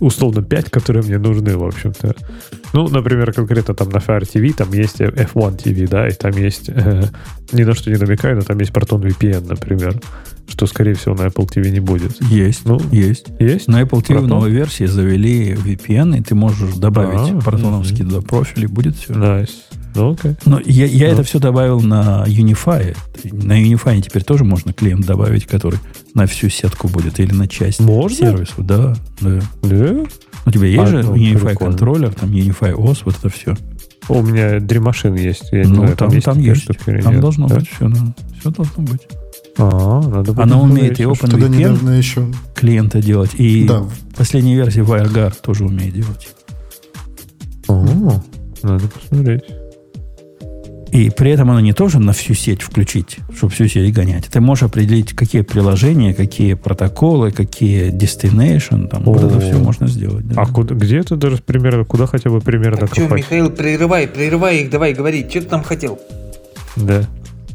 [0.00, 2.14] условно 5, которые мне нужны, в общем-то.
[2.72, 6.68] Ну, например, конкретно там на Fire TV, там есть F1 TV, да, и там есть,
[6.68, 7.04] э,
[7.52, 10.00] ни на что не намекаю, но там есть Proton VPN, например,
[10.46, 12.20] что, скорее всего, на Apple TV не будет.
[12.22, 13.26] Есть, ну, есть.
[13.38, 13.68] Есть?
[13.68, 14.20] На Apple TV Proton?
[14.20, 18.22] в новой версии завели VPN, и ты можешь добавить а, протоновский угу.
[18.22, 19.12] профиль, и будет все.
[19.12, 19.50] Nice.
[19.94, 20.38] Ну, okay.
[20.44, 21.12] Но я, я ну.
[21.14, 22.96] это все добавил на Unify.
[23.24, 25.80] На Unify теперь тоже можно клиент добавить, который
[26.14, 28.16] на всю сетку будет или на часть можно?
[28.16, 28.54] сервиса.
[28.58, 29.40] Да, да.
[29.62, 30.04] Да?
[30.46, 31.56] У тебя есть а, же ну, Unify прикольно.
[31.56, 33.56] контроллер, там Unify OS, вот это все.
[34.08, 35.48] У меня Dream Machine есть.
[35.52, 36.24] Я ну, знаю, там, там есть.
[36.24, 36.66] Там, есть.
[37.04, 37.56] там нет, должно да?
[37.56, 37.88] быть все.
[37.88, 38.14] Да.
[38.38, 39.08] Все должно быть.
[39.58, 42.26] А, надо Она умеет и OpenVPN еще...
[42.54, 43.84] клиента делать, и да.
[44.16, 46.28] последняя версия WireGuard тоже умеет делать.
[47.68, 48.22] О,
[48.62, 49.44] надо посмотреть.
[50.92, 54.26] И при этом она не тоже на всю сеть включить, чтобы всю сеть гонять.
[54.26, 59.86] Ты можешь определить, какие приложения, какие протоколы, какие destination, там, О, вот это все можно
[59.86, 60.26] сделать.
[60.26, 60.42] Да.
[60.42, 64.62] А куда, где это даже примерно, куда хотя бы примерно так что, Михаил, прерывай, прерывай
[64.62, 65.98] их, давай, говори, что ты там хотел?
[66.76, 67.04] Да.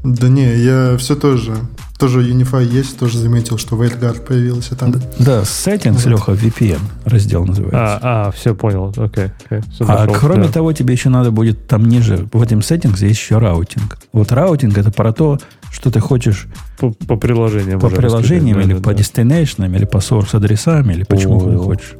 [0.04, 1.56] Да не, я все тоже
[1.98, 4.92] тоже UniFi есть, тоже заметил, что WireGuard появился там.
[5.20, 6.06] Да, Settings, вот.
[6.06, 8.00] Леха, VPN раздел называется.
[8.02, 9.32] А, а все понял, окей.
[9.50, 9.86] Okay, okay.
[9.88, 10.52] А кроме да.
[10.54, 13.98] того, тебе еще надо будет там ниже, в этом Settings есть еще routing.
[14.12, 15.40] Вот routing это про то,
[15.72, 16.48] что ты хочешь
[16.80, 17.80] по, по приложениям.
[17.80, 19.02] По приложениям, или да, по да.
[19.02, 21.96] destination, или по source адресам, или почему ты хочешь.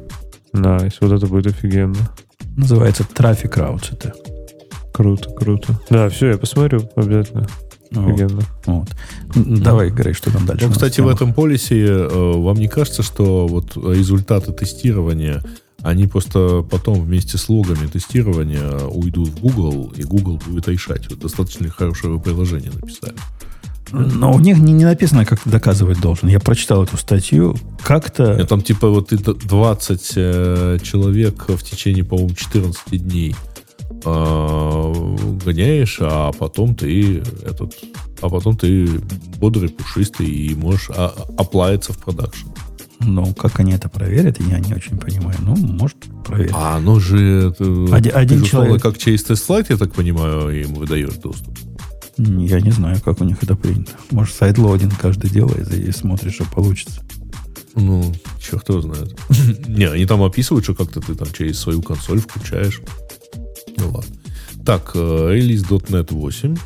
[0.52, 1.96] Nice, вот это будет офигенно.
[2.56, 4.14] Называется Traffic Routes это.
[4.92, 5.78] Круто, круто.
[5.90, 7.46] Да, все, я посмотрю обязательно.
[7.90, 8.42] Офигенно.
[8.66, 8.88] Вот.
[9.34, 9.62] вот.
[9.62, 10.66] Давай, Грей, что там дальше?
[10.66, 15.42] Ну, кстати, в этом полисе э, вам не кажется, что вот результаты тестирования,
[15.82, 21.08] они просто потом вместе с логами тестирования уйдут в Google, и Google будет решать.
[21.10, 23.14] Вот достаточно хорошее вы приложение написали.
[23.92, 26.28] Но у них не, не написано, как ты доказывать должен.
[26.28, 27.56] Я прочитал эту статью.
[27.84, 28.44] Как-то...
[28.46, 33.55] Там типа вот ты 20 э, человек в течение, по-моему, 14 дней э,
[35.44, 37.74] гоняешь, а потом ты этот,
[38.20, 38.86] а потом ты
[39.38, 42.48] бодрый, пушистый и можешь а, оплавиться в продакшн.
[43.00, 45.36] Ну, как они это проверят, я не очень понимаю.
[45.42, 46.52] Ну, может, проверить.
[46.54, 47.50] А, ну же...
[47.50, 48.82] Это, один, один человек...
[48.82, 51.56] как через тест-слайд, я так понимаю, им выдаешь доступ.
[52.16, 53.92] Я не знаю, как у них это принято.
[54.10, 57.02] Может, sideloading каждый делает и смотришь, что получится.
[57.74, 59.14] Ну, черт его знает.
[59.68, 62.80] Не, они там описывают, что как-то ты там через свою консоль включаешь.
[63.76, 64.16] Ну ладно.
[64.64, 66.56] Так, э, релиз .NET 8.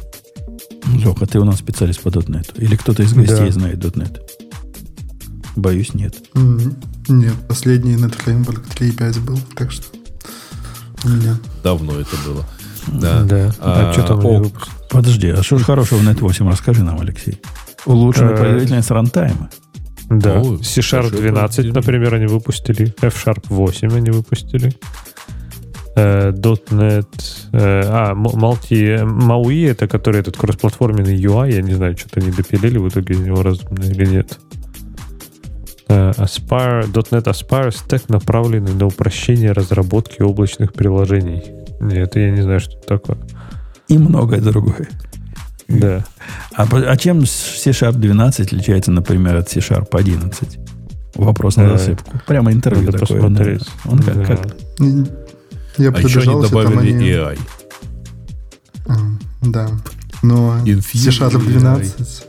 [0.94, 2.54] Леха, ты у нас специалист по .NET.
[2.56, 3.50] Или кто-то из гостей да.
[3.50, 4.20] знает .NET?
[5.56, 6.14] Боюсь, нет.
[7.08, 9.84] Нет, последний .NET Framework 3.5 был, так что
[11.04, 11.36] нет.
[11.62, 12.46] Давно это было.
[12.88, 13.22] Да.
[13.22, 13.52] да.
[13.60, 14.24] А, а что там?
[14.24, 14.50] О,
[14.90, 16.48] подожди, а что же хорошего в Net 8?
[16.48, 17.40] Расскажи нам, Алексей.
[17.86, 19.50] Улучшенная э, производительность рантайма.
[20.08, 20.42] Да.
[20.42, 22.94] C-Sharp 12, например, они выпустили.
[23.00, 24.74] F-Sharp 8 они выпустили.
[25.96, 27.06] Э, .NET,
[27.52, 32.78] э, а, Multi, MAUI, это который этот кроссплатформенный UI, я не знаю, что-то не допилили
[32.78, 34.38] в итоге из него разумно или нет.
[35.88, 41.42] Э, Aspire, .NET Aspire стек направленный на упрощение разработки облачных приложений.
[41.80, 43.18] Нет, я не знаю, что это такое.
[43.88, 44.88] И многое другое.
[45.68, 46.04] Да.
[46.54, 50.58] А, а чем C-Sharp 12 отличается, например, от C-Sharp 11?
[51.16, 52.20] Вопрос на засыпку.
[52.26, 53.20] Прямо интервью Надо такое.
[53.20, 53.68] Посмотреть.
[53.84, 54.24] Он как, да.
[54.24, 54.56] как?
[55.76, 57.10] Я а еще они добавили они...
[57.10, 57.38] AI.
[58.86, 58.96] А,
[59.42, 59.68] да.
[60.22, 62.26] Но C-Sharp 12...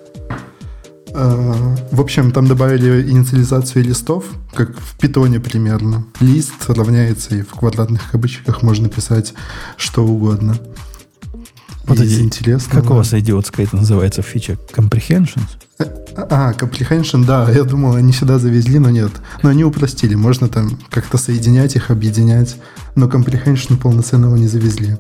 [1.13, 6.05] Uh, в общем, там добавили инициализацию листов, как в питоне примерно.
[6.21, 9.33] Лист равняется, и в квадратных кавычках можно писать
[9.75, 10.57] что угодно.
[11.85, 12.81] Вот эти интересно.
[12.81, 14.57] Как у вас идиотская это называется фича?
[14.73, 15.57] Comprehensions?
[15.79, 15.85] Э,
[16.15, 17.49] а, comprehension, да.
[17.51, 19.11] Я думал, они сюда завезли, но нет.
[19.43, 20.15] Но они упростили.
[20.15, 22.57] Можно там как-то соединять их, объединять
[22.95, 24.97] но comprehension полноценного не завезли.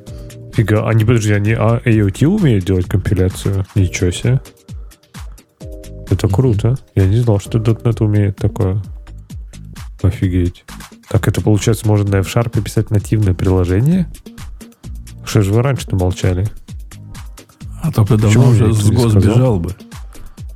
[0.53, 3.65] Фига, они, подожди, они а, AOT умеют делать компиляцию?
[3.75, 4.41] Ничего себе.
[6.09, 6.77] Это круто.
[6.95, 8.81] Я не знал, что .NET умеет такое.
[10.01, 10.65] Офигеть.
[11.09, 14.11] Так это, получается, можно на F-Sharp писать нативное приложение?
[15.23, 16.47] Что же вы раньше-то молчали?
[17.81, 19.75] А то бы давно уже с гос бежал бы.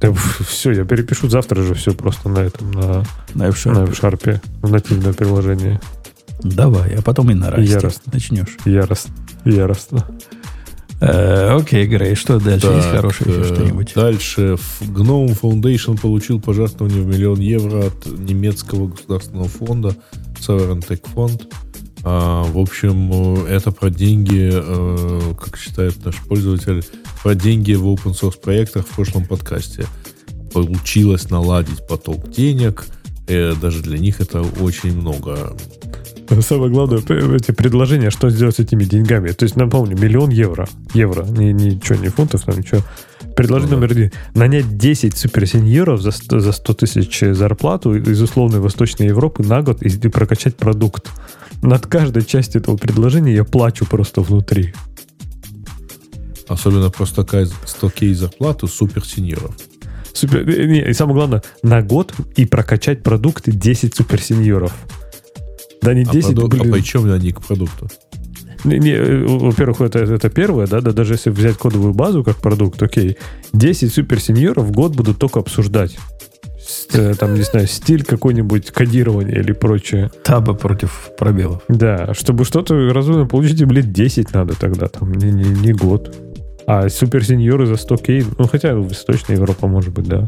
[0.02, 4.42] Да, все, я перепишу завтра же все просто на этом, на, на F-Sharp, на F-Sharp
[4.62, 5.80] в нативное приложение.
[6.44, 8.12] Давай, а потом и на Яростно.
[8.14, 8.58] начнешь.
[8.66, 9.14] Яростно.
[9.46, 10.06] Яростно.
[11.02, 12.68] Э, окей, Грей, что дальше?
[12.68, 13.94] Так, Есть хорошее еще э, что-нибудь?
[13.96, 14.58] Дальше.
[14.82, 19.96] GNOME Foundation получил пожертвование в миллион евро от немецкого государственного фонда
[20.40, 21.48] Sovereign Tech Fund.
[22.04, 26.84] А, в общем, это про деньги, э, как считает наш пользователь,
[27.26, 29.88] про деньги в open source проектах в прошлом подкасте.
[30.54, 32.86] Получилось наладить поток денег–
[33.28, 35.56] и даже для них это очень много.
[36.42, 39.30] Самое главное, эти предложения, что сделать с этими деньгами.
[39.30, 40.68] То есть, напомню, миллион евро.
[40.94, 41.24] Евро.
[41.24, 42.82] Не, ничего, не фунтов, там ничего.
[43.36, 44.12] Предложение ну, номер один.
[44.34, 49.84] Нанять 10 суперсеньоров за 100, за 100 тысяч зарплату из условной Восточной Европы на год
[49.84, 51.10] и, и прокачать продукт.
[51.62, 54.74] Над каждой частью этого предложения я плачу просто внутри.
[56.48, 57.26] Особенно просто
[57.66, 59.56] 100 кей зарплату суперсеньоров.
[60.14, 64.74] Супер, э, не, и самое главное, на год и прокачать продукты 10 суперсеньоров.
[65.82, 66.74] Да не 10, а, продук, блин.
[66.74, 67.90] а почем они к продукту?
[68.64, 72.38] Не, не, э, во-первых, это, это первое, да, да, даже если взять кодовую базу как
[72.38, 73.18] продукт, окей,
[73.54, 75.98] 10 суперсеньоров в год будут только обсуждать.
[76.94, 80.12] Э, там, не знаю, стиль какой-нибудь кодирования или прочее.
[80.24, 81.62] Табы против пробелов.
[81.68, 86.16] Да, чтобы что-то разумно получить, блин, 10 надо тогда, там, не, не, не год.
[86.68, 90.26] А суперсеньоры за 100 кей, ну, хотя Восточная Европа, может быть, да.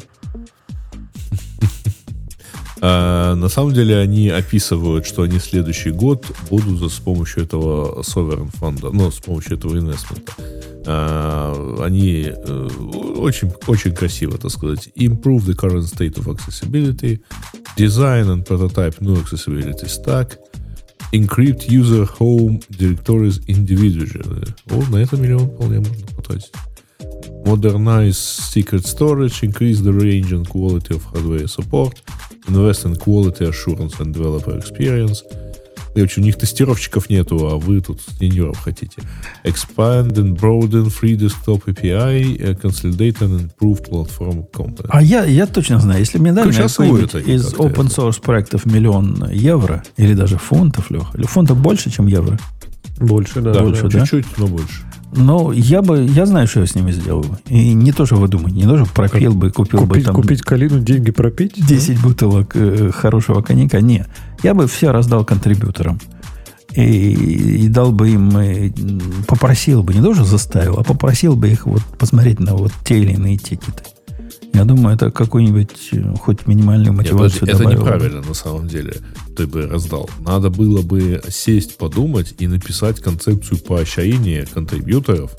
[2.79, 8.49] А, на самом деле они описывают, что они следующий год будут с помощью этого sovereign
[8.53, 10.33] фонда, ну, с помощью этого инвестмента.
[10.85, 12.69] А, они э,
[13.17, 17.19] очень, очень красиво, так сказать, improve the current state of accessibility,
[17.75, 20.37] design and prototype new accessibility stack,
[21.11, 24.47] encrypt user home directories individually.
[24.69, 26.51] О, на это миллион вполне можно потратить
[27.45, 32.01] modernize secret storage, increase the range and quality of hardware support,
[32.47, 35.23] invest in quality assurance and developer experience.
[35.93, 39.01] Короче, у них тестировщиков нету, а вы тут сеньоров хотите.
[39.43, 44.85] Expand and broaden free desktop API, uh, consolidate and improve platform content.
[44.89, 50.13] А я, я точно знаю, если мне дали из open source проектов миллион евро, или
[50.13, 52.37] даже фунтов, Леха, или фунтов больше, чем евро?
[52.99, 53.53] Больше, да.
[53.53, 54.01] да больше, да?
[54.01, 54.86] Чуть-чуть, но больше.
[55.13, 57.25] Но я бы, я знаю, что я с ними сделал.
[57.47, 60.15] И не то, что вы думаете, не то, что пропил бы, купил купить, бы там...
[60.15, 61.53] Купить калину, деньги пропить?
[61.55, 62.01] 10 да?
[62.01, 63.79] бутылок э, хорошего коньяка.
[63.79, 64.05] Не.
[64.43, 65.99] Я бы все раздал контрибьюторам.
[66.73, 66.81] И,
[67.63, 68.73] и дал бы им, и э,
[69.27, 73.13] попросил бы, не тоже заставил, а попросил бы их вот посмотреть на вот те или
[73.13, 73.83] иные тикеты.
[74.57, 78.95] Я думаю, это какую-нибудь э, хоть минимальную мотивацию Нет, Это неправильно на самом деле.
[79.35, 80.09] Ты бы раздал.
[80.19, 85.35] Надо было бы сесть, подумать и написать концепцию поощрения контрибьюторов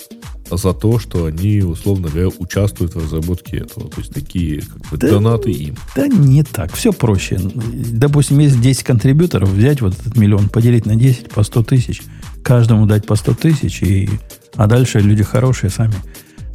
[0.48, 3.90] за то, что они, условно говоря, участвуют в разработке этого.
[3.90, 5.74] То есть такие как бы, да, донаты им.
[5.96, 6.72] Да не так.
[6.74, 7.40] Все проще.
[7.40, 12.02] Допустим, есть 10 контрибьюторов, взять вот этот миллион, поделить на 10 по 100 тысяч,
[12.44, 14.08] каждому дать по 100 тысяч, и,
[14.54, 15.96] а дальше люди хорошие сами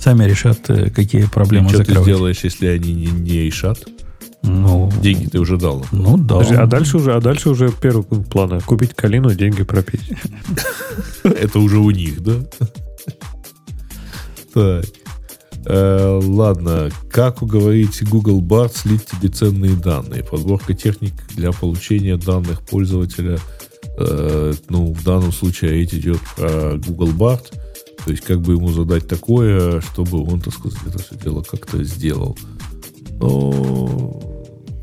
[0.03, 2.03] сами решат, э, какие проблемы и что закрывать.
[2.03, 3.88] ты сделаешь, если они не, не решат?
[4.43, 5.85] Ну, деньги ты уже дал.
[5.93, 6.35] Ну да.
[6.35, 8.59] Подожди, а дальше уже, а дальше уже первый плана.
[8.59, 10.01] Купить калину, деньги пропить.
[11.23, 12.33] Это уже у них, да?
[14.53, 14.85] Так.
[15.65, 20.23] Э, ладно, как уговорить Google Bard слить тебе ценные данные?
[20.23, 23.40] Подборка техник для получения данных пользователя.
[23.98, 27.62] Э, ну, в данном случае речь идет про Google Bard.
[28.06, 31.83] То есть, как бы ему задать такое, чтобы он, так сказать, это все дело как-то
[31.83, 32.38] сделал.
[33.19, 34.33] Но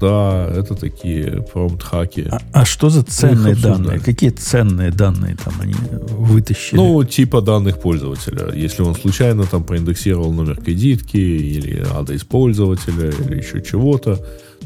[0.00, 2.26] да, это такие промпт-хаки.
[2.30, 4.00] А, а что за ценные данные?
[4.00, 5.74] Какие ценные данные там они
[6.08, 6.76] вытащили?
[6.76, 8.50] Ну, типа данных пользователя.
[8.54, 14.18] Если он случайно там проиндексировал номер кредитки или адрес пользователя или еще чего-то,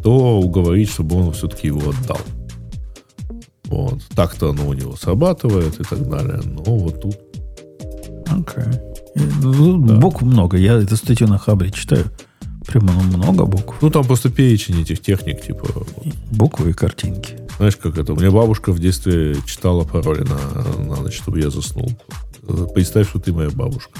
[0.04, 2.20] то уговорить, чтобы он все-таки его отдал.
[3.64, 4.02] Вот.
[4.14, 6.42] Так-то оно у него срабатывает и так далее.
[6.44, 7.16] Но вот тут
[8.26, 8.64] Окей.
[9.42, 9.96] Ну, да.
[9.96, 10.56] Букв много.
[10.56, 12.04] Я эту статью на Хабре читаю.
[12.66, 13.76] Прямо ну, много букв.
[13.82, 15.66] Ну, там просто перечень этих техник, типа...
[16.30, 17.36] Буквы и картинки.
[17.58, 18.14] Знаешь, как это?
[18.14, 21.90] У меня бабушка в детстве читала пароли на, на ночь, чтобы я заснул.
[22.74, 23.92] Представь, что ты моя бабушка.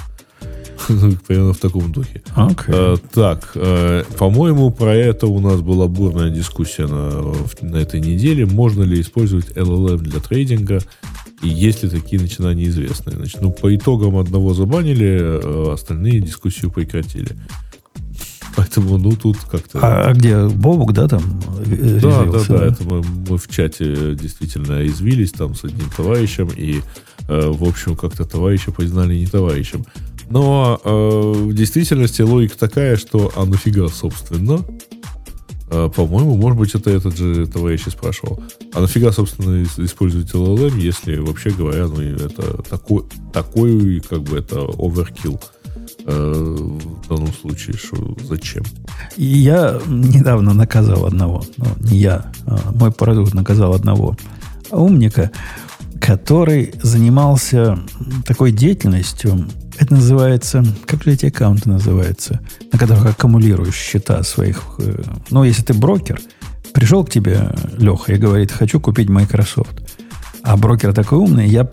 [1.27, 2.23] Примерно в таком духе.
[2.37, 2.65] Okay.
[2.69, 8.47] А, так, а, по-моему, про это у нас была бурная дискуссия на, на этой неделе.
[8.47, 10.81] Можно ли использовать LLM для трейдинга?
[11.45, 13.17] И есть ли такие начинания известные?
[13.17, 17.37] Значит, ну, по итогам одного забанили, а остальные дискуссию прекратили.
[18.57, 19.79] Поэтому, ну, тут как-то...
[19.83, 21.23] А, а где Бобук, да, там?
[21.67, 26.81] Да, да, да, это мы, мы в чате действительно извились там с одним товарищем, и,
[27.29, 29.85] э, в общем, как-то товарища признали не товарищем.
[30.31, 34.94] Но э, в действительности логика такая, что а нафига, собственно, э,
[35.69, 38.43] по-моему, может быть, это этот же товарищ и спрашивал.
[38.75, 44.57] А нафига, собственно, использовать LLM, если, вообще говоря, ну, это такой, такой как бы, это
[44.57, 45.41] overkill
[46.07, 48.63] э, в данном случае, что зачем?
[49.17, 54.17] Я недавно наказал одного, ну, не я, а мой продукт наказал одного
[54.71, 55.31] умника,
[56.05, 57.79] который занимался
[58.27, 59.47] такой деятельностью,
[59.79, 64.63] это называется, как же эти аккаунты называются, на которых аккумулируешь счета своих.
[64.79, 66.21] Э, ну, если ты брокер,
[66.75, 69.83] пришел к тебе Леха и говорит, хочу купить Microsoft.
[70.43, 71.71] А брокер такой умный, я,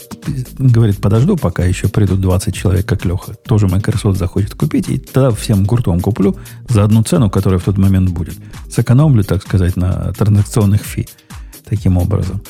[0.57, 3.33] говорит, подожду, пока еще придут 20 человек, как Леха.
[3.33, 6.37] Тоже Microsoft захочет купить, и тогда всем гуртом куплю
[6.69, 8.35] за одну цену, которая в тот момент будет.
[8.69, 11.09] Сэкономлю, так сказать, на транзакционных фи.
[11.65, 12.41] Таким образом.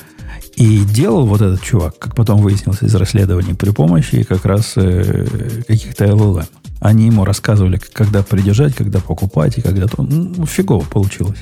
[0.55, 5.63] И делал вот этот чувак, как потом выяснилось из расследований, при помощи как раз э,
[5.67, 6.45] каких-то LLM.
[6.79, 10.03] Они ему рассказывали, когда придержать, когда покупать, и когда то.
[10.03, 11.39] Ну, фигово получилось.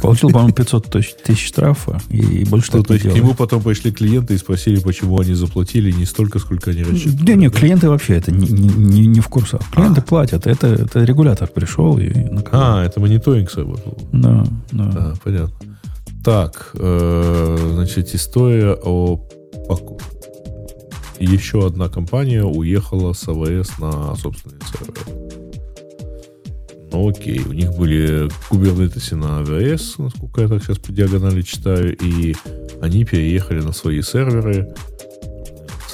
[0.00, 0.90] Получил, по-моему, 500
[1.24, 5.20] тысяч штрафа и больше ну, то есть к нему потом пришли клиенты и спросили, почему
[5.20, 7.26] они заплатили не столько, сколько они рассчитывали.
[7.26, 9.60] Да нет, клиенты вообще это не, не, не в курсах.
[9.72, 10.04] Клиенты а.
[10.04, 10.46] платят.
[10.46, 12.78] Это, это регулятор пришел и наказал.
[12.78, 13.98] А, это мониторинг сработал.
[14.12, 14.84] Да, да.
[14.94, 15.73] А, понятно.
[16.24, 19.20] Так, э, значит, история о
[21.20, 24.94] еще одна компания уехала с АВС на собственный сервер.
[26.90, 31.94] Ну окей, у них были кубернетесы на AWS, насколько я так сейчас по диагонали читаю,
[31.96, 32.34] и
[32.80, 34.74] они переехали на свои серверы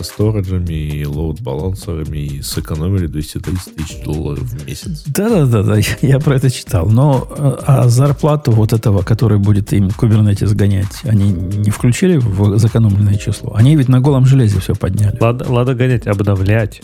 [0.00, 5.04] со сториджами и лоуд-балансерами и сэкономили 230 тысяч долларов в месяц.
[5.06, 6.88] Да-да-да, я про это читал.
[6.88, 7.28] Но
[7.66, 13.54] а зарплату вот этого, который будет им Kubernetes сгонять, они не включили в сэкономленное число?
[13.54, 15.16] Они ведь на голом железе все подняли.
[15.20, 16.80] Ладно, ладно гонять, обновлять.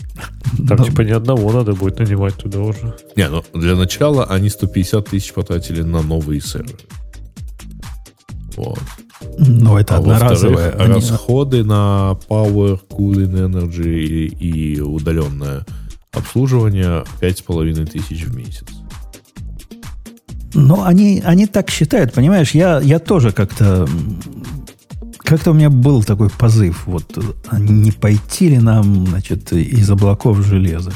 [0.68, 2.94] Там, типа, ни одного надо будет нанимать туда уже.
[3.16, 6.78] Не, ну, для начала они 150 тысяч потратили на новые серверы.
[8.56, 8.80] Вот.
[9.38, 10.70] Ну, это а одноразовые.
[10.70, 10.94] Они...
[10.94, 15.64] Расходы на Power, Cooling Energy и, удаленное
[16.12, 18.66] обслуживание 5,5 тысяч в месяц.
[20.54, 22.52] Ну, они, они так считают, понимаешь?
[22.52, 23.86] Я, я тоже как-то...
[25.18, 27.18] Как-то у меня был такой позыв, вот
[27.58, 30.92] не пойти ли нам, значит, из облаков железа.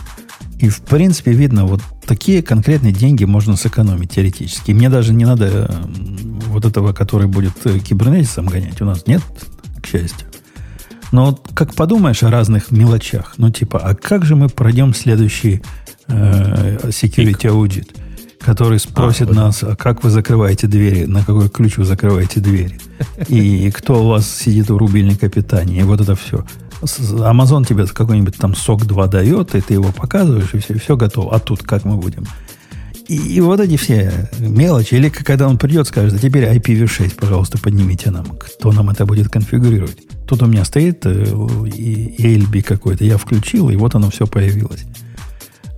[0.60, 4.70] И, в принципе, видно, вот такие конкретные деньги можно сэкономить теоретически.
[4.70, 5.75] Мне даже не надо
[6.51, 8.81] вот этого, который будет э, кибернетисом гонять.
[8.81, 9.23] У нас нет,
[9.83, 10.27] к счастью.
[11.12, 15.62] Но вот как подумаешь о разных мелочах, ну типа, а как же мы пройдем следующий
[16.07, 17.89] э, security audit,
[18.39, 22.79] который спросит а, нас, а как вы закрываете двери, на какой ключ вы закрываете двери,
[23.29, 26.45] и кто у вас сидит у рубильника питания, и вот это все.
[26.83, 31.35] Amazon тебе какой-нибудь там сок 2 дает, и ты его показываешь, и все, все готово.
[31.35, 32.25] А тут как мы будем?
[33.11, 34.95] И, и вот эти все мелочи.
[34.95, 38.25] Или когда он придет, скажет, а теперь IPv6, пожалуйста, поднимите нам.
[38.39, 39.99] Кто нам это будет конфигурировать?
[40.29, 43.05] Тут у меня стоит э, ALB какой-то.
[43.05, 44.85] Я включил, и вот оно все появилось.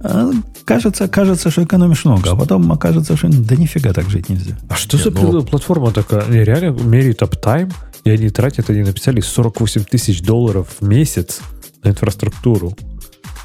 [0.02, 0.30] А,
[0.66, 4.58] кажется, кажется, что экономишь много, а потом окажется, что да нифига так жить нельзя.
[4.68, 5.42] А что Нет, за ну...
[5.42, 6.24] платформа такая?
[6.24, 7.70] Они реально меряют аптайм,
[8.04, 11.40] и они тратят, они написали 48 тысяч долларов в месяц
[11.82, 12.76] на инфраструктуру.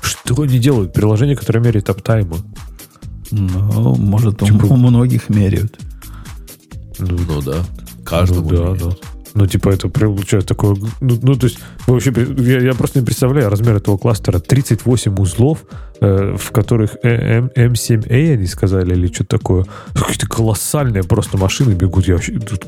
[0.01, 0.91] Что они делают?
[0.91, 2.35] Приложение, которое меряет аптаймы.
[3.31, 4.65] Ну, может, типа...
[4.65, 5.79] у, многих меряют.
[6.99, 7.63] Ну, ну да.
[8.05, 8.91] Каждому ну, да, да.
[9.37, 10.75] Ну, типа, это получается такое...
[10.99, 14.39] Ну, ну то есть, вообще, я, я просто не представляю размер этого кластера.
[14.39, 15.59] 38 узлов,
[16.01, 19.65] э, в которых M, э, M7A, они сказали, или что-то такое.
[19.93, 22.07] Какие-то колоссальные просто машины бегут.
[22.07, 22.65] Я вообще, тут,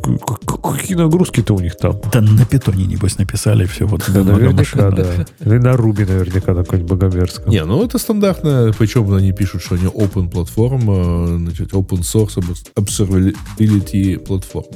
[0.61, 1.99] какие нагрузки-то у них там?
[2.11, 3.87] Да на питоне, небось, написали все.
[3.87, 5.25] Вот да, наверняка, да.
[5.39, 7.49] Или на Руби наверняка на какой-нибудь богомерзком.
[7.49, 8.71] Не, ну это стандартно.
[8.77, 12.37] Причем они пишут, что они open платформа, значит, open source
[12.75, 14.69] observability платформа.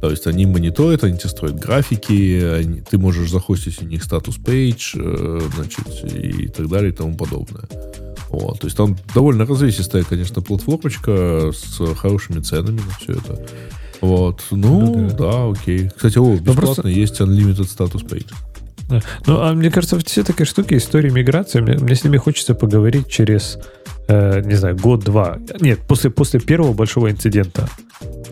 [0.00, 4.36] То есть они мониторят, они тебе строят графики, они, ты можешь захостить у них статус
[4.36, 7.64] пейдж, э, значит, и так далее и тому подобное.
[8.28, 13.46] Вот, то есть там довольно развесистая, конечно, платформочка с хорошими ценами на все это.
[14.00, 15.16] Вот, ну, ну да.
[15.16, 15.88] да, окей.
[15.94, 16.88] Кстати, о, бесплатно просто...
[16.88, 18.32] есть Unlimited Status Page.
[18.88, 19.00] Да.
[19.26, 23.08] Ну, а мне кажется, все такие штуки, истории миграции, мне, мне с ними хочется поговорить
[23.08, 23.58] через,
[24.08, 25.38] э, не знаю, год-два.
[25.60, 27.68] Нет, после, после первого большого инцидента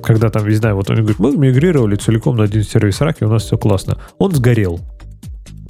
[0.02, 3.31] когда там, не знаю, вот он говорит, мы мигрировали целиком на один сервис раки, у
[3.31, 3.99] нас все классно.
[4.18, 4.81] Он сгорел.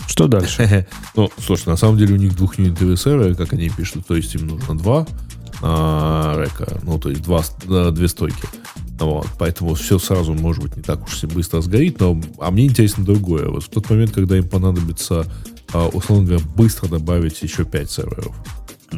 [0.07, 0.87] Что дальше?
[1.17, 4.47] ну, слушай, на самом деле у них двухюнитовые серверы, как они пишут, то есть им
[4.49, 5.07] нужно два
[5.63, 7.43] а, река, ну, то есть два,
[7.91, 8.45] две стойки.
[8.98, 13.05] Вот, поэтому все сразу, может быть, не так уж быстро сгорит, но а мне интересно
[13.05, 13.48] другое.
[13.48, 15.26] Вот в тот момент, когда им понадобится,
[15.73, 18.34] а, условно говоря, быстро добавить еще пять серверов,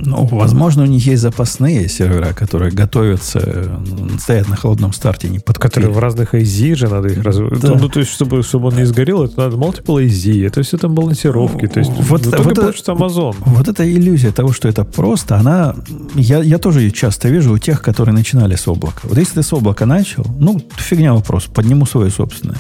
[0.04, 3.80] ну, возможно, у них есть запасные сервера, которые готовятся,
[4.20, 7.36] стоят на холодном старте, не под Которые в разных AZ же надо их раз...
[7.36, 7.74] Да.
[7.74, 10.94] Ну, то есть, чтобы, чтобы он не сгорел, это надо multiple AZ, это все там
[10.94, 11.66] балансировки.
[11.66, 13.34] То есть, вот, вот, получится Amazon.
[13.40, 15.74] Вот эта иллюзия того, что это просто, она...
[16.14, 19.00] Я, я тоже ее часто вижу у тех, которые начинали с облака.
[19.04, 22.58] Вот если ты с облака начал, ну, фигня вопрос, подниму свое собственное.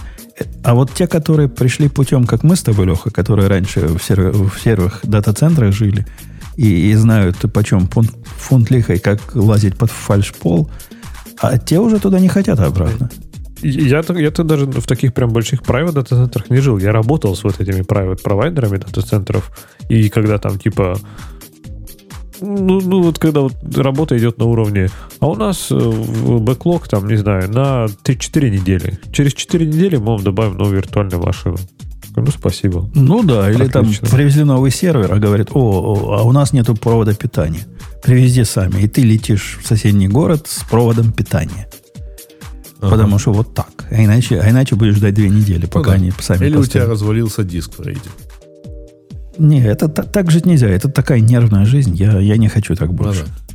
[0.62, 4.32] А вот те, которые пришли путем, как мы с тобой, Леха, которые раньше в, сервер,
[4.32, 6.06] в серверах дата-центрах жили,
[6.56, 10.70] и, и знают, почем фунт, фунт лихой, как лазить под фальшпол,
[11.38, 13.10] а те уже туда не хотят обратно.
[13.62, 16.78] Я-то, я-то даже в таких прям больших private дата-центрах не жил.
[16.78, 19.50] Я работал с вот этими private провайдерами дата-центров.
[19.88, 20.98] И когда там типа
[22.40, 24.88] ну, ну вот когда вот работа идет на уровне,
[25.20, 28.98] а у нас э, бэклог там, не знаю, на 3-4 недели.
[29.12, 31.56] Через 4 недели мы вам добавим новую виртуальную машину.
[32.16, 32.90] Ну, спасибо.
[32.94, 34.08] Ну да, или Отлично.
[34.08, 37.60] там привезли новый сервер, а говорят, о, о, а у нас нету провода питания.
[38.02, 38.80] Привези сами.
[38.80, 41.68] И ты летишь в соседний город с проводом питания.
[42.80, 42.90] Ага.
[42.90, 43.86] Потому что вот так.
[43.90, 45.92] А иначе, а иначе будешь ждать две недели, пока ну, да.
[45.92, 46.66] они сами Или поставят.
[46.66, 48.00] у тебя развалился диск в рейде.
[49.38, 50.68] Не, это так жить нельзя.
[50.68, 51.94] Это такая нервная жизнь.
[51.94, 53.24] Я, я не хочу так больше.
[53.24, 53.45] Ну, да.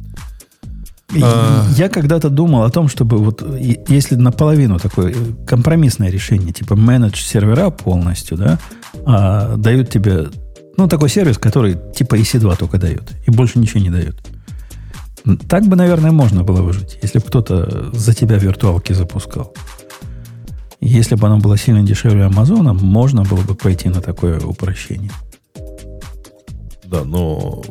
[1.21, 1.67] А...
[1.75, 3.43] Я когда-то думал о том, чтобы вот
[3.87, 5.13] если наполовину такое
[5.45, 8.59] компромиссное решение, типа менедж сервера полностью, да,
[9.05, 10.27] а, дают тебе,
[10.77, 14.15] ну, такой сервис, который типа EC2 только дает, и больше ничего не дает.
[15.47, 19.53] Так бы, наверное, можно было выжить, если бы кто-то за тебя виртуалки запускал.
[20.79, 25.11] Если бы оно было сильно дешевле Амазона, можно было бы пойти на такое упрощение.
[26.85, 27.63] Да, но,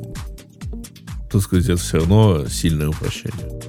[1.30, 3.60] так сказать, это все равно сильное упрощение.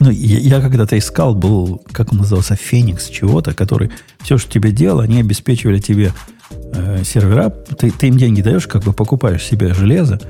[0.00, 3.90] Ну, я, я когда-то искал, был, как он назывался, Феникс чего-то, который
[4.22, 6.12] все, что тебе делал, они обеспечивали тебе
[6.50, 7.50] э, сервера.
[7.50, 10.20] Ты, ты им деньги даешь, как бы покупаешь себе железо,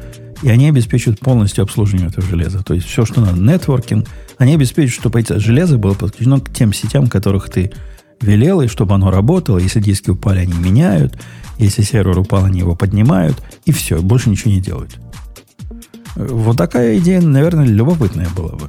[0.43, 2.63] и они обеспечивают полностью обслуживание этого железа.
[2.63, 6.73] То есть все, что надо, нетворкинг, они обеспечивают, чтобы это железо было подключено к тем
[6.73, 7.73] сетям, которых ты
[8.21, 9.59] велел, и чтобы оно работало.
[9.59, 11.19] Если диски упали, они меняют.
[11.59, 14.99] Если сервер упал, они его поднимают, и все, больше ничего не делают.
[16.17, 18.69] Вот такая идея, наверное, любопытная была бы.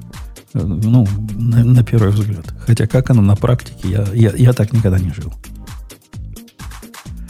[0.53, 1.05] Ну,
[1.37, 2.45] на, на первый взгляд.
[2.65, 5.33] Хотя как оно на практике, я, я, я так никогда не жил.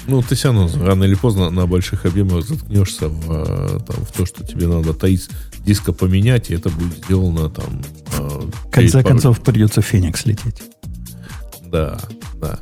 [0.07, 4.11] Ну, ты все равно рано или поздно на больших объемах заткнешься в, э, там, в
[4.11, 5.27] то, что тебе надо таить
[5.65, 7.81] диска поменять, и это будет сделано там...
[8.19, 10.61] Э, в конце концов, придется Феникс лететь.
[11.71, 11.99] Да,
[12.39, 12.59] да.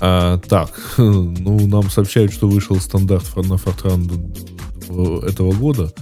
[0.00, 5.92] А, так, ну, нам сообщают, что вышел стандарт на Fortran этого года,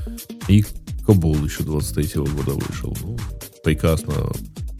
[0.46, 0.64] и
[1.06, 2.96] Кобол еще 23 -го года вышел.
[3.02, 3.16] Ну,
[3.62, 4.14] прекрасно.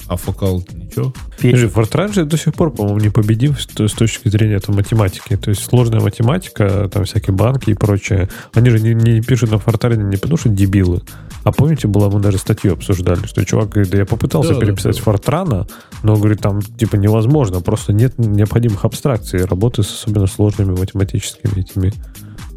[0.08, 1.12] А фокал ничего?
[1.36, 5.36] Подожди, Fortran же до сих пор, по-моему, не победил с, с точки зрения это математики.
[5.36, 8.28] То есть сложная математика, там всякие банки и прочее.
[8.54, 11.02] Они же не, не пишут на Fortran не потому, что дебилы.
[11.42, 14.96] А помните, была мы даже статью обсуждали, что чувак говорит, да я попытался да, переписать
[15.04, 15.12] да.
[15.12, 15.70] Fortran,
[16.04, 21.92] но, говорит, там типа невозможно, просто нет необходимых абстракций, работы с особенно сложными математическими этими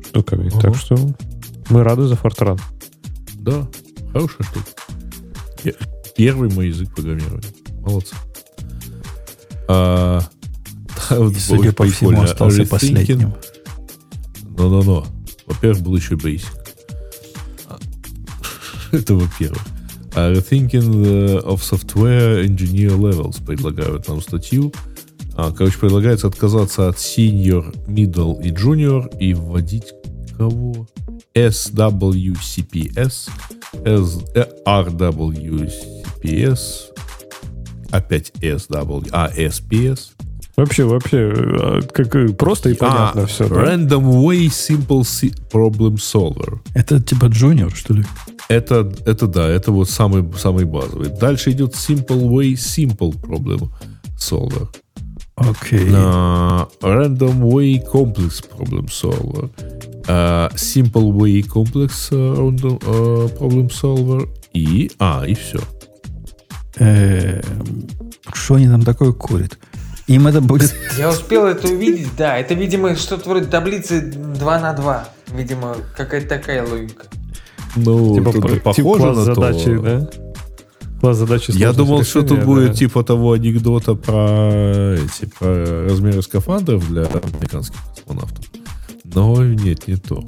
[0.07, 0.49] штуками.
[0.49, 0.59] Угу.
[0.59, 0.97] Так что
[1.69, 2.59] мы рады за Fortran.
[3.39, 3.67] Да,
[4.11, 5.75] хорошая штука.
[6.15, 7.47] Первый мой язык программирования.
[7.81, 8.15] Молодцы.
[9.67, 10.21] А,
[11.09, 13.33] вот, судя по всему, остался последним.
[14.57, 15.05] Но-но-но.
[15.45, 16.45] Во-первых, был еще Basic.
[18.91, 19.61] Это во-первых.
[20.15, 24.73] А Rethinking of Software Engineer Levels предлагают нам статью.
[25.35, 29.93] А, короче, предлагается отказаться от Senior, Middle и Junior и вводить
[30.39, 30.87] кого?
[31.35, 33.29] SWCPS,
[33.85, 34.19] S,
[34.65, 35.79] RWCPS,
[37.91, 40.11] опять SW, а SPS.
[40.55, 43.45] Вообще, вообще, а, как просто и понятно а, все.
[43.45, 43.95] Random да?
[43.95, 45.03] Way Simple
[45.51, 46.59] Problem Solver.
[46.73, 48.05] Это типа Junior, что ли?
[48.49, 51.09] Это, это да, это вот самый, самый базовый.
[51.09, 53.69] Дальше идет Simple Way Simple Problem
[54.17, 54.67] Solver.
[55.39, 55.87] Окей.
[55.87, 56.67] Okay.
[56.81, 59.49] Random Way Complex Problem Solver.
[60.07, 64.27] Uh, simple Way Complex uh, random, uh, Problem Solver.
[64.53, 64.91] И...
[64.99, 65.59] А, и все.
[68.33, 69.57] Что они там такое курят?
[70.07, 70.73] Им это будет...
[70.97, 72.37] Я успел это увидеть, да.
[72.37, 75.09] Это, видимо, что-то вроде таблицы 2 на 2.
[75.35, 77.05] Видимо, какая-то такая логика.
[77.75, 79.81] Ну, типа, тут похоже типа на задачи, то.
[79.81, 80.09] да?
[81.01, 82.45] Задачи Я думал, решения, что тут да.
[82.45, 88.45] будет типа того анекдота про, эти, про размеры скафандров для американских космонавтов.
[89.03, 90.23] Но нет, не то.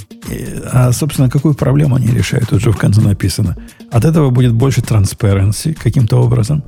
[0.71, 2.49] А, собственно, какую проблему они решают?
[2.49, 3.55] Тут же в конце написано.
[3.91, 6.63] От этого будет больше transparency каким-то образом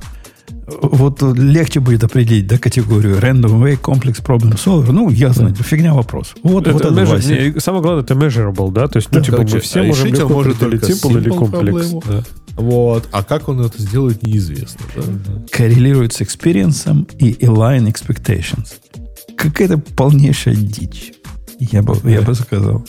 [0.66, 4.92] вот легче будет определить да, категорию Random Way Complex Problem Solver.
[4.92, 5.62] Ну, ясно, да.
[5.62, 6.34] фигня вопрос.
[6.42, 8.88] Вот, это вот это measure, не, Самое главное, это measurable, да?
[8.88, 11.28] То есть, ну, да, типа, короче, мы все а можем легко может или simple, или
[11.28, 11.90] комплекс.
[12.06, 12.22] Да.
[12.56, 13.08] Вот.
[13.12, 14.80] А как он это сделает, неизвестно.
[14.96, 15.02] Да?
[15.50, 18.74] Коррелирует с experience и align expectations.
[19.36, 21.12] Какая-то полнейшая дичь.
[21.58, 22.84] Я бы, я бы сказал.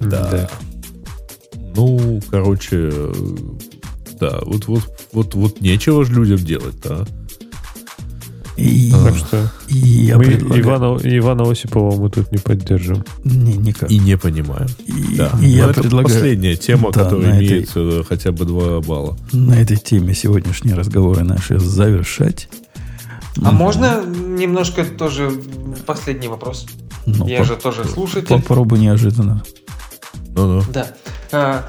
[0.00, 0.30] Да.
[0.30, 0.50] да.
[1.76, 2.92] Ну, короче,
[4.24, 7.04] да, вот, вот, вот, вот нечего же людям делать, да.
[8.56, 10.62] И, так что и я мы предлагаю...
[10.62, 13.04] Ивана, Ивана Осипова мы тут не поддержим.
[13.24, 13.90] Не, никак.
[13.90, 14.68] И не понимаем.
[14.86, 15.32] И, да.
[15.42, 16.14] и я это предлагаю...
[16.14, 18.04] последняя тема, да, которая имеет этой...
[18.04, 19.18] хотя бы два балла.
[19.32, 22.48] На этой теме сегодняшние разговоры наши завершать.
[23.42, 23.56] А угу.
[23.56, 25.32] можно немножко тоже
[25.84, 26.66] последний вопрос?
[27.06, 28.28] Ну, Я по- же тоже слушатель.
[28.28, 29.42] Попробуй неожиданно.
[30.28, 30.62] Ну, ну.
[30.72, 31.66] Да.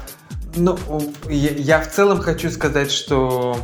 [0.56, 0.78] Ну,
[1.28, 3.58] я, я в целом хочу сказать, что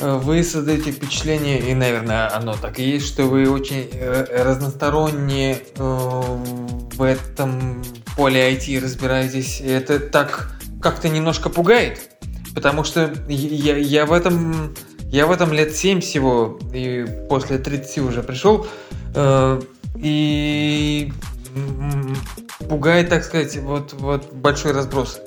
[0.00, 5.58] э, вы создаете впечатление, и, наверное, оно так и есть, что вы очень э, разносторонне
[5.76, 7.84] э, в этом
[8.16, 9.60] поле IT разбираетесь.
[9.60, 12.10] Это так как-то немножко пугает,
[12.52, 14.74] потому что я, я в этом
[15.04, 18.66] я в этом лет 7 всего, и после 30 уже пришел,
[19.96, 21.12] и
[22.68, 25.20] пугает, так сказать, вот, вот большой разброс.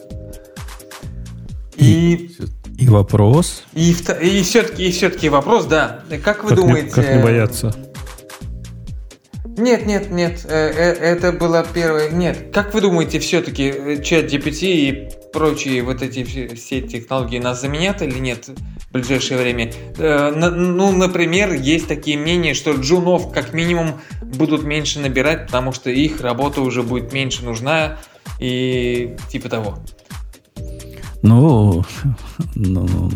[1.80, 2.32] И,
[2.78, 3.64] и вопрос.
[3.74, 6.04] И, и все-таки, и все-таки вопрос, да.
[6.24, 6.88] Как вы как думаете?
[6.88, 7.76] Не, как не бояться?
[9.60, 10.46] Нет, нет, нет.
[10.46, 12.10] Э, э, это было первое.
[12.10, 12.52] Нет.
[12.54, 16.24] Как вы думаете, все-таки э, чат GPT и прочие вот эти
[16.56, 19.72] все технологии нас заменят или нет в ближайшее время?
[19.98, 26.22] Ну, например, есть такие мнения, что джунов как минимум будут меньше набирать, потому что их
[26.22, 27.98] работа уже будет меньше нужна
[28.40, 29.80] и типа того.
[31.22, 31.84] Ну,
[32.56, 33.12] ну,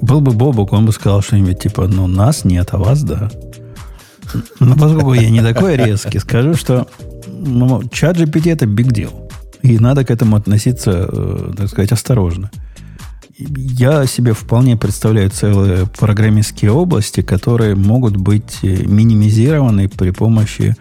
[0.00, 3.30] был бы Бобок, он бы сказал что-нибудь типа, ну, нас нет, а вас да.
[4.60, 6.86] Но поскольку я не такой резкий, скажу, что
[7.26, 9.12] ну, чат GPT это big deal.
[9.62, 12.50] И надо к этому относиться, э, так сказать, осторожно.
[13.38, 20.76] Я себе вполне представляю целые программистские области, которые могут быть э, минимизированы при помощи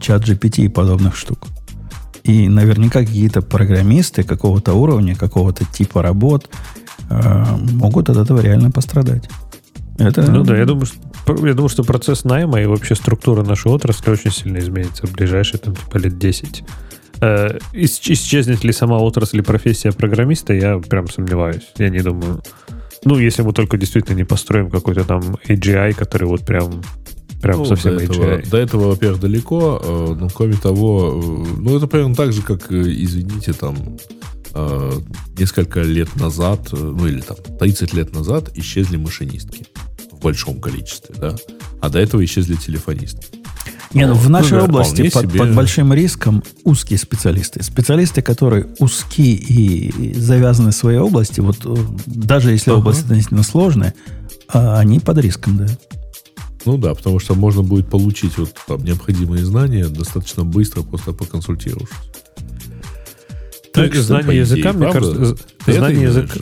[0.00, 1.48] чат GPT и подобных штук.
[2.28, 6.50] И наверняка какие-то программисты какого-то уровня, какого-то типа работ
[7.08, 9.30] э, могут от этого реально пострадать.
[9.98, 10.30] Это...
[10.30, 14.10] Ну да, я думаю, что, я думаю, что процесс найма и вообще структура нашей отрасли
[14.10, 16.64] очень сильно изменится в ближайшие там, типа, лет 10.
[17.22, 21.72] Э, исчезнет ли сама отрасль и профессия программиста, я прям сомневаюсь.
[21.78, 22.42] Я не думаю.
[23.04, 26.82] Ну, если мы только действительно не построим какой-то там AGI, который вот прям
[27.40, 31.76] Прям ну, совсем до этого, до этого, во-первых, далеко, э, но кроме того, э, ну
[31.76, 33.76] это примерно так же, как, э, извините, там
[35.38, 39.66] несколько лет назад, ну или там 30 лет назад исчезли машинистки
[40.10, 41.36] в большом количестве, да,
[41.80, 43.28] а до этого исчезли телефонистки.
[43.94, 45.38] Не, ну, в нашей ну, да, области под, себе...
[45.38, 47.62] под большим риском узкие специалисты.
[47.62, 51.58] Специалисты, которые узкие и завязаны в своей области, вот
[52.06, 52.80] даже если ага.
[52.80, 53.94] область относительно сложная,
[54.48, 55.68] они под риском, да.
[56.68, 61.96] Ну да, потому что можно будет получить вот там необходимые знания достаточно быстро, просто поконсультировавшись.
[63.72, 66.34] Так, что, знание языка, мне кажется, знание языка...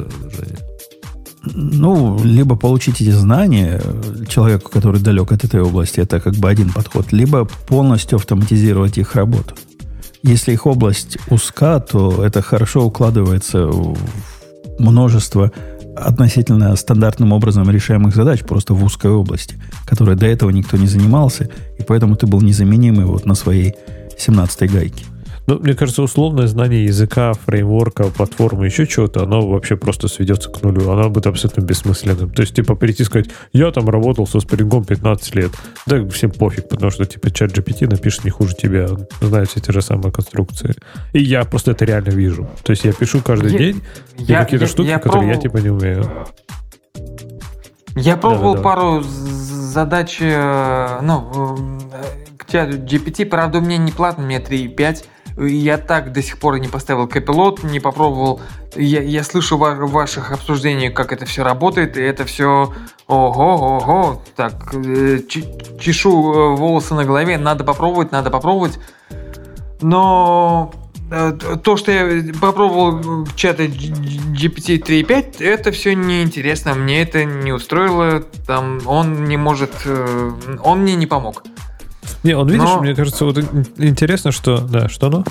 [1.55, 3.81] Ну, либо получить эти знания
[4.29, 9.15] человеку, который далек от этой области, это как бы один подход, либо полностью автоматизировать их
[9.15, 9.55] работу.
[10.25, 13.97] Если их область узка, то это хорошо укладывается в
[14.81, 15.53] множество
[15.97, 21.49] относительно стандартным образом решаемых задач просто в узкой области, которой до этого никто не занимался,
[21.79, 23.75] и поэтому ты был незаменимый вот на своей
[24.19, 25.05] 17-й гайке.
[25.47, 30.63] Ну, мне кажется, условное знание языка, фреймворка, платформы, еще чего-то, оно вообще просто сведется к
[30.63, 30.91] нулю.
[30.91, 32.31] Оно будет абсолютно бессмысленным.
[32.31, 35.53] То есть, типа, перейти и сказать, я там работал со спрингом 15 лет.
[35.87, 38.89] Да всем пофиг, потому что, типа, чат GPT напишет не хуже тебя.
[39.21, 40.75] Знает все те же самые конструкции.
[41.13, 42.49] И я просто это реально вижу.
[42.65, 43.83] То есть, я пишу каждый я, день
[44.19, 45.37] я, какие-то я, штуки, я которые пробовал...
[45.37, 46.11] я, типа, не умею.
[47.95, 51.57] Я пробовал да, да, пару задач, э, ну,
[51.93, 55.05] э, к чату GPT, правда, у меня не платно, у меня 3,5
[55.37, 58.41] я так до сих пор и не поставил капилот, не попробовал.
[58.75, 62.73] Я, я слышу в ваших обсуждениях, как это все работает, и это все
[63.07, 64.23] ого, ого.
[64.35, 65.21] Так, э,
[65.79, 68.79] чешу э, волосы на голове, надо попробовать, надо попробовать.
[69.83, 70.73] Но
[71.11, 77.53] э, то, что я попробовал в чате GPT 3.5, это все неинтересно, мне это не
[77.53, 79.73] устроило, там он не может,
[80.63, 81.43] он мне не помог.
[82.27, 82.81] Не, он, видишь, Но...
[82.81, 83.39] мне кажется, вот
[83.79, 84.59] интересно, что...
[84.59, 85.25] Да, что оно?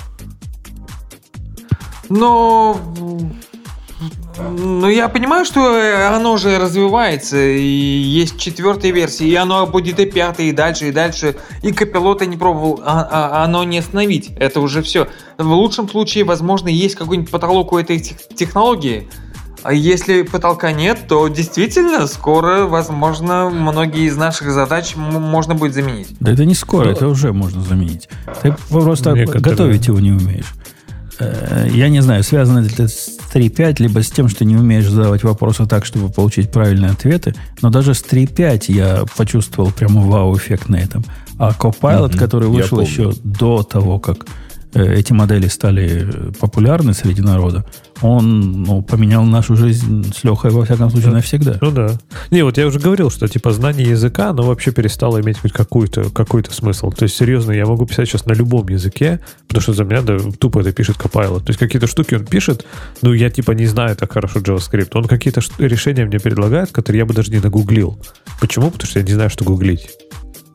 [2.08, 2.80] Но...
[4.38, 10.06] Ну, я понимаю, что оно уже развивается, и есть четвертая версия, и оно будет и
[10.06, 11.36] пятая, и дальше, и дальше.
[11.62, 14.30] И копилота не пробовал, а, а, оно не остановить.
[14.38, 15.08] Это уже все.
[15.36, 19.08] В лучшем случае, возможно, есть какой-нибудь потолок у этой технологии,
[19.66, 26.08] а если потолка нет, то действительно скоро, возможно, многие из наших задач можно будет заменить.
[26.20, 26.90] Да это не скоро, Но...
[26.92, 28.08] это уже можно заменить.
[28.42, 29.42] Ты просто Некоторые...
[29.42, 30.54] готовить его не умеешь.
[31.18, 34.88] Э, я не знаю, связано ли это с 3.5, либо с тем, что не умеешь
[34.88, 37.34] задавать вопросы так, чтобы получить правильные ответы.
[37.62, 41.04] Но даже с 3.5 я почувствовал прямо вау-эффект на этом.
[41.38, 42.18] А Copilot, mm-hmm.
[42.18, 44.26] который вышел еще до того, как
[44.74, 47.64] э, эти модели стали популярны среди народа,
[48.02, 51.16] он ну, поменял нашу жизнь с Лехой, во всяком случае, да.
[51.16, 51.58] навсегда.
[51.60, 51.92] Ну да.
[52.30, 56.10] Не, вот я уже говорил, что типа знание языка, оно вообще перестало иметь хоть какой-то
[56.10, 56.90] какой смысл.
[56.90, 60.18] То есть, серьезно, я могу писать сейчас на любом языке, потому что за меня да,
[60.38, 61.40] тупо это пишет Copilot.
[61.40, 62.66] То есть, какие-то штуки он пишет,
[63.02, 64.90] ну, я типа не знаю так хорошо JavaScript.
[64.94, 67.98] Он какие-то решения мне предлагает, которые я бы даже не нагуглил.
[68.40, 68.70] Почему?
[68.70, 69.88] Потому что я не знаю, что гуглить.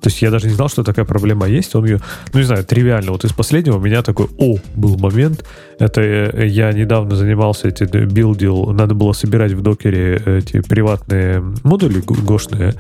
[0.02, 1.76] То есть я даже не знал, что такая проблема есть.
[1.76, 2.02] Он ее,
[2.34, 3.12] ну не знаю, тривиально.
[3.12, 5.46] Вот из последнего у меня такой, о, был момент.
[5.78, 12.02] Это э, я недавно занимался, эти билдил, надо было собирать в докере эти приватные модули
[12.02, 12.74] гошные.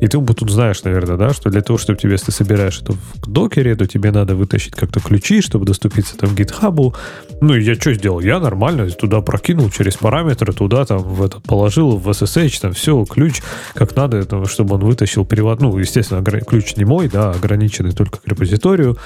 [0.00, 2.92] И ты тут знаешь, наверное, да, что для того, чтобы тебе, если ты собираешь это
[2.92, 6.94] в докере, то тебе надо вытащить как-то ключи, чтобы доступиться там к GitHub.
[7.40, 8.20] Ну и я что сделал?
[8.20, 13.04] Я нормально туда прокинул через параметры, туда там в это положил, в SSH, там все,
[13.04, 13.42] ключ
[13.74, 18.18] как надо, чтобы он вытащил приват, ну, естественно, ключ ключ не мой, да, ограниченный только
[18.18, 18.96] к репозиторию.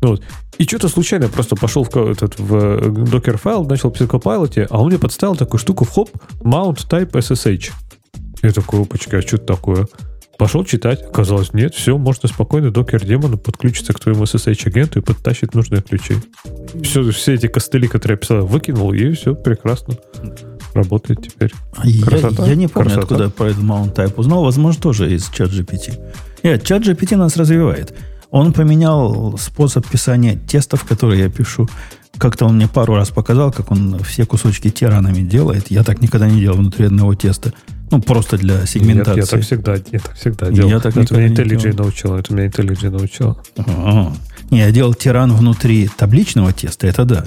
[0.00, 0.22] Ну вот.
[0.58, 4.88] И что-то случайно просто пошел в, этот, в докер файл, начал писать Copilot, а он
[4.88, 7.70] мне подставил такую штуку в хоп, mount type SSH.
[8.42, 9.88] Я такой, опачка, а что это такое?
[10.38, 15.52] Пошел читать, оказалось, нет, все, можно спокойно докер демону подключиться к твоему SSH-агенту и подтащить
[15.54, 16.14] нужные ключи.
[16.80, 19.96] Все, все эти костыли, которые я писал, выкинул, и все, прекрасно.
[20.74, 21.52] Работает теперь.
[22.04, 22.44] Красота.
[22.44, 23.14] Я, я не помню, Красота.
[23.14, 24.44] откуда про этот Mount Type узнал.
[24.44, 25.98] Возможно, тоже из чат GPT.
[26.42, 27.94] Нет, чат GPT нас развивает.
[28.30, 31.68] Он поменял способ писания тестов, которые я пишу.
[32.18, 35.70] Как-то он мне пару раз показал, как он все кусочки тиранами делает.
[35.70, 37.52] Я так никогда не делал внутри одного теста.
[37.90, 39.20] Ну, просто для сегментации.
[39.20, 40.70] Нет, я так всегда, я так всегда делал.
[40.70, 43.38] Я так это меня IntelliJ научил, это меня IntelliJ научил.
[44.50, 47.24] Не, я делал тиран внутри табличного теста, это да.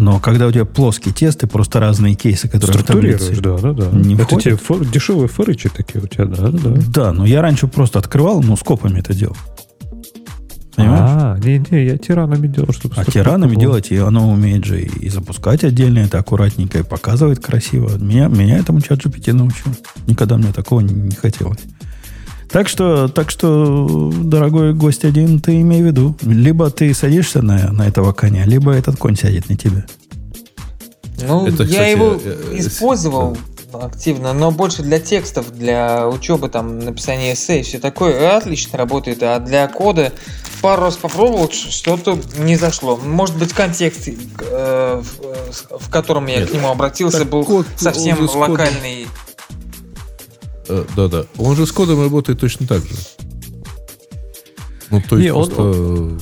[0.00, 3.72] Но когда у тебя плоский тест и просто разные кейсы, которые в таблице да, да,
[3.72, 3.90] да.
[3.92, 4.44] не Это входят.
[4.44, 6.70] те фор, дешевые форычи такие у тебя, да, да.
[6.88, 9.36] Да, но я раньше просто открывал, ну, скопами это делал.
[10.74, 11.10] Понимаешь?
[11.12, 12.94] А, не-не, я тиранами делал, чтобы...
[12.96, 17.98] А тиранами делать, и оно умеет же и запускать отдельно, это аккуратненько, и показывает красиво.
[17.98, 19.70] Меня, меня этому чат GPT научил.
[20.06, 21.60] Никогда мне такого не хотелось.
[22.50, 26.16] Так что, так что, дорогой гость один, ты имей в виду.
[26.22, 29.86] Либо ты садишься на, на этого коня, либо этот конь сядет на тебя.
[31.22, 33.36] Ну, Это, я кстати, его э, э, использовал
[33.72, 38.36] активно, но больше для текстов, для учебы, там, написания эссе и все такое.
[38.36, 39.22] Отлично работает.
[39.22, 40.12] А для кода
[40.60, 42.96] пару раз попробовал, что-то не зашло.
[42.96, 48.28] Может быть, контекст, э, в, в котором я Нет, к нему обратился, был код, совсем
[48.28, 49.04] локальный.
[49.04, 49.29] Кодом Э,
[50.96, 51.24] да-да.
[51.38, 52.94] Он же с кодом работает точно так же.
[54.90, 56.20] Ну, то есть Не, просто он...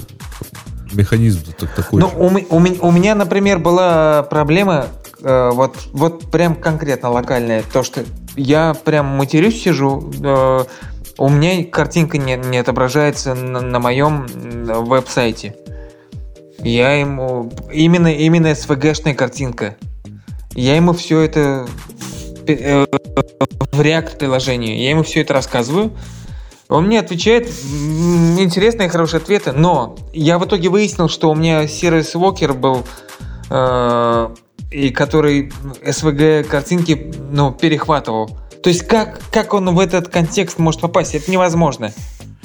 [0.92, 1.40] механизм
[1.76, 4.88] такой ну, У, у, у меня, например, была проблема,
[5.22, 8.04] э, вот, вот прям конкретно локальная, то, что
[8.36, 10.64] я прям матерюсь сижу, э,
[11.18, 15.56] у меня картинка не, не отображается на, на моем веб-сайте.
[16.60, 17.52] Я ему...
[17.72, 19.76] Именно, именно SVG-шная картинка.
[20.54, 21.66] Я ему все это э,
[22.54, 24.82] в React приложении.
[24.82, 25.92] Я ему все это рассказываю.
[26.68, 32.14] Он мне отвечает интересные хорошие ответы, но я в итоге выяснил, что у меня сервис
[32.14, 32.84] Walker был,
[33.50, 34.28] э,
[34.70, 35.50] и который
[35.82, 38.38] SVG картинки ну, перехватывал.
[38.62, 41.14] То есть как, как он в этот контекст может попасть?
[41.14, 41.92] Это невозможно.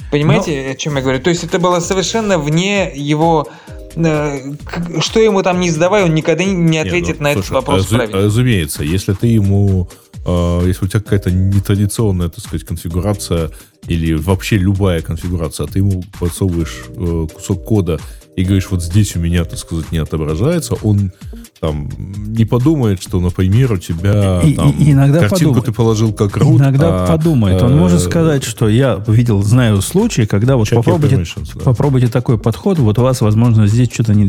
[0.10, 0.72] Понимаете, но...
[0.72, 1.20] о чем я говорю?
[1.20, 6.44] То есть это было совершенно вне его э, что ему там не задавай, он никогда
[6.44, 8.22] не ответит не, ну, на слушай, этот вопрос разу, правильно.
[8.22, 9.88] Разумеется, если ты ему
[10.26, 13.52] а, если у тебя какая-то нетрадиционная, так сказать, конфигурация
[13.88, 18.00] или вообще любая конфигурация, а ты ему подсовываешь э, кусок кода
[18.36, 21.12] и говоришь, вот здесь у меня, так сказать, не отображается, он
[21.60, 25.66] там не подумает, что, например, у тебя и, там, и, иногда картинку подумает.
[25.66, 27.62] ты положил как root, Иногда а, подумает.
[27.62, 31.24] Он э, может сказать, что я видел, знаю случаи, когда вот попробуйте,
[31.56, 31.62] да.
[31.64, 34.24] попробуйте такой подход, вот у вас, возможно, здесь что-то не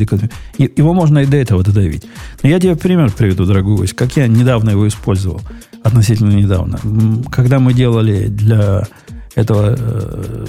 [0.58, 2.04] Его можно и до этого додавить.
[2.42, 5.40] Но я тебе пример приведу, дорогой гость, как я недавно его использовал,
[5.82, 6.78] относительно недавно.
[7.32, 8.86] Когда мы делали для
[9.34, 10.46] этого, э,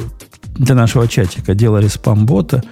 [0.57, 2.63] для нашего чатика, делали спам-бота,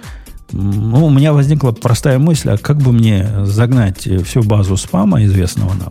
[0.54, 5.74] ну, у меня возникла простая мысль, а как бы мне загнать всю базу спама, известного
[5.74, 5.90] нам,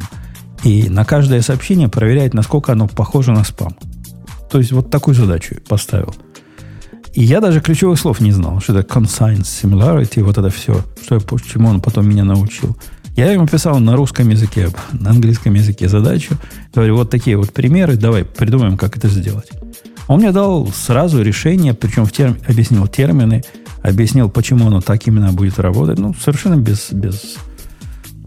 [0.64, 3.76] и на каждое сообщение проверять, насколько оно похоже на спам.
[4.50, 6.16] То есть вот такую задачу поставил.
[7.14, 11.16] И я даже ключевых слов не знал, что это consigns, similarity, вот это все, что
[11.16, 12.78] я, чему он потом меня научил.
[13.16, 16.36] Я ему писал на русском языке, на английском языке задачу.
[16.74, 19.52] Говорю, вот такие вот примеры, давай придумаем, как это сделать.
[20.08, 22.38] Он мне дал сразу решение, причем в терм...
[22.48, 23.44] объяснил термины,
[23.84, 26.00] объяснил, почему оно так именно будет работать.
[26.00, 26.92] Ну, совершенно без...
[26.92, 27.36] без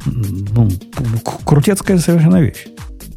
[0.05, 0.71] ну,
[1.45, 2.67] крутецкая совершенно вещь.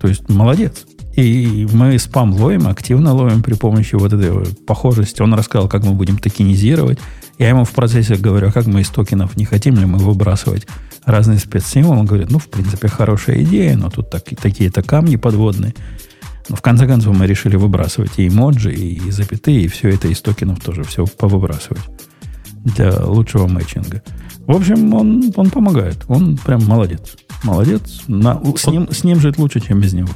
[0.01, 0.85] То есть, молодец.
[1.15, 5.21] И мы спам ловим, активно ловим при помощи вот этой похожести.
[5.21, 6.97] Он рассказал, как мы будем токенизировать.
[7.37, 10.65] Я ему в процессе говорю, а как мы из токенов не хотим ли мы выбрасывать
[11.03, 11.99] разные спецсимволы.
[11.99, 15.73] Он говорит, ну, в принципе, хорошая идея, но тут так, такие-то камни подводные.
[16.47, 20.21] Но в конце концов мы решили выбрасывать и эмоджи, и запятые, и все это из
[20.21, 21.81] токенов тоже все повыбрасывать
[22.63, 24.01] для лучшего мэтчинга.
[24.47, 25.97] В общем, он, он помогает.
[26.07, 27.17] Он прям молодец.
[27.43, 28.01] Молодец.
[28.07, 30.09] На, с, ним, с ним жить лучше, чем без него.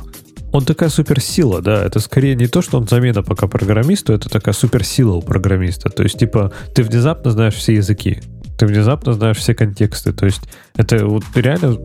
[0.51, 1.83] Он такая суперсила, да.
[1.83, 5.89] Это скорее не то, что он замена пока программисту, это такая суперсила у программиста.
[5.89, 8.22] То есть, типа, ты внезапно знаешь все языки.
[8.57, 10.13] Ты внезапно знаешь все контексты.
[10.13, 10.43] То есть,
[10.75, 11.77] это вот реально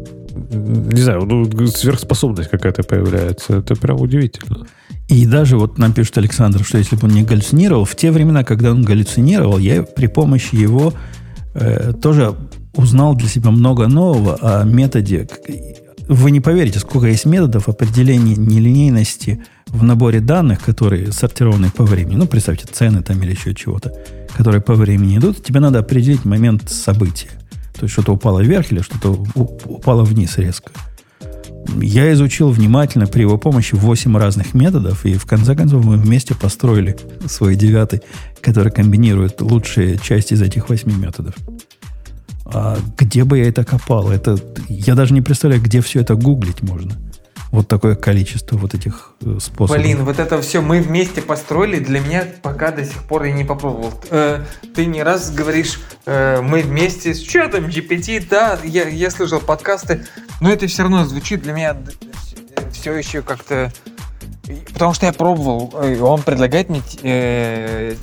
[0.51, 3.59] не знаю, ну, сверхспособность какая-то появляется.
[3.59, 4.67] Это прям удивительно.
[5.09, 8.45] И даже вот нам пишет Александр, что если бы он не галлюцинировал, в те времена,
[8.45, 10.93] когда он галлюцинировал, я при помощи его
[11.55, 12.35] э, тоже
[12.75, 15.27] узнал для себя много нового о методе.
[16.09, 22.17] Вы не поверите, сколько есть методов определения нелинейности в наборе данных, которые сортированы по времени.
[22.17, 23.93] Ну, представьте, цены там или еще чего-то,
[24.37, 25.43] которые по времени идут.
[25.43, 27.31] Тебе надо определить момент события.
[27.79, 30.73] То есть что-то упало вверх или что-то упало вниз резко.
[31.81, 36.35] Я изучил внимательно при его помощи 8 разных методов, и в конце концов мы вместе
[36.35, 38.01] построили свой девятый,
[38.41, 41.35] который комбинирует лучшие части из этих 8 методов.
[42.47, 44.11] А где бы я это копал?
[44.11, 46.95] Это, я даже не представляю, где все это гуглить можно
[47.51, 49.81] вот такое количество вот этих э, способов.
[49.81, 53.45] Блин, вот это все мы вместе построили, для меня пока до сих пор я не
[53.45, 53.93] попробовал.
[54.11, 54.45] Э,
[54.75, 60.05] ты не раз говоришь, э, мы вместе с чатом GPT, да, я, я слышал подкасты,
[60.41, 61.77] но это все равно звучит для меня
[62.73, 63.73] все еще как-то...
[64.73, 66.83] Потому что я пробовал, э, он предлагает мне...
[67.03, 67.95] Э,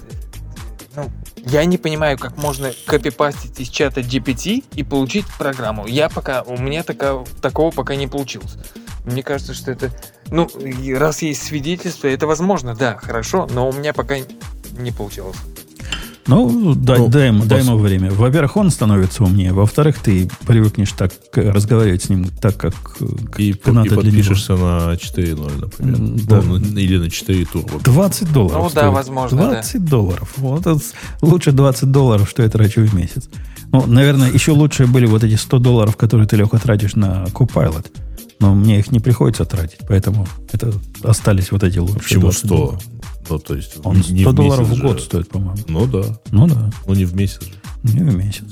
[0.95, 5.85] ну, я не понимаю, как можно копипастить из чата GPT и получить программу.
[5.85, 8.57] Я пока, у меня така, такого пока не получилось.
[9.05, 9.91] Мне кажется, что это...
[10.31, 10.49] Ну,
[10.97, 14.15] раз есть свидетельство, это возможно, да, хорошо, но у меня пока
[14.77, 15.37] не получилось.
[16.27, 18.09] Ну, дай, ну, дай, ему, дай ему время.
[18.09, 19.53] Во-первых, он становится умнее.
[19.53, 22.73] Во-вторых, ты привыкнешь так разговаривать с ним так, как,
[23.37, 25.97] и, как надо и подпишешься на 4.0, например.
[26.23, 26.41] Да.
[26.41, 27.79] Ну, или на 4 турбо.
[27.79, 28.63] 20 долларов.
[28.63, 28.85] Ну стоит.
[28.85, 29.37] да, возможно.
[29.37, 29.89] 20 да.
[29.89, 30.33] долларов.
[30.37, 30.79] Вот это
[31.21, 33.29] лучше 20 долларов, что я трачу в месяц.
[33.71, 37.85] Ну, наверное, еще лучше были вот эти 100 долларов, которые ты, Леха, тратишь на Copilot
[38.39, 40.73] но мне их не приходится тратить, поэтому это
[41.03, 42.47] остались вот эти лучшие Почему 100?
[42.47, 42.83] Долларов.
[43.29, 45.05] Ну, то есть Он 100 не долларов в год же.
[45.05, 45.63] стоит, по-моему.
[45.67, 46.03] Ну да.
[46.31, 46.71] Ну да.
[46.85, 47.41] Ну не в месяц.
[47.83, 48.45] Не в месяц.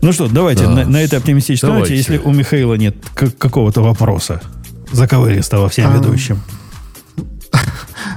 [0.00, 0.70] Ну что, давайте да.
[0.70, 4.40] на, на этой оптимистичной ноте, если у Михаила нет какого-то вопроса
[4.90, 5.96] заковыристого всем а...
[5.96, 6.40] ведущим.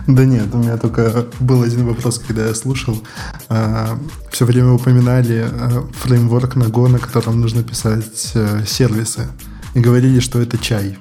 [0.08, 3.02] Да нет, у меня только был один вопрос, когда я слушал.
[3.50, 3.98] А,
[4.32, 9.28] все время упоминали а, фреймворк на Go, на котором нужно писать а, сервисы
[9.76, 10.98] и говорили, что это чай.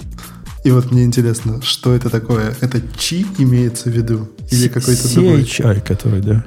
[0.64, 2.54] И вот мне интересно, что это такое?
[2.60, 4.28] Это чи имеется в виду?
[4.50, 5.44] Или какой-то другой?
[5.44, 6.44] чай, который, да.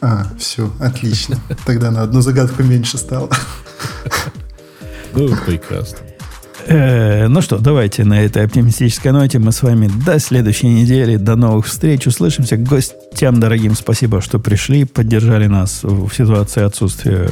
[0.00, 1.38] А, все, отлично.
[1.64, 3.30] Тогда на одну загадку меньше стало.
[5.14, 5.98] Ну, прекрасно.
[6.66, 11.36] Э, ну что, давайте на этой оптимистической ноте мы с вами до следующей недели, до
[11.36, 12.56] новых встреч, услышимся.
[12.56, 17.28] Гостям дорогим спасибо, что пришли, поддержали нас в ситуации отсутствия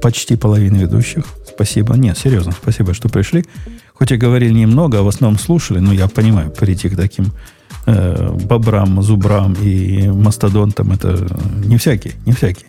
[0.00, 1.24] почти половины ведущих.
[1.62, 1.94] Спасибо.
[1.94, 3.44] Нет, серьезно, спасибо, что пришли.
[3.94, 7.26] Хоть и говорили немного, а в основном слушали, но я понимаю, перейти к таким
[7.86, 11.24] э, бобрам, зубрам и мастодонтам это
[11.64, 12.66] не всякий, не всякий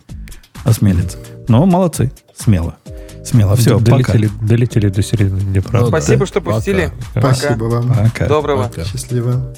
[0.63, 1.17] осмелится.
[1.47, 2.75] Но молодцы, смело.
[3.25, 3.55] Смело.
[3.55, 4.45] Все, долетели, пока.
[4.45, 5.79] долетели до середины Днепра.
[5.79, 6.91] Ну, Спасибо, что пустили.
[7.15, 7.33] Пока.
[7.33, 7.87] Спасибо вам.
[7.87, 8.27] Пока.
[8.27, 8.63] Доброго.
[8.67, 8.83] Пока.
[8.85, 9.55] Счастливо.